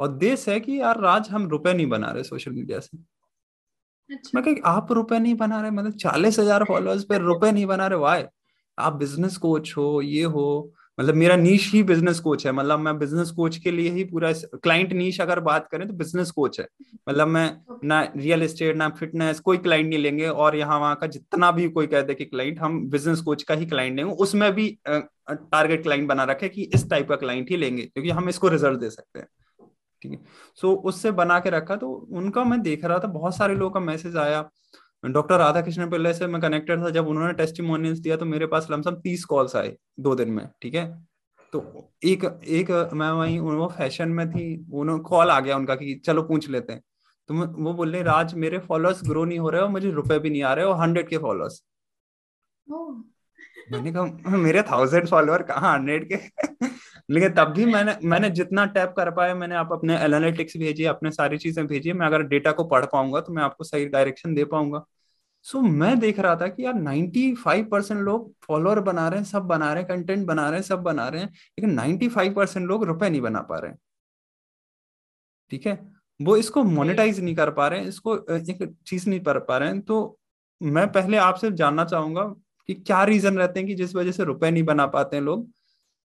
और 0.00 0.12
देश 0.18 0.48
है 0.48 0.58
कि 0.60 0.80
यार 0.80 1.00
राज 1.00 1.28
हम 1.30 1.48
रुपए 1.48 1.72
नहीं 1.74 1.86
बना 1.88 2.10
रहे 2.12 2.22
सोशल 2.24 2.52
मीडिया 2.52 2.80
से। 2.80 2.98
अच्छा। 4.10 4.30
मैं 4.34 4.42
कह 4.44 4.68
आप 4.68 4.92
रुपए 4.92 5.18
नहीं 5.18 5.34
बना 5.36 5.60
रहे 5.60 5.70
मतलब 5.70 5.92
चालीस 5.96 6.38
हज़ार 6.38 6.64
फॉलोअर्स 6.68 7.04
पे 7.04 7.18
रुपए 7.18 7.52
नहीं 7.52 7.66
बना 7.66 7.86
रहे? 7.86 7.98
वाई 7.98 8.22
आप 8.78 8.92
बिज़नेस 8.94 9.36
कोच 9.38 9.74
हो, 9.76 10.00
ये 10.02 10.22
हो 10.24 10.72
मतलब 10.98 11.14
मेरा 11.14 11.36
नीच 11.36 11.66
ही 11.72 11.82
बिज़नेस 11.82 12.18
कोच 12.20 12.44
है। 12.46 12.52
मतलब 12.52 12.78
मैं 12.78 12.98
बिज़नेस 12.98 13.30
कोच 13.30 13.56
के 13.56 13.70
लिए 13.70 13.90
ही 13.90 14.02
पूरा 14.04 14.32
क्लाइंट 14.54 14.92
नीच 14.92 15.20
अगर 15.20 15.40
बात 15.40 15.68
करें 15.72 15.86
तो 15.88 15.94
बिज़नेस 15.94 16.30
कोच 16.30 16.58
है। 16.60 16.66
मतलब 17.08 17.28
मैं 17.28 17.78
ना 17.84 18.00
रियल 18.16 18.42
एस्टेट 18.42 18.76
ना 18.76 18.88
फिटनेस 18.90 19.40
कोई 19.40 19.58
क्लाइंट 19.58 19.88
नहीं 19.88 19.98
लेंगे 19.98 20.26
और 20.26 20.56
यहाँ 20.56 20.78
वहाँ 20.80 20.96
का 20.96 21.06
जितना 21.08 21.50
भी 21.52 21.68
कोई 21.68 21.86
कहते 21.86 22.14
कि 22.14 22.24
क्लाइंट 22.24 22.58
हम 22.60 22.80
बिज़नेस 22.90 23.20
कोच 23.20 23.42
का 23.42 23.54
ही 23.54 23.66
क्लाइंट 23.66 23.96
लेंगे 23.96 24.12
उसमें 24.14 24.50
भी 24.54 24.68
टारगेट 24.88 25.82
क्लाइंट 25.82 26.08
बना 26.08 26.24
रखे 26.24 26.48
कि 26.48 26.70
इस 26.74 26.88
टाइप 26.90 27.08
का 27.08 27.16
क्लाइंट 27.16 27.50
ही 27.50 27.56
लेंगे, 27.56 27.82
क्योंकि 27.82 28.10
हम 28.10 28.28
इसको 28.28 28.48
रिज़ल्ट 28.48 28.80
दे 28.80 28.90
सकते 28.90 29.18
हैं। 29.18 29.28
ठीक 30.02 30.12
है? 30.12 30.18
सो 30.58 30.74
उससे 30.74 31.10
बना 31.12 31.38
के 31.40 31.50
रखा 31.50 31.76
तो 31.76 31.90
उनका 32.12 32.44
मैं 32.44 32.60
देख 32.62 32.84
रहा 32.84 32.98
था, 32.98 33.06
बहुत 33.08 33.36
सारे 33.36 33.54
लोगों 33.54 33.70
का 33.70 33.80
मैसेज 33.80 34.16
आया। 34.16 34.48
डॉक्टर 35.04 35.38
राधा 35.38 35.60
कृष्ण 35.60 35.88
पिल्ले 35.90 36.12
से 36.14 36.26
मैं 36.26 36.40
कनेक्टेड 36.42 36.82
था, 36.82 36.90
जब 36.90 37.08
उन्होंने 37.08 37.32
टेस्टिमोनियल्स 37.34 37.98
दिया 37.98 38.16
तो 38.16 38.24
मेरे 38.26 38.46
पास 38.46 38.68
लमसम 38.70 38.96
तीस 38.96 39.24
कॉल्स 39.24 39.56
आए 39.56 39.76
दो 40.00 40.14
दिन 40.14 40.30
में, 40.30 40.46
ठीक 40.62 40.74
है? 40.74 40.86
तो 41.52 41.90
एक 42.04 42.24
एक 42.24 42.70
मैं 42.94 43.10
वही, 43.10 43.38
वो 43.38 43.66
फ़ैशन 43.68 44.08
में 44.10 44.30
थी 44.30 44.44
उन्होंने 44.72 45.02
कॉल 45.04 45.30
आ 45.30 45.38
गया 45.40 45.56
उनका 45.56 45.74
कि 45.74 45.94
चलो 46.06 46.22
पूछ 46.22 46.48
लेते 46.50 46.72
हैं। 46.72 46.82
तो 47.28 47.34
वो 47.34 47.72
बोल 47.74 47.92
रहे, 47.92 48.02
राज, 48.02 48.34
मेरे 48.34 48.58
फॉलोअर्स 48.58 49.00
ग्रो 49.04 49.24
नहीं 49.24 49.38
हो 49.38 49.50
रहे 49.50 49.62
और 49.62 49.68
मुझे 49.68 49.90
रुपए 49.90 50.18
भी 50.18 50.30
नहीं 50.30 50.42
आ 50.42 50.52
रहे 50.54 50.64
और 50.64 50.76
हंड्रेड 50.80 51.08
के 51.08 51.18
फॉलोअर्स 51.18 51.62
मैंने 53.70 53.92
कहा 53.92 54.36
मेरे 54.36 54.62
थाउज़ेंड 54.62 55.08
फॉलोअर 55.08 55.42
कहाँ 55.42 55.72
हंड्रेड 55.74 56.08
के? 56.08 56.16
लेकिन 57.10 57.32
तब 57.34 57.52
भी 57.52 57.64
मैंने 57.64 57.96
मैंने 58.04 58.30
जितना 58.30 58.64
टैप 58.66 58.94
कर 58.96 59.10
पाया 59.10 59.34
मैंने 59.34 59.54
आप 59.54 59.72
अपने 59.72 59.96
एनालिटिक्स 59.98 60.56
भेजिए 60.56 60.86
अपने 60.86 61.10
सारी 61.10 61.38
चीज़ें 61.38 61.66
भेजिए 61.66 61.92
मैं 61.92 62.06
अगर 62.06 62.22
डेटा 62.24 62.52
को 62.52 62.64
पढ़ 62.64 62.84
पाऊँगा 62.84 63.20
तो 63.20 63.32
मैं 63.32 63.42
आपको 63.42 63.64
सही 63.64 63.86
डायरेक्शन 63.86 64.34
दे 64.34 64.44
पाऊँगा। 64.44 64.84
सो 65.44 65.58
so, 65.58 65.64
मैं 65.64 65.98
देख 66.00 66.18
रहा 66.20 66.34
था 66.36 66.46
कि 66.48 66.64
यार 66.64 66.74
95 66.74 67.64
परसेंट 67.70 68.00
लोग 68.00 68.32
फॉलोअर 68.46 68.80
बना 68.80 69.08
रहे 69.08 69.20
हैं 69.20 69.26
सब 69.26 69.42
बना 69.44 69.72
रहे 69.72 69.82
हैं 69.82 69.88
कंटेंट 69.88 70.26
बना 70.26 70.48
रहे 70.48 70.58
हैं 70.58 70.62
सब 70.62 70.82
बना 70.82 71.08
रहे 71.08 71.20
हैं 71.20 71.28
लेकिन 71.28 71.74
95 71.76 72.34
परसेंट 72.34 72.66
लोग 72.66 72.84
रुपए 72.84 73.08
नहीं 73.10 73.20
बना 73.20 73.40
पा 73.40 73.58
रहे 73.58 73.70
हैं। 73.70 73.78
ठीक 75.50 75.66
है? 75.66 75.78
वो 76.20 76.36
इसको 76.36 76.62
मोनेटाइज 76.64 77.20
नहीं 77.20 77.34
कर 77.34 77.50
पा 77.50 77.66
रहे 77.68 77.80
हैं 77.80 77.88
इसको 77.88 78.16
एक 78.36 78.74
चीज़ 78.86 79.08
नहीं 79.10 79.20
कर 79.20 79.38
पा 79.40 79.56
रहे 79.58 79.68
हैं। 79.68 79.80
तो 79.80 80.18
मैं 80.60 80.86
पहले 80.92 81.16
आपसे 81.16 81.50
जानना 81.52 81.84
चाहूँगा 81.84 82.22
कि 82.68 82.74
क्या 82.76 83.02
रीजन 83.04 83.38
रहते 83.38 83.60
हैं 83.60 83.68
कि 83.68 83.74
जिस 83.74 83.94
वजह 83.96 84.12
से 84.12 84.24
रुपए 84.24 84.50
नहीं 84.50 84.62
बना 84.62 84.86
पाते 84.86 85.16
हैं 85.16 85.22
लोग? 85.24 85.48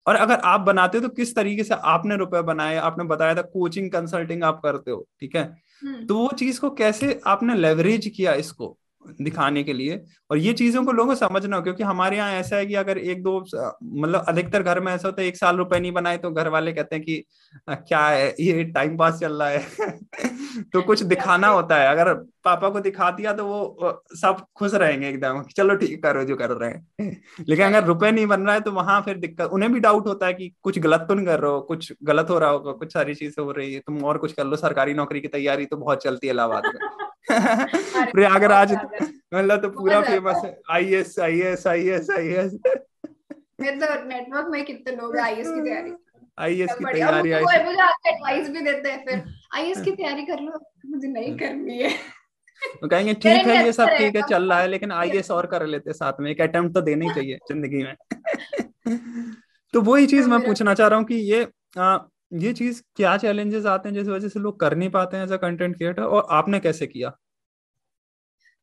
और 0.05 0.15
अगर 0.15 0.39
आप 0.45 0.61
बनाते 0.61 0.97
हो 0.97 1.07
तो 1.07 1.09
किस 1.15 1.35
तरीके 1.35 1.63
से 1.63 1.75
आपने 1.75 2.15
रुपए 2.17 2.41
बनाए? 2.43 2.75
आपने 2.77 3.03
बताया 3.05 3.35
था 3.35 3.41
कोचिंग 3.43 3.91
कंसल्टिंग 3.91 4.43
आप 4.43 4.61
करते 4.63 4.91
हो 4.91 5.05
ठीक 5.19 5.35
है? 5.35 5.43
हम्म। 5.81 6.05
तो 6.05 6.17
वो 6.17 6.29
चीज़ 6.39 6.59
को 6.61 6.69
कैसे 6.75 7.19
आपने 7.27 7.55
लेवरेज 7.55 8.11
किया 8.17 8.33
इसको 8.35 8.75
दिखाने 9.21 9.63
के 9.63 9.73
लिए? 9.73 10.01
और 10.31 10.37
ये 10.37 10.53
चीज़ों 10.53 10.83
को 10.85 10.91
लोगों 10.91 11.09
को 11.11 11.15
समझना 11.15 11.55
हो 11.57 11.61
क्योंकि 11.63 11.83
हमारे 11.83 12.17
यहाँ 12.17 12.31
ऐसा 12.33 12.55
है 12.55 12.65
कि 12.65 12.73
अगर 12.75 12.97
एक 12.97 13.21
दो 13.23 13.39
मतलब 13.83 14.25
अधिकतर 14.27 14.63
घर 14.63 14.79
में 14.79 14.91
ऐसा 14.93 15.07
होता 15.07 15.21
है 15.21 15.27
एक 15.27 15.37
साल 15.37 15.57
रुपए 15.57 15.79
नहीं 15.79 15.91
बनाए 15.91 16.17
तो 16.17 16.31
घर 16.31 16.47
वाले 16.47 16.73
कहते 16.73 16.95
हैं 16.95 17.03
कि 17.05 17.23
क्या 17.69 18.07
है? 18.07 18.29
ये 18.39 18.63
टाइम 18.65 18.97
पास 18.97 19.19
चल 19.19 19.33
रहा 19.43 19.49
है। 19.49 19.59
तो 20.73 20.81
कुछ 20.81 21.03
दिखाना 21.03 21.47
होता 21.47 21.77
है। 21.77 21.87
अगर 21.89 22.13
पापा 22.45 22.69
को 22.69 22.79
दिखा 22.79 23.09
दिया 23.11 23.33
तो 23.33 23.45
वो 23.45 24.03
सब 24.15 24.37
खुश 24.55 24.73
रहेंगे 24.73 25.09
एकदम 25.09 25.41
चलो 25.57 25.75
ठीक 25.75 26.03
करो 26.03 26.23
जो 26.23 26.35
कर 26.35 26.49
रहे 26.49 26.69
हैं। 26.69 27.21
लेकिन 27.49 27.65
अगर 27.65 27.83
रुपए 27.83 28.11
नहीं 28.11 28.25
बन 28.27 28.41
रहा 28.41 28.53
है 28.53 28.61
तो 28.61 28.71
वहाँ 28.71 29.01
फिर 29.01 29.17
दिक्कत 29.17 29.49
उन्हें 29.53 29.71
भी 29.73 29.79
डाउट 29.79 30.07
होता 30.07 30.27
है 30.27 30.33
कि 30.33 30.51
कुछ 30.63 30.79
गलत 30.79 31.05
तो 31.09 31.13
नहीं 31.13 31.25
कर 31.25 31.39
रहे 31.39 31.51
हो 31.51 31.61
कुछ 31.61 31.93
गलत 32.03 32.29
हो 32.29 32.39
रहा 32.39 32.49
होगा 32.49 32.71
कुछ 32.71 32.93
सारी 32.93 33.15
चीज़ें 33.15 33.43
हो 33.43 33.51
रही 33.51 33.73
है 33.73 33.79
तुम 33.79 34.03
और 34.03 34.17
कुछ 34.17 34.33
कर 34.33 34.45
लो 34.45 34.55
सरकारी 34.55 34.93
नौकरी 34.93 35.21
की 35.21 35.27
तैयारी 35.27 35.65
तो 35.65 35.77
बहुत 35.77 36.03
चलती 36.03 36.27
है 36.27 36.33
इलाहाबाद 36.33 36.63
में। 36.65 37.07
प्रयागराज 38.11 38.73
मतलब 38.73 39.61
तो 39.61 39.69
पूरा 39.69 40.01
फ़ेमस 40.01 40.41
है 40.45 40.57
I 40.71 40.93
S 40.93 41.19
I 41.19 41.39
S 41.41 41.67
I 41.67 41.87
S 41.89 42.09
I 42.09 42.27
S 42.27 42.59
network 43.61 44.47
में 44.49 44.63
कितने 44.65 44.95
लोग 44.95 45.17
आई 45.17 45.33
एस 45.33 45.47
की 45.47 45.61
तैयारी? 45.61 45.91
आईएएस 46.39 46.69
की 46.79 46.85
तैयारी 46.85 47.31
एडवाइस 47.31 48.49
भी 48.49 48.61
देते 48.61 48.89
हैं 48.89 49.05
फिर 49.05 49.23
आईएएस 49.55 49.81
की 49.81 49.91
तैयारी 49.91 50.25
कर 50.25 50.39
लो। 50.39 50.59
मुझे 50.85 51.07
नहीं 51.07 51.37
करनी 51.37 51.77
है। 51.77 51.89
तो 52.81 52.87
कहेंगे 52.87 53.13
ठीक 53.23 53.47
है 53.47 53.65
ये 53.65 53.73
सब 53.73 53.87
ठीक 53.87 54.15
है 54.15 54.21
चल 54.29 54.49
रहा 54.49 54.59
है 54.59 54.67
लेकिन 54.75 54.91
आइए 54.91 55.21
और 55.31 55.45
कर 55.45 55.65
लेते 55.65 55.93
साथ 55.93 56.13
में 56.19 56.31
एक 56.31 56.41
अटेम्प्ट 56.41 56.73
तो 56.73 56.81
देना 56.81 57.05
ही 57.05 57.11
चाहिए 57.15 57.37
ज़िंदगी 57.47 57.83
में। 57.83 57.95
तो 59.73 59.81
वही 59.81 60.07
चीज़ 60.07 60.29
मैं 60.29 60.39
पूछना 60.39 60.73
चाह 60.73 60.87
रहा 60.87 60.99
हूँ 60.99 61.05
कि 61.05 61.15
ये 61.15 61.47
आ, 61.77 61.97
ये 62.33 62.53
चीज़ 62.53 62.81
क्या 62.95 63.17
चैलेंजेस 63.17 63.65
आते 63.65 63.89
हैं 63.89 63.95
जिस 63.95 64.07
वजह 64.07 64.27
से 64.27 64.39
लोग 64.39 64.59
कर 64.59 64.75
नहीं 64.75 64.89
पाते 64.89 65.17
हैं 65.17 65.23
एज 65.23 65.31
अ 65.31 65.37
कंटेंट 65.37 65.77
क्रिएटर 65.77 66.03
और 66.03 66.27
आपने 66.29 66.59
कैसे 66.59 66.87
किया? 66.87 67.11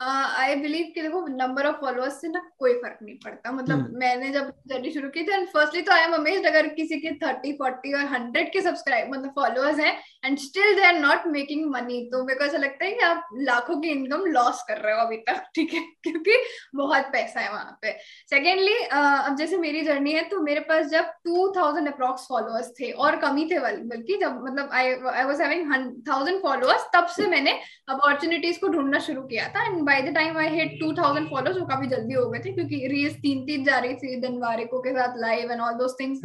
आई 0.00 0.54
uh, 0.54 0.62
बिलीव 0.62 0.90
कि 0.94 1.02
देखो 1.02 1.20
नंबर 1.26 1.66
ऑफ़ 1.66 1.76
फॉलोअर्स 1.76 2.20
से 2.20 2.28
ना 2.28 2.40
कोई 2.58 2.72
फ़र्क 2.72 2.98
नहीं 3.02 3.14
पड़ता। 3.16 3.52
मतलब 3.52 3.86
hmm. 3.86 3.98
मैंने 3.98 4.28
जब 4.30 4.52
जर्नी 4.66 4.90
शुरू 4.90 5.08
की 5.08 5.22
थी 5.22 5.44
फर्स्टली 5.44 5.82
तो 5.82 5.92
आई 5.92 6.00
एम 6.00 6.12
अमेज्ड 6.12 6.46
अगर 6.46 6.66
किसी 6.66 6.96
के 6.96 7.10
थर्टी 7.10 7.52
फोर्टी 7.52 7.92
और 7.92 8.04
हंड्रेड 8.04 8.52
के 8.52 8.60
सब्सक्राइब 8.60 9.10
मतलब 9.10 9.30
फॉलोअर्स 9.30 9.78
हैं 9.78 9.92
and 10.24 10.38
still 10.38 10.74
they 10.76 10.82
are 10.82 10.94
not 10.94 11.26
making 11.26 11.70
money 11.70 12.00
तो 12.12 12.24
मेरे 12.24 12.38
को 12.38 12.44
ऐसा 12.44 12.56
लगता 12.56 12.84
है 12.84 12.92
कि 12.92 13.00
आप 13.00 13.28
लाखों 13.34 13.80
की 13.80 13.88
इनकम 13.88 14.24
लॉस 14.26 14.62
कर 14.68 14.78
रहे 14.78 14.94
हो 14.94 15.00
अभी 15.00 15.16
तक 15.16 15.42
ठीक 15.54 15.72
है? 15.74 15.80
क्योंकि 16.02 16.36
बहुत 16.74 17.08
पैसा 17.12 17.40
है 17.40 17.50
वहाँ 17.52 17.78
पे। 17.82 17.92
सेकेंडली 18.30 18.76
uh, 18.78 19.26
अब 19.26 19.36
जैसे 19.36 19.58
मेरी 19.58 19.82
जर्नी 19.82 20.12
है 20.12 20.24
तो 20.24 20.40
मेरे 20.40 20.60
पास 20.60 20.86
जब 20.86 21.10
टू 21.24 21.52
थाउज़ेंड 21.56 21.88
अप्रॉक्स 21.88 22.26
फॉलोअर्स 22.28 22.70
थे 22.80 22.90
और 22.90 23.16
कमी 23.16 23.48
थे 23.52 23.58
बल्कि 23.58 24.16
जब 24.16 24.40
मतलब 24.42 24.70
I 24.72 24.94
I 25.14 25.24
was 25.24 25.42
having 25.42 25.72
thousand 26.08 26.42
followers 26.42 26.86
तब 26.94 27.06
से 27.06 27.26
मैंने 27.26 27.58
अपॉर्चुनिटीज़ 27.88 28.60
को 28.60 28.68
ढूंढना 28.68 28.98
शुरू 28.98 29.22
किया 29.22 29.48
था 29.48 29.66
and 29.66 29.84
by 29.86 30.02
the 30.02 30.14
time 30.14 30.38
I 30.38 30.48
hit 30.50 30.78
2000 30.80 31.28
followers 31.30 31.58
वो 31.58 31.66
काफ़ी 31.66 31.88
जल्दी 31.88 32.14
हो 32.14 32.28
गए 32.30 32.38
थे 32.44 32.52
क्योंकि 32.52 32.86
रील्स 32.88 33.14
तीन 33.22 33.44
तीन 33.46 33.64
जा 33.64 33.78
रही 33.78 33.94
थी 33.96 34.20
दिन 34.20 34.38
वारिको 34.40 34.80
के 34.82 34.92
साथ 34.92 35.16
live 35.20 35.52
and 35.52 35.60
all 35.60 35.72
those 35.78 35.96
things 36.00 36.20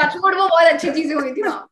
touchwood 0.00 0.34
वो 0.34 0.48
बहुत 0.48 0.66
अच्छी 0.66 0.90
चीज़ें 0.90 1.14
हुई 1.14 1.32
थी 1.32 1.42
वहाँ 1.42 1.68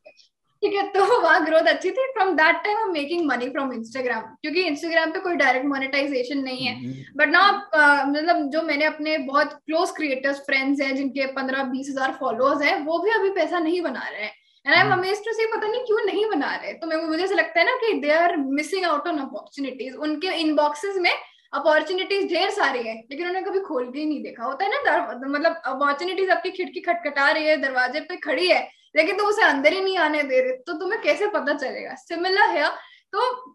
ठीक 0.63 0.75
है 0.75 0.83
तो 0.93 1.05
वहाँ 1.23 1.45
ग्रोथ 1.45 1.67
अच्छी 1.69 1.91
थी। 1.91 2.05
From 2.13 2.31
that 2.37 2.57
time 2.65 2.77
I 2.79 2.93
making 2.93 3.27
money 3.27 3.49
from 3.51 3.73
Instagram 3.73 4.23
क्योंकि 4.43 4.63
इंस्टाग्राम 4.63 5.11
पे 5.13 5.19
कोई 5.21 5.35
डायरेक्ट 5.37 5.67
मोनेटाइजेशन 5.67 6.39
नहीं 6.45 6.67
है। 6.67 6.75
बट 7.17 7.29
ना 7.29 7.43
मतलब 8.07 8.49
जो 8.53 8.63
मैंने 8.63 8.85
अपने 8.85 9.17
बहुत 9.27 9.53
क्लोज 9.57 9.91
क्रिएटर्स 9.97 10.39
फ्रेंड्स 10.47 10.81
हैं 10.81 10.95
जिनके 10.97 11.27
पंद्रह 11.35 11.63
बीस 11.67 11.91
हज़ार 11.91 12.17
फॉलोअर्स 12.21 12.63
हैं 12.63 12.75
वो 12.85 12.99
भी 12.99 13.11
अभी 13.13 13.31
पैसा 13.35 13.59
नहीं 13.59 13.81
बना 13.83 14.09
रहे 14.09 14.23
हैं। 14.23 14.33
And 14.67 14.75
I 14.75 14.81
am 14.81 14.93
amazed 14.93 15.25
to 15.25 15.33
see 15.33 15.47
पता 15.47 15.67
नहीं 15.69 15.81
क्यों 15.87 16.05
नहीं 16.05 16.25
बना 16.31 16.55
रहे? 16.55 16.73
तो 16.73 16.87
मैं 16.87 16.97
मुझे 17.03 17.25
ऐसा 17.25 17.35
लगता 17.35 17.61
है 17.61 17.67
ना 17.67 17.75
कि 17.81 17.93
they 18.01 18.11
are 18.13 18.37
missing 18.37 18.85
out 18.87 19.09
on 19.09 19.19
opportunities 19.21 19.97
उनके 19.97 20.33
इनबॉक्सेस 20.41 20.97
में 21.01 21.11
अपॉर्चुनिटीज़ 21.53 22.27
ढेर 22.29 22.51
सारी 22.51 22.83
है 22.83 22.95
लेकिन 23.11 23.29
उन्हें 23.29 23.45
कभी 23.45 23.61
खोल 23.61 23.91
के 23.91 23.99
ही 23.99 24.05
नहीं 24.07 24.23
देखा। 24.23 24.45
होता 24.45 24.65
है 24.65 24.71
ना 24.73 25.29
मतलब 25.29 25.61
अपॉर्चुनिटीज़ 25.67 26.31
आपकी 26.31 26.51
खिड़की 26.53 26.81
खटखटा 26.81 27.31
रही 27.31 27.47
है 27.47 27.57
दरवाजे 27.63 28.01
पे 28.09 28.17
खड़ी 28.25 28.49
है 28.49 28.61
लेकिन 28.95 29.17
तुम 29.17 29.27
उसे 29.27 29.43
अंदर 29.45 29.73
ही 29.73 29.81
नहीं 29.81 29.99
आने 29.99 30.23
दे 30.25 30.41
रहे 30.41 30.57
तो 30.59 30.79
तुम्हें 30.79 31.01
कैसे 31.03 31.27
पता 31.29 31.55
चलेगा? 31.55 31.95
सिमिलर 31.97 32.51
है 32.51 32.69
तो 33.13 33.55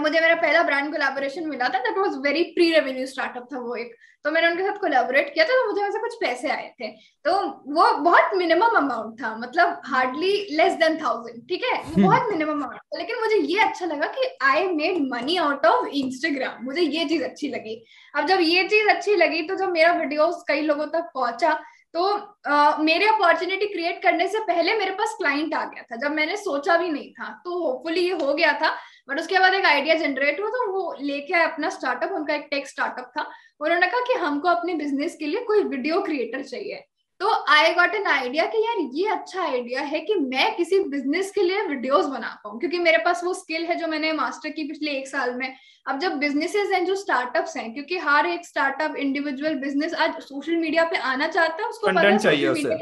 मुझे 0.00 0.20
मेरा 0.20 0.34
पहला 0.36 0.62
ब्रांड 0.62 0.90
कोलैबोरेशन 0.92 1.48
मिला 1.48 1.68
था 1.68 1.78
that 1.80 1.98
was 1.98 2.16
very 2.22 2.42
pre 2.54 2.70
revenue 2.72 3.06
startup 3.06 3.48
था 3.52 3.58
वो 3.60 3.74
एक। 3.76 3.94
तो 4.24 4.30
मैंने 4.30 4.48
उनके 4.48 4.62
साथ 4.62 4.78
कोलेबोरेट 4.80 5.32
किया 5.34 5.44
था 5.44 5.56
तो 5.56 5.66
मुझे 5.66 5.82
वैसे 5.82 5.98
कुछ 5.98 6.14
पैसे 6.20 6.48
आए 6.50 6.66
थे। 6.80 6.88
तो 7.24 7.32
वो 7.74 7.90
बहुत 8.02 8.34
मिनिमम 8.36 8.76
अमाउंट 8.76 9.20
था 9.22 9.34
मतलब 9.36 9.80
हार्डली 9.86 10.32
लेस 10.56 10.72
देन 10.74 10.96
थाउज़ेंड 11.02 11.48
ठीक 11.48 11.64
है? 11.64 11.76
बहुत 11.98 12.28
मिनिमम 12.30 12.52
अमाउंट 12.52 12.74
था 12.74 12.98
लेकिन 12.98 13.20
मुझे 13.20 13.36
ये 13.52 13.60
अच्छा 13.60 13.86
लगा 13.86 14.06
कि 14.18 14.28
I 14.42 14.66
made 14.74 15.00
money 15.12 15.36
out 15.36 15.66
of 15.66 15.86
Instagram 15.94 16.64
मुझे 16.64 16.82
ये 16.82 17.04
चीज़ 17.04 17.24
अच्छी 17.24 17.48
लगी। 17.48 17.82
अब 18.14 18.26
जब 18.26 18.40
ये 18.40 18.68
चीज़ 18.68 18.88
अच्छी 18.88 19.16
लगी 19.16 19.42
तो 19.42 19.56
जब 19.56 19.72
मेरा 19.72 19.92
वीडियो 19.94 20.30
कई 20.48 20.60
लोगों 20.62 20.86
तक 20.88 21.10
पहुँचा 21.14 21.58
तो 21.94 22.00
uh, 22.50 22.78
मेरे 22.80 23.06
अपॉर्चुनिटी 23.08 23.66
क्रिएट 23.66 24.02
करने 24.02 24.26
से 24.28 24.40
पहले 24.46 24.74
मेरे 24.78 24.90
पास 24.90 25.14
क्लाइंट 25.18 25.54
आ 25.54 25.64
गया 25.64 25.82
था 25.82 25.96
जब 25.96 26.14
मैंने 26.14 26.36
सोचा 26.36 26.76
भी 26.76 26.88
नहीं 26.88 27.12
था 27.12 27.30
तो 27.44 27.58
होपफुली 27.58 28.00
ये 28.00 28.18
हो 28.22 28.34
गया 28.34 28.52
था। 28.52 28.74
बट 29.08 29.20
उसके 29.20 29.38
बाद 29.38 29.54
एक 29.54 29.64
आइडिया 29.66 29.94
जनरेट 29.96 30.40
हुआ 30.40 30.48
तो 30.50 30.70
वो 30.72 30.94
लेके 31.00 31.34
आए 31.34 31.44
अपना 31.44 31.68
स्टार्टअप 31.70 32.12
उनका 32.12 32.34
एक 32.34 32.46
टेक 32.50 32.68
स्टार्टअप 32.68 33.10
था। 33.16 33.30
उन्होंने 33.60 33.86
कहा 33.86 34.00
कि 34.06 34.18
हमको 34.20 34.48
अपने 34.48 34.74
बिज़नेस 34.74 35.16
के 35.16 35.26
लिए 35.26 35.44
कोई 35.44 35.62
वीडियो 35.64 36.00
क्रिएटर 36.02 36.42
चाहिए। 36.44 36.84
तो 37.20 37.30
आई 37.50 37.72
गॉट 37.74 37.94
एन 37.94 38.06
आइडिया 38.06 38.44
कि 38.46 38.58
यार 38.58 38.76
ये 38.94 39.06
अच्छा 39.10 39.42
आइडिया 39.42 39.80
है 39.82 40.00
कि 40.00 40.14
मैं 40.16 40.54
किसी 40.56 40.78
बिज़नेस 40.88 41.30
के 41.30 41.42
लिए 41.42 41.62
वीडियोस 41.66 42.06
बना 42.06 42.28
पाऊँ 42.44 42.58
क्योंकि 42.60 42.78
मेरे 42.78 42.98
पास 43.04 43.24
वो 43.24 43.32
स्किल 43.34 43.64
है 43.66 43.74
जो 43.76 43.86
मैंने 43.86 44.12
मास्टर 44.12 44.50
की 44.50 44.64
पिछले 44.68 44.90
एक 44.90 45.08
साल 45.08 45.34
में। 45.34 45.54
अब 45.86 45.98
जब 45.98 46.18
बिजनेसेस 46.18 46.70
हैं 46.72 46.84
जो 46.84 46.94
स्टार्टअप्स 46.96 47.56
हैं 47.56 47.72
क्योंकि 47.74 47.98
हर 47.98 48.26
एक 48.26 48.46
स्टार्टअप 48.46 48.96
इंडिविजुअल 48.96 49.54
बिज़नेस 49.60 49.94
आज 49.96 50.20
सोशल 50.22 50.56
मीडिया 50.56 50.84
पे 50.84 50.96
आना 51.06 51.28
चाहता 51.28 51.62
है 51.62 51.68
उसको 51.68 51.86
पता 51.88 52.16
चाहिए 52.16 52.48
उसे। 52.48 52.76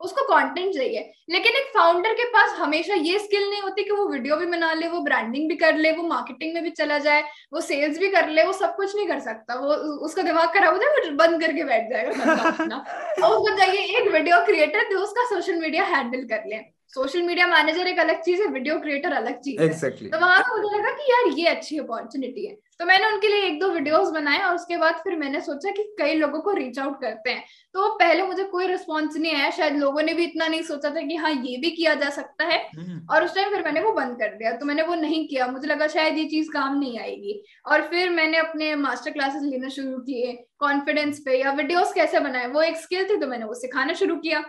उसको 0.00 0.22
कंटेंट 0.22 0.74
चाहिए। 0.74 1.12
लेकिन 1.30 1.56
एक 1.56 1.70
फाउंडर 1.74 2.12
के 2.12 2.24
पास 2.24 2.56
हमेशा 2.58 2.94
ये 2.94 3.18
स्किल 3.18 3.48
नहीं 3.50 3.60
होती 3.62 3.84
कि 3.84 3.90
वो 3.90 4.06
वीडियो 4.08 4.36
भी 4.36 4.46
बना 4.46 4.72
ले 4.72 4.88
वो 4.88 5.00
ब्रांडिंग 5.00 5.48
भी 5.48 5.56
कर 5.56 5.76
ले 5.76 5.92
वो 5.92 6.02
मार्केटिंग 6.02 6.54
में 6.54 6.62
भी 6.62 6.70
चला 6.70 6.98
जाए 6.98 7.22
वो 7.52 7.60
सेल्स 7.60 7.98
भी 7.98 8.08
कर 8.08 8.28
ले 8.28 8.44
वो 8.44 8.52
सब 8.52 8.76
कुछ 8.76 8.96
नहीं 8.96 9.06
कर 9.06 9.20
सकता। 9.20 9.54
वो 9.54 9.74
उसका 10.06 10.22
दिमाग 10.22 10.48
खराब 10.54 10.72
हो 10.72 10.78
जाए 10.78 10.88
वो 10.90 11.16
बंद 11.16 11.40
करके 11.40 11.64
बैठ 11.64 11.90
जाएगा 11.90 12.32
अपना। 12.42 12.76
और 13.24 13.36
उसको 13.36 13.56
चाहिए 13.56 13.98
एक 13.98 14.12
वीडियो 14.12 14.44
क्रिएटर 14.46 14.90
जो 14.90 14.98
उसका 14.98 15.24
सोशल 15.34 15.60
मीडिया 15.60 15.84
हैंडल 15.84 16.24
कर 16.26 16.48
ले। 16.48 16.75
सोशल 16.94 17.22
मीडिया 17.22 17.46
मैनेजर 17.46 17.86
एक 17.86 17.98
अलग 17.98 18.20
चीज़ 18.22 18.40
है 18.42 18.46
वीडियो 18.46 18.78
क्रिएटर 18.80 19.12
अलग 19.12 19.40
चीज़ 19.40 19.60
exactly. 19.62 20.02
है 20.02 20.08
तो 20.08 20.18
वहाँ 20.18 20.40
पर 20.40 20.62
मुझे 20.62 20.78
लगा 20.78 20.90
कि 20.90 21.12
यार 21.12 21.38
ये 21.38 21.46
अच्छी 21.46 21.78
अपॉर्चुनिटी 21.78 22.46
है। 22.46 22.54
तो 22.78 22.84
मैंने 22.84 23.06
उनके 23.06 23.28
लिए 23.28 23.42
एक 23.42 23.58
दो 23.60 23.68
वीडियोस 23.70 24.08
बनाए 24.10 24.38
और 24.38 24.54
उसके 24.54 24.76
बाद 24.76 24.94
फिर 24.94 25.16
मैंने 25.16 25.40
सोचा 25.40 25.70
कि 25.70 25.82
कई 25.98 26.14
लोगों 26.14 26.40
को 26.40 26.52
रीच 26.52 26.78
आउट 26.78 27.00
करते 27.00 27.30
हैं। 27.30 27.44
तो 27.74 27.88
पहले 27.98 28.22
मुझे 28.22 28.44
कोई 28.44 28.66
रिस्पॉन्स 28.66 29.16
नहीं 29.16 29.34
आया। 29.34 29.50
शायद 29.50 29.76
लोगों 29.76 30.02
ने 30.02 30.14
भी 30.14 30.24
इतना 30.24 30.48
नहीं 30.48 30.62
सोचा 30.62 30.90
था 30.90 31.00
कि 31.00 31.16
हाँ 31.16 31.30
ये 31.30 31.56
भी 31.56 31.70
किया 31.70 31.94
जा 31.94 32.10
सकता 32.10 32.44
है। 32.44 32.58
हम्म। 32.76 33.14
और 33.14 33.24
उस 33.24 33.34
टाइम 33.34 33.50
फिर 33.50 33.64
मैंने 33.64 33.80
वो 33.80 33.92
बंद 33.92 34.18
कर 34.18 34.28
दिया। 34.28 34.52
तो 34.52 34.66
मैंने 34.66 34.82
वो 34.82 34.94
नहीं 34.94 35.26
किया। 35.28 35.46
मुझे 35.46 35.68
लगा 35.68 35.86
शायद 35.86 36.18
ये 36.18 36.24
चीज़ 36.24 36.50
काम 36.50 36.78
नहीं 36.78 36.98
आएगी। 36.98 37.42
और 37.66 37.82
फिर 37.82 38.10
मैंने 38.10 38.38
अपने 38.38 38.74
मास्टर 38.76 39.10
क्लासेस 39.10 39.42
लेना 39.42 39.68
शुरू 39.68 39.98
किए 39.98 40.32
कॉन्फिडेंस 40.58 41.18
पे 41.18 41.40
या 41.40 41.52
वीडियोस 41.52 41.92
कैसे 41.92 42.20
बनाए 42.20 42.46
वो 42.46 42.62
एक 42.62 42.76
स्किल 42.76 43.08
थी 43.10 43.16
तो 43.16 43.26
मैंने 43.26 43.44
वो 43.44 43.54
सिखाना 43.54 43.92
शुरू 43.92 44.16
किया। 44.16 44.44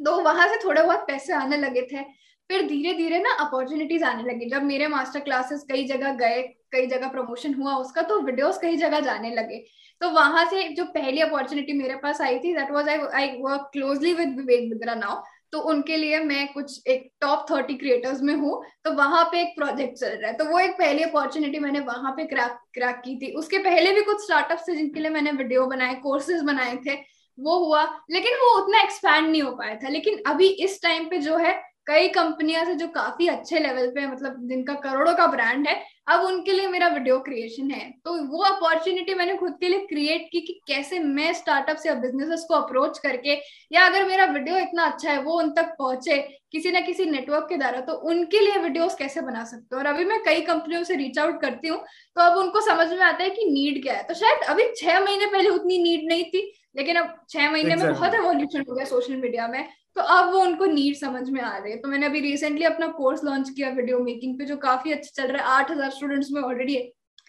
तो 0.00 0.20
वहाँ 0.22 0.46
से 0.48 0.56
थोड़े 0.64 0.82
बहुत 0.82 1.04
पैसे 1.06 1.32
आने 1.32 1.56
लगे 1.56 1.82
थे। 1.92 2.02
फिर 2.50 2.66
धीरे 2.68 2.92
धीरे 2.94 3.18
ना 3.18 3.32
अपॉर्चुनिटीज़ 3.40 4.04
आने 4.04 4.22
लगी। 4.22 4.48
जब 4.50 4.62
मेरे 4.62 4.86
मास्टर 4.88 5.20
क्लासेस 5.20 5.64
कई 5.70 5.84
जगह 5.86 6.12
गए, 6.14 6.40
कई 6.72 6.86
जगह 6.86 7.08
प्रमोशन 7.08 7.54
हुआ, 7.54 7.74
उसका 7.74 8.02
तो 8.02 8.20
वीडियोस 8.20 8.58
कई 8.58 8.76
जगह 8.76 9.00
जाने 9.00 9.30
लगे। 9.34 9.58
तो 10.00 10.08
वहाँ 10.10 10.44
से 10.44 10.62
जो 10.68 10.84
पहली 10.94 11.20
अपॉर्चुनिटी 11.20 11.72
मेरे 11.72 11.94
पास 11.96 12.20
आई 12.20 12.38
थी 12.38 12.54
that 12.54 12.70
was 12.70 12.88
I 12.88 12.98
I 13.14 13.28
work 13.40 13.68
closely 13.72 14.12
with 14.14 14.36
Vivek 14.36 14.68
Bindra 14.70 14.94
now 14.94 15.20
तो 15.52 15.60
उनके 15.70 15.96
लिए 15.96 16.18
मैं 16.20 16.46
कुछ 16.52 16.86
एक 16.88 17.08
टॉप 17.20 17.44
थर्टी 17.50 17.74
क्रिएटर्स 17.74 18.20
में 18.22 18.34
हूँ। 18.34 18.62
तो 18.84 18.92
वहाँ 18.94 19.24
पे 19.32 19.40
एक 19.40 19.54
प्रोजेक्ट 19.56 19.98
चल 19.98 20.08
रहा 20.08 20.30
है। 20.30 20.36
तो 20.36 20.44
वो 20.44 20.58
एक 20.58 20.72
पहली 20.72 21.02
अपॉर्चुनिटी 21.02 21.58
मैंने 21.58 21.80
वहाँ 21.80 22.12
पे 22.12 22.24
क्रैक 22.24 22.58
क्रैक 22.74 23.00
की 23.04 23.16
थी। 23.16 23.32
उसके 23.32 23.58
पहले 23.58 23.92
भी 23.92 24.02
कुछ 24.02 24.22
स्टार्टअप्स 24.24 24.68
थे 24.68 24.76
जिनके 24.76 25.00
लिए 25.00 25.10
मैंने 25.10 25.30
वीडियो 25.32 25.66
बनाए 25.66 25.94
कोर्सेज 26.02 26.42
बनाए 26.42 26.76
थे। 26.86 26.96
वो 27.40 27.58
हुआ, 27.58 27.84
लेकिन 28.10 28.34
वो 28.36 28.56
उतना 28.60 28.82
एक्सपैंड 28.82 29.28
नहीं 29.28 29.42
हो 29.42 29.50
पाया 29.52 29.74
था। 29.76 29.88
लेकिन 29.88 30.22
अभी 30.26 30.48
इस 30.64 30.82
टाइम 30.82 31.08
पे 31.10 31.18
जो 31.20 31.36
है, 31.38 31.60
कई 31.86 32.08
कंपनियाँ 32.08 32.64
से 32.64 32.74
जो 32.74 32.86
काफ़ी 32.88 33.26
अच्छे 33.28 33.58
लेवल 33.58 33.86
पे 33.90 34.06
मतलब 34.06 34.36
जिनका 34.48 34.74
करोड़ों 34.80 35.14
का 35.14 35.26
ब्रांड 35.26 35.66
है, 35.68 35.74
अब 36.08 36.20
उनके 36.20 36.52
लिए 36.52 36.66
मेरा 36.68 36.88
वीडियो 36.88 37.18
क्रिएशन 37.20 37.70
है। 37.70 37.88
तो 38.04 38.12
वो 38.26 38.42
अपॉर्चुनिटी 38.44 39.14
मैंने 39.14 39.36
खुद 39.36 39.56
के 39.60 39.68
लिए 39.68 39.86
क्रिएट 39.86 40.28
की 40.32 40.40
कि 40.40 40.60
कैसे 40.68 40.98
मैं 40.98 41.32
स्टार्टअप 41.32 41.82
या 41.86 41.94
बिजनेसेस 41.96 42.44
को 42.48 42.54
अप्रोच 42.54 42.98
करके, 42.98 43.38
या 43.72 43.86
अगर 43.86 44.06
मेरा 44.08 44.24
वीडियो 44.26 44.58
इतना 44.58 44.84
अच्छा 44.84 45.10
है, 45.10 45.22
वो 45.22 45.38
उन 45.40 45.50
तक 45.52 45.74
पहुँचे 45.78 46.18
किसी 46.52 46.70
ना 46.72 46.80
किसी 46.80 47.04
नेटवर्क 47.06 47.46
के 47.48 47.56
द्वारा 47.56 47.80
तो 47.80 47.92
उनके 48.10 48.40
लिए 48.40 48.56
वीडियोस 48.58 48.94
कैसे 48.94 49.20
बना 49.22 49.44
सकते 49.44 49.74
हो? 49.74 49.80
और 49.80 49.86
अभी 49.86 50.04
मैं 50.04 50.22
कई 50.24 50.40
कंपनियों 50.42 50.82
से 50.84 50.96
रीच 50.96 51.18
आउट 51.18 51.40
करती 51.42 51.68
हूँ 51.68 51.78
तो 52.16 52.22
अब 52.22 52.38
उनको 52.38 52.60
समझ 52.60 52.88
में 52.90 53.02
आता 53.02 53.22
है 53.24 53.30
कि 53.30 53.50
नीड 53.50 53.82
क्या 53.82 53.94
है। 53.94 54.02
तो 54.02 54.14
शायद 54.14 54.48
अभी 54.48 54.72
छह 54.76 55.00
महीने 55.00 55.26
पहले 55.26 55.50
उतनी 55.50 55.82
नीड 55.82 56.08
नहीं 56.08 56.24
थी 56.24 56.50
लेकिन 56.74 56.96
अब 56.96 57.14
छह 57.28 57.50
महीने 57.50 57.70
exactly. 57.70 57.84
में 57.84 57.94
बहुत 57.94 58.14
एवोल्यूशन 58.14 58.64
हो 58.68 58.74
गया 58.74 58.84
सोशल 58.86 59.16
मीडिया 59.16 59.48
में 59.48 59.68
तो 59.96 60.02
अब 60.02 60.30
वो 60.32 60.40
उनको 60.40 60.66
नीड 60.66 60.96
समझ 60.96 61.28
में 61.30 61.40
आ 61.40 61.56
रही 61.56 61.72
है। 61.72 61.78
तो 61.78 61.88
मैंने 61.88 62.06
अभी 62.06 62.20
रिसेंटली 62.20 62.64
अपना 62.64 62.86
कोर्स 62.96 63.24
लॉन्च 63.24 63.50
किया 63.50 63.68
वीडियो 63.70 63.98
मेकिंग 64.00 64.38
पे 64.38 64.44
जो 64.44 64.56
काफ़ी 64.58 64.92
अच्छा 64.92 65.22
चल 65.22 65.32
रहा 65.32 65.42
है। 65.42 65.54
आठ 65.54 65.70
हज़ार 65.70 65.90
स्टूडेंट्स 65.90 66.28
में 66.32 66.40
ऑलरेडी 66.42 66.76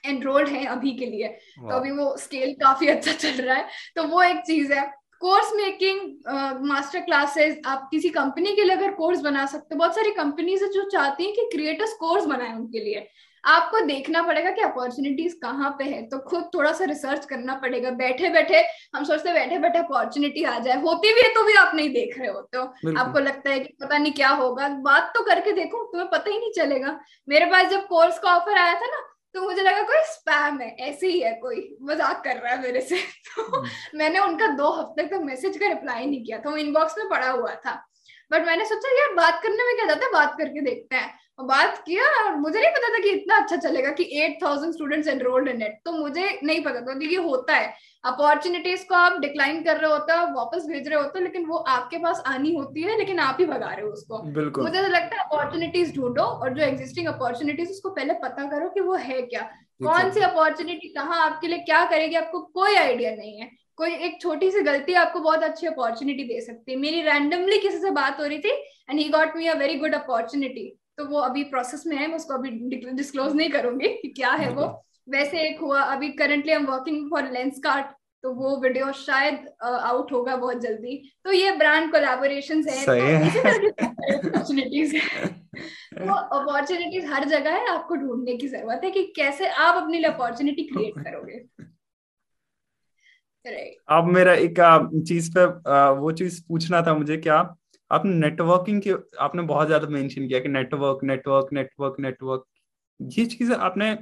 एनरोल्ड 0.04 0.50
है 0.50 0.66
अभी 0.68 0.92
के 0.98 1.06
लिए। 1.06 1.28
तो 1.28 1.76
अभी 1.76 1.92
वो 1.92 2.16
स्केल 2.18 2.54
काफ़ी 2.62 2.88
अच्छा 2.88 3.12
चल 3.14 3.42
रहा 3.42 3.56
है। 3.58 3.68
तो 3.96 4.04
वो 4.08 4.22
एक 4.24 4.40
चीज़ 4.46 4.74
है। 4.74 4.86
कोर्स 5.22 5.52
मेकिंग 5.56 6.00
मास्टर 6.68 7.00
क्लासेस 7.02 7.60
आप 7.68 7.88
किसी 7.92 8.10
कंपनी 8.12 8.56
के 8.56 8.64
लिए 8.64 8.76
अगर 8.76 8.94
कोर्स 8.94 9.20
बना 9.22 9.46
सकते 9.48 9.76
हो। 9.76 9.80
बहुत 9.80 9.96
सारी 9.96 10.12
कंपनीज़ 10.14 10.64
है 10.64 10.70
जो 10.72 10.90
चाहती 10.90 11.24
हैं 11.24 11.34
कि 11.34 11.50
क्रिएटर्स 11.52 11.94
कोर्स 12.00 12.26
बनाए 12.26 12.54
उनके 12.54 12.80
लिए। 12.80 13.08
आपको 13.44 13.80
देखना 13.80 14.22
पड़ेगा 14.24 14.52
कि 14.52 14.62
अपॉर्चुनिटीज़ 14.62 15.36
कहाँ 15.36 15.70
पे 15.80 15.84
है 15.84 16.02
तो 16.08 16.20
खुद 16.20 16.50
थोड़ा 16.54 16.72
सा 16.72 16.86
रिसर्च 16.86 17.26
करना 17.26 17.56
पड़ेगा। 17.56 17.92
बैठे 17.92 18.30
बैठे 18.30 18.64
हम 18.96 19.04
सोचते 19.04 19.34
बैठे 19.34 19.58
बैठे 19.60 19.80
अपॉर्चुनिटी 19.80 20.44
आ 20.44 20.58
जाए। 20.60 20.82
होती 20.82 21.14
भी 21.14 21.22
है 21.22 21.34
तो 21.34 21.44
भी 21.44 21.54
आप 21.54 21.76
नहीं 21.76 21.90
देख 21.90 22.18
रहे 22.20 22.30
होते 22.30 22.58
हो। 22.58 22.64
आपको 22.98 23.20
लगता 23.20 23.50
है 23.50 23.60
कि 23.60 23.74
पता 23.82 23.98
नहीं 23.98 24.14
क्या 24.14 24.30
होगा। 24.30 24.68
बात 24.84 25.12
तो 25.16 25.24
करके 25.24 25.52
देखो 25.52 25.84
तुम्हें 25.84 26.10
पता 26.10 26.30
ही 26.30 26.38
नहीं 26.40 26.52
चलेगा। 26.52 27.00
मेरे 27.30 27.46
पास 27.46 27.70
जब 27.70 27.88
कोर्स 27.88 28.20
का 28.20 28.36
ऑफ़र 28.36 28.58
आया 28.58 28.74
था 28.74 28.86
ना 28.86 29.08
तो 29.36 29.42
मुझे 29.42 29.62
लगा 29.62 29.82
कोई 29.82 30.02
स्पैम 30.06 30.60
है 30.62 30.70
ऐसे 30.80 31.08
ही 31.08 31.20
है 31.20 31.34
कोई। 31.34 31.78
मज़ाक 31.82 32.24
कर 32.24 32.38
रहा 32.38 32.54
है 32.54 32.62
मेरे 32.62 32.82
से। 32.82 32.98
तो 33.28 33.44
हम्म। 33.58 33.98
मैंने 33.98 34.20
उनका 34.20 34.48
दो 34.48 34.70
हफ़्ते 34.72 35.04
तक 35.08 35.22
मैसेज 35.24 35.58
का 35.58 35.68
रिप्लाई 35.68 36.06
नहीं 36.06 36.24
किया 36.26 36.40
था। 36.40 36.50
वो 36.50 36.58
इनबॉक्स 36.58 36.98
में 36.98 37.08
पड़ा 37.10 37.30
हुआ 37.30 37.54
था। 37.56 37.74
बट 38.32 38.46
मैंने 38.46 38.66
सोचा 38.66 38.90
यार 39.00 39.14
बात 39.16 39.42
करने 39.44 39.64
में 39.64 39.76
क्या 39.76 39.86
जाता 39.86 40.06
है? 40.06 40.12
बात 40.14 40.36
करके 40.38 40.62
देखते 40.62 40.96
हैं। 40.96 41.14
बात 41.44 41.78
किया 41.86 42.04
और 42.20 42.36
मुझे 42.38 42.60
नहीं 42.60 42.72
पता 42.72 42.90
था 42.90 43.00
कि 43.04 43.10
इतना 43.10 43.36
अच्छा 43.36 43.56
चलेगा 43.58 43.92
कि 43.92 44.04
eight 44.22 44.38
thousand 44.44 44.74
students 44.74 45.08
enrolled 45.08 45.50
in 45.50 45.62
it 45.62 45.80
तो 45.86 45.92
मुझे 45.92 46.40
नहीं 46.44 46.64
पता 46.64 46.82
था 46.82 47.00
ये 47.04 47.16
होता 47.18 47.56
है। 47.56 47.74
अपॉर्चुनिटीज़ 48.04 48.86
को 48.88 48.96
आप 48.96 49.20
डिक्लाइन 49.22 49.62
कर 49.64 49.78
रहे 49.78 49.92
होते 49.92 50.14
हो 50.14 50.26
वापस 50.36 50.66
भेज 50.68 50.88
रहे 50.88 51.00
होते 51.00 51.20
हो 51.20 51.24
लेकिन 51.24 51.46
वो 51.46 51.58
आपके 51.70 51.98
पास 51.98 52.24
आनी 52.28 52.54
होती 52.56 52.82
है 52.82 52.98
लेकिन 52.98 53.20
आप 53.20 53.38
ही 53.40 53.46
भगा 53.46 53.68
रहे 53.68 53.86
हो 53.86 53.92
उसको। 53.92 54.22
मुझे 54.64 54.82
तो 54.82 54.88
लगता 54.88 55.16
है 55.16 55.24
अपॉर्चुनिटीज़ 55.24 55.96
ढूंढो 55.96 56.24
और 56.24 56.54
जो 56.54 56.64
एग्जिस्टिंग 56.64 57.08
अपॉर्चुनिटीज़ 57.08 57.70
उसको 57.70 57.90
पहले 57.90 58.14
पता 58.24 58.50
करो 58.52 58.70
कि 58.70 58.82
वो 58.82 58.96
है 58.96 59.22
क्या। 59.24 59.42
कौन 59.82 60.12
सी 60.12 60.20
अपॉर्चुनिटी 60.22 60.94
कहाँ 60.94 61.22
आपके 61.22 61.48
लिए 61.48 61.60
क्या 61.60 61.84
करेगी 61.86 62.16
आपको 62.16 62.40
कोई 62.56 62.76
आइडिया 62.76 63.16
नहीं 63.16 63.40
है। 63.40 63.50
कोई 63.78 63.94
एक 64.06 64.22
छोटी 64.22 64.52
सी 64.52 64.62
गलती 64.62 64.94
आपको 64.96 65.20
बहुत 65.20 65.44
अच्छी 65.44 65.68
अपॉर्चुनिटी 65.68 66.24
दे 66.24 66.42
सकती 66.42 66.72
है। 66.72 66.78
मेरी 66.80 67.02
रैंडमली 67.02 67.58
किसी 67.60 67.78
से 67.78 67.90
बात 67.92 68.20
हो 68.20 68.26
रही 68.26 68.40
थी 68.40 68.52
and 68.90 69.00
he 69.00 69.10
got 69.10 69.36
me 69.36 69.48
a 69.48 69.54
very 69.58 69.76
good 69.76 69.96
opportunity 69.96 70.66
तो 71.02 71.08
वो 71.08 71.20
अभी 71.20 71.44
प्रोसेस 71.46 71.84
में 71.88 71.96
है 71.98 72.08
मैं 72.08 72.16
उसको 72.16 72.34
अभी 72.34 72.50
डिस्क्लोज 72.94 73.36
नहीं 73.36 73.50
करूँगी 73.50 73.88
कि 73.92 74.08
क्या 74.18 74.32
है 74.34 74.50
वो। 74.52 74.66
वैसे 75.10 75.40
एक 75.42 75.60
हुआ 75.60 75.82
अभी 75.84 76.10
currently 76.14 76.52
am 76.54 76.66
working 76.66 77.10
for 77.12 77.30
Lenskart 77.60 77.86
तो 78.24 78.32
वो 78.34 78.56
वीडियो 78.62 78.92
शायद 78.94 79.48
आउट 79.64 80.12
होगा 80.12 80.36
बहुत 80.36 80.60
जल्दी। 80.62 80.98
तो 81.26 81.32
ये 81.32 81.52
ब्रांड 81.58 81.92
कोलैबोरेशन 81.92 82.64
है 82.68 82.86
अपॉर्चुनिटीज़ 84.18 84.96
तो 84.96 86.14
अपॉर्चुनिटीज़ 86.14 87.06
हर 87.06 87.26
जगह 87.30 87.52
है 87.52 87.70
आपको 87.70 87.96
ढूँढने 87.96 88.36
की 88.38 88.48
ज़रूरत 88.48 88.82
है 88.84 88.92
कि 88.92 89.04
कैसे 89.16 89.48
आप 89.48 89.82
अपने 89.84 89.98
लिए 89.98 90.10
अपॉर्चुनिटी 90.10 90.64
क्रिएट 90.64 91.00
करोगे। 91.00 91.40
अब 93.90 94.04
मेरा 94.10 94.34
एक 94.36 94.62
चीज़ 95.08 95.32
पे 95.38 95.46
वो 96.00 96.12
चीज़ 96.14 96.42
पूछना 96.48 96.82
था 96.82 96.94
मुझे 96.94 97.18
क्या 97.18 97.42
आपने 97.92 98.14
नेटवर्किंग 98.20 98.82
के 98.82 98.94
आपने 99.20 99.42
बहुत 99.44 99.68
ज़्यादा 99.68 99.88
मेंशन 99.90 100.28
किया 100.28 100.40
कि 100.40 100.50
नेटवर्क 100.50 101.04
नेटवर्क 101.04 101.54
नेटवर्क 101.54 101.96
नेटवर्क 102.00 102.46
ये 103.00 103.26
चीज़ 103.28 103.54
आपने 103.54 103.96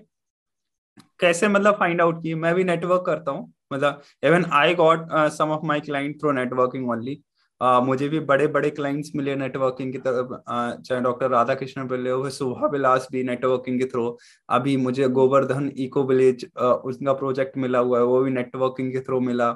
कैसे 1.19 1.47
मतलब 1.47 1.75
फाइंड 1.79 2.01
आउट 2.01 2.21
की? 2.23 2.33
मैं 2.35 2.53
भी 2.55 2.63
नेटवर्क 2.63 3.03
करता 3.05 3.31
हूँ। 3.31 3.53
मतलब 3.73 4.01
even 4.23 4.45
I 4.53 4.75
got 4.75 5.07
some 5.33 5.51
of 5.51 5.65
my 5.67 5.79
client 5.81 6.19
through 6.21 6.31
networking 6.33 6.89
only 6.89 7.21
मुझे 7.61 8.07
भी 8.09 8.19
बड़े 8.21 8.45
बड़े 8.47 8.69
क्लाइंट्स 8.69 9.11
मिले 9.15 9.35
नेटवर्किंग 9.35 9.91
की 9.93 9.97
तरफ़। 9.97 10.27
Uh, 10.27 10.81
चाहे 10.81 11.01
डॉक्टर 11.01 11.29
राधा 11.29 11.55
कृष्ण 11.55 11.83
मिले 11.91 12.09
हुए 12.09 12.29
सुभा 12.29 12.67
विलास 12.67 13.07
भी 13.11 13.23
नेटवर्किंग 13.23 13.79
के 13.79 13.85
थ्रू 13.85 14.05
अभी 14.49 14.75
मुझे 14.77 15.07
गोवर्धन 15.09 15.71
इको 15.77 16.03
विलेज 16.03 16.45
uh, 16.45 16.75
उसका 16.89 17.13
प्रोजेक्ट 17.13 17.57
मिला 17.57 17.79
हुआ 17.79 17.99
है 17.99 18.05
वो 18.05 18.21
भी 18.23 18.31
नेटवर्किंग 18.31 18.91
के 18.93 18.99
थ्रू 18.99 19.19
मिला। 19.21 19.49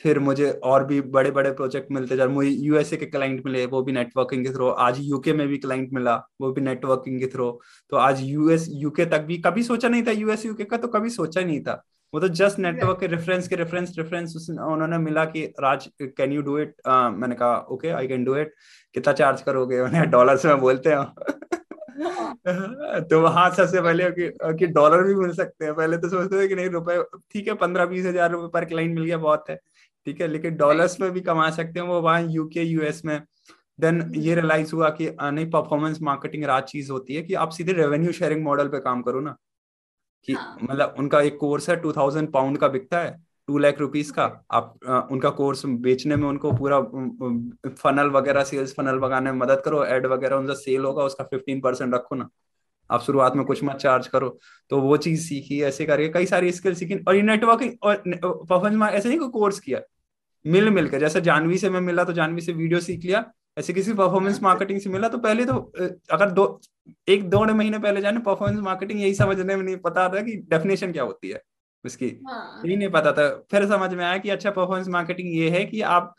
फिर 0.00 0.18
मुझे 0.18 0.50
और 0.64 0.84
भी 0.84 1.00
बड़े 1.14 1.30
बड़े 1.30 1.50
प्रोजेक्ट 1.52 1.90
मिलते 1.92 2.16
जा 2.16 2.26
मुझे 2.28 2.50
यूएसए 2.50 2.96
के 2.96 3.06
क्लाइंट 3.06 3.44
मिले 3.46 3.64
वो 3.66 3.82
भी 3.82 3.92
नेटवर्किंग 3.92 4.44
के 4.46 4.52
थ्रू 4.52 4.68
आज 4.80 4.98
यूके 5.00 5.32
में 5.32 5.46
भी 5.48 5.58
क्लाइंट 5.58 5.92
मिला 5.92 6.16
वो 6.40 6.52
भी 6.52 6.60
नेटवर्किंग 6.60 7.20
के 7.20 7.26
थ्रू 7.26 7.50
तो 7.92 7.96
आज 7.98 8.20
यूएस 8.22 8.66
यूके 8.72 9.06
तक 9.06 9.20
भी 9.22 9.38
कभी 9.46 9.62
सोचा 9.62 9.88
नहीं 9.88 10.02
था 10.02 10.10
यूएस 10.12 10.46
यूके 10.46 10.64
का 10.64 10.76
तो 10.76 10.88
कभी 10.88 11.10
सोचा 11.10 11.40
नहीं 11.40 11.60
था। 11.60 11.82
वो 12.12 12.20
तो 12.20 12.28
जस्ट 12.28 12.58
नेटवर्क 12.58 12.98
के 13.00 13.06
रेफरेंस 13.06 13.48
के 13.48 13.56
रेफरेंस 13.56 13.94
रेफरेंस 13.98 14.34
उन्होंने 14.50 14.98
मिला 14.98 15.24
कि 15.26 15.44
Raj 15.60 15.88
can 16.02 16.32
you 16.32 16.42
do 16.42 16.58
it 16.58 16.74
मैंने 16.88 17.34
कहा 17.34 17.56
okay 17.70 17.88
I 17.90 18.08
can 18.08 18.24
do 18.24 18.34
it 18.36 18.54
कितना 18.94 19.12
चार्ज 19.12 19.42
करोगे? 19.42 19.80
उन्हें 19.80 20.10
डॉलर्स 20.10 20.46
में 20.46 20.60
बोलते 20.60 20.90
हैं। 20.90 21.04
तो 23.10 23.20
वहाँ 23.20 23.48
सबसे 23.50 23.80
पहले 23.82 24.10
कि, 24.10 24.28
कि 24.58 24.66
डॉलर 24.68 25.02
भी 25.04 25.14
मिल 25.14 25.32
सकते 25.34 25.64
हैं। 25.64 25.74
पहले 25.74 25.96
तो 25.98 26.08
सोचते 26.08 26.40
थे 26.40 26.48
कि 26.48 26.54
नहीं 26.54 26.68
रुपए 26.70 27.02
ठीक 27.32 27.48
है 27.48 27.54
पंद्रह 27.54 27.86
बीस 27.86 28.06
हज़ार 28.06 28.30
रुपए 28.30 28.48
पर 28.54 28.64
क्लाइंट 28.64 28.94
मिल 28.94 29.04
गया 29.04 29.18
बहुत 29.18 29.50
है। 29.50 29.58
ठीक 30.06 30.20
है 30.20 30.26
लेकिन 30.28 30.56
डॉलर्स 30.56 31.00
में 31.00 31.10
भी 31.12 31.20
कमा 31.20 31.50
सकते 31.50 31.80
हैं 31.80 31.86
वो 31.86 32.00
वहाँ 32.00 32.22
यूके 32.30 32.62
यूएस 32.62 33.04
में। 33.04 33.20
देन 33.78 34.12
ये 34.16 34.34
रियलाइज़ 34.34 34.74
हुआ 34.74 34.88
कि 34.90 35.08
नहीं 35.22 35.50
परफॉर्मेंस 35.50 35.98
मार्केटिंग 36.02 36.44
रात 36.44 36.66
चीज़ 36.68 36.90
होती 36.92 37.14
है 37.14 37.22
कि 37.22 37.34
आप 37.34 37.50
सीधे 37.50 37.72
रेवेन्यू 37.72 38.12
शेयरिंग 38.12 38.42
मॉडल 38.44 38.68
पे 38.68 38.78
काम 38.80 39.02
करो 39.02 39.20
ना। 39.20 39.36
कि 40.28 40.32
हाँ. 40.32 40.56
मतलब 40.62 40.94
उनका 40.98 41.20
एक 41.20 41.36
कोर्स 41.40 41.68
है 41.70 41.76
टू 41.76 41.92
थाउज़ेंड 41.92 42.32
पाउंड 42.32 42.58
का 42.58 42.68
बिकता 42.68 42.98
है 43.00 43.16
टू 43.48 43.58
लाख 43.58 43.78
रुपीज़ 43.80 44.12
का। 44.12 44.24
आप 44.50 44.74
आ, 44.88 44.98
उनका 45.02 45.30
कोर्स 45.30 45.64
बेचने 45.66 46.16
में 46.16 46.26
उनको 46.28 46.52
पूरा 46.52 46.80
फनल 47.74 48.10
वगैरह 48.10 48.44
सेल्स 48.44 48.74
फनल 48.76 48.96
लगाने 49.04 49.32
में 49.32 49.38
मदद 49.38 49.62
करो 49.64 49.84
एड 49.84 50.06
वगैरह 50.06 50.36
उनका 50.36 50.54
सेल 50.54 50.84
होगा 50.84 51.04
उसका 51.04 51.24
फिफ्टीन 51.24 51.60
परसेंट 51.60 51.94
रखो 51.94 52.14
ना। 52.16 52.28
आप 52.90 53.02
शुरुआत 53.02 53.36
में 53.36 53.44
कुछ 53.46 53.62
मत 53.64 53.76
चार्ज 53.76 54.06
करो। 54.06 54.28
तो 54.70 54.80
वो 54.80 54.96
चीज़ 54.96 55.20
सीखी 55.28 55.60
ऐसे 55.62 55.84
करके 55.86 56.08
कई 56.08 56.26
सारी 56.26 56.52
स्किल 56.52 56.74
सीखी। 56.74 56.94
और 57.08 57.16
ये 57.16 57.22
नेटवर्किंग 57.22 57.72
और 57.82 58.02
परफॉर्मेंस 58.14 58.92
ऐसे 58.92 59.08
नहीं 59.08 59.18
कोई 59.18 59.28
कोर्स 59.30 59.60
किया। 59.60 59.80
मिल 60.46 60.70
मिल 60.70 60.88
कर 60.88 60.98
जैसे 60.98 61.20
जानवी 61.20 61.58
से 61.58 61.70
मैं 61.70 61.80
मिला 61.80 62.04
तो 62.04 62.12
जानवी 62.12 62.40
से 62.40 62.52
वीडियो 62.52 62.80
सीख 62.80 63.04
लिया 63.04 63.24
ऐसे 63.58 63.72
किसी 63.72 63.92
परफॉर्मेंस 63.92 64.42
मार्केटिंग 64.42 64.80
से 64.80 64.90
मिला 64.90 65.08
तो 65.08 65.18
पहले 65.18 65.44
तो 65.44 65.72
अगर 66.10 66.30
दो 66.30 66.60
एक 67.08 67.28
दो 67.30 67.44
महीने 67.44 67.78
पहले 67.78 68.00
जाने 68.00 68.18
परफॉर्मेंस 68.18 68.60
मार्केटिंग 68.60 69.00
यही 69.00 69.14
समझने 69.14 69.56
में 69.56 69.62
नहीं 69.62 69.76
पता 69.76 70.08
था 70.08 70.20
कि 70.20 70.36
डेफिनेशन 70.50 70.92
क्या 70.92 71.02
होती 71.02 71.28
है 71.28 71.42
उसकी 71.84 72.20
हाँ। 72.28 72.62
यही 72.66 72.76
नहीं 72.76 72.88
पता 72.88 73.12
था। 73.12 73.28
फिर 73.50 73.66
समझ 73.66 73.94
में 73.94 74.04
आया 74.04 74.18
कि 74.18 74.30
अच्छा 74.30 74.50
परफॉर्मेंस 74.50 74.88
मार्केटिंग 74.88 75.36
ये 75.36 75.50
है 75.50 75.64
कि 75.64 75.80
आप 75.80 76.14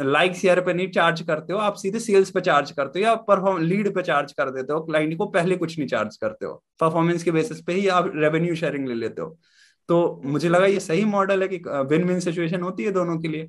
लाइक 0.00 0.34
शेयर 0.36 0.60
पे 0.60 0.74
नहीं 0.74 0.88
चार्ज 0.90 1.20
करते 1.20 1.52
हो 1.52 1.58
आप 1.58 1.74
सीधे 1.74 1.98
सेल्स 1.98 2.30
पे 2.30 2.40
चार्ज 2.40 2.70
करते 2.70 2.98
हो 2.98 3.04
या 3.04 3.14
परफॉर्म 3.14 3.62
लीड 3.62 3.94
पे 3.94 4.02
चार्ज 4.02 4.32
कर 4.32 4.50
देते 4.50 4.72
हो 4.72 4.80
क्लाइंट 4.80 5.16
को 5.18 5.26
पहले 5.26 5.56
कुछ 5.56 5.78
नहीं 5.78 5.88
चार्ज 5.88 6.16
करते 6.16 6.46
हो। 6.46 6.54
परफॉर्मेंस 6.80 7.24
के 7.24 7.30
बेसिस 7.30 7.62
पे 7.62 7.72
ही 7.72 7.88
आप 7.88 8.12
रेवेन्यू 8.16 8.54
शेयरिंग 8.54 8.86
ले 8.88 8.94
लेते 8.94 9.22
हो। 9.22 9.38
तो 9.88 10.20
मुझे 10.24 10.48
लगा 10.48 10.66
ये 10.66 10.80
सही 10.80 11.04
मॉडल 11.06 11.42
है 11.42 11.48
कि 11.48 11.56
विन 11.88 12.04
विन 12.04 12.20
सिचुएशन 12.20 12.62
होती 12.62 12.84
है 12.84 12.90
दोनों 12.92 13.18
के 13.18 13.28
लिए। 13.28 13.48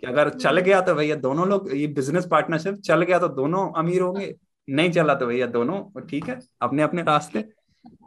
कि 0.00 0.06
अगर 0.06 0.28
चल 0.30 0.58
गया 0.60 0.80
तो 0.80 0.94
भैया 0.94 1.14
दोनों 1.18 1.48
लोग 1.48 1.68
ये 1.74 1.86
बिज़नेस 1.94 2.26
पार्टनरशिप 2.30 2.74
चल 2.84 3.02
गया 3.02 3.18
तो 3.18 3.28
दोनों 3.30 3.70
अमीर 3.78 4.02
होंगे 4.02 4.34
नहीं 4.68 4.90
चला 4.92 5.14
तो 5.14 5.26
भैया 5.26 5.46
दोनों 5.48 5.82
ठीक 6.02 6.28
है 6.28 6.38
अपने 6.62 6.82
अपने 6.82 7.02
रास्ते। 7.02 7.42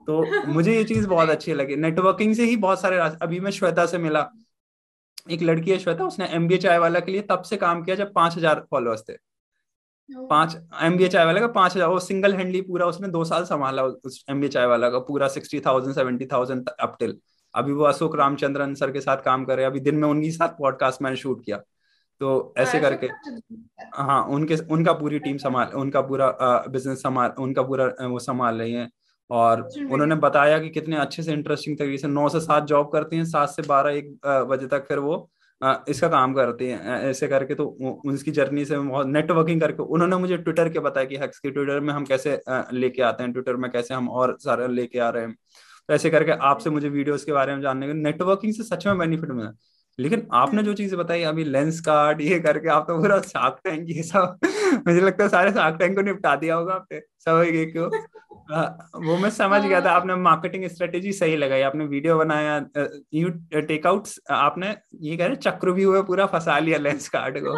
तो 0.07 0.23
मुझे 0.47 0.75
ये 0.75 0.83
चीज़ 0.85 1.07
बहुत 1.07 1.29
अच्छी 1.29 1.53
लगी। 1.53 1.75
नेटवर्किंग 1.77 2.33
से 2.35 2.45
ही 2.45 2.55
बहुत 2.57 2.81
सारे 2.81 2.97
रास्ते 2.97 3.25
अभी 3.25 3.39
मैं 3.39 3.51
श्वेता 3.51 3.85
से 3.85 3.97
मिला। 3.99 4.25
एक 5.31 5.41
लड़की 5.43 5.71
है 5.71 5.77
श्वेता 5.79 6.05
उसने 6.05 6.25
एमबीए 6.35 6.57
चाय 6.57 6.77
वाला 6.79 6.99
के 6.99 7.11
लिए 7.11 7.21
तब 7.29 7.41
से 7.43 7.57
काम 7.57 7.83
किया 7.83 7.95
जब 7.95 8.13
पाँच 8.13 8.37
हज़ार 8.37 8.65
फॉलोअर्स 8.71 9.01
थे। 9.09 9.13
पाँच 10.09 10.55
एम 10.55 10.85
एमबीए 10.85 11.07
चाय 11.07 11.25
वाले 11.25 11.39
का 11.39 11.47
पाँच 11.49 11.75
हज़ार 11.75 11.89
वो 11.89 11.99
सिंगल 12.01 12.33
हैंडली 12.33 12.61
पूरा 12.63 12.85
उसने 12.85 13.07
दो 13.09 13.23
साल 13.25 13.43
संभाला 13.45 13.83
उस 13.83 14.23
एमबीए 14.29 14.49
चाय 14.49 14.65
वाला 14.65 14.89
का 14.89 14.99
पूरा 15.07 15.27
sixty 15.29 15.59
thousand 15.65 15.95
seventy 15.95 16.25
thousand 16.25 16.69
up 16.69 16.95
till 16.99 17.17
अभी 17.57 17.73
वो 17.73 17.83
अशोक 17.85 18.15
रामचंद्रन 18.15 18.73
सर 18.75 18.91
के 18.91 19.01
साथ 19.01 19.17
काम 19.25 19.45
कर 19.45 19.55
रहे 19.55 19.65
हैं। 19.65 19.71
अभी 19.71 19.79
दिन 19.81 19.95
में 19.95 20.07
उनके 20.09 20.31
साथ 20.31 20.49
पॉडकास्ट 20.59 21.01
मैंने 21.01 21.17
शूट 21.17 21.43
किया। 21.45 21.57
तो 22.21 22.53
ऐसे 22.57 22.79
करके 22.79 23.07
हाँ 23.95 24.23
उनके 24.25 24.55
उनका 24.71 24.93
पूरी 24.93 25.19
टीम 25.19 25.37
संभाल 25.37 25.71
उनका 25.75 26.01
पूरा 26.01 26.29
बिज़नेस 26.69 26.99
संभाल 26.99 27.33
उनका 27.39 27.61
पूरा 27.63 27.85
वो 28.01 28.19
संभाल 28.19 28.55
रही 28.55 28.73
है। 28.73 28.87
और 29.29 29.61
उन्होंने 29.91 30.15
बताया 30.17 30.59
कि 30.59 30.69
कितने 30.69 30.97
अच्छे 30.97 31.23
से 31.23 31.33
इंटरेस्टिंग 31.33 31.77
तरीके 31.77 31.97
से 31.97 32.07
नौ 32.07 32.27
से 32.29 32.39
सात 32.39 32.63
जॉब 32.65 32.89
करते 32.91 33.15
हैं 33.15 33.25
सात 33.25 33.49
से 33.49 33.61
बारह 33.67 33.91
एक 33.91 34.13
बजे 34.49 34.67
तक 34.67 34.85
फिर 34.87 34.99
वो 34.99 35.29
इसका 35.89 36.07
काम 36.07 36.33
करती 36.33 36.65
हैं। 36.65 36.99
ऐसे 37.01 37.27
करके 37.27 37.55
तो 37.55 37.65
उनकी 38.05 38.31
जर्नी 38.31 38.65
से 38.65 38.77
बहुत 38.77 39.07
नेटवर्किंग 39.07 39.61
करके 39.61 39.83
उन्होंने 39.83 40.17
मुझे 40.17 40.37
ट्विटर 40.37 40.69
के 40.69 40.79
बताया 40.79 41.05
कि 41.05 41.15
हैक्स 41.15 41.39
के 41.39 41.51
ट्विटर 41.51 41.79
में 41.79 41.93
हम 41.93 42.05
कैसे 42.05 42.39
लेके 42.73 43.01
आते 43.03 43.23
हैं 43.23 43.31
ट्विटर 43.33 43.55
में 43.55 43.69
कैसे 43.71 43.93
हम 43.93 44.09
और 44.09 44.37
सारे 44.41 44.67
लेके 44.67 44.99
आ 44.99 45.09
रहे 45.09 45.23
हैं। 45.23 45.35
तो 45.89 45.93
ऐसे 45.93 46.09
करके 46.09 46.31
आपसे 46.31 46.69
मुझे 46.69 46.89
वीडियोस 46.89 47.23
के 47.23 47.31
बारे 47.31 47.55
में 47.55 47.61
जानने 47.61 47.87
को 47.87 47.93
नेटवर्किंग 47.93 48.53
से 48.53 48.63
सच 48.63 48.85
में 48.87 48.97
बेनिफिट 48.97 49.29
मिला। 49.31 49.51
लेकिन 49.99 50.27
आपने 50.33 50.63
जो 50.63 50.73
चीज़ें 50.73 50.97
बताई, 50.99 51.21
अभी 51.23 51.43
लेंस 51.43 51.79
कार्ड 51.81 52.21
ये 52.21 52.39
करके 52.39 52.69
आप 52.69 52.85
तो 52.87 52.97
पूरा 52.99 53.19
शार्क 53.21 53.59
टैंक 53.63 53.89
ये 53.89 54.03
सब 54.03 54.37
मुझे 54.87 54.99
लगता 55.01 55.23
है 55.23 55.29
सारे 55.29 55.51
शार्क 55.51 55.77
टैंक 55.79 55.95
को 55.95 56.01
निपटा 56.01 56.35
दिया 56.35 56.55
होगा 56.55 56.73
आपने। 56.73 56.99
सब 56.99 57.43
एक 57.45 57.73
को। 57.77 57.89
वो 59.05 59.17
मैं 59.17 59.29
समझ 59.29 59.61
गया 59.61 59.79
था, 59.81 59.91
आपने 59.91 60.15
मार्केटिंग 60.15 60.65
स्ट्रेटेजी 60.67 61.11
सही 61.13 61.35
लगाई, 61.37 61.61
आपने 61.61 61.85
वीडियो 61.85 62.17
बनाया 62.17 62.57
यू 63.13 63.29
टेकआउट 63.61 64.07
आपने 64.31 64.75
ये 65.01 65.17
कह 65.17 65.25
रहे 65.25 65.35
चक्र 65.37 65.71
भी 65.71 65.83
हुआ 65.83 66.01
पूरा 66.03 66.25
फंसा 66.25 66.57
लिया 66.59 66.77
लेंस 66.77 67.09
कार्ड 67.09 67.39
को। 67.39 67.55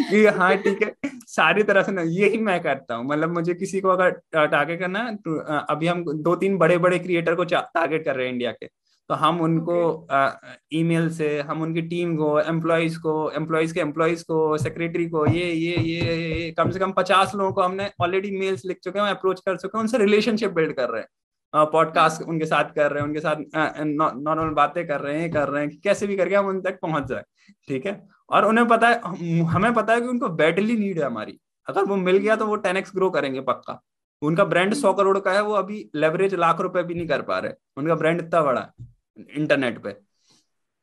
कि 0.00 0.24
हाँ 0.38 0.56
ठीक 0.58 0.82
है। 0.82 1.10
सारी 1.26 1.62
तरह 1.62 1.82
से 1.82 1.92
ना 1.92 2.02
यही 2.02 2.38
मैं 2.38 2.60
करता 2.62 2.94
हूँ। 2.94 3.06
मतलब 3.06 3.32
मुझे 3.34 3.54
किसी 3.54 3.80
को 3.80 3.88
अगर 3.88 4.10
टारगेट 4.36 4.80
करना 4.80 5.02
है 5.04 5.14
तो 5.16 5.38
अभी 5.40 5.86
हम 5.86 6.04
दो 6.22 6.34
तीन 6.36 6.58
बड़े 6.58 6.78
बड़े 6.78 6.98
क्रिएटर 6.98 7.34
को 7.34 7.44
टारगेट 7.44 8.04
कर 8.04 8.16
रहे 8.16 8.26
हैं 8.26 8.32
इंडिया 8.32 8.52
के। 8.52 8.66
तो 9.10 9.14
हम 9.14 9.40
उनको 9.40 9.76
ईमेल 10.72 11.04
okay. 11.04 11.16
से 11.16 11.40
हम 11.40 11.62
उनकी 11.62 11.82
टीम 11.82 12.16
को 12.16 12.38
एम्प्लॉयज़ 12.40 12.98
को 12.98 13.30
एम्प्लॉयज़ 13.30 13.74
के 13.74 13.80
एम्प्लॉयज़ 13.80 14.22
को 14.24 14.56
सेक्रेटरी 14.58 15.08
को 15.08 15.26
ये 15.26 15.44
ये 15.44 15.76
ये 15.76 16.16
ये 16.16 16.50
कम 16.58 16.70
से 16.70 16.78
कम 16.78 16.92
पचास 16.92 17.32
लोगों 17.34 17.52
को 17.52 17.62
हमने 17.62 17.90
ऑलरेडी 18.02 18.30
मेल्स 18.38 18.64
लिख 18.64 18.78
चुके 18.84 18.98
हैं 18.98 19.06
अप्रोच 19.06 19.40
कर 19.40 19.56
चुके 19.56 19.78
हैं 19.78 19.82
उनसे 19.82 19.98
रिलेशनशिप 19.98 20.50
बिल्ड 20.50 20.72
कर 20.72 20.88
रहे 20.88 21.00
हैं। 21.00 21.08
पॉडकास्ट 21.54 22.22
उनके 22.22 22.46
साथ 22.46 22.64
कर 22.74 22.90
रहे 22.90 23.02
हैं 23.02 23.08
उनके 23.08 23.20
साथ 23.20 23.36
नॉर्मल 23.86 24.54
बातें 24.54 24.86
कर 24.86 25.00
रहे 25.00 25.20
हैं 25.20 25.30
कर 25.32 25.48
रहे 25.48 25.64
हैं 25.64 25.78
कैसे 25.84 26.06
भी 26.06 26.16
करके 26.16 26.34
हम 26.34 26.46
उन 26.46 26.60
तक 26.60 26.78
पहुँच 26.82 27.06
जाए 27.08 27.22
ठीक 27.68 27.86
है? 27.86 27.92
और 28.30 28.44
उन्हें 28.46 28.66
पता 28.68 28.88
है 28.88 29.44
हमें 29.46 29.72
पता 29.74 29.92
है 29.92 30.00
कि 30.00 30.06
उनको 30.06 30.28
बैटली 30.30 30.76
नीड 30.76 30.98
है 30.98 31.04
हमारी। 31.04 31.38
अगर 31.66 31.84
वो 31.84 31.96
मिल 31.96 32.16
गया 32.16 32.36
तो 32.36 32.46
वो 32.46 32.56
टेन 32.58 32.76
एक्स 32.76 32.92
ग्रो 32.94 33.10
करेंगे 33.10 33.40
पक्का। 33.42 33.80
उनका 34.22 34.44
ब्रांड 34.44 34.74
सौ 34.74 34.92
करोड़ 34.92 35.18
का 35.18 35.32
है 35.32 35.42
वो 35.42 35.52
अभी 35.54 35.88
लेवरेज 35.94 36.34
लाख 36.34 36.60
रुपए 36.60 36.82
भी 36.82 36.94
नहीं 36.94 37.06
कर 37.08 37.22
पा 37.22 37.38
रहे। 37.38 37.52
उनका 37.76 37.94
ब्रांड 37.94 38.20
इतना 38.20 38.40
बड़ा 38.42 38.60
है 38.60 38.86
इंटरनेट 39.36 39.82
पे। 39.82 39.96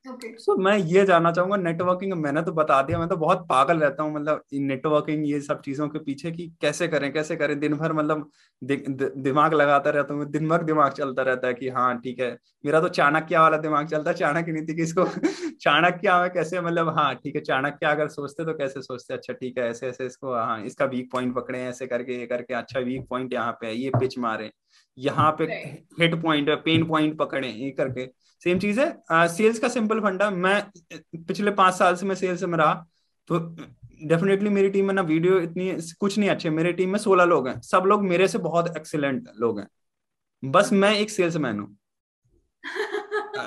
Okay. 0.08 0.30
so, 0.40 0.58
मैं 0.60 0.78
ये 0.78 1.04
जानना 1.06 1.32
चाहूँगा 1.32 1.56
नेटवर्किंग 1.58 2.14
मैंने 2.16 2.42
तो 2.42 2.52
बता 2.52 2.82
दिया 2.82 3.00
मैं 3.00 3.08
तो 3.10 3.16
बहुत 3.18 3.46
पागल 3.50 3.80
रहता 3.80 4.04
हूँ 4.04 4.14
मतलब 4.14 4.44
नेटवर्किंग 4.54 5.26
ये 5.30 5.40
सब 5.42 5.62
चीज़ों 5.62 5.88
के 5.90 6.00
पीछे 6.00 6.32
की 6.32 6.48
कैसे 6.62 6.88
करें 6.88 7.12
कैसे 7.14 7.36
करें। 7.36 7.60
दिन 7.60 7.74
भर 7.78 7.94
मतलब 7.94 8.30
दि, 8.62 8.76
दि, 8.78 9.10
दिमाग 9.22 9.54
लगाता 9.54 9.90
रहता 9.90 10.14
हूँ 10.14 10.26
दिन 10.32 10.48
भर 10.50 10.64
दिमाग 10.64 10.92
चलता 10.94 11.24
रहता 11.24 11.48
है 11.48 11.54
कि 11.54 11.70
हाँ 11.70 11.98
ठीक 12.02 12.20
है। 12.20 12.32
मेरा 12.66 12.82
तो 12.82 12.88
चाणक्य 12.90 13.38
वाला 13.38 13.58
दिमाग 13.58 13.88
चलता 13.88 14.12
है 14.12 14.16
चाणक्य 14.18 14.52
नीति 14.52 14.74
किसको 14.76 15.06
चाणक्य 15.62 16.20
में 16.22 16.30
कैसे 16.32 16.62
मतलब 16.62 16.90
हाँ 16.98 17.14
ठीक 17.16 17.36
है 17.36 17.42
चाणक्य 17.42 17.86
अगर 17.88 18.08
सोचते 18.10 18.46
तो 18.46 18.54
कैसे 18.58 18.82
सोचते? 18.82 19.14
अच्छा 19.14 19.34
ठीक 19.34 19.58
है 19.60 19.70
ऐसे 19.70 19.88
ऐसे 19.88 20.06
इसको 20.06 20.34
हाँ 20.36 20.62
इसका 20.66 20.86
वीक 20.86 21.12
पॉइंट 21.12 21.36
पकड़े 21.36 21.64
ऐसे 21.64 21.88
करके 21.88 22.20
ये 22.20 22.26
करके 22.28 22.54
अच्छा 22.54 22.80
वीक 22.80 23.08
पॉइंट 23.10 23.34
यहाँ 23.34 23.52
पे 23.62 23.68
है 23.68 23.76
ये 23.76 23.90
पिच 24.00 24.18
मारे। 24.20 24.52
यहाँ 24.98 25.32
पे 25.40 25.44
हिट 26.02 26.22
पॉइंट 26.22 26.50
पेन 26.66 26.84
पॉइंट 26.88 27.18
पकड़े 27.18 27.48
ये 27.50 27.70
करके। 27.72 28.06
सेम 28.42 28.60
चीज़ 28.60 28.80
है। 28.80 29.28
सेल्स 29.28 29.60
का 29.60 29.68
सिंपल 29.70 30.00
फंडा 30.02 30.30
मैं 30.32 30.62
पिछले 31.18 31.52
पाँच 31.54 31.74
साल 31.74 31.96
से 31.96 32.06
मैं 32.06 32.16
सेल्स 32.16 32.44
में 32.44 32.58
रहा 32.58 32.74
तो 33.30 33.40
डेफिनेटली 34.04 34.50
मेरी 34.50 34.70
टीम 34.70 34.86
में 34.88 34.94
ना 34.94 35.02
वीडियो 35.04 35.40
इतनी 35.40 35.72
कुछ 36.00 36.18
नहीं 36.18 36.30
अच्छे। 36.30 36.50
मेरी 36.52 36.74
टीम 36.74 36.90
में 36.90 37.00
सोलह 37.00 37.24
लोग 37.26 37.48
हैं। 37.48 37.60
सब 37.64 37.84
लोग 37.88 38.04
मेरे 38.06 38.28
से 38.28 38.38
बहुत 38.40 38.76
एक्सीलेंट 38.78 39.30
लोग 39.38 39.60
हैं। 39.60 39.68
बस 40.44 40.72
मैं 40.74 40.94
एक 40.96 41.10
सेल्समैन 41.10 41.60
हूँ। 41.60 41.78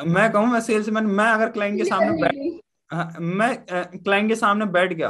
मैं 0.07 0.31
कहूँ 0.33 0.47
मैं 0.47 0.61
सेल्समैन 0.61 1.07
मैं 1.07 1.27
अगर 1.27 1.51
क्लाइंट 1.51 1.79
के 1.79 1.85
सामने 1.85 2.23
बैठ 2.23 3.21
मैं 3.21 3.57
क्लाइंट 3.95 4.29
के 4.29 4.37
सामने 4.37 4.67
बैठ 4.69 4.93
गया 4.93 5.09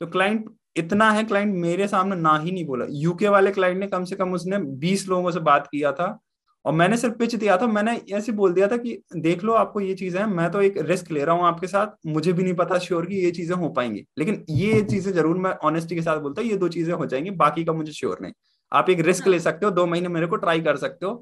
तो 0.00 0.06
क्लाइंट 0.06 0.44
इतना 0.76 1.10
है 1.10 1.24
क्लाइंट 1.24 1.54
मेरे 1.56 1.88
सामने 1.88 2.16
ना 2.16 2.36
ही 2.38 2.50
नहीं 2.52 2.64
बोला। 2.66 2.84
यूके 2.90 3.28
वाले 3.28 3.50
क्लाइंट 3.50 3.78
ने 3.80 3.86
कम 3.86 4.04
से 4.04 4.16
कम 4.16 4.32
उसने 4.34 4.58
बीस 4.78 5.06
लोगों 5.08 5.30
से 5.30 5.40
बात 5.42 5.66
किया 5.66 5.92
था। 5.92 6.08
और 6.64 6.72
मैंने 6.72 6.96
सिर्फ़ 6.96 7.14
पिच 7.16 7.34
दिया 7.34 7.56
था 7.56 7.66
मैंने 7.66 7.92
ऐसे 8.12 8.32
बोल 8.32 8.52
दिया 8.52 8.66
था 8.68 8.76
कि 8.76 8.96
देख 9.16 9.44
लो 9.44 9.52
आपको 9.54 9.80
ये 9.80 9.94
चीज़ें 9.94 10.20
हैं 10.20 10.26
मैं 10.28 10.50
तो 10.52 10.60
एक 10.62 10.78
रिस्क 10.80 11.10
ले 11.12 11.24
रहा 11.24 11.34
हूँ 11.34 11.44
आपके 11.46 11.66
साथ 11.66 11.96
मुझे 12.06 12.32
भी 12.32 12.42
नहीं 12.42 12.54
पता 12.54 12.78
श्योर 12.78 13.06
कि 13.06 13.16
ये 13.16 13.30
चीज़ें 13.30 13.54
हो 13.56 13.68
पाएँगी। 13.70 14.04
लेकिन 14.18 14.44
ये 14.50 14.82
चीज़ें 14.82 15.12
ज़रूर 15.12 15.38
मैं 15.38 15.52
ऑनेस्टी 15.64 15.94
के 15.94 16.02
साथ 16.02 16.20
बोलता 16.20 16.42
हूँ 16.42 16.50
ये 16.50 16.56
दो 16.56 16.68
चीज़ें 16.68 16.92
हो 16.94 17.06
जाएँगी 17.06 17.30
बाकी 17.32 17.64
का 17.64 17.72
मुझे 17.72 17.92
श्योर 17.92 18.18
नहीं। 18.22 18.32
आप 18.72 18.90
एक 18.90 19.00
रिस्क 19.00 19.26
ले 19.28 19.38
सकते 19.40 19.66
हो 19.66 19.72
दो 19.72 19.86
महीने 19.86 20.08
मेरे 20.08 20.26
को 20.26 20.36
ट्राई 20.36 20.60
कर 20.60 20.76
सकते 20.76 21.06
हो 21.06 21.14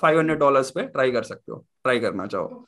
फाइव 0.00 0.18
हंड्रेड 0.18 0.38
डॉलर 0.38 0.62
पे 0.74 0.82
ट्राई 0.84 1.12
कर 1.12 1.22
सकते 1.24 1.52
हो 1.52 1.64
ट्राई 1.84 2.00
करना 2.00 2.26
चाहो। 2.26 2.66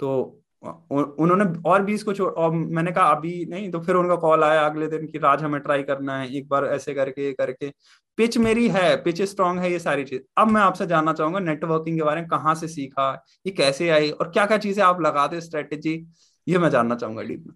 तो 0.00 0.40
उन्होंने 0.62 1.44
और 1.66 1.82
भी 1.82 1.94
इसको 1.94 2.24
और 2.24 2.50
मैंने 2.52 2.92
कहा, 2.92 3.04
अभी 3.06 3.44
नहीं। 3.46 3.70
तो 3.70 3.80
फिर 3.80 3.94
उनका 3.94 4.16
कॉल 4.16 4.44
आया 4.44 4.62
अगले 4.66 4.86
दिन 4.88 5.06
कि, 5.06 5.18
राज, 5.18 5.42
हमें 5.42 5.60
ट्राई 5.60 5.82
करना 5.82 6.18
है, 6.18 6.28
एक 6.36 6.48
बार 6.48 6.64
ऐसे 6.66 6.94
करके 6.94 7.32
करके। 7.32 7.72
पिच 8.18 8.38
मेरी 8.38 8.68
है, 8.68 8.96
पिच 9.02 9.22
स्ट्रांग 9.22 9.58
है, 9.58 9.72
ये 9.72 9.78
सारी 9.78 10.04
चीज़। 10.04 10.22
अब 10.38 10.48
मैं 10.48 10.60
आपसे 10.60 10.86
जानना 10.86 11.12
चाहूँगा, 11.12 11.38
नेटवर्किंग 11.40 11.96
के 11.98 12.02
बारे 12.02 12.20
में 12.20 12.28
कहाँ 12.30 12.54
से 12.54 12.68
सीखा, 12.68 13.12
ये 13.46 13.52
कैसे 13.52 13.88
आई, 13.90 14.10
और 14.10 14.30
क्या 14.30 14.46
क्या 14.46 14.58
चीज़ें 14.58 14.84
आप 14.84 15.00
लगाते 15.00 15.40
स्ट्रेटेजी, 15.40 16.06
ये 16.46 16.58
मैं 16.58 16.70
जानना 16.70 16.94
चाहूँगा 16.94 17.22
डीप 17.22 17.44
में। 17.46 17.54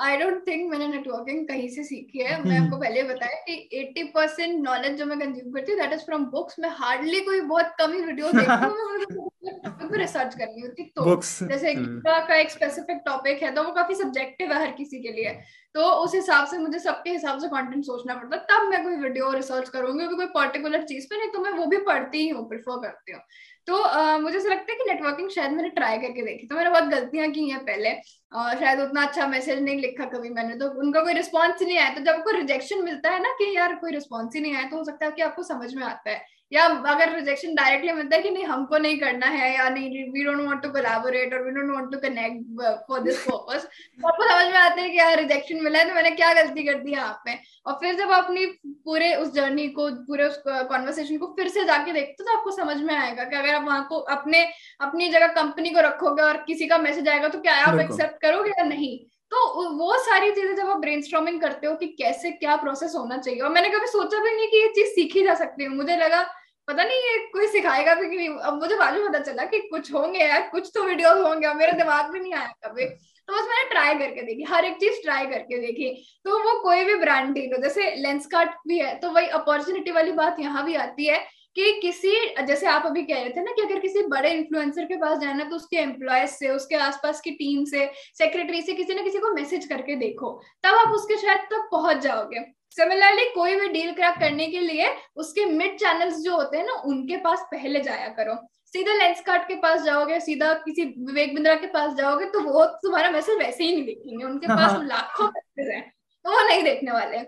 आई 0.00 0.16
डोंट 0.16 0.46
थिंक 0.46 0.70
मैंने 0.70 0.86
नेटवर्किंग 0.88 1.46
कहीं 1.48 1.68
से 1.70 1.84
सीखी 1.84 2.18
है 2.20 2.42
मैं 2.44 2.58
आपको 2.58 2.76
पहले 2.78 3.02
बताया 3.04 3.40
कि 3.42 3.84
80 3.96 4.06
परसेंट 4.14 4.62
नॉलेज 4.62 4.98
जो 4.98 5.06
मैं 5.06 5.18
कंज्यूम 5.20 5.52
करती 5.52 5.72
हूँ 5.72 5.80
दैट 5.80 5.92
इज़ 5.92 6.04
फ्रॉम 6.04 6.24
बुक्स 6.30 6.58
मैं 6.60 6.70
हार्डली 6.76 7.20
कोई 7.22 7.40
बहुत 7.46 7.74
कम 7.78 7.92
ही 7.92 8.02
वीडियो 8.02 8.32
देखती 8.34 8.64
हूँ 8.64 9.32
टॉपिक 9.44 9.90
पे 9.90 9.98
रिसर्च 9.98 10.34
करनी 10.34 10.60
होती 10.60 10.84
तो 10.86 11.04
Books. 11.04 11.30
जैसे 11.44 11.72
हम्म। 11.72 12.00
का 12.00 12.36
एक 12.36 12.50
स्पेसिफिक 12.50 13.02
टॉपिक 13.06 13.42
है 13.42 13.54
तो 13.54 13.62
वो 13.64 13.72
काफ़ी 13.72 13.94
सब्जेक्टिव 13.94 14.52
है 14.52 14.60
हर 14.60 14.70
किसी 14.72 15.02
के 15.02 15.12
लिए 15.12 15.32
तो 15.74 15.90
उस 15.94 16.14
हिसाब 16.14 16.46
से 16.46 16.58
मुझे 16.58 16.78
सबके 16.78 17.10
हिसाब 17.10 17.38
से 17.38 17.48
कंटेंट 17.48 17.84
सोचना 17.84 18.14
पड़ता 18.14 18.36
तब 18.50 18.68
मैं 18.70 18.82
कोई 18.84 18.96
वीडियो 18.98 19.30
रिसर्च 19.32 19.68
करूँगी 19.68 20.06
कोई 20.14 20.26
पर्टिकुलर 20.34 20.82
चीज़ 20.84 21.06
पे 21.06 21.18
नहीं 21.18 21.30
तो 21.30 21.40
मैं 21.40 21.52
वो 21.52 21.66
भी 21.66 21.78
पढ़ती 21.86 22.18
ही 22.18 22.28
हूँ 22.28 22.48
प्रिफर 22.48 22.80
करती 22.82 23.12
हूँ 23.12 23.20
तो 23.66 23.74
uh, 23.74 24.20
मुझे 24.20 24.38
ऐसा 24.38 24.48
लगता 24.48 24.72
है 24.72 24.78
कि 24.78 24.90
नेटवर्किंग 24.90 25.30
शायद 25.30 25.52
मैंने 25.52 25.68
ट्राई 25.68 25.98
करके 25.98 26.22
देखी। 26.22 26.46
तो 26.46 26.54
मैंने 26.54 26.70
बहुत 26.70 26.84
गलतियाँ 26.84 27.30
की 27.30 27.48
हैं 27.50 27.64
पहले। 27.64 27.90
uh, 27.90 28.60
शायद 28.60 28.80
उतना 28.80 29.06
अच्छा 29.06 29.26
मैसेज 29.26 29.62
नहीं 29.62 29.76
लिखा 29.76 30.04
कभी 30.04 30.28
मैंने। 30.28 30.54
तो 30.54 30.70
उनका 30.80 31.00
कोई 31.00 31.12
रिस्पॉन्स 31.12 31.62
नहीं 31.62 31.78
आया। 31.78 31.94
तो 31.94 32.00
जब 32.00 32.08
आपको 32.08 32.30
रिजेक्शन 32.30 32.84
मिलता 32.84 33.10
है 33.10 33.22
ना 33.22 33.28
कि 33.28 33.56
यार 33.56 33.74
कोई 33.74 33.92
रिस्पॉन्स 33.92 34.34
ही 34.34 34.40
नहीं 34.40 34.54
आया 34.56 34.68
तो 34.68 34.76
हो 34.76 34.84
सकता 34.84 35.06
है 35.06 35.12
कि 35.12 35.22
आपको 35.22 35.42
समझ 35.42 35.74
में 35.74 35.82
आता 35.82 36.10
है। 36.10 36.33
या 36.54 36.64
अगर 36.64 37.14
रिजेक्शन 37.14 37.54
डायरेक्टली 37.54 37.92
मिलता 37.92 38.16
है 38.16 38.22
कि 38.22 38.30
नहीं 38.30 38.44
हमको 38.44 38.78
नहीं 38.78 38.98
करना 38.98 39.26
है 39.28 39.52
या 39.54 39.68
नहीं 39.68 40.04
we 40.12 40.24
don't 40.24 40.40
want 40.40 40.62
to 40.62 40.68
collaborate 40.70 41.34
और 41.34 41.42
we 41.44 41.50
don't 41.50 41.74
want 41.74 41.92
to 41.92 41.98
connect 41.98 42.62
for 42.88 43.00
this 43.02 43.18
purpose 43.20 43.66
तो 44.02 44.08
आपको 44.08 44.28
समझ 44.28 44.46
में 44.46 44.58
आता 44.58 44.80
है 44.80 44.88
कि 44.90 44.98
यार 44.98 45.16
रिजेक्शन 45.18 45.62
मिला 45.64 45.78
है 45.78 45.88
तो 45.88 45.94
मैंने 45.94 46.10
क्या 46.12 46.32
गलती 46.34 46.64
कर 46.64 46.74
दी 46.74 46.92
यहाँ 46.92 47.12
पे? 47.24 47.38
और 47.66 47.74
फिर 47.80 47.94
जब 47.94 48.10
आप 48.10 48.24
अपनी 48.24 48.46
पूरे 48.84 49.14
उस 49.16 49.32
जर्नी 49.34 49.66
को 49.68 49.88
पूरे 50.06 50.24
उस 50.24 50.42
कॉन्वर्सेशन 50.46 51.16
को 51.16 51.26
फिर 51.38 51.48
से 51.48 51.64
जाके 51.64 51.92
देखते 51.92 52.24
तो 52.24 52.36
आपको 52.36 52.50
समझ 52.50 52.76
में 52.82 52.94
आएगा 52.94 53.24
कि 53.24 53.36
अगर 53.36 53.54
आप 53.54 53.64
वहाँ 53.66 53.86
को 53.88 53.98
अपने 54.16 54.42
अपनी 54.80 55.08
जगह 55.08 55.26
कंपनी 55.34 55.70
को 55.70 55.80
रखोगे 55.80 56.22
और 56.22 56.36
किसी 56.46 56.66
का 56.66 56.78
मैसेज 56.78 57.08
आएगा 57.08 57.28
तो 57.28 57.40
क्या 57.40 57.54
आप 57.64 57.80
एक्सेप्ट 57.80 58.20
करोगे 58.22 58.50
या 58.50 58.64
नहीं? 58.64 58.96
तो 59.32 59.68
वो 59.76 59.96
सारी 59.98 60.30
चीज़ें 60.30 60.54
जब 60.56 60.68
आप 60.70 60.78
ब्रेन 60.80 61.38
करते 61.40 61.66
हो 61.66 61.74
कि 61.76 61.86
कैसे 61.98 62.30
क्या 62.32 62.56
प्रोसेस 62.56 62.92
होना 62.96 63.16
चाहिए 63.18 63.40
और 63.40 63.50
मैंने 63.50 63.68
कभी 63.70 63.86
सोचा 63.88 64.18
भी 64.24 64.34
नहीं 64.36 64.48
कि 64.48 64.56
ये 64.56 64.68
चीज़ 64.74 64.88
सीखी 64.94 65.22
जा 65.24 65.34
सकती 65.34 65.62
है। 65.62 65.68
मुझे 65.68 65.96
लगा 65.96 66.20
पता 66.68 66.84
नहीं 66.84 66.98
ये 66.98 67.18
कोई 67.32 67.46
सिखाएगा 67.48 67.94
भी 67.94 68.08
कि 68.08 68.16
नहीं। 68.16 68.28
अब 68.28 68.60
मुझे 68.60 68.76
में 68.76 69.08
पता 69.08 69.18
चला 69.20 69.44
कि 69.44 69.58
कुछ 69.60 69.92
होंगे 69.94 70.18
यार, 70.20 70.48
कुछ 70.52 70.70
तो 70.74 70.82
वीडियोस 70.84 71.20
होंगे 71.20 71.52
मेरे 71.54 71.72
दिमाग 71.74 72.12
में 72.12 72.20
नहीं 72.20 72.32
आया 72.34 72.52
कभी। 72.64 72.86
तो 73.28 73.34
बस 73.34 73.46
मैंने 73.48 73.68
ट्राई 73.70 73.94
करके 73.98 74.22
देखी, 74.22 74.42
हर 74.44 74.64
एक 74.64 74.74
चीज़ 74.76 75.02
ट्राई 75.02 75.26
करके 75.26 75.58
देखी। 75.60 75.92
तो 76.24 76.38
वो 76.38 76.58
कोई 76.62 76.84
भी 76.84 76.94
ब्रांड 76.96 77.32
डील 77.34 77.52
हो 77.52 77.62
जैसे 77.62 77.94
लेंस 77.96 78.26
कार्ट 78.26 78.50
भी 78.68 78.78
है 78.78 78.94
तो 79.00 79.10
वही 79.10 79.28
अपॉर्चुनिटी 79.38 79.90
वाली 79.90 80.12
बात 80.14 80.40
यहाँ 80.40 80.64
भी 80.64 80.74
आती 80.76 81.06
है 81.06 81.18
कि 81.56 81.72
किसी, 81.80 82.10
जैसे 82.46 82.66
आप 82.66 82.86
अभी 82.86 83.02
कह 83.02 83.14
रहे 83.14 83.30
थे 83.30 83.42
ना 83.42 83.52
कि 83.52 83.62
अगर 83.62 83.78
किसी 83.80 84.02
बड़े 84.08 84.30
इन्फ्लुएंसर 84.30 84.84
के 84.84 84.96
पास 84.96 85.18
जाना 85.18 85.44
तो 85.44 85.56
उसके 85.56 85.76
एम्प्लॉयज़ 85.76 86.30
से, 86.30 86.48
उसके 86.48 86.76
आसपास 86.76 87.20
की 87.20 87.30
टीम 87.32 87.64
से 87.64 87.90
सेक्रेटरी 88.18 88.62
से 88.62 88.72
किसी 88.72 88.94
ना 88.94 89.02
किसी 89.02 89.18
को 89.18 89.32
मैसेज 89.34 89.66
करके 89.66 89.96
देखो। 89.96 90.32
तब 90.64 90.74
आप 90.76 90.94
उसके 90.94 91.16
शायद 91.16 91.46
तक 91.50 91.68
पहुँच 91.72 91.98
जाओगे। 91.98 92.40
सिमिलरली 92.76 93.24
कोई 93.34 93.54
भी 93.56 93.68
डील 93.70 93.92
क्रैक 93.94 94.14
करने 94.20 94.46
के 94.46 94.60
लिए 94.60 94.94
उसके 95.16 95.44
मिड 95.46 95.76
चैनल्स 95.78 96.20
जो 96.22 96.36
होते 96.36 96.56
हैं 96.56 96.64
ना 96.66 96.72
उनके 96.86 97.16
पास 97.18 97.46
पहले 97.50 97.80
जाया 97.82 98.08
करो। 98.10 98.34
सीधा 98.74 98.94
लेंस 98.94 99.20
कार्ड 99.20 99.42
के 99.48 99.54
पास 99.56 99.82
जाओगे 99.82 100.18
सीधा 100.20 100.52
किसी 100.60 100.84
विवेक 101.00 101.34
बिंद्रा 101.34 101.54
के 101.54 101.66
पास 101.68 101.94
जाओगे 101.96 102.26
तो 102.26 102.40
वो 102.42 102.64
तुम्हारा 102.82 103.10
मैसेज 103.10 103.38
वैसे 103.38 103.64
ही 103.64 103.72
नहीं 103.72 103.84
देखेंगे। 103.84 104.24
उनके 104.24 104.46
पास 104.48 104.78
लाखों 104.84 105.26
मैसेज 105.28 105.68
है 105.70 105.80
तो 105.80 106.30
वो 106.30 106.46
नहीं 106.48 106.62
देखने 106.62 106.92
वाले। 106.92 107.18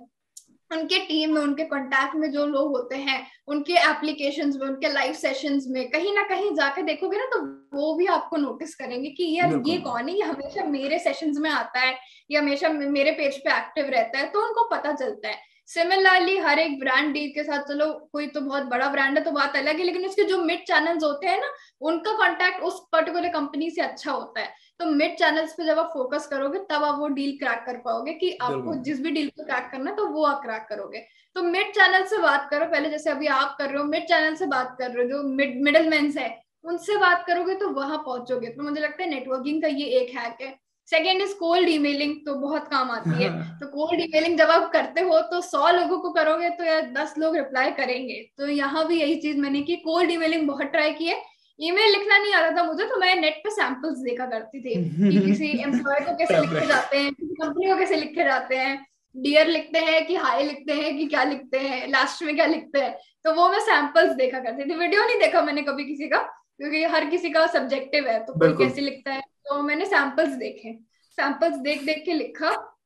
उनके 0.70 0.98
टीम 0.98 1.32
में 1.34 1.40
उनके 1.40 1.64
कांटेक्ट 1.64 2.14
में 2.16 2.30
जो 2.32 2.46
लोग 2.46 2.76
होते 2.76 2.96
हैं 2.98 3.20
उनके 3.48 3.72
एप्लीकेशन 3.80 4.52
में 4.60 4.66
उनके 4.68 4.88
लाइव 4.92 5.12
सेशन 5.14 5.60
में 5.68 5.88
कहीं 5.90 6.14
ना 6.14 6.22
कहीं 6.28 6.54
जाके 6.54 6.82
देखोगे 6.82 7.18
ना 7.18 7.26
तो 7.34 7.40
वो 7.76 7.94
भी 7.96 8.06
आपको 8.06 8.36
नोटिस 8.36 8.74
करेंगे 8.74 9.10
कि 9.10 9.32
यार 9.32 9.52
ये 9.66 9.76
कौन 9.78 10.08
है? 10.08 10.14
ये 10.16 10.22
हमेशा 10.22 10.64
मेरे 10.64 10.98
सेशन 10.98 11.34
में 11.40 11.50
आता 11.50 11.80
है 11.80 11.94
ये 12.30 12.38
हमेशा 12.38 12.68
मेरे 12.68 13.10
पेज 13.12 13.36
पे 13.38 13.56
एक्टिव 13.56 13.90
रहता 13.90 14.18
है 14.18 14.30
तो 14.30 14.46
उनको 14.46 14.68
पता 14.70 14.92
चलता 14.94 15.28
है। 15.28 15.38
सिमिलरली 15.68 16.36
हर 16.38 16.58
एक 16.58 16.78
ब्रांड 16.80 17.12
डील 17.14 17.30
के 17.30 17.42
साथ 17.44 17.62
चलो 17.68 17.86
कोई 18.12 18.26
तो 18.26 18.40
बहुत 18.40 18.64
बड़ा 18.64 18.88
ब्रांड 18.90 19.18
है 19.18 19.24
तो 19.24 19.30
बात 19.30 19.56
अलग 19.56 19.78
है 19.78 19.84
लेकिन 19.84 20.06
उसके 20.06 20.24
जो 20.24 20.38
मिड 20.42 20.62
चैनल्स 20.64 21.04
होते 21.04 21.26
हैं 21.26 21.40
ना 21.40 21.48
उनका 21.82 22.12
कॉन्टेक्ट 22.16 22.62
उस 22.62 22.80
पर्टिकुलर 22.92 23.28
कंपनी 23.28 23.70
से 23.70 23.82
अच्छा 23.82 24.12
होता 24.12 24.40
है। 24.40 24.52
तो 24.80 24.86
मिड 24.86 25.16
चैनल्स 25.18 25.52
पे 25.52 25.64
जब 25.64 25.78
आप 25.78 25.90
फोकस 25.92 26.26
करोगे 26.26 26.58
तब 26.70 26.84
आप 26.84 26.98
वो 26.98 27.08
डील 27.10 27.36
क्रैक 27.38 27.62
कर 27.66 27.76
पाओगे 27.76 28.12
कि 28.14 28.30
आपको 28.42 28.74
जिस 28.84 29.00
भी 29.02 29.10
डील 29.10 29.28
को 29.28 29.44
क्रैक 29.44 29.68
करना 29.72 29.90
है 29.90 29.96
तो 29.96 30.06
वो 30.06 30.24
आप 30.24 30.42
क्रैक 30.42 30.66
करोगे। 30.68 30.98
तो 31.36 31.42
मिड 31.42 31.72
चैनल 31.74 32.04
से 32.06 32.18
बात 32.18 32.48
करो 32.50 32.66
पहले 32.66 32.90
जैसे 32.90 33.10
अभी 33.10 33.26
आप 33.28 33.56
कर 33.58 33.68
रहे 33.68 33.78
हो 33.78 33.84
मिड 33.84 34.04
चैनल 34.04 34.34
से 34.34 34.46
बात 34.46 34.76
कर 34.78 34.90
रहे 34.90 35.04
हो 35.04 35.08
जो 35.10 35.22
मिड 35.30 35.60
मिडल 35.64 35.92
है 36.18 36.28
उनसे 36.64 36.96
बात 36.96 37.24
करोगे 37.26 37.54
तो 37.54 37.68
वहाँ 37.70 37.98
पहुंचोगे। 37.98 38.48
तो 38.48 38.62
मुझे 38.62 38.80
लगता 38.80 39.02
है 39.02 39.08
नेटवर्किंग 39.10 39.60
का 39.62 39.68
ये 39.68 39.84
एक 39.98 40.16
हैक 40.16 40.40
है। 40.40 40.48
सेकेंड 40.88 41.22
इज़ 41.22 41.32
कोल्ड 41.34 41.68
ईमेलिंग 41.68 42.14
तो 42.26 42.34
बहुत 42.40 42.68
काम 42.68 42.90
आती 42.90 43.22
है। 43.22 43.28
तो 43.60 43.66
कोल्ड 43.66 44.00
ईमेलिंग 44.00 44.38
जब 44.38 44.50
आप 44.50 44.70
करते 44.72 45.00
हो 45.00 45.20
तो 45.30 45.40
सौ 45.42 45.70
लोगों 45.70 45.98
को 46.00 46.10
करोगे 46.12 46.50
तो 46.50 46.64
यार 46.64 46.90
दस 46.92 47.14
लोग 47.18 47.36
रिप्लाई 47.36 47.70
करेंगे। 47.72 48.20
तो 48.38 48.48
यहाँ 48.48 48.86
भी 48.88 49.00
यही 49.00 49.16
चीज़ 49.20 49.38
मैंने 49.38 49.62
की 49.62 49.76
कोल्ड 49.84 50.10
ईमेलिंग 50.10 50.46
बहुत 50.48 50.66
ट्राई 50.72 50.92
की 50.92 51.06
है। 51.06 51.22
ईमेल 51.60 51.90
लिखना 51.92 52.18
नहीं 52.18 52.32
आता 52.34 52.56
था 52.56 52.62
मुझे 52.64 52.84
तो 52.84 52.96
मैं 53.00 53.14
नेट 53.16 53.36
पे 53.44 53.50
सैंपल्स 53.50 53.98
देखा 54.00 54.26
करती 54.26 54.60
थी 54.60 54.74
कि 55.10 55.20
किसी 55.26 55.46
एम्प्लॉय 55.62 56.00
को 56.00 56.16
कैसे 56.16 56.40
लिखे 56.40 56.66
जाते 56.66 56.98
हैं 56.98 57.12
किसी 57.12 57.34
कंपनी 57.34 57.70
को 57.70 57.76
कैसे 57.76 57.96
लिखे 57.96 58.24
जाते 58.24 58.56
हैं 58.56 58.78
डियर 59.14 59.46
लिखते 59.48 59.78
हैं 59.80 60.06
कि 60.06 60.16
हाई 60.16 60.42
लिखते 60.42 60.72
हैं 60.72 60.96
कि 60.98 61.06
क्या 61.06 61.22
लिखते 61.24 61.58
हैं 61.58 61.86
लास्ट 61.88 62.22
में 62.22 62.34
क्या 62.34 62.46
लिखते 62.46 62.80
हैं। 62.80 62.96
तो 63.24 63.32
वो 63.34 63.48
मैं 63.48 63.60
सैंपल्स 63.60 64.12
देखा 64.16 64.38
करती 64.40 64.70
थी। 64.70 64.74
वीडियो 64.76 65.04
नहीं 65.04 65.18
देखा 65.20 65.42
मैंने 65.42 65.62
कभी 65.62 65.84
किसी 65.84 66.08
का 66.08 66.18
क्योंकि 66.18 66.84
हर 66.86 67.04
किसी 67.06 67.30
का 67.30 67.46
सब्जेक्टिव 67.52 68.08
है 68.08 68.18
तो 68.26 68.38
कोई 68.40 68.52
कैसे 68.58 68.80
लिखता 68.80 69.12
है 69.12 69.22
तो 69.48 69.62
मैंने 69.62 69.86
सैंपल्स 69.86 70.34
देखे। 70.34 70.78
सैंपल्स 71.10 71.56
देख 71.56 71.82
देख 71.82 72.02
के 72.04 72.12
लिखा। 72.12 72.78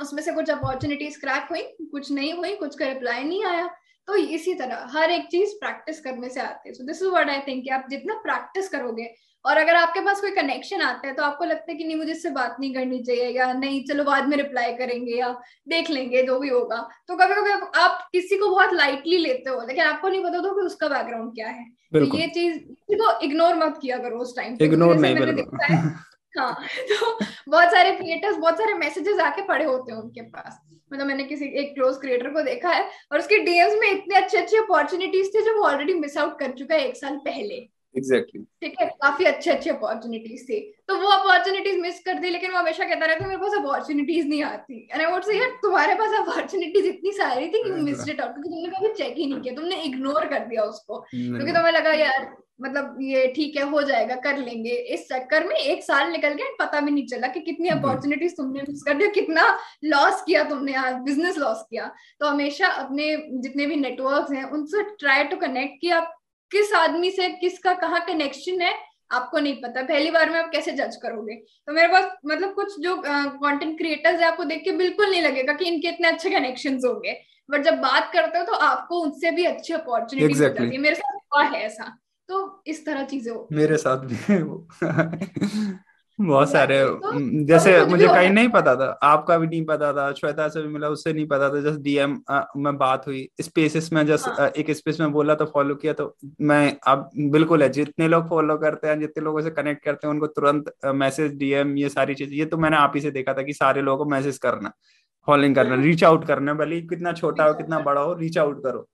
उसमें 0.00 0.22
से 0.22 0.32
कुछ 0.32 0.50
अपॉर्चुनिटीज़ 0.50 1.20
क्रैक 1.20 1.46
हुई, 1.50 1.62
कुछ 1.86 2.12
नहीं 2.12 2.32
हुई, 2.34 2.56
कुछ 2.56 2.78
का 2.78 2.86
रिप्लाई 2.86 3.24
नहीं 3.24 3.44
आया। 3.44 3.70
तो 4.08 4.14
इसी 4.16 4.54
तरह 4.54 4.86
हर 4.92 5.10
एक 5.10 5.26
चीज़ 5.26 5.50
प्रैक्टिस 5.56 6.00
करने 6.00 6.28
से 6.28 6.40
आती 6.40 6.68
है। 6.68 6.74
So 6.74 6.84
this 6.84 7.02
is 7.02 7.08
what 7.08 7.28
I 7.30 7.40
think 7.48 7.68
आप 7.72 7.86
जितना 7.90 8.14
प्रैक्टिस 8.22 8.68
करोगे 8.68 9.14
और 9.44 9.56
अगर 9.56 9.76
आपके 9.76 10.00
पास 10.00 10.20
कोई 10.20 10.30
कनेक्शन 10.30 10.80
आता 10.82 11.08
है 11.08 11.14
तो 11.14 11.22
आपको 11.22 11.44
लगता 11.44 11.70
है 11.70 11.76
कि 11.78 11.84
नहीं 11.84 11.96
मुझे 11.96 12.12
इससे 12.12 12.30
बात 12.30 12.56
नहीं 12.60 12.72
करनी 12.74 12.98
चाहिए 13.02 13.28
या 13.28 13.52
नहीं 13.52 13.82
चलो 13.84 14.04
बाद 14.04 14.28
में 14.28 14.36
रिप्लाई 14.36 14.72
करेंगे 14.74 15.16
या 15.18 15.30
देख 15.68 15.90
लेंगे 15.90 16.22
जो 16.22 16.38
भी 16.40 16.48
होगा। 16.48 16.76
तो 17.08 17.16
कभी 17.16 17.34
कभी 17.34 17.50
आप 17.80 18.08
किसी 18.12 18.36
को 18.38 18.50
बहुत 18.50 18.72
लाइटली 18.74 19.16
लेते 19.18 19.50
हो 19.50 19.66
लेकिन 19.66 19.84
आपको 19.84 20.08
नहीं 20.08 20.22
पता 20.24 20.38
तो 20.38 20.54
कि 20.54 20.66
उसका 20.66 20.88
बैकग्राउंड 20.88 21.34
क्या 21.34 21.48
है। 21.48 21.64
तो 21.94 22.18
ये 22.18 22.26
चीज़ 22.28 22.58
को 22.92 23.18
इग्नोर 23.24 23.54
मत 23.56 23.78
किया 23.82 23.98
करो 23.98 24.18
उस 24.18 24.36
टाइम 24.36 24.56
इग्नोर 24.60 24.96
नहीं 24.96 25.16
हाँ। 26.34 26.54
तो 26.90 27.18
बहुत 27.50 27.70
सारे 27.70 27.90
क्रिएटर्स 27.92 28.36
बहुत 28.36 28.58
सारे 28.58 28.74
मैसेजेस 28.74 29.18
आके 29.20 29.42
पड़े 29.46 29.64
होते 29.64 29.92
हैं 29.92 29.98
उनके 30.00 30.22
पास। 30.28 30.60
मतलब 30.92 31.06
मैंने 31.06 31.24
किसी 31.24 31.46
एक 31.60 31.74
क्लोज 31.74 31.96
क्रिएटर 31.96 32.30
को 32.30 32.42
देखा 32.42 32.70
है 32.70 32.88
और 33.12 33.18
उसके 33.18 33.38
डीएम्स 33.44 33.74
में 33.80 33.90
इतने 33.90 34.16
अच्छे 34.16 34.38
अच्छे 34.38 34.56
अपॉर्चुनिटीज़ 34.56 35.28
थे 35.28 35.44
जो 35.44 35.58
वो 35.58 35.66
ऑलरेडी 35.66 35.94
मिस 35.94 36.16
आउट 36.18 36.38
कर 36.40 36.50
चुका 36.58 36.74
है 36.74 36.88
एक 36.88 36.96
साल 36.96 37.16
पहले। 37.24 37.68
Exactly 37.94 38.40
exactly. 38.40 38.62
ठीक 38.62 38.80
है? 38.80 38.86
काफ़ी 39.02 39.24
अच्छे 39.24 39.50
अच्छे 39.50 39.70
अपॉर्चुनिटीज़ 39.70 40.42
थी। 40.44 40.60
तो 40.88 40.96
वो 40.98 41.08
अपॉर्चुनिटीज़ 41.08 41.78
मिस 41.80 41.98
कर 42.04 42.18
दी 42.18 42.30
लेकिन 42.30 42.50
वो 42.52 42.58
हमेशा 42.58 42.84
कहता 42.84 43.06
रहता 43.06 43.26
मेरे 43.26 43.40
पास 43.40 43.54
अपॉर्चुनिटीज़ 43.58 44.26
नहीं 44.28 44.42
आती. 44.44 44.76
एंड 44.92 45.02
आई 45.02 45.12
वुड 45.12 45.22
से 45.22 45.38
यार 45.38 45.50
तुम्हारे 45.62 45.94
पास 45.94 46.14
अपॉर्चुनिटीज़ 46.20 46.86
इतनी 46.86 47.12
सारी 47.12 47.48
थी 47.48 47.62
यू 47.68 47.76
मिस्ड 47.84 48.10
इट 48.10 48.20
आउट 48.20 48.32
क्योंकि 48.34 48.48
तुमने 48.50 48.68
कभी 48.76 48.92
चेक 48.94 49.16
ही 49.16 49.26
नहीं 49.26 49.40
किया 49.40 49.54
तुमने 49.54 49.82
इग्नोर 49.82 50.26
कर 50.26 50.46
दिया 50.46 50.62
उसको। 50.64 51.00
क्योंकि 51.10 51.52
तुम्हें 51.52 51.72
लगा 51.72 51.92
यार 51.94 52.24
मतलब 52.62 52.98
ये 53.02 53.26
ठीक 53.36 53.56
है 53.56 53.62
हो 53.70 53.82
जाएगा 53.82 54.14
कर 54.24 54.36
लेंगे। 54.38 54.74
इस 54.94 55.06
चक्कर 55.08 55.46
में 55.46 55.54
एक 55.56 55.82
साल 55.84 56.10
निकल 56.12 56.34
गया 56.34 56.46
पता 56.58 56.80
भी 56.80 56.90
नहीं 56.90 57.06
चला 57.06 57.28
कि 57.28 57.40
कितनी 57.40 57.68
अपॉर्चुनिटीज़ 57.68 58.32
तुमने 58.32 58.62
मिस 58.62 58.82
कर 58.82 58.94
दिया 58.94 59.08
कितना 59.10 59.46
लॉस 59.84 60.22
किया 60.22 60.44
तुमने 60.44 60.72
यार 60.72 60.94
बिज़नेस 61.02 61.38
लॉस 61.38 61.64
किया। 61.70 61.90
तो 62.20 62.26
हमेशा 62.26 62.66
अपने 62.66 63.16
जितने 63.42 63.66
भी 63.66 63.76
नेटवर्क 63.76 64.32
हैं 64.32 64.44
उनसे 64.50 64.82
ट्राई 64.94 65.24
टू 65.24 65.36
कनेक्ट 65.36 65.80
कि 65.80 65.90
आप 65.90 66.14
किस 66.50 66.72
आदमी 66.74 67.10
से 67.10 67.28
किसका 67.40 67.72
कहाँ 67.74 68.00
कनेक्शन 68.06 68.60
है 68.60 68.72
आपको 69.10 69.38
नहीं 69.38 69.54
पता। 69.54 69.82
पहली 69.82 70.10
बार 70.10 70.30
में 70.30 70.38
आप 70.40 70.50
कैसे 70.50 70.72
जज 70.72 70.96
करोगे? 70.96 71.34
तो 71.34 71.72
मेरे 71.72 71.88
पास 71.88 72.10
मतलब 72.26 72.52
कुछ 72.54 72.78
जो 72.80 72.96
कंटेंट 72.98 73.76
क्रिएटर्स 73.78 74.20
है 74.20 74.26
आपको 74.26 74.44
देख 74.44 74.62
के 74.64 74.72
बिल्कुल 74.72 75.10
नहीं 75.10 75.22
लगेगा 75.22 75.52
कि 75.52 75.64
इनके 75.64 75.88
इतने 75.88 76.08
अच्छे 76.08 76.30
कनेक्शन 76.30 76.80
होंगे। 76.86 77.20
बट 77.48 77.62
जब 77.62 77.78
बात 77.80 78.10
करते 78.12 78.38
हो 78.38 78.44
तो 78.44 78.52
आपको 78.66 79.00
उनसे 79.00 79.30
भी 79.30 79.44
अच्छी 79.44 79.74
अपॉर्चुनिटी 79.74 80.28
exactly. 80.28 80.58
जाती 80.58 80.74
है। 80.76 80.80
मेरे 80.80 80.94
साथ 80.94 81.18
हुआ 81.34 81.42
है 81.44 81.62
ऐसा। 81.62 81.84
तो 82.32 82.62
इस 82.66 82.86
तरह 82.86 83.04
चीज़ें 83.04 83.56
मेरे 83.56 83.76
साथ 83.76 83.96
भी 83.96 84.16
है 84.20 84.42
वो। 84.42 84.68
बहुत 86.20 86.50
सारे 86.50 86.84
तो, 86.84 87.44
जैसे 87.46 87.80
तो 87.80 87.86
मुझे 87.86 88.08
कहीं 88.08 88.30
नहीं 88.30 88.48
पता 88.48 88.76
था 88.76 88.98
आपका 89.02 89.38
भी 89.38 89.46
नहीं 89.46 89.64
पता 89.64 89.92
था 89.92 90.12
श्वेता 90.12 90.48
से 90.48 90.62
भी 90.62 90.68
मिला 90.68 90.88
उससे 90.88 91.12
नहीं 91.12 91.26
पता 91.26 91.48
था 91.50 91.60
जस्ट 91.60 91.80
डीएम 91.80 92.20
में 92.56 92.78
बात 92.78 93.06
हुई। 93.06 93.28
स्पेसेस 93.40 93.92
में 93.92 94.06
जस्ट 94.06 94.28
हाँ. 94.28 94.48
एक 94.48 94.70
स्पेस 94.70 95.00
में 95.00 95.12
बोला 95.12 95.34
तो 95.34 95.44
फॉलो 95.44 95.74
किया 95.74 95.92
तो 95.92 96.16
मैं 96.40 96.76
अब 96.86 97.10
बिल्कुल 97.18 97.62
है 97.62 97.68
जितने 97.68 98.08
लोग 98.08 98.28
फॉलो 98.28 98.56
करते 98.56 98.88
हैं 98.88 99.00
जितने 99.00 99.24
लोगों 99.24 99.40
से 99.40 99.50
कनेक्ट 99.50 99.84
करते 99.84 100.06
हैं 100.06 100.14
उनको 100.14 100.26
तुरंत 100.26 100.72
मैसेज 100.86 101.34
डीएम 101.34 101.76
ये 101.76 101.88
सारी 101.88 102.14
चीज़ 102.14 102.34
ये 102.34 102.44
तो 102.44 102.56
मैंने 102.56 102.76
आप 102.76 102.92
ही 102.94 103.00
से 103.00 103.10
देखा 103.10 103.34
था 103.34 103.42
कि 103.42 103.52
सारे 103.52 103.82
लोगों 103.82 104.04
को 104.04 104.10
मैसेज 104.10 104.38
करना 104.38 104.72
फॉलोइंग 105.26 105.54
करना 105.54 105.74
रीच 105.74 106.04
आउट 106.04 106.26
करना 106.26 106.54
भले 106.54 106.80
कितना 106.80 107.12
छोटा 107.12 107.44
हो 107.44 107.54
कितना 107.54 107.78
बड़ा 107.78 108.00
हो 108.00 108.14
रीच 108.14 108.38
आउट 108.38 108.62
करो। 108.62 108.88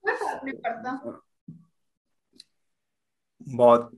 बहुत 3.48 3.90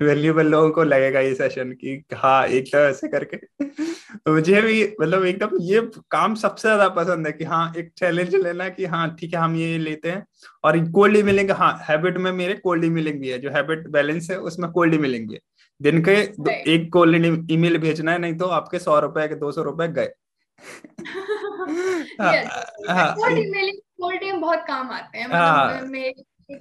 वैल्यूबल 0.00 0.46
लोगों 0.46 0.70
को 0.70 0.82
लगेगा 0.84 1.20
ये 1.20 1.34
सेशन 1.34 1.72
कि 1.74 2.02
हाँ 2.14 2.46
एक 2.48 2.66
तो 2.66 2.78
ऐसे 2.78 3.08
करके। 3.08 3.36
तो 3.36 4.34
मुझे 4.34 4.60
भी 4.62 4.82
मतलब 5.00 5.24
एकदम 5.24 5.56
ये 5.62 5.80
काम 6.10 6.34
सबसे 6.34 6.68
ज़्यादा 6.68 6.88
पसंद 6.94 7.26
है 7.26 7.32
कि 7.32 7.44
हाँ 7.44 7.72
एक 7.76 7.90
चैलेंज 7.98 8.34
लेना 8.34 8.68
कि 8.68 8.84
हाँ 8.86 9.14
ठीक 9.20 9.34
है 9.34 9.40
हम 9.40 9.56
ये 9.56 9.78
लेते 9.78 10.10
हैं। 10.10 10.24
और 10.64 10.78
कोल्ड 10.90 11.16
ईमेलिंग 11.16 11.50
हाँ 11.52 11.72
हैबिट 11.88 12.16
में 12.18 12.30
मेरे 12.32 12.54
कोल्ड 12.54 12.84
ईमेलिंग 12.84 13.20
भी 13.20 13.28
है। 13.28 13.38
जो 13.38 13.50
हैबिट 13.50 13.86
बैलेंस 13.90 14.30
है 14.30 14.38
उसमें 14.40 14.70
कोल्ड 14.70 14.94
ईमेलिंग 14.94 15.28
भी 15.28 15.34
है 15.34 15.40
दिन 15.80 16.02
के 16.08 16.12
एक 16.74 16.92
कोल्ड 16.92 17.50
ईमेल 17.50 17.78
भेजना 17.78 18.12
है 18.12 18.18
नहीं 18.18 18.36
तो 18.38 18.46
आपके 18.50 18.78
सौ 18.78 18.98
रुपए 19.00 19.28
के 19.28 19.34
दो 19.34 19.52
सौ 19.52 19.62
रुपए 19.62 19.88
गए। 19.88 20.10
कोल्ड 22.18 23.38
ईमेलिंग 23.38 23.78
कोल्ड 24.00 24.40
बहुत 24.40 24.64
काम 24.68 24.90
आते 24.90 25.18
हैं। 25.18 25.26
मतलब 25.28 25.90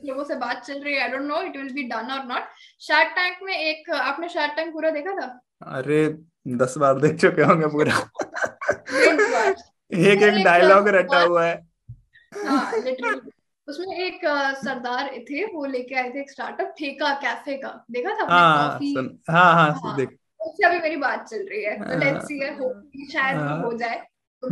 लोगों 0.05 0.23
से 0.23 0.35
बात 0.37 0.63
चल 0.63 0.79
रही 0.79 0.93
है। 0.93 1.01
I 1.01 1.09
don't 1.09 1.21
know 1.23 1.41
it 1.41 1.57
will 1.57 1.73
be 1.73 1.83
done 1.89 2.11
और 2.11 2.25
नॉट 2.27 2.43
शार्क 2.81 3.13
टैंक 3.15 3.37
में 3.43 3.53
एक 3.55 3.89
आपने 3.91 4.29
शार्क 4.29 4.53
टैंक 4.55 4.73
पूरा 4.73 4.89
देखा 4.91 5.15
था? 5.15 5.27
अरे 5.77 6.07
दस 6.57 6.77
बार 6.77 6.99
देख 6.99 7.19
चुके 7.21 7.41
होंगे 7.41 7.67
पूरा। 7.67 7.97
एक 9.91 10.23
एक 10.23 10.43
डायलॉग 10.43 10.87
रटा 10.89 11.21
हुआ 11.21 11.45
है। 11.45 11.55
हाँ 12.45 12.71
लिटरली 12.75 13.31
उसमें 13.67 13.95
एक 13.97 14.21
सरदार 14.57 15.09
थे 15.29 15.43
वो 15.45 15.65
लेके 15.65 15.95
आए 15.95 16.09
थे 16.09 16.19
एक 16.19 16.31
स्टार्टअप 16.31 16.73
ठेका 16.77 17.13
कैफ़े 17.21 17.55
का। 17.57 17.69
देखा 17.91 18.13
था 18.15 18.25
हाँ 18.29 18.79
हाँ 19.29 19.53
हाँ, 19.53 19.71
हाँ। 19.73 19.95
देख। 19.97 20.17
उससे 20.39 20.65
अभी 20.67 20.79
मेरी 20.79 20.95
बात 20.97 21.27
चल 21.27 21.45
रही 21.49 21.63
है। 21.63 21.77
तो 21.79 21.97
लेट्स 21.99 22.25
सी 22.25 23.05
शायद 23.11 23.37
हो 23.63 23.71
जाए। 23.77 24.01
तो 24.43 24.49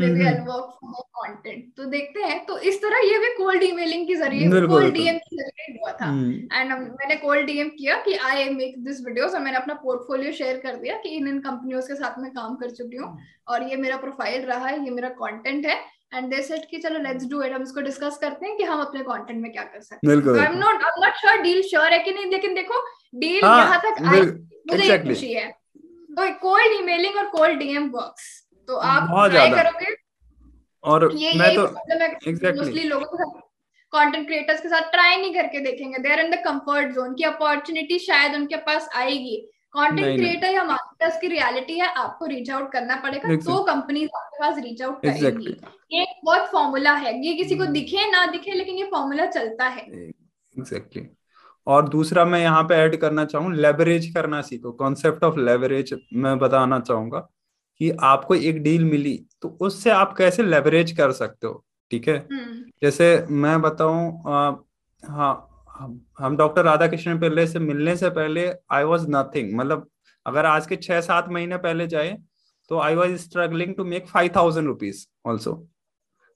कंटेंट 1.20 1.64
तो 1.78 1.86
देखते 1.86 2.22
हैं 2.22 2.46
तो 2.46 2.58
इस 2.70 2.78
तरह 2.82 2.98
ये 3.04 3.18
भी 3.20 3.28
कोल्ड 3.38 3.64
ईमेलिंग 3.64 4.08
के 4.08 4.16
ज़रिए 4.16 4.50
कोल्ड 4.68 4.94
डीएम 4.94 5.18
के 5.20 5.36
ज़रिए 5.36 5.78
हुआ 5.78 5.92
था। 5.92 6.06
And 6.06 6.72
hmm. 6.72 6.84
मैंने 6.84 7.16
कोल्ड 7.18 7.46
डीएम 7.46 7.70
किया 7.78 7.96
कि 8.02 8.14
आई 8.26 8.50
मेक 8.52 8.84
दिस 8.86 9.02
वीडियोस 9.06 9.34
और 9.34 9.42
मैंने 9.42 9.58
अपना 9.58 9.74
पोर्टफोलियो 9.84 10.32
शेयर 10.32 10.58
कर 10.58 10.76
दिया 10.76 10.98
कि 10.98 11.10
इन 11.12 11.28
इन 11.28 11.40
कंपनियों 11.40 11.82
के 11.82 11.96
साथ 11.96 12.20
में 12.20 12.30
काम 12.32 12.56
कर 12.56 12.70
चुकी 12.72 12.98
हूँ 12.98 13.18
और 13.48 13.64
ये 13.70 13.76
मेरा 13.78 13.98
प्रोफ़ाइल 13.98 14.46
रहा 14.46 14.68
है 14.68 14.84
ये 14.84 14.90
मेरा 14.92 15.10
कंटेंट 15.22 15.66
है। 15.66 15.78
एंड 16.14 16.30
दे 16.30 16.42
सेड 16.44 16.66
कि 16.70 16.78
चलो 16.80 17.00
लेट्स 17.00 17.26
डू 17.30 17.42
इट 17.44 17.54
हम 17.54 17.64
इसको 17.64 17.82
डिस्कस 17.82 18.18
करते 18.22 18.46
हैं 18.46 18.56
कि 18.58 18.64
हम 18.64 18.82
अपने 18.82 19.02
कंटेंट 19.04 19.42
में 19.42 19.52
क्या 19.52 19.64
कर 19.64 19.82
सकते 19.82 20.08
हैं। 20.08 20.14
I 20.14 20.46
am 20.46 20.58
not 20.58 20.84
I 20.84 20.92
am 20.92 21.06
not 21.06 21.16
sure 21.18 21.42
deal 21.42 21.62
sure 21.70 21.94
है 21.94 22.00
कि 22.04 22.12
नहीं 22.12 22.32
लेकिन 22.32 22.54
देखो 22.56 22.82
डील 23.16 23.46
हाँ, 23.46 23.58
यहाँ 23.60 23.80
तक 23.82 24.04
आई 24.06 24.22
मुझे 24.22 24.98
खुशी 25.00 25.34
है। 25.34 25.50
तो 26.12 26.30
कोल्ड 26.40 26.80
ईमेलिंग 26.80 27.18
और 27.18 27.26
कोल्ड 27.30 27.60
डीएम 27.60 27.90
वर्क्स 27.90 28.28
तो 28.70 28.76
आप 28.86 29.30
ट्राई 29.32 29.50
करोगे। 29.52 29.96
और 30.84 31.12
ये 31.18 31.34
मैं 31.38 31.54
तो 31.56 31.64
मोस्टली 31.64 32.84
लोगों 32.86 33.06
के 33.06 33.18
साथ 33.18 33.40
कंटेंट 33.94 34.26
क्रिएटर्स 34.28 34.62
के 34.62 34.70
साथ 34.70 34.92
ट्राई 34.92 35.16
नहीं 35.18 35.34
करके 35.34 35.60
देखेंगे। 35.62 36.00
They 36.00 36.12
are 36.14 36.20
in 36.20 36.32
the 36.32 36.36
comfort 36.44 36.92
zone 36.96 37.14
की 37.14 37.24
अपॉर्चुनिटी 37.26 37.98
शायद 38.00 38.36
उनके 38.36 38.56
पास 38.68 38.90
आएगी। 38.96 39.38
कंटेंट 39.74 40.18
क्रिएटर 40.18 40.54
या 40.54 40.64
मार्केटर्स 40.64 41.18
की 41.22 41.28
रियलिटी 41.28 41.78
है 41.80 41.88
आपको 41.96 42.26
रीच 42.26 42.50
आउट 42.52 42.72
करना 42.72 42.96
पड़ेगा। 42.98 43.36
तो 43.38 43.64
कंपनी 43.64 44.04
आपके 44.06 44.40
पास 44.40 44.58
रीच 44.58 44.82
आउट 44.82 45.02
करेंगी। 45.04 45.56
ये 45.92 46.06
बहुत 46.24 46.48
फॉर्मूला 46.52 46.94
है 46.96 47.14
ये 47.26 47.34
किसी 47.34 47.56
को 47.56 47.64
hmm. 47.64 47.74
दिखे 47.74 48.10
ना 48.12 48.26
दिखे 48.32 48.54
लेकिन 48.54 48.78
ये 48.78 48.84
फॉर्मूला 48.92 49.26
चलता 49.28 49.68
है। 49.68 49.82
एग्जैक्टली 49.82 51.08
और 51.68 51.90
दूसरा 51.90 52.26
मैं 52.26 52.40
यहाँ 52.42 52.64
पे 52.64 52.76
ऐड 52.76 52.96
करना 53.02 53.26
चाहूँ 53.26 53.54
लेवरेज 53.56 54.12
करना 54.14 54.42
सीखो। 54.44 54.72
कॉन्सेप्ट 54.74 55.24
ऑफ़ 55.24 55.40
लेवरेज 55.40 55.94
मैं 56.16 56.38
बताना 56.40 56.80
चाहूँगा। 56.82 57.28
कि 57.80 57.90
आपको 58.04 58.36
एक 58.36 58.62
डील 58.64 58.84
मिली 58.86 59.20
तो 59.42 59.58
उससे 59.62 59.90
आप 59.90 60.16
कैसे 60.18 60.44
लेवरेज 60.44 60.92
कर 60.92 61.12
सकते 61.12 61.48
हो? 61.48 61.64
ठीक 61.92 62.08
है? 62.08 62.18
हम्म। 62.32 62.64
जैसे 62.82 63.26
मैं 63.30 63.62
बताऊँ 63.62 64.24
हाँ 65.04 65.46
हम 66.20 66.36
डॉक्टर 66.38 66.64
राधा 66.64 66.88
कृष्ण 66.88 67.20
पिल्ले 67.20 67.46
से 67.48 67.60
मिलने 67.60 67.96
से 67.98 68.10
पहले 68.10 68.48
आई 68.72 68.84
वॉज़ 68.84 69.06
नथिंग 69.10 69.54
मतलब 69.58 69.88
अगर 70.26 70.46
आज 70.46 70.68
के 70.68 70.76
छह 70.76 71.02
सात 71.02 71.30
महीने 71.30 71.58
पहले 71.58 71.88
जाए 71.88 72.18
तो 72.72 72.80
I 72.80 72.96
was 72.96 73.16
struggling 73.18 73.76
to 73.76 73.84
make 73.84 74.08
five 74.08 74.32
thousand 74.36 74.68
rupees 74.68 75.06
also 75.26 75.54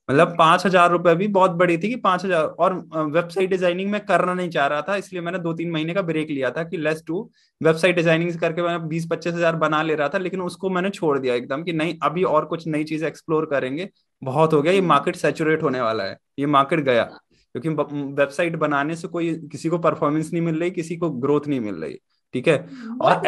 मतलब 0.10 0.36
पाँच 0.38 0.66
हज़ार 0.66 0.90
रुपए 0.92 1.14
भी 1.16 1.28
बहुत 1.28 1.52
बड़ी 1.52 1.78
थी 1.78 1.90
कि 1.90 1.96
पाँच 1.96 2.24
हज़ार 2.26 2.44
और 2.44 2.74
वेबसाइट 2.94 3.50
डिज़ाइनिंग 3.50 3.92
में 3.92 4.00
करना 4.06 4.34
नहीं 4.34 4.50
चाह 4.50 4.68
रहा 4.68 4.82
था 4.82 4.96
इसलिए 4.96 5.22
मैंने 5.22 5.40
दो 5.40 5.54
तीन 5.54 5.72
महीने 5.72 5.94
का 5.94 6.02
ब्रेक 6.02 6.30
लिया 6.30 6.50
था 6.52 6.64
कि 6.64 6.78
लेस 6.78 7.04
टू 7.08 7.22
वेबसाइट 7.62 7.96
डिज़ाइनिंग 7.96 8.40
करके 8.40 8.62
मैं 8.62 8.88
बीस 8.88 9.08
पच्चीस 9.12 9.34
हज़ार 9.34 9.56
बना 9.56 9.82
ले 9.84 9.96
रहा 9.96 10.10
था 10.10 10.18
लेकिन 10.18 10.42
उसको 10.42 10.70
मैंने 10.70 10.90
छोड़ 10.90 11.18
दिया 11.20 11.36
एकदम 11.36 11.64
कि 11.64 11.74
नहीं 11.74 11.98
अभी 12.04 12.24
और 12.24 12.46
कुछ 12.46 12.68
नई 12.68 12.84
चीज़ 12.84 13.06
एक्सप्लोर 13.06 13.46
करेंगे। 13.46 13.90
बहुत 14.22 14.54
हो 14.54 14.62
गया 14.62 14.74
ये 14.74 14.82
मार्केट 14.84 15.16
सेचुरेट 15.16 15.64
होने 15.64 15.82
वाला 15.82 16.04
है 16.04 16.18
ये 16.40 16.46
मार्केट 16.48 16.80
गया 16.80 17.04
क्योंकि 17.56 17.70
वेबसाइट 18.14 18.56
बनाने 18.56 18.96
से 18.96 19.08
कोई 19.08 19.34
किसी 19.52 19.70
को 19.70 19.78
परफॉर्मेंस 19.80 20.32
नहीं 20.34 20.44
मिल 20.44 20.60
रही 20.60 20.72
किसी 20.72 20.98
को 20.98 21.10
ग्रोथ 21.10 21.48
नहीं 21.48 21.60
मिल 21.60 21.76
रही 21.76 21.98
ठीक 22.34 22.48
है? 22.48 22.58
और 23.02 23.22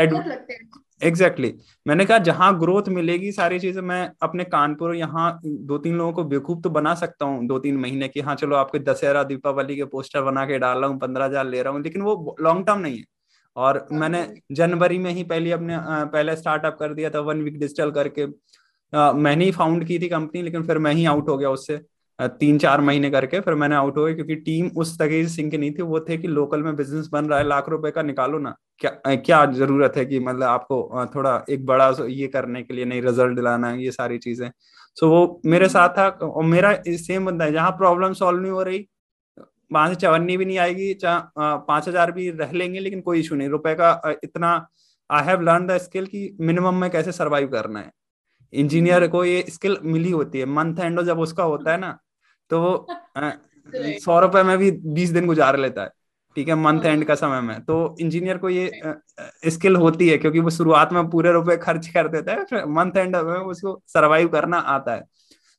एग्जैक्टली 1.02 1.48
exactly. 1.48 1.88
मैंने 1.88 2.06
कहा 2.06 2.18
जहाँ 2.20 2.58
ग्रोथ 2.60 2.90
मिलेगी 2.90 3.32
सारी 3.32 3.60
चीज़ें 3.60 3.82
मैं 3.84 4.10
अपने 4.24 4.44
कानपुर 4.46 4.96
यहाँ 4.96 5.40
दो 5.46 5.78
तीन 5.78 5.96
लोगों 5.98 6.14
को 6.14 6.24
बेवकूफ़ 6.26 6.60
तो 6.62 6.70
बना 6.70 6.94
सकता 6.96 7.26
हूँ 7.26 7.46
दो 7.48 7.58
तीन 7.60 7.78
महीने 7.78 8.08
की। 8.08 8.20
हाँ 8.20 8.36
चलो 8.36 8.56
आपके 8.56 8.80
दशहरा 8.82 9.24
दीपावली 9.24 9.76
के 9.76 9.86
पोस्टर 9.86 10.22
बना 10.24 10.46
के 10.46 10.60
डाल 10.60 10.78
रहा 10.78 10.90
हूँ 10.90 11.00
पंद्रह 11.00 11.26
हज़ार 11.26 11.46
ले 11.46 11.62
रहा 11.62 11.74
हूँ 11.74 11.82
लेकिन 11.84 12.02
वो 12.02 12.36
लॉन्ग 12.42 12.66
टर्म 12.68 12.80
नहीं 12.80 12.98
है। 12.98 13.04
और 13.56 13.78
हाँ, 13.78 14.00
मैंने 14.00 14.28
जनवरी 14.54 14.98
में 15.00 15.12
ही 15.12 15.24
पहले 15.26 15.52
अपने 15.52 15.78
पहले 16.14 16.36
स्टार्टअप 16.36 16.78
कर 16.80 16.94
दिया 16.94 17.10
था 17.10 17.20
वन 17.22 17.42
वीक 17.42 17.60
डिजिटल 17.60 17.92
करके। 17.92 18.26
मैंने 18.94 19.46
ही 19.46 19.52
फाउंड 19.52 19.86
की 19.88 20.00
थी 20.00 20.08
कंपनी 20.10 20.42
लेकिन 20.42 20.64
फिर 20.64 20.78
मैं 20.78 20.94
ही 20.94 21.06
आउट 21.08 21.30
हो 21.30 21.38
गया 21.38 21.50
उससे। 21.50 21.80
तीन 22.20 22.58
चार 22.60 22.82
महीने 22.82 23.10
करके 23.12 23.40
फिर 23.42 23.54
मैंने 23.56 23.76
आउट 23.76 23.98
हो 23.98 24.04
गया 24.06 24.16
क्योंकि 24.16 24.36
टीम 24.38 24.70
उस 24.78 24.98
तरह 25.00 25.24
से 25.24 25.28
सिंक 25.30 25.54
नहीं 25.56 25.72
थी। 25.72 25.82
वो 25.84 26.00
थे 26.00 26.18
कि 26.18 26.28
लोकल 26.28 26.64
में 26.64 26.76
बिज़नेस 26.76 27.08
बन 27.14 27.26
रहा 27.26 27.40
है 27.40 27.48
लाख 27.48 27.70
रुपए 27.70 27.92
का 27.92 28.02
निकालो 28.04 28.40
ना। 28.40 28.56
क्या 28.80 29.16
क्या 29.18 29.46
ज़रूरत 29.48 29.94
है 29.98 30.06
कि 30.06 30.20
मतलब 30.20 30.44
आपको 30.44 31.06
थोड़ा 31.16 31.44
एक 31.50 31.66
बड़ा 31.66 31.94
ये 32.08 32.28
करने 32.28 32.62
के 32.64 32.74
लिए 32.74 32.86
नहीं 32.86 33.02
रिज़ल्ट 33.02 33.36
दिलाना 33.36 33.72
ये 33.74 33.92
सारी 33.92 34.18
चीज़ें। 34.20 34.50
सो 34.98 35.10
वो 35.10 35.42
मेरे 35.46 35.68
साथ 35.70 35.90
था 35.98 36.08
और 36.08 36.44
मेरा 36.46 36.74
सेम 36.88 37.26
बंदा 37.26 37.46
है। 37.46 37.52
जहाँ 37.54 37.72
प्रॉब्लम 37.74 38.14
सॉल्व 38.14 38.42
नहीं 38.42 38.52
हो 38.52 38.64
रही 38.64 38.86
वहाँ 39.74 39.90
से 39.90 39.96
चवन्नी 39.96 40.38
भी 40.38 40.46
नहीं 40.46 40.58
आएगी 40.60 40.94
पाँच 41.04 41.88
हज़ार 41.88 42.12
भी 42.12 42.30
रह 42.32 42.52
लेंगे 42.54 42.80
लेकिन 42.80 43.02
कोई 43.02 43.20
इशू 43.20 43.36
नहीं। 43.36 43.50
रुपए 43.50 43.74
का 43.76 44.18
इतना 44.24 44.54
I 45.10 45.24
have 45.26 45.42
learn 45.42 45.68
the 45.68 45.78
skill 45.80 46.06
की 46.06 46.30
मिनिमम 46.42 46.76
में 46.76 46.90
कैसे 46.92 47.12
सरवाइव 47.12 47.48
करना 47.50 47.80
है। 47.80 47.92
इंजीनियर 48.54 49.08
को 49.08 49.24
ये 49.26 49.44
स्किल 49.50 49.78
मिली 49.84 50.12
होती 50.12 50.40
है। 50.40 50.46
मंथ 50.48 50.80
एंड 50.80 51.02
जब 51.04 51.20
उसका 51.20 51.44
होता 51.44 51.72
है 51.72 51.78
ना 51.80 51.98
तो 52.52 52.62
वो 53.68 54.00
सौ 54.00 54.20
रुपए 54.20 54.44
में 54.44 54.58
भी 54.58 54.72
बीस 54.72 55.10
दिन 55.10 55.26
गुजार 55.28 55.58
लेता 55.58 55.84
है 55.84 55.90
ठीक 56.36 56.48
है 56.48 56.56
मंथ 56.56 56.86
एंड 56.86 57.04
का 57.06 57.16
समय 57.16 57.42
में। 57.42 57.60
तो 57.62 57.96
इंजीनियर 58.02 58.38
को 58.38 58.50
ये 58.50 58.72
स्किल 59.48 59.76
होती 59.76 60.08
है 60.10 60.18
क्योंकि 60.18 60.40
वो 60.40 60.50
शुरुआत 60.52 60.94
में 60.94 61.10
पूरे 61.10 61.32
रुपए 61.32 61.56
खर्च 61.58 61.88
कर 61.88 62.08
देता 62.10 62.32
है 62.32 62.66
मंथ 62.72 62.98
एंड 62.98 63.16
में 63.18 63.34
उसको 63.36 63.82
सरवाइव 63.88 64.28
करना 64.30 64.58
आता 64.58 64.96
है। 64.96 65.04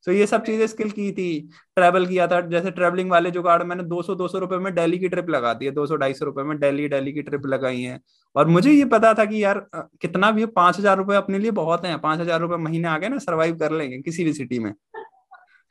तो 0.06 0.12
ये 0.12 0.26
सब 0.26 0.44
चीज़ें 0.44 0.66
स्किल 0.66 0.90
की 0.90 1.10
थी 1.12 1.28
ट्रेवल 1.76 2.06
किया 2.06 2.26
था 2.26 2.40
जैसे 2.42 2.70
ट्रेवलिंग 2.70 3.10
वाले 3.10 3.30
जो 3.30 3.42
कार्ड 3.42 3.62
मैंने 3.62 3.82
200 3.84 4.14
200 4.14 4.38
रुपए 4.38 4.56
में 4.58 4.74
दिल्ली 4.74 4.98
की 4.98 5.08
ट्रिप 5.08 5.30
लगा 5.30 5.52
दी 5.54 5.66
है 5.66 5.72
200 5.72 5.96
ढाई 5.96 6.14
सौ 6.14 6.24
रुपए 6.24 6.42
में 6.42 6.58
दिल्ली 6.58 6.88
दिल्ली 6.88 7.12
की 7.12 7.22
ट्रिप 7.22 7.46
लगाई 7.46 7.80
है। 7.82 7.98
और 8.36 8.46
मुझे 8.48 8.72
ये 8.72 8.84
पता 8.86 9.12
था 9.14 9.24
कि 9.24 9.42
यार 9.44 9.66
कितना 9.74 10.30
भी 10.30 10.46
पाँच 10.54 10.78
हज़ार 10.78 10.96
रुपए 10.96 11.14
अपने 11.16 11.38
लिए 11.38 11.50
बहुत 11.52 11.84
है 11.86 11.96
पाँच 11.98 12.20
हज़ार 12.20 12.40
रुपए 12.40 12.56
महीने 12.58 12.88
आ 12.88 12.96
गए 12.98 13.08
ना 13.08 13.18
सर्वाइव 13.18 13.56
कर 13.58 13.72
लेंगे 13.72 13.98
किसी 14.00 14.24
भी 14.24 14.32
सिटी 14.32 14.58
में। 14.58 14.72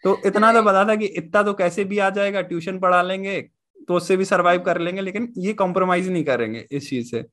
तो 0.06 0.18
इतना 0.26 0.52
तो 0.54 0.62
पता 0.64 0.84
था 0.88 0.96
कि 0.96 1.06
इतना 1.18 1.42
तो 1.44 1.54
कैसे 1.54 1.84
भी 1.86 2.00
आ 2.00 2.10
जाएगा 2.12 2.42
ट्यूशन 2.44 2.80
पढ़ा 2.80 3.02
लेंगे 3.02 3.40
तो 3.88 3.96
उससे 3.96 4.18
भी 4.18 4.26
सरवाइव 4.26 4.62
कर 4.62 4.80
लेंगे 4.82 5.02
लेकिन 5.02 5.32
ये 5.38 5.54
कॉम्प्रोमाइज 5.56 6.10
नहीं 6.10 6.24
करेंगे 6.24 6.66
इस 6.72 6.90
चीज़ 6.90 7.10
से। 7.12 7.24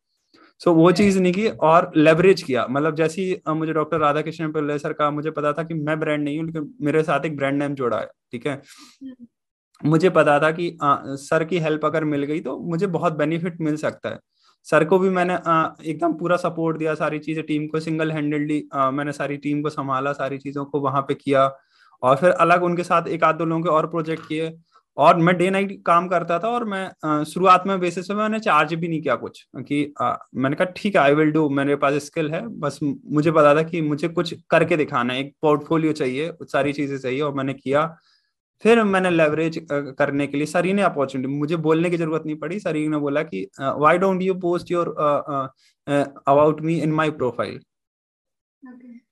सो 0.60 0.70
so, 0.70 0.76
वो 0.76 0.90
चीज़ 0.92 1.18
नहीं 1.20 1.32
की 1.32 1.48
और 1.48 1.90
लेवरेज 1.96 2.42
किया। 2.42 2.66
मतलब 2.70 2.96
जैसे 2.96 3.22
ही 3.22 3.36
मुझे 3.50 3.72
डॉक्टर 3.72 3.98
राधा 3.98 4.22
कृष्ण 4.22 4.50
पिल्ले 4.52 4.78
सर 4.78 4.92
का 4.92 5.10
मुझे 5.10 5.30
पता 5.30 5.52
था 5.52 5.62
कि 5.62 5.74
मैं 5.74 5.98
ब्रांड 6.00 6.24
नहीं 6.24 6.38
हूँ 6.38 6.46
लेकिन 6.46 6.72
मेरे 6.82 7.02
साथ 7.02 7.24
एक 7.26 7.36
ब्रांड 7.36 7.58
नेम 7.58 7.74
जोड़ा 7.74 7.98
है 7.98 8.08
ठीक 8.32 8.46
है? 8.46 8.54
हम्म। 9.02 9.26
मुझे 9.80 10.10
पता 10.10 10.38
था 10.40 10.50
कि 10.52 10.76
आ, 10.82 10.96
सर 11.06 11.44
की 11.44 11.58
हेल्प 11.58 11.84
अगर 11.84 12.04
मिल 12.04 12.24
गई 12.24 12.40
तो 12.40 12.58
मुझे 12.60 12.86
बहुत 12.88 13.16
बेनिफिट 13.16 13.60
मिल 13.60 13.76
सकता 13.76 14.08
है। 14.08 14.18
सर 14.66 14.84
को 14.84 14.98
भी 14.98 15.08
मैंने 15.10 15.34
एकदम 15.90 16.12
पूरा 16.14 16.36
सपोर्ट 16.38 16.76
दिया 16.78 16.94
सारी 16.94 17.18
चीज़ें 17.20 17.44
टीम 17.46 17.66
को 17.66 17.80
सिंगल 17.80 18.12
हैंडेडली 18.12 18.62
मैंने 18.92 19.12
सारी 19.12 19.36
टीम 19.38 19.62
को 19.62 19.70
संभाला 19.70 20.12
सारी 20.14 20.38
चीज़ों 20.38 20.64
को 20.64 20.80
वहाँ 20.80 21.02
पे 21.02 21.14
किया। 21.14 21.46
और 22.02 22.16
फिर 22.16 22.30
अलग 22.32 22.62
उनके 22.64 22.84
साथ 22.84 23.08
एक 23.08 23.24
आध 23.24 23.36
दो 23.36 23.44
लोगों 23.44 23.62
के 23.62 23.70
और 23.70 23.86
प्रोजेक्ट 23.88 24.26
किए। 24.28 24.52
और 24.96 25.16
मैं 25.18 25.36
डे 25.36 25.48
नाइट 25.50 25.70
काम 25.86 26.06
करता 26.08 26.38
था 26.38 26.48
और 26.48 26.64
मैं 26.64 27.24
शुरुआत 27.24 27.64
में 27.66 27.78
बेसिस 27.80 28.08
पे 28.08 28.14
मैंने 28.14 28.38
चार्ज 28.40 28.74
भी 28.74 28.88
नहीं 28.88 29.00
किया 29.02 29.14
कुछ 29.16 29.42
कि 29.58 29.94
आ, 30.00 30.14
मैंने 30.34 30.56
कहा 30.56 30.72
ठीक 30.76 30.96
है 30.96 31.02
आई 31.02 31.14
विल 31.14 31.30
डू 31.32 31.48
मेरे 31.50 31.76
पास 31.76 31.94
स्किल 32.04 32.30
है 32.30 32.40
बस 32.60 32.78
मुझे 32.82 33.30
पता 33.32 33.54
था 33.54 33.62
कि 33.62 33.80
मुझे 33.82 34.08
कुछ 34.10 34.34
करके 34.50 34.76
दिखाना 34.76 35.12
है 35.14 35.20
एक 35.20 35.34
पोर्टफोलियो 35.42 35.92
चाहिए 35.94 36.32
सारी 36.44 36.72
चीज़ें 36.72 36.96
चाहिए 36.98 37.20
और 37.20 37.34
मैंने 37.34 37.54
किया। 37.54 37.86
फिर 38.64 38.82
मैंने 38.84 39.10
लेवरेज 39.10 39.58
करने 39.72 40.26
के 40.26 40.36
लिए 40.36 40.46
सरी 40.46 40.72
ने 40.72 40.82
अपॉर्चुनिटी 40.82 41.28
मुझे 41.30 41.56
बोलने 41.58 41.90
की 41.90 41.96
ज़रूरत 41.96 42.22
नहीं 42.26 42.36
पड़ी 42.38 42.58
सरी 42.60 42.86
ने 42.88 42.96
बोला 42.98 43.22
कि 43.24 43.46
why 43.60 43.98
don't 43.98 44.22
you 44.22 44.34
post 44.40 44.70
your 44.70 44.88
about 46.28 46.60
me 46.62 46.78
in 46.80 46.92
my 46.92 47.10
profile 47.12 47.60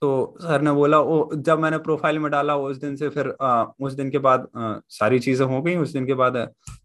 तो 0.00 0.36
सर 0.40 0.60
ने 0.62 0.72
बोला 0.72 0.98
वो 0.98 1.30
जब 1.36 1.58
मैंने 1.58 1.78
प्रोफ़ाइल 1.78 2.18
में 2.18 2.30
डाला 2.30 2.56
उस 2.56 2.76
दिन 2.76 2.96
से 2.96 3.08
फिर 3.08 3.34
आ, 3.42 3.64
उस 3.80 3.92
दिन 3.92 4.10
के 4.10 4.18
बाद 4.18 4.46
आ, 4.56 4.74
सारी 4.88 5.18
चीज़ें 5.18 5.46
हो 5.46 5.60
गई 5.62 5.76
उस 5.76 5.92
दिन 5.92 6.06
के 6.06 6.14
बाद 6.14 6.36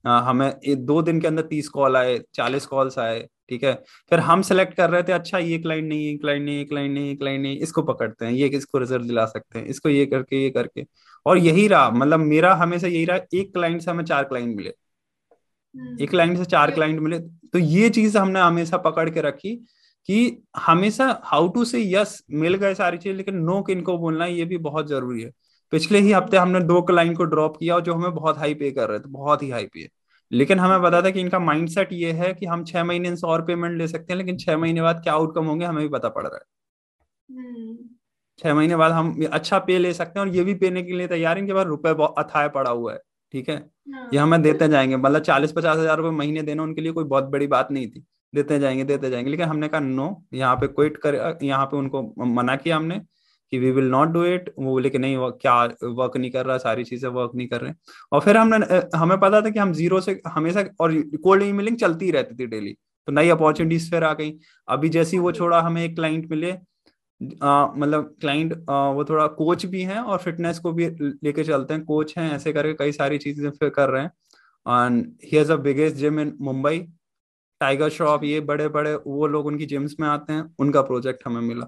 आ, 0.08 0.20
हमें 0.20 0.54
दो 0.86 1.02
दिन 1.02 1.20
के 1.22 1.28
अंदर 1.28 1.42
तीस 1.42 1.70
कॉल 1.70 1.98
आए 1.98 2.20
चालीस 2.34 2.66
कॉल्स 2.66 3.00
आए 3.00 3.28
ठीक 3.50 3.64
है? 3.64 3.74
फिर 4.10 4.20
हम 4.20 4.42
सेलेक्ट 4.42 4.74
कर 4.74 4.90
रहे 4.90 5.04
थे 5.04 5.12
अच्छा 5.12 5.38
ये 5.38 5.58
क्लाइंट 5.60 5.88
नहीं 5.90 6.06
ये 6.06 6.16
क्लाइंट 6.18 6.46
नहीं 6.46 6.58
ये 6.58 6.64
क्लाइंट 6.66 6.94
नहीं 6.94 7.08
ये 7.08 7.16
क्लाइंट 7.16 7.42
नहीं 7.42 7.58
इसको 7.58 7.82
पकड़ते 7.82 8.26
हैं 8.26 8.32
ये 8.32 8.50
किसको 8.50 8.78
रिज़ल्ट 8.78 9.04
दिला 9.04 9.26
सकते 9.26 9.60
हैं 9.60 9.66
इसको 9.66 9.90
ये 9.90 10.06
करके 10.06 10.44
ये 10.44 10.50
करके। 10.50 10.86
और 11.26 11.38
यही 11.38 11.68
रहा 11.68 11.90
मतलब 11.90 12.20
मेरा 12.20 12.54
हमेशा 12.56 12.88
यही 12.88 13.06
रहा 13.06 13.20
एक 13.34 13.54
क्लाइंट 13.54 13.82
से 13.82 13.92
हमें 13.92 14.04
चार 14.06 14.24
क्लाइंट 14.24 14.56
मिले। 14.58 14.74
हम्म। 15.76 15.98
एक 16.04 16.10
क्लाइंट 16.10 16.38
से 16.38 16.46
चार 16.46 16.72
क्लाइंट 16.72 17.00
मिले 17.00 17.20
तो 17.54 17.60
ये 17.60 17.90
चीज़ 17.90 18.18
हमने 18.18 18.40
हमेशा 18.40 18.78
पकड़ 18.78 19.10
के 19.10 19.22
रखी 19.22 19.56
कि 20.10 20.44
हमेशा 20.58 21.08
हाउ 21.26 21.48
टू 21.48 21.64
से 21.66 21.82
यस 21.84 22.22
मिल 22.34 22.56
गए 22.56 22.74
सारी 22.76 22.98
चीज़ 22.98 23.16
लेकिन 23.18 23.38
नो 23.42 23.62
किन 23.64 23.82
को 23.82 23.98
बोलना 23.98 24.26
ये 24.26 24.46
भी 24.46 24.58
बहुत 24.60 24.88
ज़रूरी 24.88 25.22
है। 25.22 25.32
पिछले 25.74 26.00
ही 26.00 26.12
हफ़्ते 26.12 26.38
हमने 26.38 26.60
दो 26.62 26.82
क्लाइंट 26.82 27.18
को 27.18 27.24
ड्रॉप 27.26 27.58
किया 27.58 27.76
और 27.76 27.82
जो 27.82 27.94
हमें 27.94 28.14
बहुत 28.16 28.38
हाई 28.38 28.54
पे 28.54 28.72
कर 28.72 28.90
रहे 28.90 29.00
थे 29.00 29.10
बहुत 29.10 29.44
ही 29.44 29.50
हाई 29.50 29.66
पे 29.66 29.88
लेकिन 30.32 30.60
हमें 30.60 30.82
पता 30.84 31.02
था 31.02 31.10
कि 31.10 31.20
इनका 31.22 31.40
माइंडसेट 31.40 31.94
ये 31.94 32.12
है 32.14 32.34
कि 32.34 32.46
हम 32.46 32.64
छह 32.66 32.84
महीने 32.84 33.16
से 33.16 33.28
और 33.28 33.42
पेमेंट 33.46 33.78
ले 33.78 33.88
सकते 33.88 34.14
हैं 34.14 34.18
लेकिन 34.18 34.38
छह 34.38 34.58
महीने 34.58 34.82
बाद 34.82 35.02
क्या 35.04 35.14
आउटकम 35.14 35.46
होंगे 35.46 35.66
हमें 35.66 35.82
भी 35.84 35.90
पता 35.90 36.10
पड़ 36.10 36.26
रहा 36.28 36.36
है। 36.36 36.44
हम्म। 37.30 37.78
छह 38.40 38.54
महीने 38.54 38.76
बाद 38.76 38.92
हम 38.92 39.26
अच्छा 39.32 39.60
पे 39.60 39.78
ले 39.80 39.94
सकते 39.94 40.20
हैं 40.20 40.26
और 40.28 40.34
ये 40.36 40.44
भी 40.44 40.54
पेने 40.56 40.84
के 40.84 40.94
लिए 40.94 41.08
तैयार 41.08 41.38
इनके 41.38 41.54
पास 41.54 41.66
रुपए 41.66 41.90
अथाय 42.18 42.50
पड़ा 42.50 42.72
हुआ 42.72 42.94
है 42.94 43.00
ठीक 43.34 43.50
है? 43.50 43.56
हाँ। 43.56 44.10
ये 44.14 44.20
हमें 44.20 44.42
देते 44.42 44.68
जाएँगे 44.68 44.96
मतलब 44.98 45.22
चालीस 45.24 45.52
पचास 45.52 45.78
हज़ार 45.78 45.98
रुपए 45.98 46.16
महीने 46.16 46.42
देना 46.44 46.64
उनके 46.64 46.82
लिए 46.82 46.92
कोई 46.92 47.04
बहुत 47.06 47.24
बड़ी 47.30 47.48
बात 47.48 47.72
नहीं 47.72 47.88
थी। 47.90 48.04
देते 48.34 48.60
जाएँगे 48.60 48.84
देते 48.86 49.10
जाएँगे। 49.10 49.30
लेकिन 49.32 49.46
हमने 49.48 49.68
कहा, 49.68 49.80
नो, 49.82 50.24
यहाँ 50.34 50.56
पे 50.56 50.68
क्विट 50.70 50.98
कर, 51.06 51.38
यहाँ 51.44 51.66
पे 51.66 51.78
उनको 51.78 52.02
मना 52.36 52.56
किया 52.58 52.76
हमने 52.78 53.00
कि 53.52 53.58
we 53.60 53.72
will 53.72 53.86
not 53.90 54.10
do 54.10 54.24
it 54.26 54.50
वो 54.60 54.66
बोले 54.66 54.90
कि 54.90 54.98
नहीं 55.00 55.18
क्या 55.34 55.56
वर्क 55.84 56.18
नहीं 56.18 56.32
कर 56.32 56.46
रहा, 56.46 56.58
सारी 56.58 56.84
चीज़ें 56.84 57.10
वर्क 57.10 57.32
नहीं 57.36 57.48
कर 57.48 57.62
रहे 57.62 57.74
और 58.12 58.22
फिर 58.22 58.38
हमने, 58.38 58.58
हमें 58.98 59.18
पता 59.20 59.42
था 59.42 59.50
कि 59.50 59.60
हम 59.60 59.74
ज़ीरो 59.74 60.00
से 60.02 60.22
हमेशा, 60.28 60.64
और 60.82 60.94
कोल्ड 61.24 61.44
ईमेलिंग 61.44 61.78
चलती 61.78 62.12
रहती 62.12 62.36
थी 62.36 62.48
डेली 62.48 62.74
तो 63.08 63.12
नई 63.12 63.30
अपॉर्चुनिटीज़ 63.30 63.90
फिर 63.92 64.04
आ 64.04 64.14
गई। 64.14 64.34
अभी 64.68 64.90
जैसी 64.90 65.18
वो 65.20 65.32
छोड़ा 65.32 65.60
हमें 65.62 65.84
एक 65.84 65.96
क्लाइंट 65.96 66.30
मिले 66.32 66.54
मतलब 67.22 68.16
क्लाइंट 68.22 68.54
वो 68.70 69.04
थोड़ा 69.10 69.26
कोच 69.36 69.66
भी 69.68 69.82
हैं 69.84 70.00
और 70.00 70.18
फिटनेस 70.20 70.60
को 70.60 70.72
भी 70.74 70.88
लेके 71.24 71.44
चलते 71.44 71.74
हैं। 71.74 71.84
कोच 71.86 72.14
हैं, 72.18 72.32
ऐसे 72.32 72.54
करके 72.54 72.74
कई 72.76 72.92
सारी 72.94 73.18
चीज़ें 73.18 73.50
फिर 73.52 73.70
कर 73.72 73.90
रहे 73.90 74.02
हैं। 74.04 74.12
And 74.66 75.06
he 75.26 75.38
a 75.40 75.56
biggest 75.58 75.96
gym 75.98 76.20
in 76.20 76.34
Mumbai 76.42 76.80
Tiger 77.62 77.90
Shroff 77.90 78.24
ये 78.24 78.40
बड़े 78.42 78.68
बड़े 78.68 78.96
वो 78.96 79.28
लोग 79.28 79.46
उनकी 79.46 79.66
जिम्स 79.66 79.96
में 80.00 80.08
आते 80.08 80.34
हैं 80.34 80.56
उनका 80.60 80.82
प्रोजेक्ट 80.82 81.24
हमें 81.26 81.42
मिला। 81.42 81.66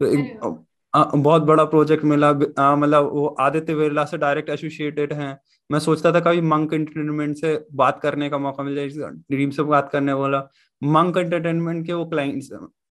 तो 0.00 0.06
एक 0.06 0.66
आ, 0.94 1.04
बहुत 1.04 1.42
बड़ा 1.42 1.64
प्रोजेक्ट 1.64 2.04
मिला 2.04 2.32
मतलब 2.32 3.10
वो 3.12 3.26
आदित्य 3.40 3.74
बिरला 3.74 4.04
से 4.04 4.18
डायरेक्ट 4.18 4.48
एसोसिएटेड 4.50 5.12
हैं। 5.12 5.38
मैं 5.70 5.78
सोचता 5.78 6.12
था 6.12 6.20
कभी 6.20 6.40
मंक 6.40 6.72
एंटरटेनमेंट 6.72 7.36
से 7.36 7.54
बात 7.74 8.00
करने 8.00 8.30
का 8.30 8.38
मौका 8.38 8.62
मिल 8.62 8.74
जाए 8.74 9.10
ड्रीम 9.10 9.50
से 9.50 9.62
बात 9.62 9.90
करने 9.92 10.12
वाला। 10.12 10.40
मंक 10.82 11.16
एंटरटेनमेंट 11.16 11.86
के 11.86 11.92
वो 11.92 12.06
क्लाइंट 12.06 12.42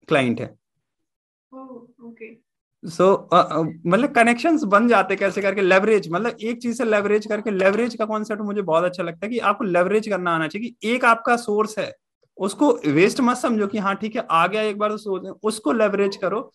क्लाइंट 0.08 0.42
है। 0.42 0.48
सो 2.86 3.06
मतलब 3.34 4.12
कनेक्शंस 4.14 4.64
बन 4.66 4.88
जाते 4.88 5.16
कैसे 5.16 5.42
करके? 5.42 5.62
लेवरेज 5.62 6.08
मतलब 6.12 6.38
एक 6.42 6.62
चीज़ 6.62 6.78
से 6.78 6.86
लेवरेज 6.86 7.26
करके 7.26 7.52
लेवरेज 7.52 7.96
का 7.96 8.06
कॉन्सेप्ट 8.06 8.42
मुझे 8.44 8.62
बहुत 8.64 8.84
अच्छा 8.84 9.04
लगता 9.04 9.26
है 9.26 9.32
कि 9.32 9.40
आपको 9.42 9.64
लेवरेज 9.66 10.08
करना 10.08 10.36
आना 10.36 10.48
चाहिए 10.48 10.70
कि 10.70 10.94
एक 10.94 11.06
आपका 11.06 11.36
सोर्स 11.38 11.78
है, 11.80 11.92
उसको 12.38 12.72
वेस्ट 12.88 13.22
मत 13.22 13.38
समझो 13.38 13.68
कि 13.68 13.78
हाँ 13.78 13.96
ठीक 13.96 14.16
है, 14.16 14.26
आ 14.32 14.46
गया 14.48 14.62
एक 14.64 14.78
बार 14.78 14.90
तो 14.90 14.98
सोच 15.00 15.38
उसको 15.44 15.72
लेवरेज 15.74 16.16
करो। 16.18 16.52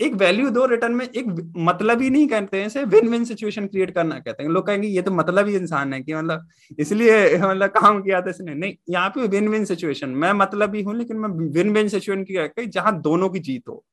एक 0.00 0.14
वैल्यू 0.14 0.50
दो 0.50 0.64
रिटर्न 0.66 0.92
में 0.92 1.04
एक 1.06 1.26
मतलब 1.58 2.00
ही 2.02 2.08
नहीं 2.10 2.26
कहते 2.28 2.60
हैं 2.60 2.66
इसे 2.66 2.84
विन 2.86 3.08
विन 3.08 3.24
सिचुएशन 3.24 3.66
क्रिएट 3.66 3.90
करना 3.94 4.18
कहते 4.18 4.42
हैं। 4.42 4.50
लोग 4.50 4.66
कहेंगे, 4.66 4.88
ये 4.88 5.02
तो 5.02 5.10
मतलब 5.12 5.48
ही 5.48 5.54
इंसान 5.56 5.92
है 5.92 6.00
कि 6.02 6.14
मतलब 6.14 6.48
इसलिए 6.78 7.38
मतलब 7.38 7.68
काम 7.70 8.02
किया 8.02 8.20
था 8.20 8.30
इसने। 8.30 8.54
नहीं, 8.54 8.74
यहाँ 8.90 9.08
पे 9.10 9.26
विन 9.28 9.48
विन 9.48 9.64
सिचुएशन 9.64 10.10
मैं 10.10 10.32
मतलब 10.34 10.74
ही 10.74 10.82
हूँ, 10.82 10.96
लेकिन 10.96 11.16
मैं 11.16 11.28
विन 11.52 11.72
विन 11.74 11.88
सिचुएशन 11.88 12.24
की 12.30 12.66
जहाँ 12.68 13.00
दोनों 13.02 13.28
की 13.28 13.38
जीत 13.40 13.68
हो। 13.68 13.84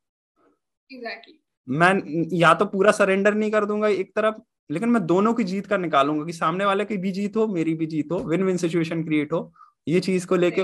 Exactly. 0.90 1.41
मैं 1.72 1.94
या 2.34 2.54
तो 2.54 2.66
पूरा 2.66 2.92
सरेंडर 2.92 3.34
नहीं 3.34 3.52
कर 3.52 3.66
दूँगा 3.66 3.88
एक 3.88 4.16
तरफ़ 4.16 4.36
लेकिन 4.72 4.90
मैं 4.90 5.06
दोनों 5.06 5.34
की 5.34 5.44
जीत 5.44 5.66
का 5.68 5.78
निकालूँगा 5.78 6.26
कि 6.26 6.34
सामने 6.34 6.66
वाले 6.66 6.86
की 6.86 6.98
भी 6.98 7.12
जीत 7.12 7.38
हो 7.38 7.48
मेरी 7.48 7.74
भी 7.74 7.86
जीत 7.86 8.08
हो 8.12 8.20
विन 8.20 8.44
विन 8.44 8.58
सिचुएशन 8.58 9.04
क्रिएट 9.04 9.34
हो 9.34 9.54
ये 9.88 10.00
चीज़ 10.00 10.28
को 10.28 10.36
लेके। 10.36 10.62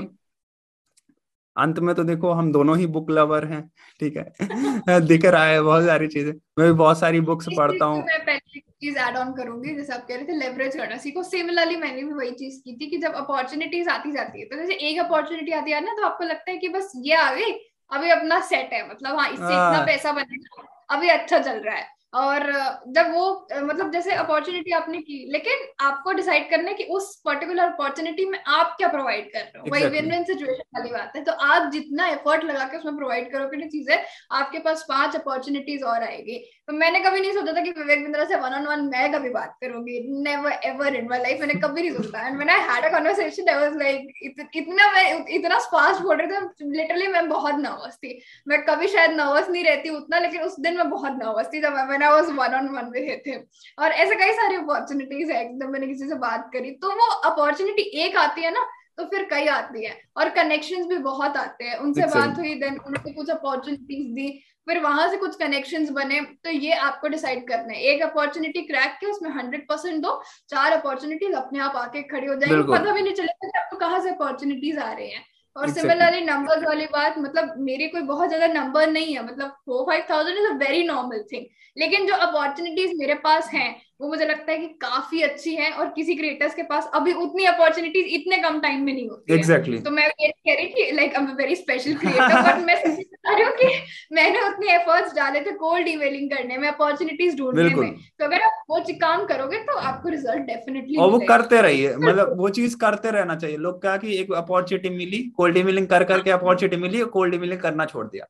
अंत 1.56 1.78
में 1.78 1.94
तो 1.94 2.04
देखो 2.04 2.30
हम 2.30 2.52
दोनों 2.52 2.78
ही 2.78 2.86
बुक 2.86 3.10
लवर 3.10 3.44
हैं 3.44 3.70
ठीक 4.00 4.16
है? 4.16 4.32
दिख 5.00 5.24
रहा 5.24 5.44
है 5.44 5.62
बहुत 5.62 5.84
सारी 5.84 6.08
चीज़ें। 6.08 6.32
मैं 6.32 6.66
भी 6.66 6.72
बहुत 6.72 6.98
सारी 6.98 7.20
बुक्स 7.20 7.48
पढ़ता 7.48 7.84
हूँ। 7.84 8.02
मैं 8.04 8.24
पहले 8.24 8.60
चीज़ 8.60 8.98
ऐड 8.98 9.16
ऑन 9.16 9.32
करूँगी 9.32 9.74
जैसे 9.74 9.92
आप 9.92 10.06
कह 10.06 10.14
रहे 10.14 10.24
थे 10.24 10.32
लेवरेज 10.32 10.76
करना 10.76 10.96
सीखो। 10.96 11.22
सिमिलरली 11.22 11.76
मैंने 11.76 12.02
भी 12.02 12.12
वही 12.12 12.30
चीज़ 12.30 12.60
की 12.64 12.76
थी 12.76 12.90
कि 12.90 12.98
जब 12.98 13.14
अपॉर्चुनिटीज़ 13.14 13.88
आती 13.88 14.12
जाती 14.12 14.40
है 14.40 14.46
तो 14.46 14.56
जैसे 14.56 14.74
एक 14.90 14.98
अपॉर्चुनिटी 15.00 15.52
आती 15.52 15.70
है 15.70 15.84
ना 15.84 15.92
तो 15.92 16.02
आपको 16.02 16.24
लगता 16.24 16.50
है 16.50 16.56
कि 16.58 16.68
बस 16.68 16.92
ये 16.96 17.14
आ 17.14 17.32
गई 17.34 17.52
अभी 17.90 18.10
अपना 18.10 18.40
सेट 18.40 18.72
है 18.72 18.88
मतलब 18.90 19.18
हाँ 19.18 19.28
इससे 19.28 19.44
इतना 19.44 19.76
हाँ। 19.76 19.86
पैसा 19.86 20.12
बनेगा। 20.12 20.77
अभी 20.90 21.08
अच्छा 21.10 21.38
चल 21.38 21.58
रहा 21.60 21.76
है। 21.76 21.86
और 22.14 22.42
जब 22.88 23.10
वो 23.14 23.24
मतलब 23.52 23.90
जैसे 23.92 24.12
अपॉर्चुनिटी 24.12 24.70
आपने 24.72 24.98
की 25.00 25.16
लेकिन 25.32 25.66
आपको 25.80 26.12
डिसाइड 26.12 26.48
करने 26.50 26.72
की 26.74 26.84
कि 26.84 26.90
उस 26.92 27.14
पर्टिकुलर 27.24 27.64
अपॉर्चुनिटी 27.64 28.24
में 28.24 28.38
आप 28.48 28.74
क्या 28.78 28.88
प्रोवाइड 28.88 29.26
कर 29.32 29.38
रहे 29.38 29.58
हो। 29.58 29.66
exactly. 29.66 29.72
वही 29.72 30.00
विन 30.00 30.10
विन 30.10 30.24
सिचुएशन 30.24 30.78
वाली 30.78 30.90
बात 30.90 31.16
है। 31.16 31.22
तो 31.24 31.32
आप 31.32 31.70
जितना 31.72 32.06
एफर्ट 32.08 32.44
लगा 32.44 32.64
के 32.64 32.76
उसमें 32.76 32.96
प्रोवाइड 32.96 33.30
करोगे 33.32 33.56
ना 33.56 33.66
चीज़ें 33.66 33.96
आपके 34.32 34.58
पास 34.58 34.84
पाँच 34.88 35.16
अपॉर्चुनिटीज़ 35.16 35.84
और 35.84 36.02
आएगी। 36.02 36.38
तो 36.68 36.74
मैंने 36.74 36.98
कभी 37.00 37.20
नहीं 37.20 37.32
सोचा 37.32 37.52
था 37.52 37.60
कि 37.62 37.70
विवेक 37.70 38.02
बिंद्रा 38.02 38.24
से 38.24 38.36
वन 38.36 38.54
ऑन 38.54 38.66
वन 38.66 38.80
मैं 38.86 39.12
कभी 39.12 39.30
बात 39.30 39.54
करूँगी। 39.60 40.00
Never 40.22 40.52
ever 40.66 40.94
in 40.96 41.06
my 41.10 41.18
life 41.18 41.40
मैंने 41.40 41.54
कभी 41.60 41.82
नहीं 41.82 41.90
सोचा 41.92 42.26
and 42.26 42.36
when 42.36 42.50
I 42.50 42.60
had 42.68 42.84
a 42.84 42.88
conversation 42.96 43.48
I 43.48 43.60
was 43.60 43.76
like 43.76 44.50
इतना 44.56 44.90
मैं, 44.92 45.24
इतना 45.28 45.58
फास्ट 45.58 46.02
बोल 46.02 46.16
रही 46.16 46.28
थी 46.28 46.70
लिटरली 46.72 47.06
मैं 47.08 47.28
बहुत 47.28 47.54
नर्वस 47.60 47.96
थी। 47.96 48.20
मैं 48.48 48.62
कभी 48.64 48.88
शायद 48.88 49.10
नर्वस 49.12 49.48
नहीं 49.50 49.64
रहती 49.64 49.90
उतना, 49.96 50.18
लेकिन 50.18 50.42
उस 50.42 50.58
दिन 50.60 50.76
मैं 50.76 50.88
बहुत 50.90 51.18
नर्वस 51.22 51.48
थी 51.54 51.60
जब 51.60 51.74
when 51.88 52.02
I 52.02 52.10
was 52.10 52.30
one 52.38 52.54
on 52.54 52.68
one 52.76 52.90
with 52.92 53.22
him 53.26 53.40
और 53.78 53.92
ऐसे 54.04 54.14
कई 54.14 54.32
सारी 54.34 54.56
अपॉर्चुनिटीज़ 54.56 55.32
है 55.32 55.44
एकदम 55.44 55.72
मैंने 55.72 55.86
किसी 55.86 56.08
से 56.08 56.14
बात 56.26 56.50
करी 56.52 56.70
तो 56.82 56.90
वो 56.94 57.10
अपॉर्चुनिटी 57.30 57.82
एक 58.04 58.16
आती 58.16 58.42
है 58.42 58.50
ना 58.50 58.66
तो 58.98 59.04
फिर 59.04 59.24
कई 59.30 59.46
आती 59.46 59.84
है। 59.84 59.96
और 60.16 60.28
कनेक्शंस 60.30 60.86
भी 60.86 60.96
बहुत 60.98 61.36
आते 61.36 61.64
हैं। 61.64 61.76
उनसे 61.78 62.06
बात 62.06 62.38
हुई 62.38 62.54
देन 62.54 62.76
उन्होंने 62.76 63.12
कुछ 63.12 63.30
अपॉर्चुनिटीज़ 63.30 64.14
दी। 64.14 64.28
फिर 64.66 64.78
वहाँ 64.78 65.08
से 65.10 65.16
कुछ 65.16 65.36
कनेक्शन 65.36 65.86
बने। 65.94 66.20
तो 66.44 66.50
ये 66.50 66.72
आपको 66.72 67.08
डिसाइड 67.08 67.46
करना 67.48 67.72
है। 67.72 67.80
एक 67.84 68.02
अपॉर्चुनिटी 68.02 68.62
क्रैक 68.62 68.96
के 69.00 69.06
उसमें 69.06 69.30
हंड्रेड 69.30 69.66
परसेंट 69.68 70.02
दो। 70.02 70.20
चार 70.50 70.72
अपॉर्चुनिटीज़ 70.72 71.34
अपने 71.34 71.58
आप 71.58 71.76
आके 71.76 72.02
खड़ी 72.02 72.26
हो 72.26 72.34
जाएँगी। 72.34 72.56
पता 72.72 72.92
भी 72.92 73.02
नहीं 73.02 73.14
चलेगा 73.14 73.48
कि 73.48 73.58
आपको 73.58 73.76
कहाँ 73.76 74.00
से 74.00 74.10
अपॉर्चुनिटीज़ 74.10 74.78
आ 74.78 74.92
रही 74.92 75.10
हैं। 75.10 75.24
और 75.56 75.68
सिमिलरली 75.70 76.20
नंबर्स 76.20 76.62
वाली 76.64 76.84
बात 76.86 77.14
मतलब 77.18 77.54
मेरी 77.58 77.86
कोई 77.88 78.00
बहुत 78.02 78.28
ज़्यादा 78.28 78.46
नंबर 78.52 78.90
नहीं 78.90 79.14
है। 79.14 79.24
मतलब 79.26 79.56
four 79.66 79.84
five 79.86 80.04
thousand 80.10 80.38
is 80.38 80.46
a 80.46 80.52
very 80.58 80.82
normal 80.86 81.24
thing 81.32 81.46
लेकिन 81.76 82.06
जो 82.06 82.14
अपॉर्चुनिटीज़ 82.16 82.92
मेरे 82.96 83.14
पास 83.24 83.50
हैं 83.54 83.70
वो 84.00 84.08
मुझे 84.08 84.24
लगता 84.24 84.52
है 84.52 84.58
कि 84.58 84.66
काफ़ी 84.82 85.20
अच्छी 85.22 85.54
है 85.54 85.70
और 85.72 85.86
किसी 85.86 86.14
क्रिएटर्स 86.14 86.54
के 86.54 86.62
पास 86.62 86.90
अभी 86.94 87.12
उतनी 87.12 87.44
अपॉर्चुनिटीज़ 87.44 88.06
इतने 88.06 88.36
कम 88.36 88.60
टाइम 88.60 88.82
में 88.82 88.92
नहीं 88.92 89.08
होती 89.08 89.36
exactly. 89.38 89.74
है 89.74 89.82
तो 89.82 89.90
मैं 89.90 90.06
ये 90.20 90.28
कह 90.28 90.54
रही 90.54 90.66
कि 90.66 90.90
like 90.92 91.16
I 91.16 91.22
am 91.22 91.30
very 91.36 91.56
special 91.56 91.94
creator 91.94 92.42
but 92.42 92.64
मैं 92.66 92.76
बता 92.98 93.34
रही 93.34 93.44
हूँ 93.44 93.52
कि 93.52 93.68
मैंने 94.14 94.40
उतने 94.48 94.72
एफर्ट्स 94.74 95.14
डाले 95.14 95.40
थे 95.40 95.52
कोल्ड 95.52 95.88
ईमेलिंग 95.88 96.30
करने 96.30 96.58
में 96.58 96.68
अपॉर्चुनिटीज़ 96.68 97.36
ढूँढने 97.36 97.74
में। 97.74 97.92
तो 97.92 98.24
अगर 98.24 98.42
आप 98.42 98.62
वो 98.70 98.80
काम 99.00 99.24
करोगे 99.26 99.58
तो 99.58 99.76
आपको 99.78 100.08
रिज़ल्ट 100.08 100.42
डेफिनेटली 100.42 100.96
और 100.96 101.10
वो 101.10 101.18
करते 101.18 101.62
रहिए 101.62 101.96
मतलब 101.96 102.34
वो 102.38 102.48
चीज़ 102.48 102.76
करते 102.76 103.10
रहना 103.10 103.36
चाहिए। 103.36 103.56
लोग 103.56 103.80
क्या 103.80 103.96
कि 103.96 104.16
एक 104.16 104.32
अपॉर्चुनिटी 104.32 104.90
मिली 104.90 105.22
कोल्ड 105.36 105.56
ईमेलिंग 105.56 105.86
कर 105.86 106.04
करके 106.04 106.30
अपॉर्चुनिटी 106.30 106.76
मिली 106.76 107.00
कोल्ड 107.00 107.34
ईमेलिंग 107.34 107.60
करना 107.60 107.84
छोड़ 107.84 108.06
दिया। 108.06 108.26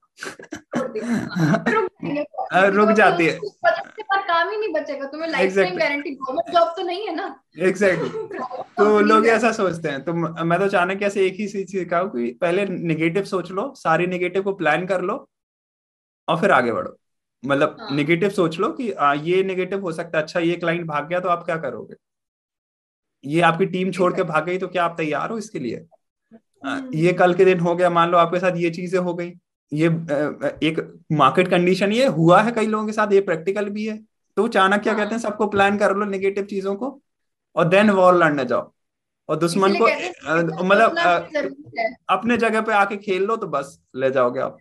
रुक 2.68 2.90
जाती 2.96 3.26
है। 3.26 3.38
काम 4.28 4.50
ही 4.50 4.56
नहीं 4.56 4.72
बचेगा 4.72 5.06
तुम्हें 5.06 5.28
life 5.30 5.52
time 5.62 5.78
guarantee 5.78 6.10
government 6.10 6.54
job 6.54 6.72
तो 6.76 6.82
नहीं 6.82 7.06
है 7.06 7.14
ना। 7.14 7.34
एग्जैक्टली 7.58 8.08
तो 8.78 9.00
लोग 9.00 9.26
ऐसा 9.26 9.52
सोचते 9.52 9.88
हैं। 9.88 10.02
तो 10.04 10.12
मैं 10.12 10.58
तो 10.58 10.68
चाणक्य 10.68 11.10
से 11.10 11.26
एक 11.26 11.34
ही 11.34 11.46
चीज़ 11.48 11.70
सीखा 11.70 11.98
हूँ 11.98 12.10
कि 12.10 12.30
पहले 12.40 12.64
निगेटिव 12.66 13.24
सोच 13.24 13.50
लो 13.50 13.72
सारी 13.76 14.06
निगेटिव 14.06 14.42
को 14.42 14.52
प्लान 14.54 14.86
कर 14.86 15.02
लो 15.02 15.28
और 16.28 16.40
फिर 16.40 16.50
आगे 16.50 16.72
बढ़ो। 16.72 16.96
मतलब 17.42 17.76
हाँ. 17.80 17.96
निगेटिव 17.96 18.30
सोच 18.30 18.58
लो 18.58 18.68
कि 18.68 18.90
आ, 18.90 19.12
ये 19.14 19.42
निगेटिव 19.42 19.80
हो 19.80 19.92
सकता 19.92 20.18
है। 20.18 20.24
अच्छा 20.24 20.40
ये 20.40 20.56
क्लाइंट 20.56 20.86
भाग 20.86 21.08
गया 21.08 21.20
तो 21.20 21.28
आप 21.28 21.44
क्या 21.44 21.56
करोगे? 21.56 21.94
ये 23.24 23.40
आपकी 23.40 23.66
टीम 23.66 23.90
छोड़ 23.92 24.12
के 24.14 24.22
भाग 24.22 24.44
गई 24.46 24.58
तो 24.58 24.68
क्या 24.68 24.84
आप 24.84 24.94
तैयार 24.96 25.30
हो 25.30 25.38
इसके 25.38 25.58
लिए? 25.58 25.84
आ, 26.64 26.80
ये 26.94 27.12
कल 27.12 27.34
के 27.34 27.44
दिन 27.44 27.60
हो 27.60 27.74
गया 27.74 27.90
मान 27.90 28.10
लो 28.10 28.18
आपके 28.18 28.40
साथ 28.40 28.56
ये 28.56 28.70
चीज़ें 28.70 28.98
हो 29.00 29.14
गई। 29.14 29.32
ये 29.72 29.86
एक 30.68 30.76
मार्केट 31.12 31.48
कंडीशन 31.48 31.92
ये 31.92 32.06
हुआ 32.06 32.40
है 32.42 32.52
कई 32.52 32.66
लोगों 32.66 32.86
के 32.86 32.92
साथ 32.92 33.12
ये 33.12 33.20
प्रैक्टिकल 33.20 33.68
भी 33.70 33.86
है। 33.86 33.98
तो 34.38 34.46
चाणक्य 34.48 34.82
क्या 34.82 34.94
कहते 34.94 35.14
हैं 35.14 35.20
सबको 35.20 35.46
प्लान 35.48 35.78
कर 35.78 35.94
लो 35.96 36.04
नेगेटिव 36.06 36.44
चीज़ों 36.46 36.74
को 36.76 36.88
और 37.56 37.68
देन 37.68 37.90
वॉर 37.92 38.14
लड़ने 38.16 38.44
जाओ। 38.46 38.72
और 39.28 39.36
दुश्मन 39.38 39.74
को 39.74 39.86
मतलब 40.64 40.96
अपने 42.10 42.36
जगह 42.38 42.60
पे 42.60 42.72
आके 42.74 42.96
खेल 42.98 43.24
लो 43.24 43.36
तो 43.36 43.46
बस 43.48 43.78
ले 43.96 44.10
जाओगे 44.10 44.40
आप। 44.40 44.58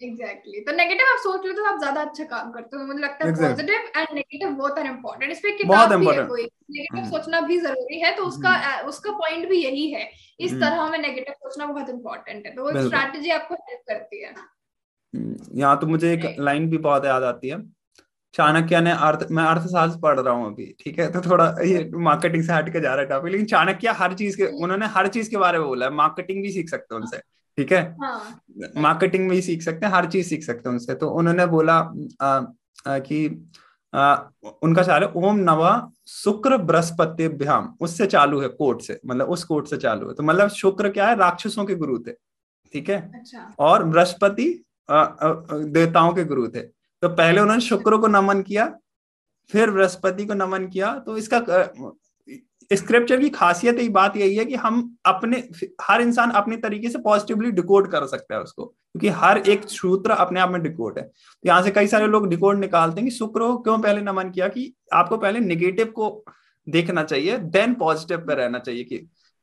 एग्जैक्टली 0.00 0.52
exactly. 0.52 0.66
तो 0.66 0.72
नेगेटिव 0.76 1.06
आप 1.06 1.18
सोच 1.18 1.46
लो 1.46 1.52
तो 1.52 1.64
आप 1.64 1.78
ज़्यादा 1.78 2.02
अच्छा 2.02 2.24
काम 2.26 2.50
करते 2.52 2.76
हो। 2.76 2.84
मुझे 2.84 3.00
लगता 3.00 3.26
है 3.26 3.32
positive 3.34 3.88
and 3.96 4.14
negative 4.14 4.50
both 4.60 4.78
are 4.78 4.86
important 4.86 5.32
इस 5.32 5.38
पे 5.38 5.50
किताब 5.56 5.94
भी 5.94 6.06
है 6.08 6.24
कोई। 6.26 6.42
Negative 6.42 6.98
hmm. 6.98 7.10
सोचना 7.10 7.40
भी 7.48 7.58
ज़रूरी 7.60 8.00
है 8.00 8.14
तो 8.16 8.24
उसका 8.24 8.50
हम्म। 8.50 8.88
उसका 8.88 9.12
पॉइंट 9.18 9.48
भी 9.48 9.64
यही 9.64 9.90
है। 9.90 10.08
इस 10.40 10.52
हम्म। 10.52 10.60
तरह 10.60 10.90
में 10.90 10.98
नेगेटिव 10.98 11.34
सोचना 11.34 11.66
बहुत 11.66 11.90
इंपॉर्टेंट 11.90 12.46
है। 12.46 12.54
तो 12.54 12.62
वो 12.62 12.86
स्ट्रैटेजी 12.86 13.30
आपको 13.32 13.54
हेल्प 13.56 13.82
करती 13.88 14.22
है। 14.22 14.34
यहाँ 15.54 15.78
तो 15.80 15.86
मुझे 15.86 16.12
एक 16.14 16.34
लाइन 16.40 16.70
भी 16.70 16.78
बहुत 16.80 17.04
याद 17.04 17.22
आती 17.24 17.48
है। 17.48 17.62
चाणक्य 18.34 18.80
ने 18.80 18.90
अर्थ 19.00 19.26
मैं 19.30 19.44
अर्थशास्त्र 19.44 19.98
पढ़ 20.00 20.18
रहा 20.20 20.34
हूँ 20.34 20.46
अभी 20.46 20.74
ठीक 20.80 20.98
है 20.98 21.10
तो 21.12 21.20
थोड़ा 21.20 21.54
ये 21.64 21.90
मार्केटिंग 22.00 22.42
से 22.44 22.52
हट 22.52 22.72
के 22.72 22.80
जा 22.80 22.94
रहा 22.94 23.00
है 23.00 23.08
टॉपिक 23.08 23.32
लेकिन 23.32 23.46
चाणक्य 23.46 23.90
हर 23.98 24.14
चीज़ 24.14 24.36
के 24.36 24.46
उन्होंने 24.62 24.86
हर 24.88 25.08
चीज़ 25.08 25.30
के 25.30 25.36
बारे 25.36 25.58
में 25.58 25.66
बोला 25.68 25.86
है 25.86 25.92
मार्केटिंग 25.94 26.42
भी 26.42 26.52
सीख 26.52 26.68
सकते 26.68 26.94
हैं 26.94 27.00
उनसे 27.02 27.18
ठीक 27.58 27.72
है 27.72 27.82
हाँ. 28.02 28.40
मार्केटिंग 28.76 29.30
भी 29.30 29.40
सीख 29.42 29.62
सकते 29.62 29.86
हैं 29.86 29.92
हर 29.92 30.06
चीज़ 30.06 30.28
सीख 30.28 30.42
सकते 30.42 30.68
हैं 30.68 30.74
उनसे 30.74 30.94
तो 30.94 31.08
उन्होंने 31.12 31.46
बोला 31.46 31.74
आ, 32.20 32.28
आ, 32.86 32.98
कि 33.00 33.48
आ, 33.92 34.14
उनका 34.62 34.82
चाल 34.82 35.02
है 35.02 35.10
ओम 35.18 35.38
नवा 35.40 35.72
शुक्र 36.08 36.56
बृहस्पति 36.64 37.28
भ्याम 37.36 37.74
उससे 37.80 38.06
चालू 38.06 38.40
है 38.40 38.48
कोर्ट 38.54 38.82
से 38.82 39.00
मतलब 39.06 39.28
उस 39.28 39.44
कोर्ट 39.44 39.66
से 39.66 39.76
चालू 39.78 40.08
है 40.08 40.14
तो 40.14 40.22
मतलब 40.22 40.48
शुक्र 40.56 40.90
क्या 40.90 41.08
है 41.08 41.16
राक्षसों 41.16 41.64
के 41.64 41.74
गुरु 41.76 41.98
थे 41.98 42.12
ठीक 42.74 42.90
है 42.90 43.00
अच्छा। 43.14 43.54
और 43.60 43.84
बृहस्पति 43.84 44.52
देवताओं 44.88 46.12
के 46.14 46.24
गुरु 46.24 46.48
थे 46.48 46.60
तो 47.02 47.08
पहले 47.08 47.40
उन्होंने 47.40 47.60
शुक्र 47.60 47.96
को 47.96 48.06
नमन 48.06 48.42
किया 48.42 48.66
फिर 49.50 49.70
बृहस्पति 49.70 50.26
को 50.26 50.34
नमन 50.34 50.66
किया 50.68 50.94
तो 50.98 51.16
इसका 51.16 51.38
स्क्रिप्चर 52.72 53.20
की 53.20 53.28
खासियत 53.28 53.78
ही 53.78 53.88
बात 53.88 54.16
यही 54.16 54.36
है 54.36 54.44
कि 54.44 54.54
हम 54.54 54.96
अपने 55.06 55.36
हर 55.80 56.00
इंसान 56.00 56.30
अपने 56.30 56.56
तरीके 56.56 56.90
से 56.90 56.98
पॉजिटिवली 56.98 57.50
डिकोड 57.50 57.90
कर 57.90 58.06
सकता 58.06 58.34
है 58.34 58.40
उसको 58.40 58.64
क्योंकि 58.64 59.08
हर 59.08 59.38
एक 59.38 59.68
सूत्र 59.68 60.10
अपने 60.10 60.40
आप 60.40 60.50
में 60.50 60.62
डिकोड 60.62 60.98
है। 60.98 61.04
तो 61.04 61.48
यहाँ 61.48 61.62
से 61.62 61.70
कई 61.70 61.86
सारे 61.86 62.06
लोग 62.06 62.28
डिकोड 62.28 62.58
निकालते 62.58 63.00
हैं 63.00 63.10
कि 63.10 63.16
शुक्र 63.16 63.40
को 63.40 63.56
क्यों 63.58 63.78
पहले 63.78 64.02
नमन 64.02 64.30
किया 64.30 64.48
कि 64.48 64.72
आपको 64.92 65.16
पहले 65.16 65.40
निगेटिव 65.40 65.86
को 65.86 66.24
देखना 66.68 67.02
चाहिए 67.02 67.38
देन 67.38 67.74
पॉजिटिव 67.74 68.18
पे 68.18 68.34
रहना 68.34 68.58
चाहिए 68.58 68.84
कि 68.84 68.98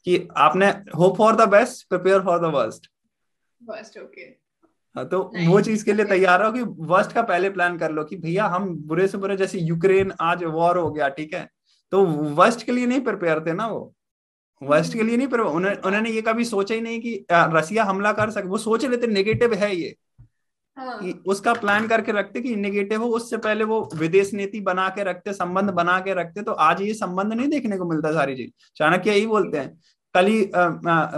कि 0.06 0.28
आपने 0.38 0.68
hope 0.98 1.18
for 1.18 1.36
the 1.36 1.50
best 1.50 1.88
prepare 1.90 2.22
for 2.22 2.40
the 2.40 2.54
worst 2.54 2.90
okay 4.00 4.22
हाँ, 4.22 4.47
तो 5.04 5.32
वो 5.48 5.62
चीज़ 5.62 5.86
के 5.86 5.94
लिए 5.94 6.06
तैयार 6.06 6.46
हो 6.46 6.52
कि 6.52 6.62
वर्स्ट 6.62 7.12
का 7.12 7.22
पहले 7.22 7.50
प्लान 7.50 7.78
कर 7.78 7.92
लो 7.92 8.04
कि 8.04 8.16
भैया 8.16 8.46
हम 8.46 8.76
बुरे 8.76 9.08
से 9.08 9.18
बुरे 9.18 9.38
जैसे 9.38 9.60
यूक्रेन 9.60 10.14
आज 10.22 10.44
वॉर 10.44 10.78
हो 10.78 10.92
गया 10.92 11.10
ठीक 11.10 11.34
है? 11.34 11.50
तो 11.92 12.06
वर्स्ट 12.06 12.64
के 12.66 12.72
लिए 12.72 12.86
नहीं 12.86 13.02
प्रिपेयर 13.02 13.40
थे 13.40 13.54
ना 13.54 13.68
वो? 13.68 13.94
वर्स्ट 14.64 14.94
के 14.94 15.04
लिए 15.04 15.18
नहीं 15.18 15.28
उन्होंने 15.28 15.76
उन्होंने 15.86 16.10
ये 16.10 16.22
कभी 16.22 16.46
सोचा 16.46 16.76
ही 16.76 16.82
नहीं 16.82 17.02
कि 17.02 17.26
रसिया 17.32 17.84
हमला 17.84 18.12
कर 18.12 18.30
सके 18.30 18.48
वो 18.48 18.58
सोच 18.58 18.86
लेते 18.86 19.08
नेगेटिव 19.08 19.54
है 19.54 19.76
ये। 19.76 19.96
हाँ। 20.78 21.00
कि 21.00 21.24
उसका 21.26 21.54
प्लान 21.54 21.88
करके 21.88 22.12
रखते 22.12 22.42
कि 22.42 22.56
नेगेटिव 22.56 23.04
हो 23.04 23.10
उससे 23.10 23.38
पहले 23.38 23.64
वो 23.64 23.90
विदेश 23.96 24.34
नीति 24.34 24.60
बना 24.60 24.90
के 24.90 25.04
रखते 25.04 25.34
संबंध 25.34 25.70
बना 25.70 26.00
के 26.00 26.14
रखते 26.14 26.42
तो 26.42 26.52
आज 26.52 26.82
ये 26.82 26.94
संबंध 26.94 27.34
नहीं 27.34 27.48
देखने 27.48 27.78
को 27.78 27.86
मिलता 27.86 28.12
सारी 28.12 28.36
चीज़। 28.36 28.52
चाणक्य 28.76 29.12
यही 29.12 29.26
बोलते 29.26 29.58
हैं। 29.58 29.80
कल 30.18 30.28
ही 30.28 30.44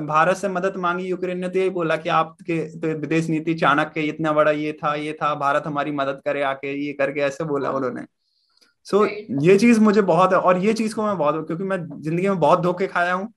भारत 0.08 0.38
से 0.38 0.50
मदद 0.50 0.78
मांगी 0.78 1.06
यूक्रेन 1.08 1.40
ने 1.40 1.50
तो 1.50 1.60
यही 1.60 1.70
बोला 1.72 1.96
कि 1.98 2.10
आपके 2.12 2.60
तो 2.80 2.88
विदेश 3.00 3.30
नीति 3.30 3.54
चाणक्य 3.56 4.02
इतना 4.04 4.32
बड़ा 4.34 4.52
ये 4.52 4.72
था 4.84 4.94
ये 4.96 5.14
था 5.14 5.34
भारत 5.38 5.68
हमारी 5.68 5.92
मदद 5.94 6.22
करे 6.26 6.42
आके 6.44 6.74
ये 6.86 6.94
करके 6.94 7.22
ऐसे 7.22 7.44
बोला 7.44 7.72
उन्होंने। 7.72 8.06
सो 8.88 8.98
so, 8.98 9.12
ये 9.44 9.58
चीज़ 9.58 9.80
मुझे 9.80 10.02
बहुत 10.04 10.34
है 10.34 10.40
और 10.40 10.58
ये 10.58 10.74
चीज़ 10.74 10.96
को 10.96 11.06
मैं 11.06 11.18
बहुत 11.18 11.46
क्योंकि 11.48 11.64
मैं 11.64 11.78
ज़िंदगी 12.02 12.28
में 12.30 12.40
बहुत 12.40 12.62
धोखे 12.62 12.88
खाया 12.88 13.14
हूँ। 13.14 13.34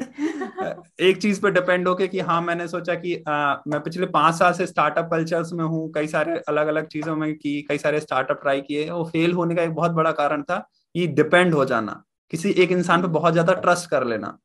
एक 1.00 1.20
चीज़ 1.22 1.40
पे 1.42 1.50
डिपेंड 1.50 1.88
होके 1.88 2.08
कि 2.08 2.20
हाँ 2.20 2.40
मैंने 2.42 2.66
सोचा 2.68 2.94
कि 2.94 3.14
आ, 3.28 3.56
मैं 3.68 3.80
पिछले 3.80 4.06
पाँच 4.08 4.34
साल 4.34 4.52
से 4.52 4.66
स्टार्टअप 4.66 5.08
कल्चर्स 5.10 5.52
में 5.52 5.64
हूँ 5.64 5.90
कई 5.94 6.06
सारे 6.06 6.38
अलग 6.48 6.66
अलग 6.66 6.86
चीज़ों 6.88 7.16
में 7.16 7.34
की 7.34 7.60
कई 7.62 7.78
सारे 7.78 8.00
स्टार्टअप 8.00 8.40
ट्राई 8.42 8.60
किए 8.60 8.90
वो 8.90 9.04
फेल 9.04 9.32
होने 9.32 9.54
का 9.54 9.62
एक 9.62 9.74
बहुत 9.74 9.90
बड़ा 9.92 10.12
कारण 10.12 10.42
था 10.42 10.66
ये 10.94 11.06
डिपेंड 11.06 11.54
हो 11.54 11.64
जाना। 11.64 12.02
किसी 12.32 12.50
एक 12.52 12.72
इंसान 12.72 13.02
पे 13.02 13.08
बहुत 13.10 13.32
ज़्यादा 13.32 13.52
ट्रस्ट 13.54 13.90
कर 13.90 14.04
लेना। 14.04 14.36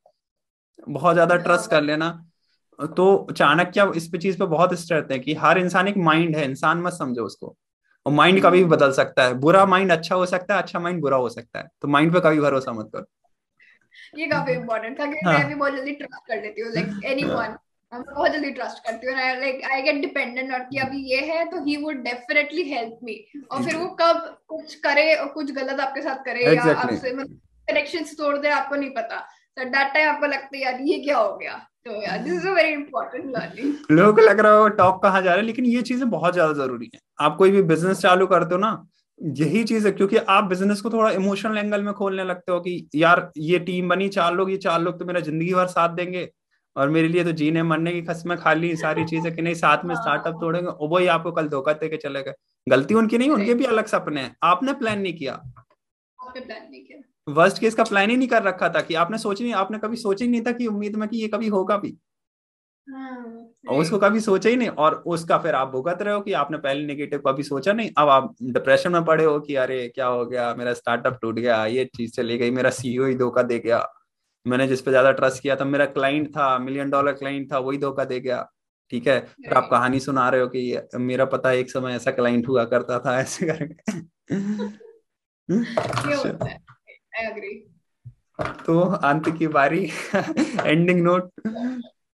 बहुत 0.90 1.14
ज़्यादा 1.14 1.36
ट्रस्ट 1.36 1.70
कर 1.70 1.82
लेना। 1.82 2.08
तो 2.78 3.06
चाणक्य 3.32 3.90
इस 3.96 4.08
पे 4.08 4.18
चीज़ 4.18 4.38
पे 4.38 4.46
बहुत 4.46 4.74
स्ट्रेट 4.80 5.12
है 5.12 5.18
कि 5.18 5.34
हर 5.34 5.58
इंसान 5.58 5.88
एक 5.88 5.96
माइंड 5.98 6.36
है 6.36 6.44
इंसान 6.44 6.80
मत 6.80 6.92
समझो 6.92 7.24
उसको। 7.24 7.56
और 8.06 8.12
माइंड 8.12 8.42
कभी 8.42 8.58
भी 8.58 8.68
बदल 8.70 8.92
सकता 8.92 9.24
है। 9.24 9.34
बुरा 9.36 9.64
माइंड 9.66 9.92
अच्छा 9.92 10.14
हो 10.14 10.26
सकता 10.26 10.54
है 10.54 10.62
अच्छा 10.62 10.78
माइंड 10.78 11.00
बुरा 11.00 11.16
हो 11.16 11.28
सकता 11.28 11.58
है। 11.58 11.68
तो 11.82 11.88
माइंड 11.88 12.12
पे 12.12 12.20
कभी 12.20 12.40
भरोसा 12.40 12.72
मत 12.72 12.90
करो। 12.94 14.18
ये 14.18 14.26
काफ़ी 14.26 14.52
इम्पोर्टेंट 14.52 14.98
था 15.00 15.06
कि 15.06 15.20
हाँ. 15.24 15.32
मैं 15.32 15.48
भी 15.48 15.54
बहुत 15.54 15.74
जल्दी 15.74 15.92
ट्रस्ट 15.92 16.28
कर 16.28 16.42
लेती 16.42 16.60
हूँ 16.60 16.72
लाइक 16.74 17.04
एनीवन 17.04 17.56
मैं 17.92 18.02
बहुत 18.02 18.30
जल्दी 18.32 18.50
ट्रस्ट 18.50 18.78
करती 18.86 19.06
हूँ 19.06 19.14
लाइक 19.16 19.62
आई 19.72 19.82
गेट 19.82 20.00
डिपेंडेंट 20.00 20.52
और 20.52 20.60
कि 20.60 20.78
अभी 20.78 20.98
ये 21.10 21.20
है 21.26 21.44
तो 21.50 21.64
he 21.64 21.76
would 21.76 22.02
definitely 22.04 22.62
help 22.70 22.98
me 23.02 23.14
और 23.50 23.62
फिर 23.64 23.76
वो 23.76 23.86
कब 24.00 24.20
कुछ 24.48 24.74
करे 24.74 25.14
और 25.14 25.26
कुछ 25.28 25.52
गलत 25.52 25.80
आपके 25.80 26.02
साथ 26.02 26.24
करे 26.24 26.44
exactly. 26.44 26.68
या 26.68 26.74
आपसे 26.76 27.12
मतलब 27.12 27.40
कनेक्शन 27.68 28.04
तोड़ 28.18 28.36
दे 28.38 28.48
आपको 28.48 28.76
नहीं 28.76 28.90
पता। 28.90 29.26
तो 29.58 29.64
दैट 29.64 29.92
टाइम 29.94 30.08
आपको 30.08 30.26
लगता 30.26 30.56
है 30.56 30.62
यार 30.62 30.80
ये 30.82 30.98
क्या 30.98 31.16
हो 31.18 31.36
गया? 31.36 31.52
तो 31.86 32.02
यार 32.02 32.18
this 32.18 32.32
is 32.32 32.46
a 32.48 32.50
very 32.52 32.72
important 32.72 33.24
learning 33.36 33.74
लोगों 33.90 34.12
को 34.12 34.22
लग 34.22 34.40
रहा 34.40 34.52
हो 34.52 34.68
टॉक 34.70 35.02
कहाँ 35.02 35.22
जा 35.22 35.30
रहा 35.30 35.38
है? 35.38 35.46
लेकिन 35.46 35.64
ये 35.66 35.82
चीज़ें 35.82 36.08
बहुत 36.10 36.32
ज़्यादा 36.32 36.52
ज़रूरी 36.54 36.90
है। 36.94 37.00
आप 37.20 37.36
कोई 37.36 37.50
भी 37.50 37.62
बिज़नेस 37.62 38.00
चालू 38.00 38.26
करते 38.26 38.54
हो 38.54 38.60
ना 38.60 38.70
यही 39.20 39.62
चीज़ 39.64 39.86
है 39.86 39.92
क्योंकि 39.92 40.16
आप 40.16 40.44
बिज़नेस 40.44 40.80
को 40.80 40.90
थोड़ा 40.90 41.10
इमोशनल 41.10 41.58
एंगल 41.58 41.82
में 41.82 41.92
खोलने 41.94 42.24
लगते 42.24 42.52
हो 42.52 42.60
कि 42.60 42.88
यार 42.94 43.30
ये 43.38 43.58
टीम 43.58 43.88
बनी 43.88 44.08
चार 44.08 44.34
लोग 44.34 44.50
ये 44.50 44.56
चार 44.58 44.80
लोग 44.80 44.98
तो 44.98 45.04
मेरा 45.04 45.20
ज़िंदगी 45.20 45.54
भर 45.54 45.66
साथ 45.66 45.94
देंगे 45.94 46.28
और 46.76 46.88
मेरे 46.88 47.08
लिए 47.08 47.24
तो 47.24 47.32
जीने 47.32 47.62
मरने 47.62 47.92
की 47.92 48.02
खसमें 48.02 48.36
खाली 48.38 48.74
सारी 48.76 49.04
चीज़ें 49.04 49.34
कि 49.36 49.42
नहीं 49.42 49.54
साथ 49.54 49.84
में 49.84 49.94
स्टार्टअप 49.94 50.34
हाँ। 50.34 50.40
तोड़ेंगे। 50.40 50.86
वही 50.86 51.06
आपको 51.06 51.32
कल 51.32 51.48
धोखा 51.48 51.72
दे 51.72 51.88
के 51.88 51.96
चले 51.96 52.22
गए। 52.22 52.34
गलती 52.66 52.94
उनकी 52.94 53.18
नहीं 53.18 53.30
उनके 53.30 53.54
भी 53.54 53.64
अलग 53.64 53.86
सपने 53.86 54.20
हैं। 54.20 54.36
आपने 54.44 54.72
प्लान 54.74 55.00
नहीं 55.00 55.12
किया। 55.12 55.32
आपने 55.32 56.40
प्लान 56.40 56.70
नहीं 56.70 56.84
किया। 56.84 57.00
वर्स्ट 57.30 57.58
केस 57.58 57.74
का 57.74 57.84
प्लान 57.84 58.10
ही 58.10 58.16
नहीं 58.16 58.28
कर 58.28 58.42
रखा 58.42 58.68
था 58.68 58.80
कि 58.82 58.94
आपने 58.96 59.18
सोच 59.18 59.40
नहीं 59.42 59.52
आपने 59.54 59.78
कभी 59.78 59.96
सोचा 59.98 60.24
ही 60.24 60.30
नहीं 60.30 60.42
था 60.42 60.52
कि 60.52 60.66
उम्मीद 60.66 60.96
में 60.96 61.08
कि 61.08 61.16
ये 61.18 61.28
कभी 61.28 61.48
होगा 61.50 61.76
भी। 61.78 61.96
हाँ, 62.88 63.48
और 63.68 63.80
उसको 63.80 63.98
कभी 63.98 64.20
सोचा 64.20 64.50
ही 64.50 64.56
नहीं 64.56 64.68
और 64.78 64.94
उसका 65.08 65.38
फिर 65.38 65.54
आप 65.54 65.68
भुगत 65.68 66.02
रहे 66.02 66.14
हो 66.14 66.20
कि 66.20 66.32
आपने 66.34 66.58
पहले 66.58 66.84
नेगेटिव 66.86 67.22
कभी 67.26 67.42
सोचा 67.42 67.72
नहीं। 67.72 67.90
अब 67.98 68.08
आप 68.08 68.34
डिप्रेशन 68.44 68.92
में 68.92 69.04
पड़े 69.04 69.24
हो 69.24 69.38
कि 69.40 69.54
अरे 69.56 69.86
क्या 69.88 70.06
हो 70.06 70.24
गया? 70.26 70.54
मेरा 70.54 70.72
स्टार्टअप 70.74 71.18
टूट 71.22 71.34
गया 71.36 71.64
ये 71.66 71.84
चीज़ 71.96 72.12
चली 72.12 72.38
गई 72.38 72.50
मेरा 72.50 72.70
सीईओ 72.70 73.06
ही 73.06 73.14
धोखा 73.16 73.42
दे 73.42 73.58
गया। 73.58 73.84
मैंने 74.46 74.66
जिस 74.68 74.80
पे 74.82 74.90
ज़्यादा 74.90 75.12
ट्रस्ट 75.12 75.42
किया 75.42 75.56
था 75.56 75.64
मेरा 75.66 75.86
क्लाइंट 75.88 76.28
था 76.30 76.58
मिलियन 76.58 76.90
डॉलर 76.90 77.12
क्लाइंट 77.14 77.52
था 77.52 77.58
वही 77.60 77.78
धोखा 77.78 78.04
दे 78.04 78.20
गया। 78.20 78.42
ठीक 78.92 79.06
है? 79.08 79.18
फिर 79.20 79.54
आप 79.54 79.68
कहानी 79.70 80.00
सुना 80.00 80.28
रहे 80.30 80.40
हो 80.40 80.46
कि 80.48 80.78
मेरा 80.96 81.24
पता 81.26 81.52
एक 81.52 81.70
समय 81.70 81.94
ऐसा 81.94 82.10
क्लाइंट 82.12 82.48
हुआ 82.48 82.64
करता 82.66 82.98
था 83.00 83.18
ऐसे 83.20 83.46
करके। 83.48 84.00
तो 88.66 88.80
अंत 88.80 89.28
की 89.38 89.46
बारी 89.48 89.84
एंडिंग 90.14 91.02
नोट 91.02 91.30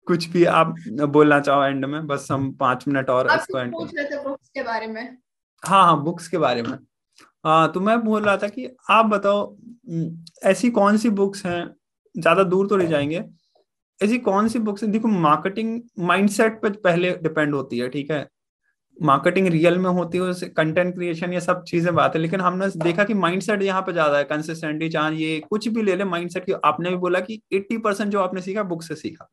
कुछ 0.06 0.26
भी 0.28 0.44
आप 0.44 0.74
बोलना 1.08 1.38
चाहो 1.40 1.64
एंड 1.64 1.84
में 1.84 2.06
बस 2.06 2.26
हम 2.30 2.50
पाँच 2.60 2.86
मिनट 2.88 3.10
और 3.10 3.26
इसको 3.34 3.58
एंड 3.58 3.74
बुक्स 3.74 4.48
के 4.48 4.62
बारे 4.62 4.86
में। 4.86 5.02
हाँ 5.62 5.84
हाँ 5.84 6.02
बुक्स 6.04 6.28
के 6.28 6.38
बारे 6.38 6.62
में। 6.62 6.78
हाँ 7.44 7.70
तो 7.72 7.80
मैं 7.80 7.98
बोल 8.00 8.22
रहा 8.22 8.36
था 8.36 8.48
कि 8.48 8.68
आप 8.90 9.06
बताओ 9.06 9.56
ऐसी 10.44 10.70
कौन 10.70 10.96
सी 10.96 11.10
बुक्स 11.10 11.44
हैं 11.46 11.62
ज़्यादा 12.14 12.42
दूर 12.44 12.68
तो 12.68 12.76
नहीं 12.76 12.88
जाएँगे 12.88 13.24
ऐसी 14.00 14.18
कौन 14.18 14.48
सी 14.48 14.58
बुक्स 14.58 14.84
देखो 14.84 15.08
मार्केटिंग 15.08 15.80
माइंडसेट 15.98 16.60
पे 16.62 16.70
पहले 16.80 17.10
डिपेंड 17.22 17.54
होती 17.54 17.78
है 17.78 17.88
ठीक 17.88 18.10
है? 18.10 18.26
मार्केटिंग 18.98 19.46
रियल 19.48 19.78
में 19.78 19.88
होती 19.90 20.18
है 20.18 20.48
कंटेंट 20.50 20.94
क्रिएशन 20.94 21.32
ये 21.32 21.40
सब 21.40 21.62
चीज़ें 21.64 21.94
बात 21.94 22.14
है, 22.14 22.20
लेकिन 22.20 22.40
हमने 22.40 22.66
देखा 22.84 23.04
कि 23.04 23.14
माइंडसेट 23.14 23.62
यहाँ 23.62 23.82
पे 23.82 23.92
ज़्यादा 23.92 24.18
है 24.18 24.24
कंसिस्टेंटली 24.24 24.88
चाहे 24.88 25.16
ये 25.16 25.38
कुछ 25.50 25.68
भी 25.68 25.82
ले 25.82 25.96
ले 25.96 26.04
माइंडसेट 26.04 26.44
की 26.46 26.52
आपने 26.64 26.90
भी 26.90 26.96
बोला 26.96 27.20
कि 27.20 27.40
80 27.54 27.78
परसेंट 27.78 28.10
जो 28.12 28.20
आपने 28.20 28.40
सीखा 28.42 28.62
बुक 28.62 28.82
से 28.82 28.94
सीखा। 28.94 29.28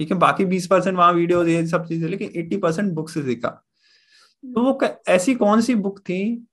ठीक 0.00 0.12
है, 0.12 0.18
बाकी 0.18 0.44
20 0.44 0.66
परसेंट 0.66 0.96
वहाँ 0.96 1.12
वीडियो 1.12 1.44
ये 1.44 1.66
सब 1.66 1.86
चीज़ें, 1.88 2.08
लेकिन 2.08 2.28
80 2.36 2.56
परसेंट 2.56 2.92
बुक 2.94 3.10
से 3.10 3.22
सीखा। 3.22 3.48
तो 4.44 4.62
वो 4.62 4.78
ऐसी 5.08 5.34
कौन 5.34 5.60
सी 5.60 5.74
बुक 5.76 5.98
थी? 6.00 6.46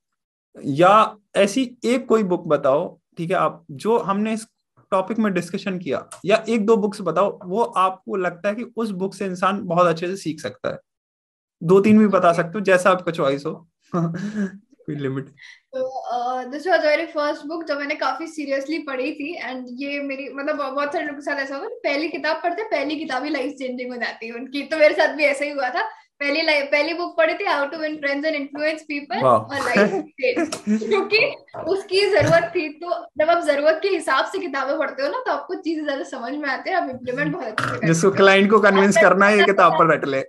या 0.55 1.15
ऐसी 1.35 1.63
एक 1.85 2.07
कोई 2.07 2.23
बुक 2.23 2.47
बताओ, 2.47 2.99
ठीक 3.17 3.31
है, 3.31 3.37
आप, 3.37 3.65
जो 3.71 3.97
हमने 3.99 4.33
इस 4.33 4.47
टॉपिक 4.91 5.19
में 5.19 5.33
डिस्कशन 5.33 5.77
किया, 5.79 6.05
या 6.25 6.43
एक 6.49 6.65
दो 6.65 6.77
बुक्स 6.77 7.01
बताओ, 7.01 7.39
वो 7.45 7.63
आपको 7.63 8.15
लगता 8.15 8.49
है 8.49 8.55
कि 8.55 8.63
उस 8.77 8.91
बुक 8.91 9.15
से 9.15 9.25
इंसान 9.25 9.61
बहुत 9.63 9.87
अच्छे 9.87 10.07
से 10.07 10.15
सीख 10.15 10.39
सकता 10.41 10.69
है। 10.69 10.77
दो 11.62 11.80
तीन 11.82 11.99
भी 11.99 12.07
बता 12.10 12.32
सकते 12.34 12.57
हो 12.57 12.64
जैसा 12.66 12.91
आपका 12.91 13.12
चॉइस 13.12 13.45
हो। 13.45 13.53
कोई 14.89 14.95
लिमिट 14.95 15.26
तो 15.76 16.49
this 16.51 16.68
was 16.68 16.86
very 16.86 17.05
first 17.07 17.45
book 17.47 17.64
जो 17.64 17.76
मैंने 17.80 17.95
काफ़ी 17.95 18.28
सीरियसली 18.28 18.78
पढ़ी 18.84 19.12
थी 19.14 19.34
एंड 19.36 19.66
ये 19.80 19.99
मेरी 20.03 20.30
मतलब 20.34 20.57
बहुत 20.57 20.93
सारे 20.93 21.05
लोगों 21.05 21.18
के 21.18 21.26
साथ 21.26 21.39
ऐसा 21.43 21.55
हुआ 21.55 21.68
पहली 21.84 22.07
किताब 22.10 22.41
पढ़ते 22.43 22.64
पहली 22.72 22.95
किताब 22.99 23.24
ही 23.24 23.30
लाइफ 23.30 23.53
चेंजिंग 23.60 23.91
हो 23.91 23.97
जाती 23.97 24.28
है 24.28 24.34
उनकी। 24.34 24.62
तो 24.64 24.78
मेरे 24.78 24.93
साथ 24.95 25.16
भी 25.16 25.24
ऐसा 25.26 25.45
ही 25.45 25.51
हुआ 25.51 25.70
था। 25.70 25.88
पहली 26.22 26.41
पहली 26.72 26.93
बुक 26.93 27.16
पढ़ी 27.18 27.34
थी 27.34 27.45
how 27.45 27.66
to 27.70 27.78
win 27.78 27.95
friends 27.97 28.26
and 28.28 28.36
influence 28.36 28.82
people 28.88 29.24
और 29.26 29.60
लाइफ 29.66 29.91
क्योंकि 30.68 31.20
उसकी 31.72 32.01
ज़रूरत 32.12 32.51
थी 32.55 32.68
तो 32.80 32.89
जब 33.20 33.30
आप 33.30 33.43
ज़रूरत 33.45 33.80
के 33.84 33.89
हिसाब 33.89 34.26
से 34.32 34.39
किताबें 34.39 34.78
पढ़ते 34.80 35.03
हो 35.03 35.10
ना 35.10 35.22
तो 35.26 35.32
आपको 35.32 35.55
चीज़ें 35.57 35.84
ज़्यादा 35.84 36.03
समझ 36.10 36.34
में 36.34 36.49
आती 36.49 36.70
है 36.70 36.76
आप 36.76 36.89
इम्प्लीमेंट 36.89 37.32
बहुत 37.36 37.45
अच्छे 37.45 37.78
से 37.78 37.88
जिसको 37.88 38.12
क्लाइंट 38.14 38.49
को 38.51 38.60
कन्विंस 38.60 38.97
करना 38.97 39.28
है 39.28 39.38
ये 39.38 39.43
किताब 39.45 39.78
पर 39.80 39.93
रट 39.93 40.05
ले। 40.05 40.24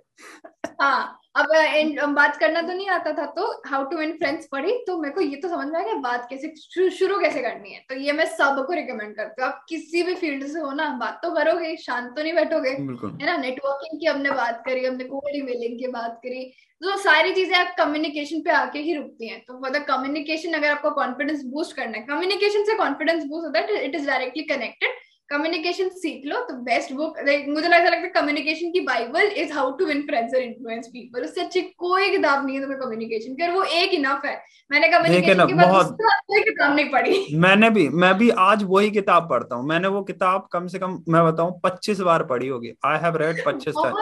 हाँ 0.81 1.17
अब 1.35 1.51
इन 1.75 2.13
बात 2.13 2.35
करना 2.37 2.61
तो 2.61 2.73
नहीं 2.73 2.87
आता 2.89 3.11
था 3.13 3.25
तो 3.35 3.45
हाउ 3.67 3.83
टू 3.89 3.97
विन 3.97 4.11
फ्रेंड्स 4.13 4.47
पढ़ी 4.51 4.71
तो 4.87 4.97
मेरे 5.01 5.13
को 5.13 5.21
ये 5.21 5.35
तो 5.35 5.47
समझ 5.47 5.67
में 5.67 5.79
आया 5.79 5.93
बात 6.01 6.27
कैसे 6.29 6.89
शुरू 6.91 7.19
कैसे 7.19 7.41
करनी 7.41 7.73
है? 7.73 7.79
तो 7.89 7.95
ये 7.95 8.11
मैं 8.11 8.25
सबको 8.27 8.73
रिकमेंड 8.73 9.15
करती 9.15 9.41
हूँ। 9.41 9.49
आप 9.49 9.63
किसी 9.69 10.03
भी 10.03 10.15
फ़ील्ड 10.15 10.45
से 10.47 10.59
हो 10.59 10.71
ना 10.73 10.89
बात 10.99 11.19
तो 11.23 11.31
करोगे 11.35 11.75
शांत 11.77 12.09
तो 12.15 12.23
नहीं 12.23 12.33
बैठोगे 12.33 12.69
है 12.69 13.25
ना? 13.25 13.37
नेटवर्किंग 13.37 13.99
की 13.99 14.05
हमने 14.05 14.31
बात 14.31 14.61
करी 14.65 14.85
हमने 14.85 15.03
कोल्ड 15.05 15.35
ईमेलिंग 15.35 15.77
की 15.79 15.87
बात 15.91 16.19
करी 16.23 16.43
तो 16.81 16.97
सारी 16.99 17.31
चीज़ें 17.33 17.55
आप 17.57 17.75
कम्युनिकेशन 17.77 18.41
पे 18.41 18.51
आके 18.51 18.79
ही 18.79 18.93
रुकती 18.95 19.27
हैं। 19.27 19.39
तो 19.47 19.59
फॉर 19.61 19.69
द 19.71 19.83
कम्युनिकेशन 19.87 20.53
अगर 20.53 20.69
आपको 20.69 20.91
कॉन्फिडेंस 20.93 21.43
बूस्ट 21.53 21.75
करना 21.75 21.97
है 21.97 22.03
कम्युनिकेशन 22.05 22.63
से 22.65 22.77
कॉन्फिडेंस 22.77 23.23
बूस्ट 23.25 23.45
होता 23.45 23.59
है 23.59 23.83
it 23.85 23.95
is 23.95 24.07
directly 24.07 24.43
connected 24.45 24.99
communication 25.31 25.89
सीख 25.97 26.25
लो 26.25 26.39
तो 26.45 26.53
बेस्ट 26.63 26.93
बुक 26.93 27.19
लाइक 27.25 27.45
मुझे 27.49 27.67
लगता 27.67 27.89
लगता 27.89 27.97
है 27.97 28.11
कम्युनिकेशन 28.15 28.71
की 28.71 28.79
Bible 28.87 29.31
is 29.37 29.53
how 29.53 29.71
to 29.77 29.85
win 29.85 30.01
friends 30.07 30.35
और 30.35 30.41
इन्फ्लुएंस 30.41 30.87
पीपल 30.87 31.23
उससे 31.25 31.41
अच्छी 31.41 31.61
कोई 31.79 32.09
किताब 32.09 32.45
नहीं 32.45 32.55
है 32.55 32.61
तुम्हें 32.61 32.79
कम्युनिकेशन 32.79 33.35
की 33.35 33.49
वो 33.51 33.63
एक 33.63 33.93
इनफ 33.93 34.25
है। 34.25 34.35
मैंने 34.71 34.87
कम्युनिकेशन 34.87 35.45
की 35.47 35.53
बहुत 35.53 35.97
कोई 36.01 36.41
किताब 36.41 36.75
नहीं 36.75 36.89
पढ़ी। 36.91 37.25
मैंने 37.39 37.69
भी 37.69 37.87
मैं 38.03 38.13
भी 38.17 38.29
आज 38.41 38.63
वही 38.69 38.91
किताब 38.91 39.29
पढ़ता 39.29 39.55
हूँ। 39.55 39.67
मैंने 39.67 39.87
वो 39.87 40.01
किताब 40.03 40.47
कम 40.53 40.67
से 40.67 40.79
कम 40.79 40.97
मैं 41.09 41.23
बताऊँ 41.25 41.59
पच्चीस 41.63 41.99
बार 42.01 42.23
पढ़ी 42.25 42.47
होगी। 42.47 42.73
आई 42.85 42.99
हैव 43.03 43.17
रेड 43.17 43.43
पच्चीस 43.45 43.75
बार 43.77 43.95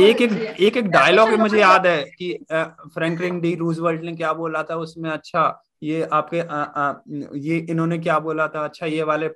एक 0.00 0.20
एक 0.22 0.32
एक 0.60 0.76
एक 0.76 0.86
डायलॉग 0.90 1.28
मुझे 1.40 1.58
याद 1.58 1.86
है 1.86 2.02
कि 2.18 2.32
फ्रैंकलिन 2.52 3.40
डी 3.40 3.54
रूजवेल्ट 3.54 4.02
ने 4.02 4.12
क्या 4.16 4.32
बोला 4.34 4.62
था 4.70 4.76
उसमें 4.76 5.10
अच्छा 5.10 5.42
ये 5.82 6.02
आपके 6.02 6.40
आ, 6.40 6.62
आ, 6.62 6.94
ये 7.34 7.66
इन्होंने 7.70 7.98
क्या 7.98 8.18
बोला 8.18 8.48
था? 8.48 8.64
अच्छा 8.64 8.86
ये 8.86 9.02
वाले 9.02 9.26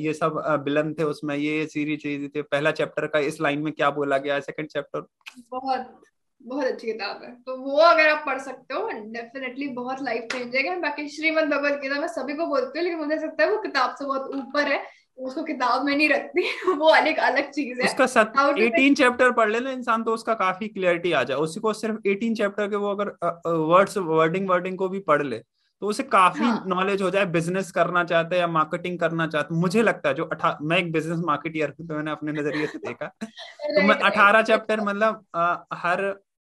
ये 0.00 0.12
सब 0.12 0.42
बिलन 0.64 0.94
थे 0.94 1.02
उसमें 1.02 1.36
ये 1.36 1.66
सीरीज़ 1.66 2.00
चीज़ 2.00 2.28
थे। 2.28 2.42
पहला 2.42 2.70
चैप्टर 2.70 3.06
का 3.06 3.18
इस 3.18 3.40
लाइन 3.40 3.62
में 3.62 3.72
क्या 3.72 3.90
बोला 3.90 4.18
गया? 4.18 4.40
सेकंड 4.40 4.68
चैप्टर 4.68 5.06
बहुत 5.50 6.00
बहुत 6.42 6.64
अच्छी 6.64 6.86
किताब 6.86 7.22
है। 7.24 7.30
तो 7.46 7.56
वो 7.56 7.76
अगर 7.76 8.08
आप 8.08 8.22
पढ़ 8.26 8.38
सकते 8.38 8.74
हो 8.74 8.88
डेफिनेटली 8.88 9.68
बहुत 9.68 10.02
लाइफ 10.02 10.24
चेंज 10.32 10.54
है। 10.56 10.80
बाकी 10.80 11.08
श्रीमद 11.08 11.44
भगवत 11.44 11.80
गीता 11.80 12.00
मैं 12.00 12.08
सभी 12.08 12.34
को 12.34 12.46
बोलती 12.46 12.78
हूँ 12.78 12.84
लेकिन 12.84 12.98
मुझे 12.98 13.16
लगता 13.16 13.44
है 13.44 13.50
वो 13.50 13.58
किताब 13.58 13.94
से 13.94 14.04
बहुत 14.04 14.30
ऊपर 14.34 14.60
है। 14.60 14.82
उसको 15.18 15.42
किताब 15.42 15.84
में 15.84 15.96
नहीं 15.96 16.08
रखती। 16.08 16.42
वो 16.78 16.88
अलग 16.88 17.16
अलग 17.16 17.50
चीज़ 17.50 17.80
है। 17.80 17.86
उसका 17.86 18.06
सत, 18.06 18.32
18 18.36 18.94
चैप्टर 18.94 19.32
पढ़ 19.32 19.50
ले 19.50 19.60
ना 19.60 19.70
इंसान 19.70 20.02
तो 20.02 20.14
उसका 20.14 20.34
काफ़ी 20.34 20.68
क्लियरिटी 20.68 21.12
आ 21.12 21.22
जाए। 21.22 21.36
उसी 21.36 21.60
को 21.60 21.72
सिर्फ़ 21.72 21.96
18 22.06 22.34
चैप्टर 22.34 22.68
के 22.68 22.76
वो 22.76 22.90
अगर 22.90 23.08
वर्ड्स 23.46 23.98
वर्डिंग 23.98 24.48
वर्डिंग 24.48 24.78
को 24.78 24.88
भी 24.88 24.98
पढ़ 24.98 25.22
ले। 25.22 25.42
तो 25.82 25.86
उसे 25.86 26.02
काफ़ी 26.02 26.68
नॉलेज 26.68 27.00
हाँ. 27.00 27.06
हो 27.06 27.10
जाए 27.10 27.26
बिज़नेस 27.26 27.70
करना 27.70 28.04
चाहते 28.04 28.36
हैं 28.36 28.40
या 28.40 28.46
मार्केटिंग 28.48 28.98
करना 28.98 29.26
चाहते 29.26 29.54
मुझे 29.54 29.82
लगता 29.82 30.08
है 30.08 30.14
जो 30.14 30.24
अठा 30.24 30.58
मैं 30.62 30.78
एक 30.78 30.92
बिज़नेस 30.92 31.18
मार्केटियर 31.18 31.74
हूँ 31.80 31.88
तो 31.88 31.94
मैंने 31.94 32.10
अपने 32.10 32.32
नज़रिए 32.32 32.66
से 32.66 32.78
देखा। 32.78 33.06
तो 33.22 33.82
मैं 33.82 33.94
अठारह 33.94 34.42
चैप्टर 34.42 34.80
मतलब 34.80 35.24
आ, 35.34 35.56
हर 35.74 36.04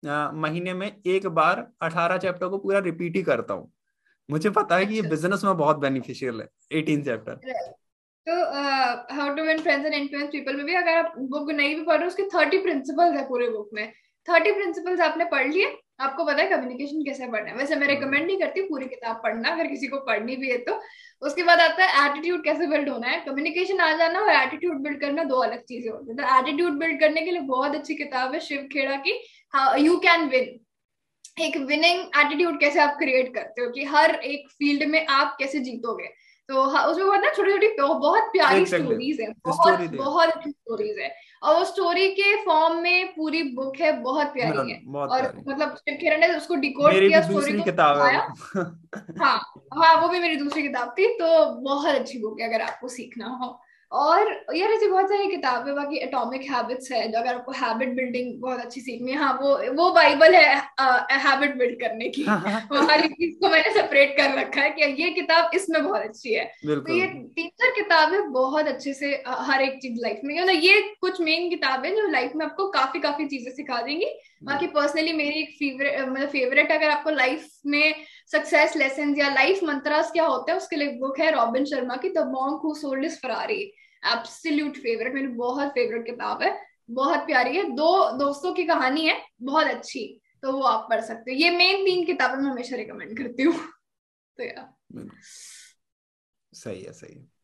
आ, 0.03 0.31
महीने 0.31 0.73
में 0.73 0.91
एक 1.05 1.27
बार 1.27 1.67
अठारह 1.81 2.17
चैप्टर 2.17 2.47
को 2.47 2.57
पूरा 2.57 2.79
रिपीट 2.79 3.15
ही 3.15 3.23
करता 3.23 3.53
हूँ। 3.53 3.71
मुझे 4.29 4.49
पता 4.49 4.75
है 4.75 4.85
कि 4.85 4.95
ये 4.95 5.01
बिज़नेस 5.01 5.33
अच्छा। 5.33 5.47
में 5.47 5.57
बहुत 5.57 5.77
बेनिफिशियल 5.77 6.41
है 6.41 6.47
एटीन 6.79 7.03
चैप्टर 7.03 7.33
तो 8.27 8.33
how 9.15 9.35
to 9.35 9.43
win 9.43 9.59
friends 9.59 9.85
and 9.85 9.93
influence 9.93 10.29
people 10.31 10.55
में 10.55 10.65
भी 10.65 10.73
अगर 10.73 10.97
आप 10.97 11.13
बुक 11.17 11.51
नहीं 11.51 11.75
भी 11.75 11.83
पढ़ 11.83 11.97
रहे 11.97 12.07
उसके 12.07 12.23
थर्टी 12.23 12.57
प्रिंसिपल्स 12.57 13.15
है 13.17 13.27
पूरे 13.27 13.49
बुक 13.49 13.69
में। 13.73 13.91
थर्टी 14.27 14.51
प्रिंसिपल्स 14.51 14.99
आपने 14.99 15.25
पढ़ 15.25 15.47
लिए? 15.47 15.77
आपको 15.99 16.23
पता 16.25 16.41
है 16.41 16.49
कम्युनिकेशन 16.49 17.03
कैसे 17.03 17.27
पढ़ना 17.27 17.49
है? 17.51 17.55
वैसे 17.57 17.75
मैं 17.75 17.87
रिकमेंड 17.87 18.25
नहीं 18.25 18.37
करती 18.39 18.61
पूरी 18.63 18.85
किताब 18.87 19.19
पढ़ना 19.23 19.49
अगर 19.49 19.67
किसी 19.67 19.87
को 19.87 19.97
पढ़नी 20.07 20.35
भी 20.35 20.49
है 20.49 20.57
तो। 20.59 20.79
उसके 21.21 21.43
बाद 21.43 21.59
आता 21.59 21.85
है 21.85 22.05
एटीट्यूड 22.05 22.43
कैसे 22.43 22.67
बिल्ड 22.67 22.89
होना 22.89 23.07
है? 23.07 23.19
कम्युनिकेशन 23.25 23.79
आ 23.79 23.91
जाना 23.97 24.19
और 24.19 24.29
एटीट्यूड 24.33 24.83
बिल्ड 24.83 25.01
करना 25.01 25.23
दो 25.23 25.39
अलग 25.39 25.63
चीज़ें 25.63 25.89
होती 25.91 26.11
है। 26.11 26.17
तो 26.17 26.37
एटीट्यूड 26.39 26.77
बिल्ड 26.79 26.99
करने 26.99 27.21
के 27.21 27.31
लिए 27.31 27.41
बहुत 27.47 27.75
अच्छी 27.75 27.95
किताब 27.95 28.33
है 28.33 28.39
शिव 28.41 28.67
खेड़ा 28.73 28.95
की 29.07 29.19
यू 29.85 29.97
कैन 29.99 30.27
विन 30.29 30.59
एक 31.37 31.57
विनिंग 31.67 31.99
एटीट्यूड 32.17 32.59
कैसे 32.59 32.79
आप 32.79 32.95
क्रिएट 32.99 33.33
करते 33.33 33.61
हो 33.61 33.69
कि 33.71 33.83
हर 33.85 34.15
एक 34.15 34.49
फ़ील्ड 34.51 34.83
में 34.89 35.05
आप 35.07 35.35
कैसे 35.39 35.59
जीतोगे? 35.61 36.07
तो 36.49 36.63
उसमें 36.63 37.05
बहुत 37.05 37.21
ना 37.21 37.29
छोटी 37.31 37.51
छोटी 37.51 37.67
बहुत 37.77 38.29
प्यारी 38.31 38.65
स्टोरीज 38.65 39.19
है 39.21 39.27
बहुत 39.45 39.89
बहुत 39.91 40.29
अच्छी 40.29 40.49
स्टोरीज 40.49 40.99
है। 40.99 41.09
और 41.43 41.55
वो 41.55 41.63
स्टोरी 41.65 42.07
के 42.09 42.35
फॉर्म 42.45 42.77
में 42.79 43.07
पूरी 43.07 43.43
बुक 43.43 43.77
है 43.77 43.91
बहुत 44.01 44.27
प्यारी 44.27 44.71
है 44.71 44.81
बहुत 44.85 45.09
और 45.11 45.21
प्यारी। 45.21 45.51
मतलब 45.51 45.77
किरण 45.89 46.19
ने 46.19 46.27
उसको 46.27 46.55
डिकोड 46.55 46.91
किया 46.91 47.21
स्टोरी 47.21 47.57
को 47.57 47.63
किताब 47.63 48.01
है 48.01 48.17
हाँ 49.23 49.39
हाँ 49.73 50.01
वो 50.01 50.07
भी 50.07 50.19
मेरी 50.19 50.35
दूसरी 50.35 50.61
किताब 50.61 50.95
थी 50.99 51.07
तो 51.07 51.45
बहुत 51.61 51.95
अच्छी 51.95 52.19
बुक 52.19 52.41
है 52.41 52.47
अगर 52.47 52.61
आपको 52.61 52.87
सीखना 52.87 53.27
हो। 53.27 53.61
और 53.91 54.29
यार 54.55 54.71
ऐसी 54.71 54.87
बहुत 54.87 55.09
सारी 55.09 55.27
किताबें 55.27 55.75
बाकी 55.75 55.97
एटॉमिक 55.97 56.41
हैबिट्स 56.51 56.91
है 56.91 57.07
जो 57.11 57.19
अगर 57.19 57.33
आपको 57.33 57.51
हैबिट 57.51 57.95
बिल्डिंग 57.95 58.33
बहुत 58.41 58.59
अच्छी 58.59 58.81
सीखनी 58.81 59.11
है 59.11 59.17
हाँ 59.17 59.31
वो 59.41 59.55
वो 59.73 59.91
बाइबल 59.93 60.35
है 60.35 60.55
हैबिट 61.19 61.55
बिल्ड 61.57 61.79
करने 61.81 62.09
की। 62.09 62.23
वो 62.71 62.81
हर 62.89 63.03
एक 63.05 63.11
चीज़ 63.11 63.35
को 63.39 63.49
मैंने 63.49 63.73
सेपरेट 63.73 64.15
कर 64.17 64.37
रखा 64.39 64.61
है 64.61 64.69
कि 64.69 65.03
ये 65.03 65.09
किताब 65.11 65.51
इसमें 65.53 65.83
बहुत 65.83 66.01
अच्छी 66.01 66.33
है। 66.33 66.45
तो 66.45 66.93
ये 66.93 67.07
तीन 67.07 67.47
चार 67.61 67.71
किताबें 67.71 68.31
बहुत 68.31 68.67
अच्छे 68.67 68.93
से 68.93 69.11
हर 69.27 69.61
एक 69.61 69.79
चीज़ 69.81 70.01
लाइफ 70.01 70.19
में 70.23 70.35
मतलब 70.41 70.63
ये 70.63 70.81
कुछ 71.01 71.21
मेन 71.21 71.49
किताबें 71.49 71.89
जो 71.95 72.07
लाइफ 72.07 72.31
में 72.35 72.45
आपको 72.45 72.67
काफ़ी 72.69 72.99
काफ़ी 72.99 73.25
चीज़ें 73.27 73.51
सिखा 73.51 73.81
देंगी। 73.81 74.05
बाकी 74.43 74.67
पर्सनली 74.67 75.13
मेरी 75.13 75.41
एक 75.41 75.49
फेवरेट 75.49 76.07
मतलब 76.09 76.29
फेवरेट 76.29 76.71
अगर 76.71 76.89
आपको 76.89 77.09
लाइफ 77.09 77.49
में 77.65 77.95
सक्सेस 78.31 78.75
लेसन 78.75 79.15
या 79.17 79.33
लाइफ 79.33 79.63
मंत्रास 79.63 80.11
क्या 80.11 80.25
होता 80.25 80.51
है, 80.51 80.57
उसके 80.57 80.75
लिए 80.75 80.87
बुक 80.87 81.19
है 81.19 81.31
रॉबिन 81.31 81.65
शर्मा 81.65 81.95
की 81.95 82.09
the 82.09 82.17
monk 82.17 82.61
who 82.63 82.73
sold 82.73 83.05
is 83.05 83.17
Ferrari 83.17 83.73
absolute 84.05 84.77
favourite 84.77 85.13
मेरी 85.13 85.27
बहुत 85.27 85.67
फेवरेट 85.67 86.05
किताब 86.05 86.43
है। 86.43 86.67
बहुत 86.91 87.19
प्यारी 87.19 87.57
है। 87.57 87.63
दो 87.63 88.17
दोस्तों 88.17 88.53
की 88.53 88.63
कहानी 88.63 89.05
है, 89.05 89.21
बहुत 89.41 89.67
अच्छी। 89.67 90.21
तो 90.41 90.51
वो 90.51 90.61
आप 90.61 90.87
पढ़ 90.89 91.01
सकते 91.01 91.31
हो। 91.31 91.37
ये 91.37 91.49
मेन 91.49 91.85
तीन 91.85 92.05
किताबें 92.05 92.35
मैं 92.35 92.51
हमेशा 92.51 92.75
रिकमेंड 92.75 93.17
करती 93.17 93.43
हूँ। 93.43 93.55
तो 94.37 94.43
यार 94.43 94.73
सही 96.53 96.81
है 96.81 96.93
सही 96.93 97.19
है। 97.19 97.36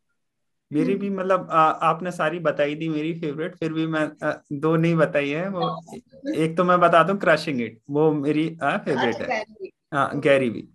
मेरी 0.74 0.96
भी 0.96 1.08
हम्म। 1.08 1.20
मतलब 1.20 1.50
आपने 1.84 2.12
सारी 2.12 2.40
बताई 2.40 2.76
दी 2.76 2.90
मेरी 2.90 3.14
फेवरेट 3.14 3.56
फिर 3.56 3.74
भी 3.74 3.88
मैं 3.88 4.10
आ, 4.24 4.34
दो 4.54 4.76
नहीं 4.76 4.96
बताई 4.96 5.30
है 5.30 5.50
वो 5.50 5.68
हाँ। 5.68 6.34
एक 6.36 6.58
तो 6.58 6.64
मैं 6.64 6.80
बता 6.80 7.04
दूँ 7.04 7.18
क्रशिंग 7.18 7.62
इट 7.62 7.80
वो 7.90 8.12
मेरी 8.12 8.58
आ, 8.64 8.78
फेवरेट 8.78 9.16
अच्छा, 9.16 9.34
है। 9.34 9.44
हाँ 9.94 10.20
गैरी 10.20 10.50
भी। 10.50 10.70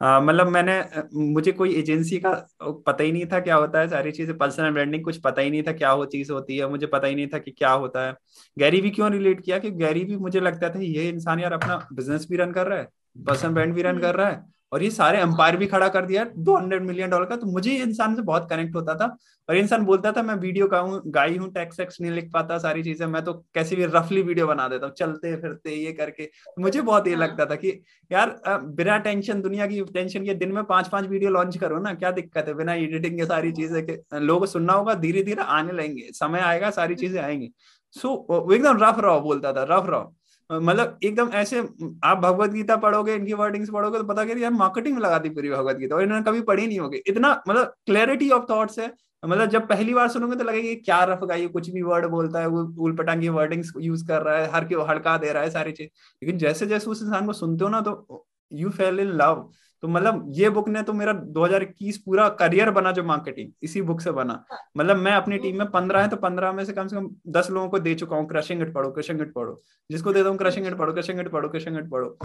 मतलब 0.00 0.48
मैंने 0.48 0.82
मुझे 1.14 1.52
कोई 1.52 1.74
एजेंसी 1.74 2.18
का 2.18 2.30
पता 2.62 3.04
ही 3.04 3.12
नहीं 3.12 3.26
था 3.26 3.40
क्या 3.40 3.56
होता 3.56 3.80
है 3.80 3.88
सारी 3.88 4.12
चीज़ें 4.12 4.36
पर्सनल 4.38 4.70
ब्रांडिंग 4.70 5.04
कुछ 5.04 5.16
पता 5.16 5.42
ही 5.42 5.50
नहीं 5.50 5.62
था 5.62 5.72
क्या 5.72 5.92
वो 5.94 6.04
चीज़ 6.04 6.32
होती 6.32 6.56
है 6.56 6.68
मुझे 6.68 6.86
पता 6.86 7.06
ही 7.06 7.14
नहीं 7.14 7.26
था 7.26 7.38
कि 7.38 7.50
क्या 7.50 7.70
होता 7.72 8.06
है। 8.06 8.14
गैरी 8.56 8.80
भी 8.80 8.90
क्यों 8.90 9.10
रिलेट 9.12 9.40
किया? 9.40 9.58
कि 9.58 9.70
गैरी 9.70 10.04
भी 10.04 10.16
मुझे 10.16 10.40
लगता 10.40 10.70
था 10.70 10.78
ये 10.78 11.08
इंसान 11.08 11.40
यार 11.40 11.52
अपना 11.52 11.76
बिज़नेस 11.92 12.26
भी 12.30 12.36
रन 12.36 12.52
कर 12.52 12.66
रहा 12.66 12.78
है 12.78 12.88
पर्सनल 13.26 13.52
ब्रांड 13.52 13.74
भी 13.74 13.82
रन 13.82 13.98
कर 13.98 14.14
रहा 14.14 14.28
है 14.28 14.44
और 14.72 14.82
ये 14.82 14.90
सारे 14.90 15.20
अंपायर 15.20 15.56
भी 15.56 15.66
खड़ा 15.66 15.88
कर 15.88 16.06
दिया 16.06 16.24
दो 16.36 16.56
हंड्रेड 16.56 16.82
मिलियन 16.82 17.10
डॉलर 17.10 17.24
का। 17.26 17.36
तो 17.36 17.46
मुझे 17.46 17.74
इंसान 17.74 18.14
से 18.16 18.22
बहुत 18.22 18.48
कनेक्ट 18.50 18.74
होता 18.76 18.94
था। 18.94 19.16
और 19.48 19.56
इंसान 19.56 19.84
बोलता 19.84 20.12
था 20.12 20.22
मैं 20.22 20.34
वीडियो 20.36 20.66
का 20.68 20.78
हूँ 20.78 21.00
गाई 21.06 21.36
हूँ 21.36 21.50
टैक्स 21.52 21.80
एक्स 21.80 22.00
नहीं 22.00 22.10
लिख 22.12 22.30
पाता 22.32 22.58
सारी 22.58 22.82
चीज़ें। 22.82 23.06
मैं 23.06 23.22
तो 23.24 23.32
कैसी 23.54 23.76
भी 23.76 23.84
रफली 23.86 24.22
वीडियो 24.22 24.46
बना 24.46 24.68
देता 24.68 24.86
हूँ 24.86 24.94
चलते 24.94 25.34
फिरते 25.36 25.74
ये 25.74 25.92
करके। 25.92 26.28
मुझे 26.58 26.80
बहुत 26.82 27.06
ये 27.06 27.14
हाँ। 27.14 27.22
लगता 27.22 27.46
था 27.46 27.54
कि 27.56 27.68
यार 28.10 28.34
बिना 28.48 28.98
टेंशन 29.00 29.42
दुनिया 29.42 29.66
की 29.66 29.80
टेंशन 29.84 30.24
के 30.24 30.34
दिन 30.34 30.52
में 30.52 30.62
पाँच 30.64 30.88
पाँच 30.88 31.08
वीडियो 31.08 31.30
लॉन्च 31.30 31.56
करो 31.58 31.78
ना 31.80 31.94
क्या 31.94 32.10
दिक्कत 32.12 32.48
है? 32.48 32.54
बिना 32.54 32.74
एडिटिंग 32.74 33.18
के 33.18 33.26
सारी 33.26 33.52
चीज़ें 33.52 33.84
के 33.86 33.98
लोगों 34.20 34.46
सुनना 34.46 34.72
होगा 34.72 34.94
धीरे 34.96 35.22
धीरे 35.22 35.42
आने 35.42 35.72
लगेंगे। 35.72 36.08
समय 36.14 36.40
आएगा 36.40 36.70
सारी 36.72 36.94
चीज़ें 36.94 37.20
आएँगी। 37.22 37.52
सो 37.96 38.14
वो 38.30 38.52
एकदम 38.54 38.78
रफ 38.82 39.00
रहो 39.00 39.20
बोलता 39.20 39.52
था 39.52 39.62
रफ 39.70 39.86
रहो 39.88 40.14
मतलब 40.50 40.98
एकदम 41.04 41.28
ऐसे, 41.34 41.60
आप 42.04 42.18
भगवत 42.18 42.50
गीता 42.50 42.76
पढ़ोगे, 42.76 43.14
इनकी 43.14 43.32
वर्डिंग्स 43.34 43.70
पढ़ोगे 43.70 43.98
तो 43.98 44.04
पता 44.04 44.22
यार 44.40 44.50
मार्केटिंग 44.52 44.94
में 44.94 45.02
लगा 45.02 45.18
दी 45.18 45.28
पूरी 45.28 45.50
भगवत 45.50 45.76
गीता, 45.76 45.96
और 45.96 46.02
इन्होंने 46.02 46.24
कभी 46.24 46.40
पढ़ी 46.42 46.66
नहीं 46.66 46.78
होगी। 46.78 47.02
इतना 47.06 47.30
मतलब 47.48 47.74
क्लैरिटी 47.86 48.30
ऑफ़ 48.30 48.44
थॉट्स 48.50 48.78
है। 48.78 48.90
मतलब 49.22 49.48
जब 49.48 49.66
पहली 49.68 49.94
बार 49.94 50.08
सुनोगे 50.08 50.36
तो 50.36 50.44
लगेगा 50.44 50.74
क्या 50.84 51.02
रफ 51.04 51.24
गाई 51.24 51.46
कुछ 51.48 51.68
भी 51.70 51.82
वर्ड 51.82 52.06
बोलता 52.06 52.40
है 52.40 52.46
वो 52.46 52.62
उल 52.84 52.96
वर्डिंग्स 53.30 53.72
यूज़ 53.80 54.06
कर 54.08 54.22
रहा 54.22 54.36
है, 54.36 54.50
हर 54.52 54.64
के, 54.64 54.74
हड़का 54.74 55.16
दे 55.18 55.32
रहा 55.32 55.42
है 55.42 55.50
सारी 55.50 55.72
चीज़। 55.72 55.88
लेकिन 56.22 56.38
जैसे 56.38 56.66
जैसे 56.66 56.90
उस 56.90 57.02
इंसान 57.02 57.26
को 57.26 57.32
सुनते 57.32 57.64
हो 57.64 57.70
ना 57.70 57.80
तो 57.80 58.26
यू 58.52 58.70
फेल 58.70 59.00
इन 59.00 59.12
लव 59.12 59.48
तो 59.82 59.88
मतलब 59.88 60.26
ये 60.30 60.48
बुक 60.50 60.68
ने 60.68 60.82
तो 60.82 60.92
मेरा 60.92 61.12
2021 61.32 61.96
पूरा 61.98 62.28
करियर 62.40 62.70
बना 62.70 62.90
जो 62.92 63.02
मार्केटिंग 63.04 63.50
इसी 63.62 63.82
बुक 63.82 64.00
से 64.00 64.10
बना। 64.12 64.32
हाँ। 64.50 64.58
मतलब 64.76 64.96
मैं 64.96 65.12
अपनी 65.12 65.38
टीम 65.38 65.58
में 65.58 65.70
पंद्रह 65.70 66.00
है 66.00 66.08
तो 66.08 66.16
पंद्रह 66.16 66.52
में 66.52 66.64
से 66.64 66.72
कम 66.72 66.88
से 66.88 66.96
कम 66.96 67.08
दस 67.28 67.50
लोगों 67.50 67.68
को 67.68 67.78
दे 67.78 67.94
चुका 67.94 68.16
हूँ 68.16 68.28
क्रशिंग 68.28 68.62
इट 68.62 68.72
पढ़ो 68.74 68.90
क्रशिंग 68.90 69.20
इट 69.20 69.32
पढ़ो। 69.34 69.60
जिसको 69.90 70.12
देता 70.12 70.28
हूँ 70.28 70.38
क्रशिंग 70.38 70.66
इट 70.66 70.76
पढ़ो 70.78 70.92
क्रशिंग 70.92 71.20
इट 71.20 71.30
पढ़ो 71.30 71.48
क्रशिंग 71.48 71.78
इट 71.78 71.88
पढ़ो। 71.90 72.16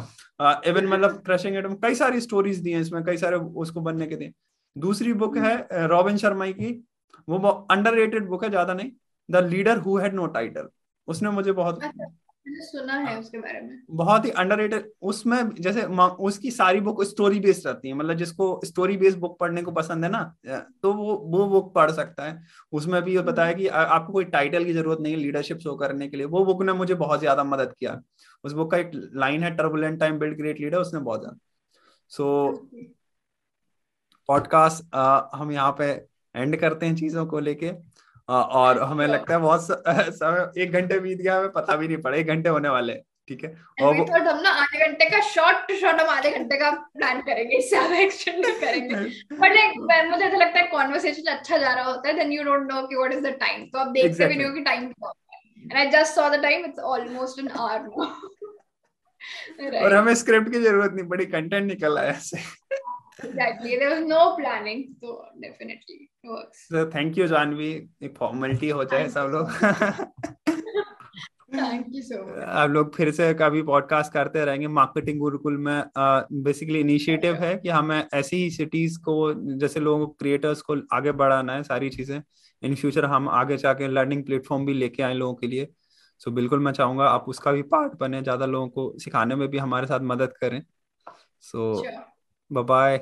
इवन 0.70 0.88
मतलब 0.88 1.22
क्रशिंग 1.26 1.58
इट 1.58 1.66
में 1.66 1.76
कई 1.84 1.96
सारी 1.96 2.22
स्टोरीज 2.22 2.60
दी 2.60 2.72
है 2.72 2.82
इसमें 2.82 3.04
कई 3.04 3.18
सारे 3.18 3.38
उसको 3.38 3.82
बनने 3.82 4.08
के 4.08 4.16
दिए। 4.16 4.34
दूसरी 4.76 5.14
बुक 5.16 5.38
है 5.38 5.88
रॉबिन 5.88 6.18
शर्मा 6.18 6.48
की। 6.52 6.72
वो 7.28 7.50
अंडर 7.72 8.20
बुक 8.22 8.44
है 8.44 8.50
ज़्यादा 8.50 8.74
नहीं। 8.74 8.92
The 9.30 9.44
leader 9.46 9.78
who 9.80 9.98
had 9.98 10.14
no 10.14 10.26
title 10.30 10.70
उसने 11.08 11.30
मुझे 11.32 11.52
बहुत 11.54 11.84
अच्छा। 11.84 12.06
सुना 12.62 12.94
है। 12.96 13.18
उसके 13.20 13.38
बारे 13.38 13.62
में। 13.62 13.80
बहुत 13.92 14.26
ही 14.26 14.30
अंडररेटेड 14.34 14.90
उसमें 15.04 15.50
जैसे 15.58 15.82
उसकी 16.22 16.52
सारी 16.52 16.80
बुक 16.82 17.04
स्टोरी 17.06 17.40
बेस्ड 17.40 17.68
रहती 17.68 17.88
है। 17.88 17.94
मतलब 17.94 18.18
जिसको 18.18 18.50
स्टोरी 18.66 18.98
बेस्ड 18.98 19.20
बुक 19.20 19.38
पढ़ने 19.40 19.62
को 19.62 19.72
पसंद 19.72 20.04
है 20.04 20.10
ना 20.12 20.22
तो 20.84 20.94
वो 20.94 21.16
वो 21.28 21.48
बुक 21.50 21.74
पढ़ 21.76 21.92
सकता 21.94 22.26
है। 22.26 22.40
उसमें 22.74 23.02
भी 23.04 23.18
बताया 23.20 23.54
कि 23.54 23.68
आपको 23.68 24.14
कोई 24.14 24.26
टाइटल 24.28 24.66
की 24.66 24.74
ज़रूरत 24.74 25.00
नहीं 25.02 25.14
है 25.14 25.20
लीडरशिप 25.20 25.60
शो 25.60 25.76
करने 25.78 26.08
के 26.08 26.18
लिए। 26.18 26.26
वो 26.28 26.44
बुक 26.46 26.64
ने 26.64 26.74
मुझे 26.74 26.94
बहुत 26.96 27.20
ज़्यादा 27.20 27.44
मदद 27.46 27.74
किया। 27.80 28.00
उस 28.44 28.54
बुक 28.54 28.72
का 28.72 28.78
एक 28.78 28.92
लाइन 29.16 29.44
है 29.44 29.56
turbulent 29.56 30.00
time 30.00 30.20
build 30.20 30.38
great 30.38 30.60
leader 30.60 30.78
उसने 30.80 31.00
बहुत 31.02 31.20
ज़्यादा। 31.20 31.38
सो 32.12 32.52
पॉडकास्ट 34.30 34.96
हम 35.36 35.52
यहाँ 35.52 35.76
पे 35.80 35.86
एंड 36.36 36.56
करते 36.60 36.86
हैं 36.86 36.96
चीज़ों 36.96 37.26
को 37.26 37.40
लेके। 37.42 37.72
और 38.30 38.82
हमें 38.84 39.06
लगता 39.08 39.34
है 39.34 39.40
बहुत 39.40 39.62
समय 40.14 40.62
एक 40.62 40.72
घंटे 40.72 41.00
बीत 41.00 41.18
गया 41.18 41.38
हमें 41.38 41.52
पता 41.52 41.76
भी 41.76 41.88
नहीं 41.88 41.98
पड़ा 42.02 42.18
एक 42.18 42.28
घंटे 42.28 42.50
होने 42.50 42.70
वाले 42.70 42.94
ठीक 43.30 43.44
है? 43.44 43.50
और 43.84 43.96
वो 43.98 44.04
हम 44.28 44.40
ना 44.42 44.50
आधे 44.62 44.86
घंटे 44.86 45.06
का 45.10 45.20
शॉर्ट 45.30 45.58
टू 45.68 45.76
शॉर्ट 45.76 46.02
हम 46.02 46.10
आधे 46.10 46.30
घंटे 46.32 46.58
का 46.58 46.70
प्लान 46.72 47.22
करेंगे 47.22 47.58
इससे 47.58 47.70
ज़्यादा 47.70 47.98
एक्सटेंड 47.98 48.46
करेंगे। 48.60 48.96
बट 49.42 49.56
एक 49.58 49.80
मुझे 50.10 50.26
ऐसा 50.26 50.38
लगता 50.38 50.60
है 50.60 50.68
कॉन्वर्सेशन 50.68 51.32
अच्छा 51.32 51.58
जा 51.58 51.74
रहा 51.74 51.84
होता 51.86 52.10
है 52.10 52.16
देन 52.16 52.32
यू 52.32 52.44
डोंट 52.44 52.72
नो 52.72 52.86
कि 52.88 52.96
व्हाट 52.96 53.14
इज़ 53.14 53.24
द 53.24 53.34
टाइम 53.40 53.66
तो 53.66 53.80
आप 53.80 53.88
देखते. 53.88 54.28
भी 54.28 54.36
नहीं 54.36 54.48
हो 54.48 54.54
कि 54.54 54.62
टाइम 54.64 54.88
क्या 54.90 55.12
and 55.64 55.74
I 55.76 55.90
just 55.92 56.16
saw 56.16 56.30
the 56.30 56.42
time 56.42 56.66
it's 56.66 56.80
almost 56.92 57.40
an 57.40 57.48
hour 57.60 57.82
और 59.84 59.94
हमें 59.94 60.14
स्क्रिप्ट 60.16 60.52
की 60.52 60.60
ज़रूरत 60.62 60.92
नहीं 60.94 61.08
पड़ी 61.10 61.26
कंटेंट 61.28 61.66
निकल 61.68 61.98
आया 61.98 62.12
ऐसे। 62.12 62.38
Exactly. 63.24 63.78
There 63.78 63.90
was 63.90 64.06
no 64.06 64.36
planning 64.36 64.96
so 65.02 65.22
definitely 65.42 66.10
works. 66.24 66.68
So 66.70 66.86
thank 66.90 67.18
you 67.18 67.28
Janvi 67.28 67.70
एक 68.04 68.16
फॉर्मेलिटी 68.18 68.70
हो 68.70 68.84
जाए 68.84 69.08
सब 69.10 69.30
लोग। 69.34 69.46
आप 71.56 72.70
लोग 72.70 72.96
फिर 72.96 73.12
से 73.12 73.34
कभी 73.34 73.62
पॉडकास्ट 73.64 74.12
करते 74.14 74.44
रहेंगे। 74.46 74.68
मार्केटिंग 74.68 75.20
गुरुकुल 75.20 75.58
में 75.58 75.84
बेसिकली 76.44 76.80
इनिशिएटिव 76.80 77.36
है 77.36 77.56
कि 77.58 77.70
हमें 77.70 78.08
ऐसी 78.14 78.38
ही 78.38 78.50
सिटीज़ 78.52 79.00
को 79.00 79.34
जैसे 79.60 79.80
लोगों 79.80 80.06
को 80.08 80.14
क्रिएटर्स 80.20 80.62
को 80.62 80.76
आगे 80.94 81.12
बढ़ाना 81.22 81.54
है 81.54 81.64
सारी 81.64 81.90
चीज़ें। 81.90 82.22
इन 82.62 82.76
फ्यूचर 82.76 83.06
हम 83.06 83.30
आगे 83.30 83.58
जाके 83.58 83.88
लर्निंग 83.88 84.24
प्लेटफॉर्म 84.26 84.66
भी 84.66 84.74
लेके 84.74 85.04
आए 85.04 85.14
लोगों 85.14 85.36
के 85.36 85.48
लिए। 85.48 85.66
सो 86.22 86.30
so, 86.30 86.36
बिल्कुल 86.36 86.60
मैं 86.60 86.72
चाहूँगा 86.72 87.08
आप 87.08 87.26
उसका 87.30 87.52
भी 87.52 87.62
पार्ट 87.74 87.94
बने 88.00 88.22
ज़्यादा 88.22 88.46
लोगों 88.46 88.70
को 88.70 88.94
सिखाने 89.00 89.36
में 89.36 89.48
भी 89.48 89.58
हमारे 89.58 89.88
साथ 89.88 90.00
मदद 90.04 90.34
करें। 90.42 90.62
So 91.42 91.74
so, 91.76 91.84
sure. 91.84 92.17
Bye 92.52 92.98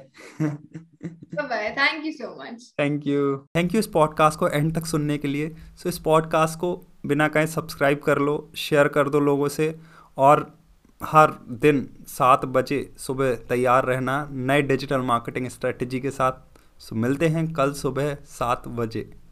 bye 1.36 1.70
thank 1.72 2.06
you 2.06 2.12
so 2.12 2.44
much 2.44 2.74
thank 2.80 3.08
you 3.08 3.38
thank 3.56 3.74
you 3.74 3.80
इस 3.80 3.88
पॉडकास्ट 3.88 4.40
को 4.40 4.48
एंड 4.48 4.76
तक 4.76 4.86
सुनने 4.86 5.18
के 5.18 5.28
लिए। 5.28 5.50
सो 5.50 5.82
so, 5.82 5.88
इस 5.88 6.00
पॉडकास्ट 6.00 6.60
को 6.60 6.88
बिना 7.06 7.28
कहीं 7.28 7.46
सब्सक्राइब 7.46 8.00
कर 8.00 8.18
लो 8.18 8.52
शेयर 8.56 8.88
कर 8.88 9.10
दो 9.10 9.20
लोगों 9.20 9.48
से 9.48 9.80
और 10.18 10.58
हर 11.04 11.34
दिन 11.50 11.90
सात 12.08 12.46
बजे 12.46 12.94
सुबह 12.98 13.36
तैयार 13.36 13.86
रहना 13.86 14.28
नए 14.32 14.62
डिजिटल 14.62 15.02
मार्केटिंग 15.02 15.48
स्ट्रेटजी 15.48 16.00
के 16.00 16.12
साथ। 16.12 16.32
सो 16.80 16.96
so, 16.96 17.02
मिलते 17.02 17.28
हैं 17.28 17.54
कल 17.54 17.74
सुबह 17.74 18.18
सात 18.26 18.68
बजे। 18.68 19.25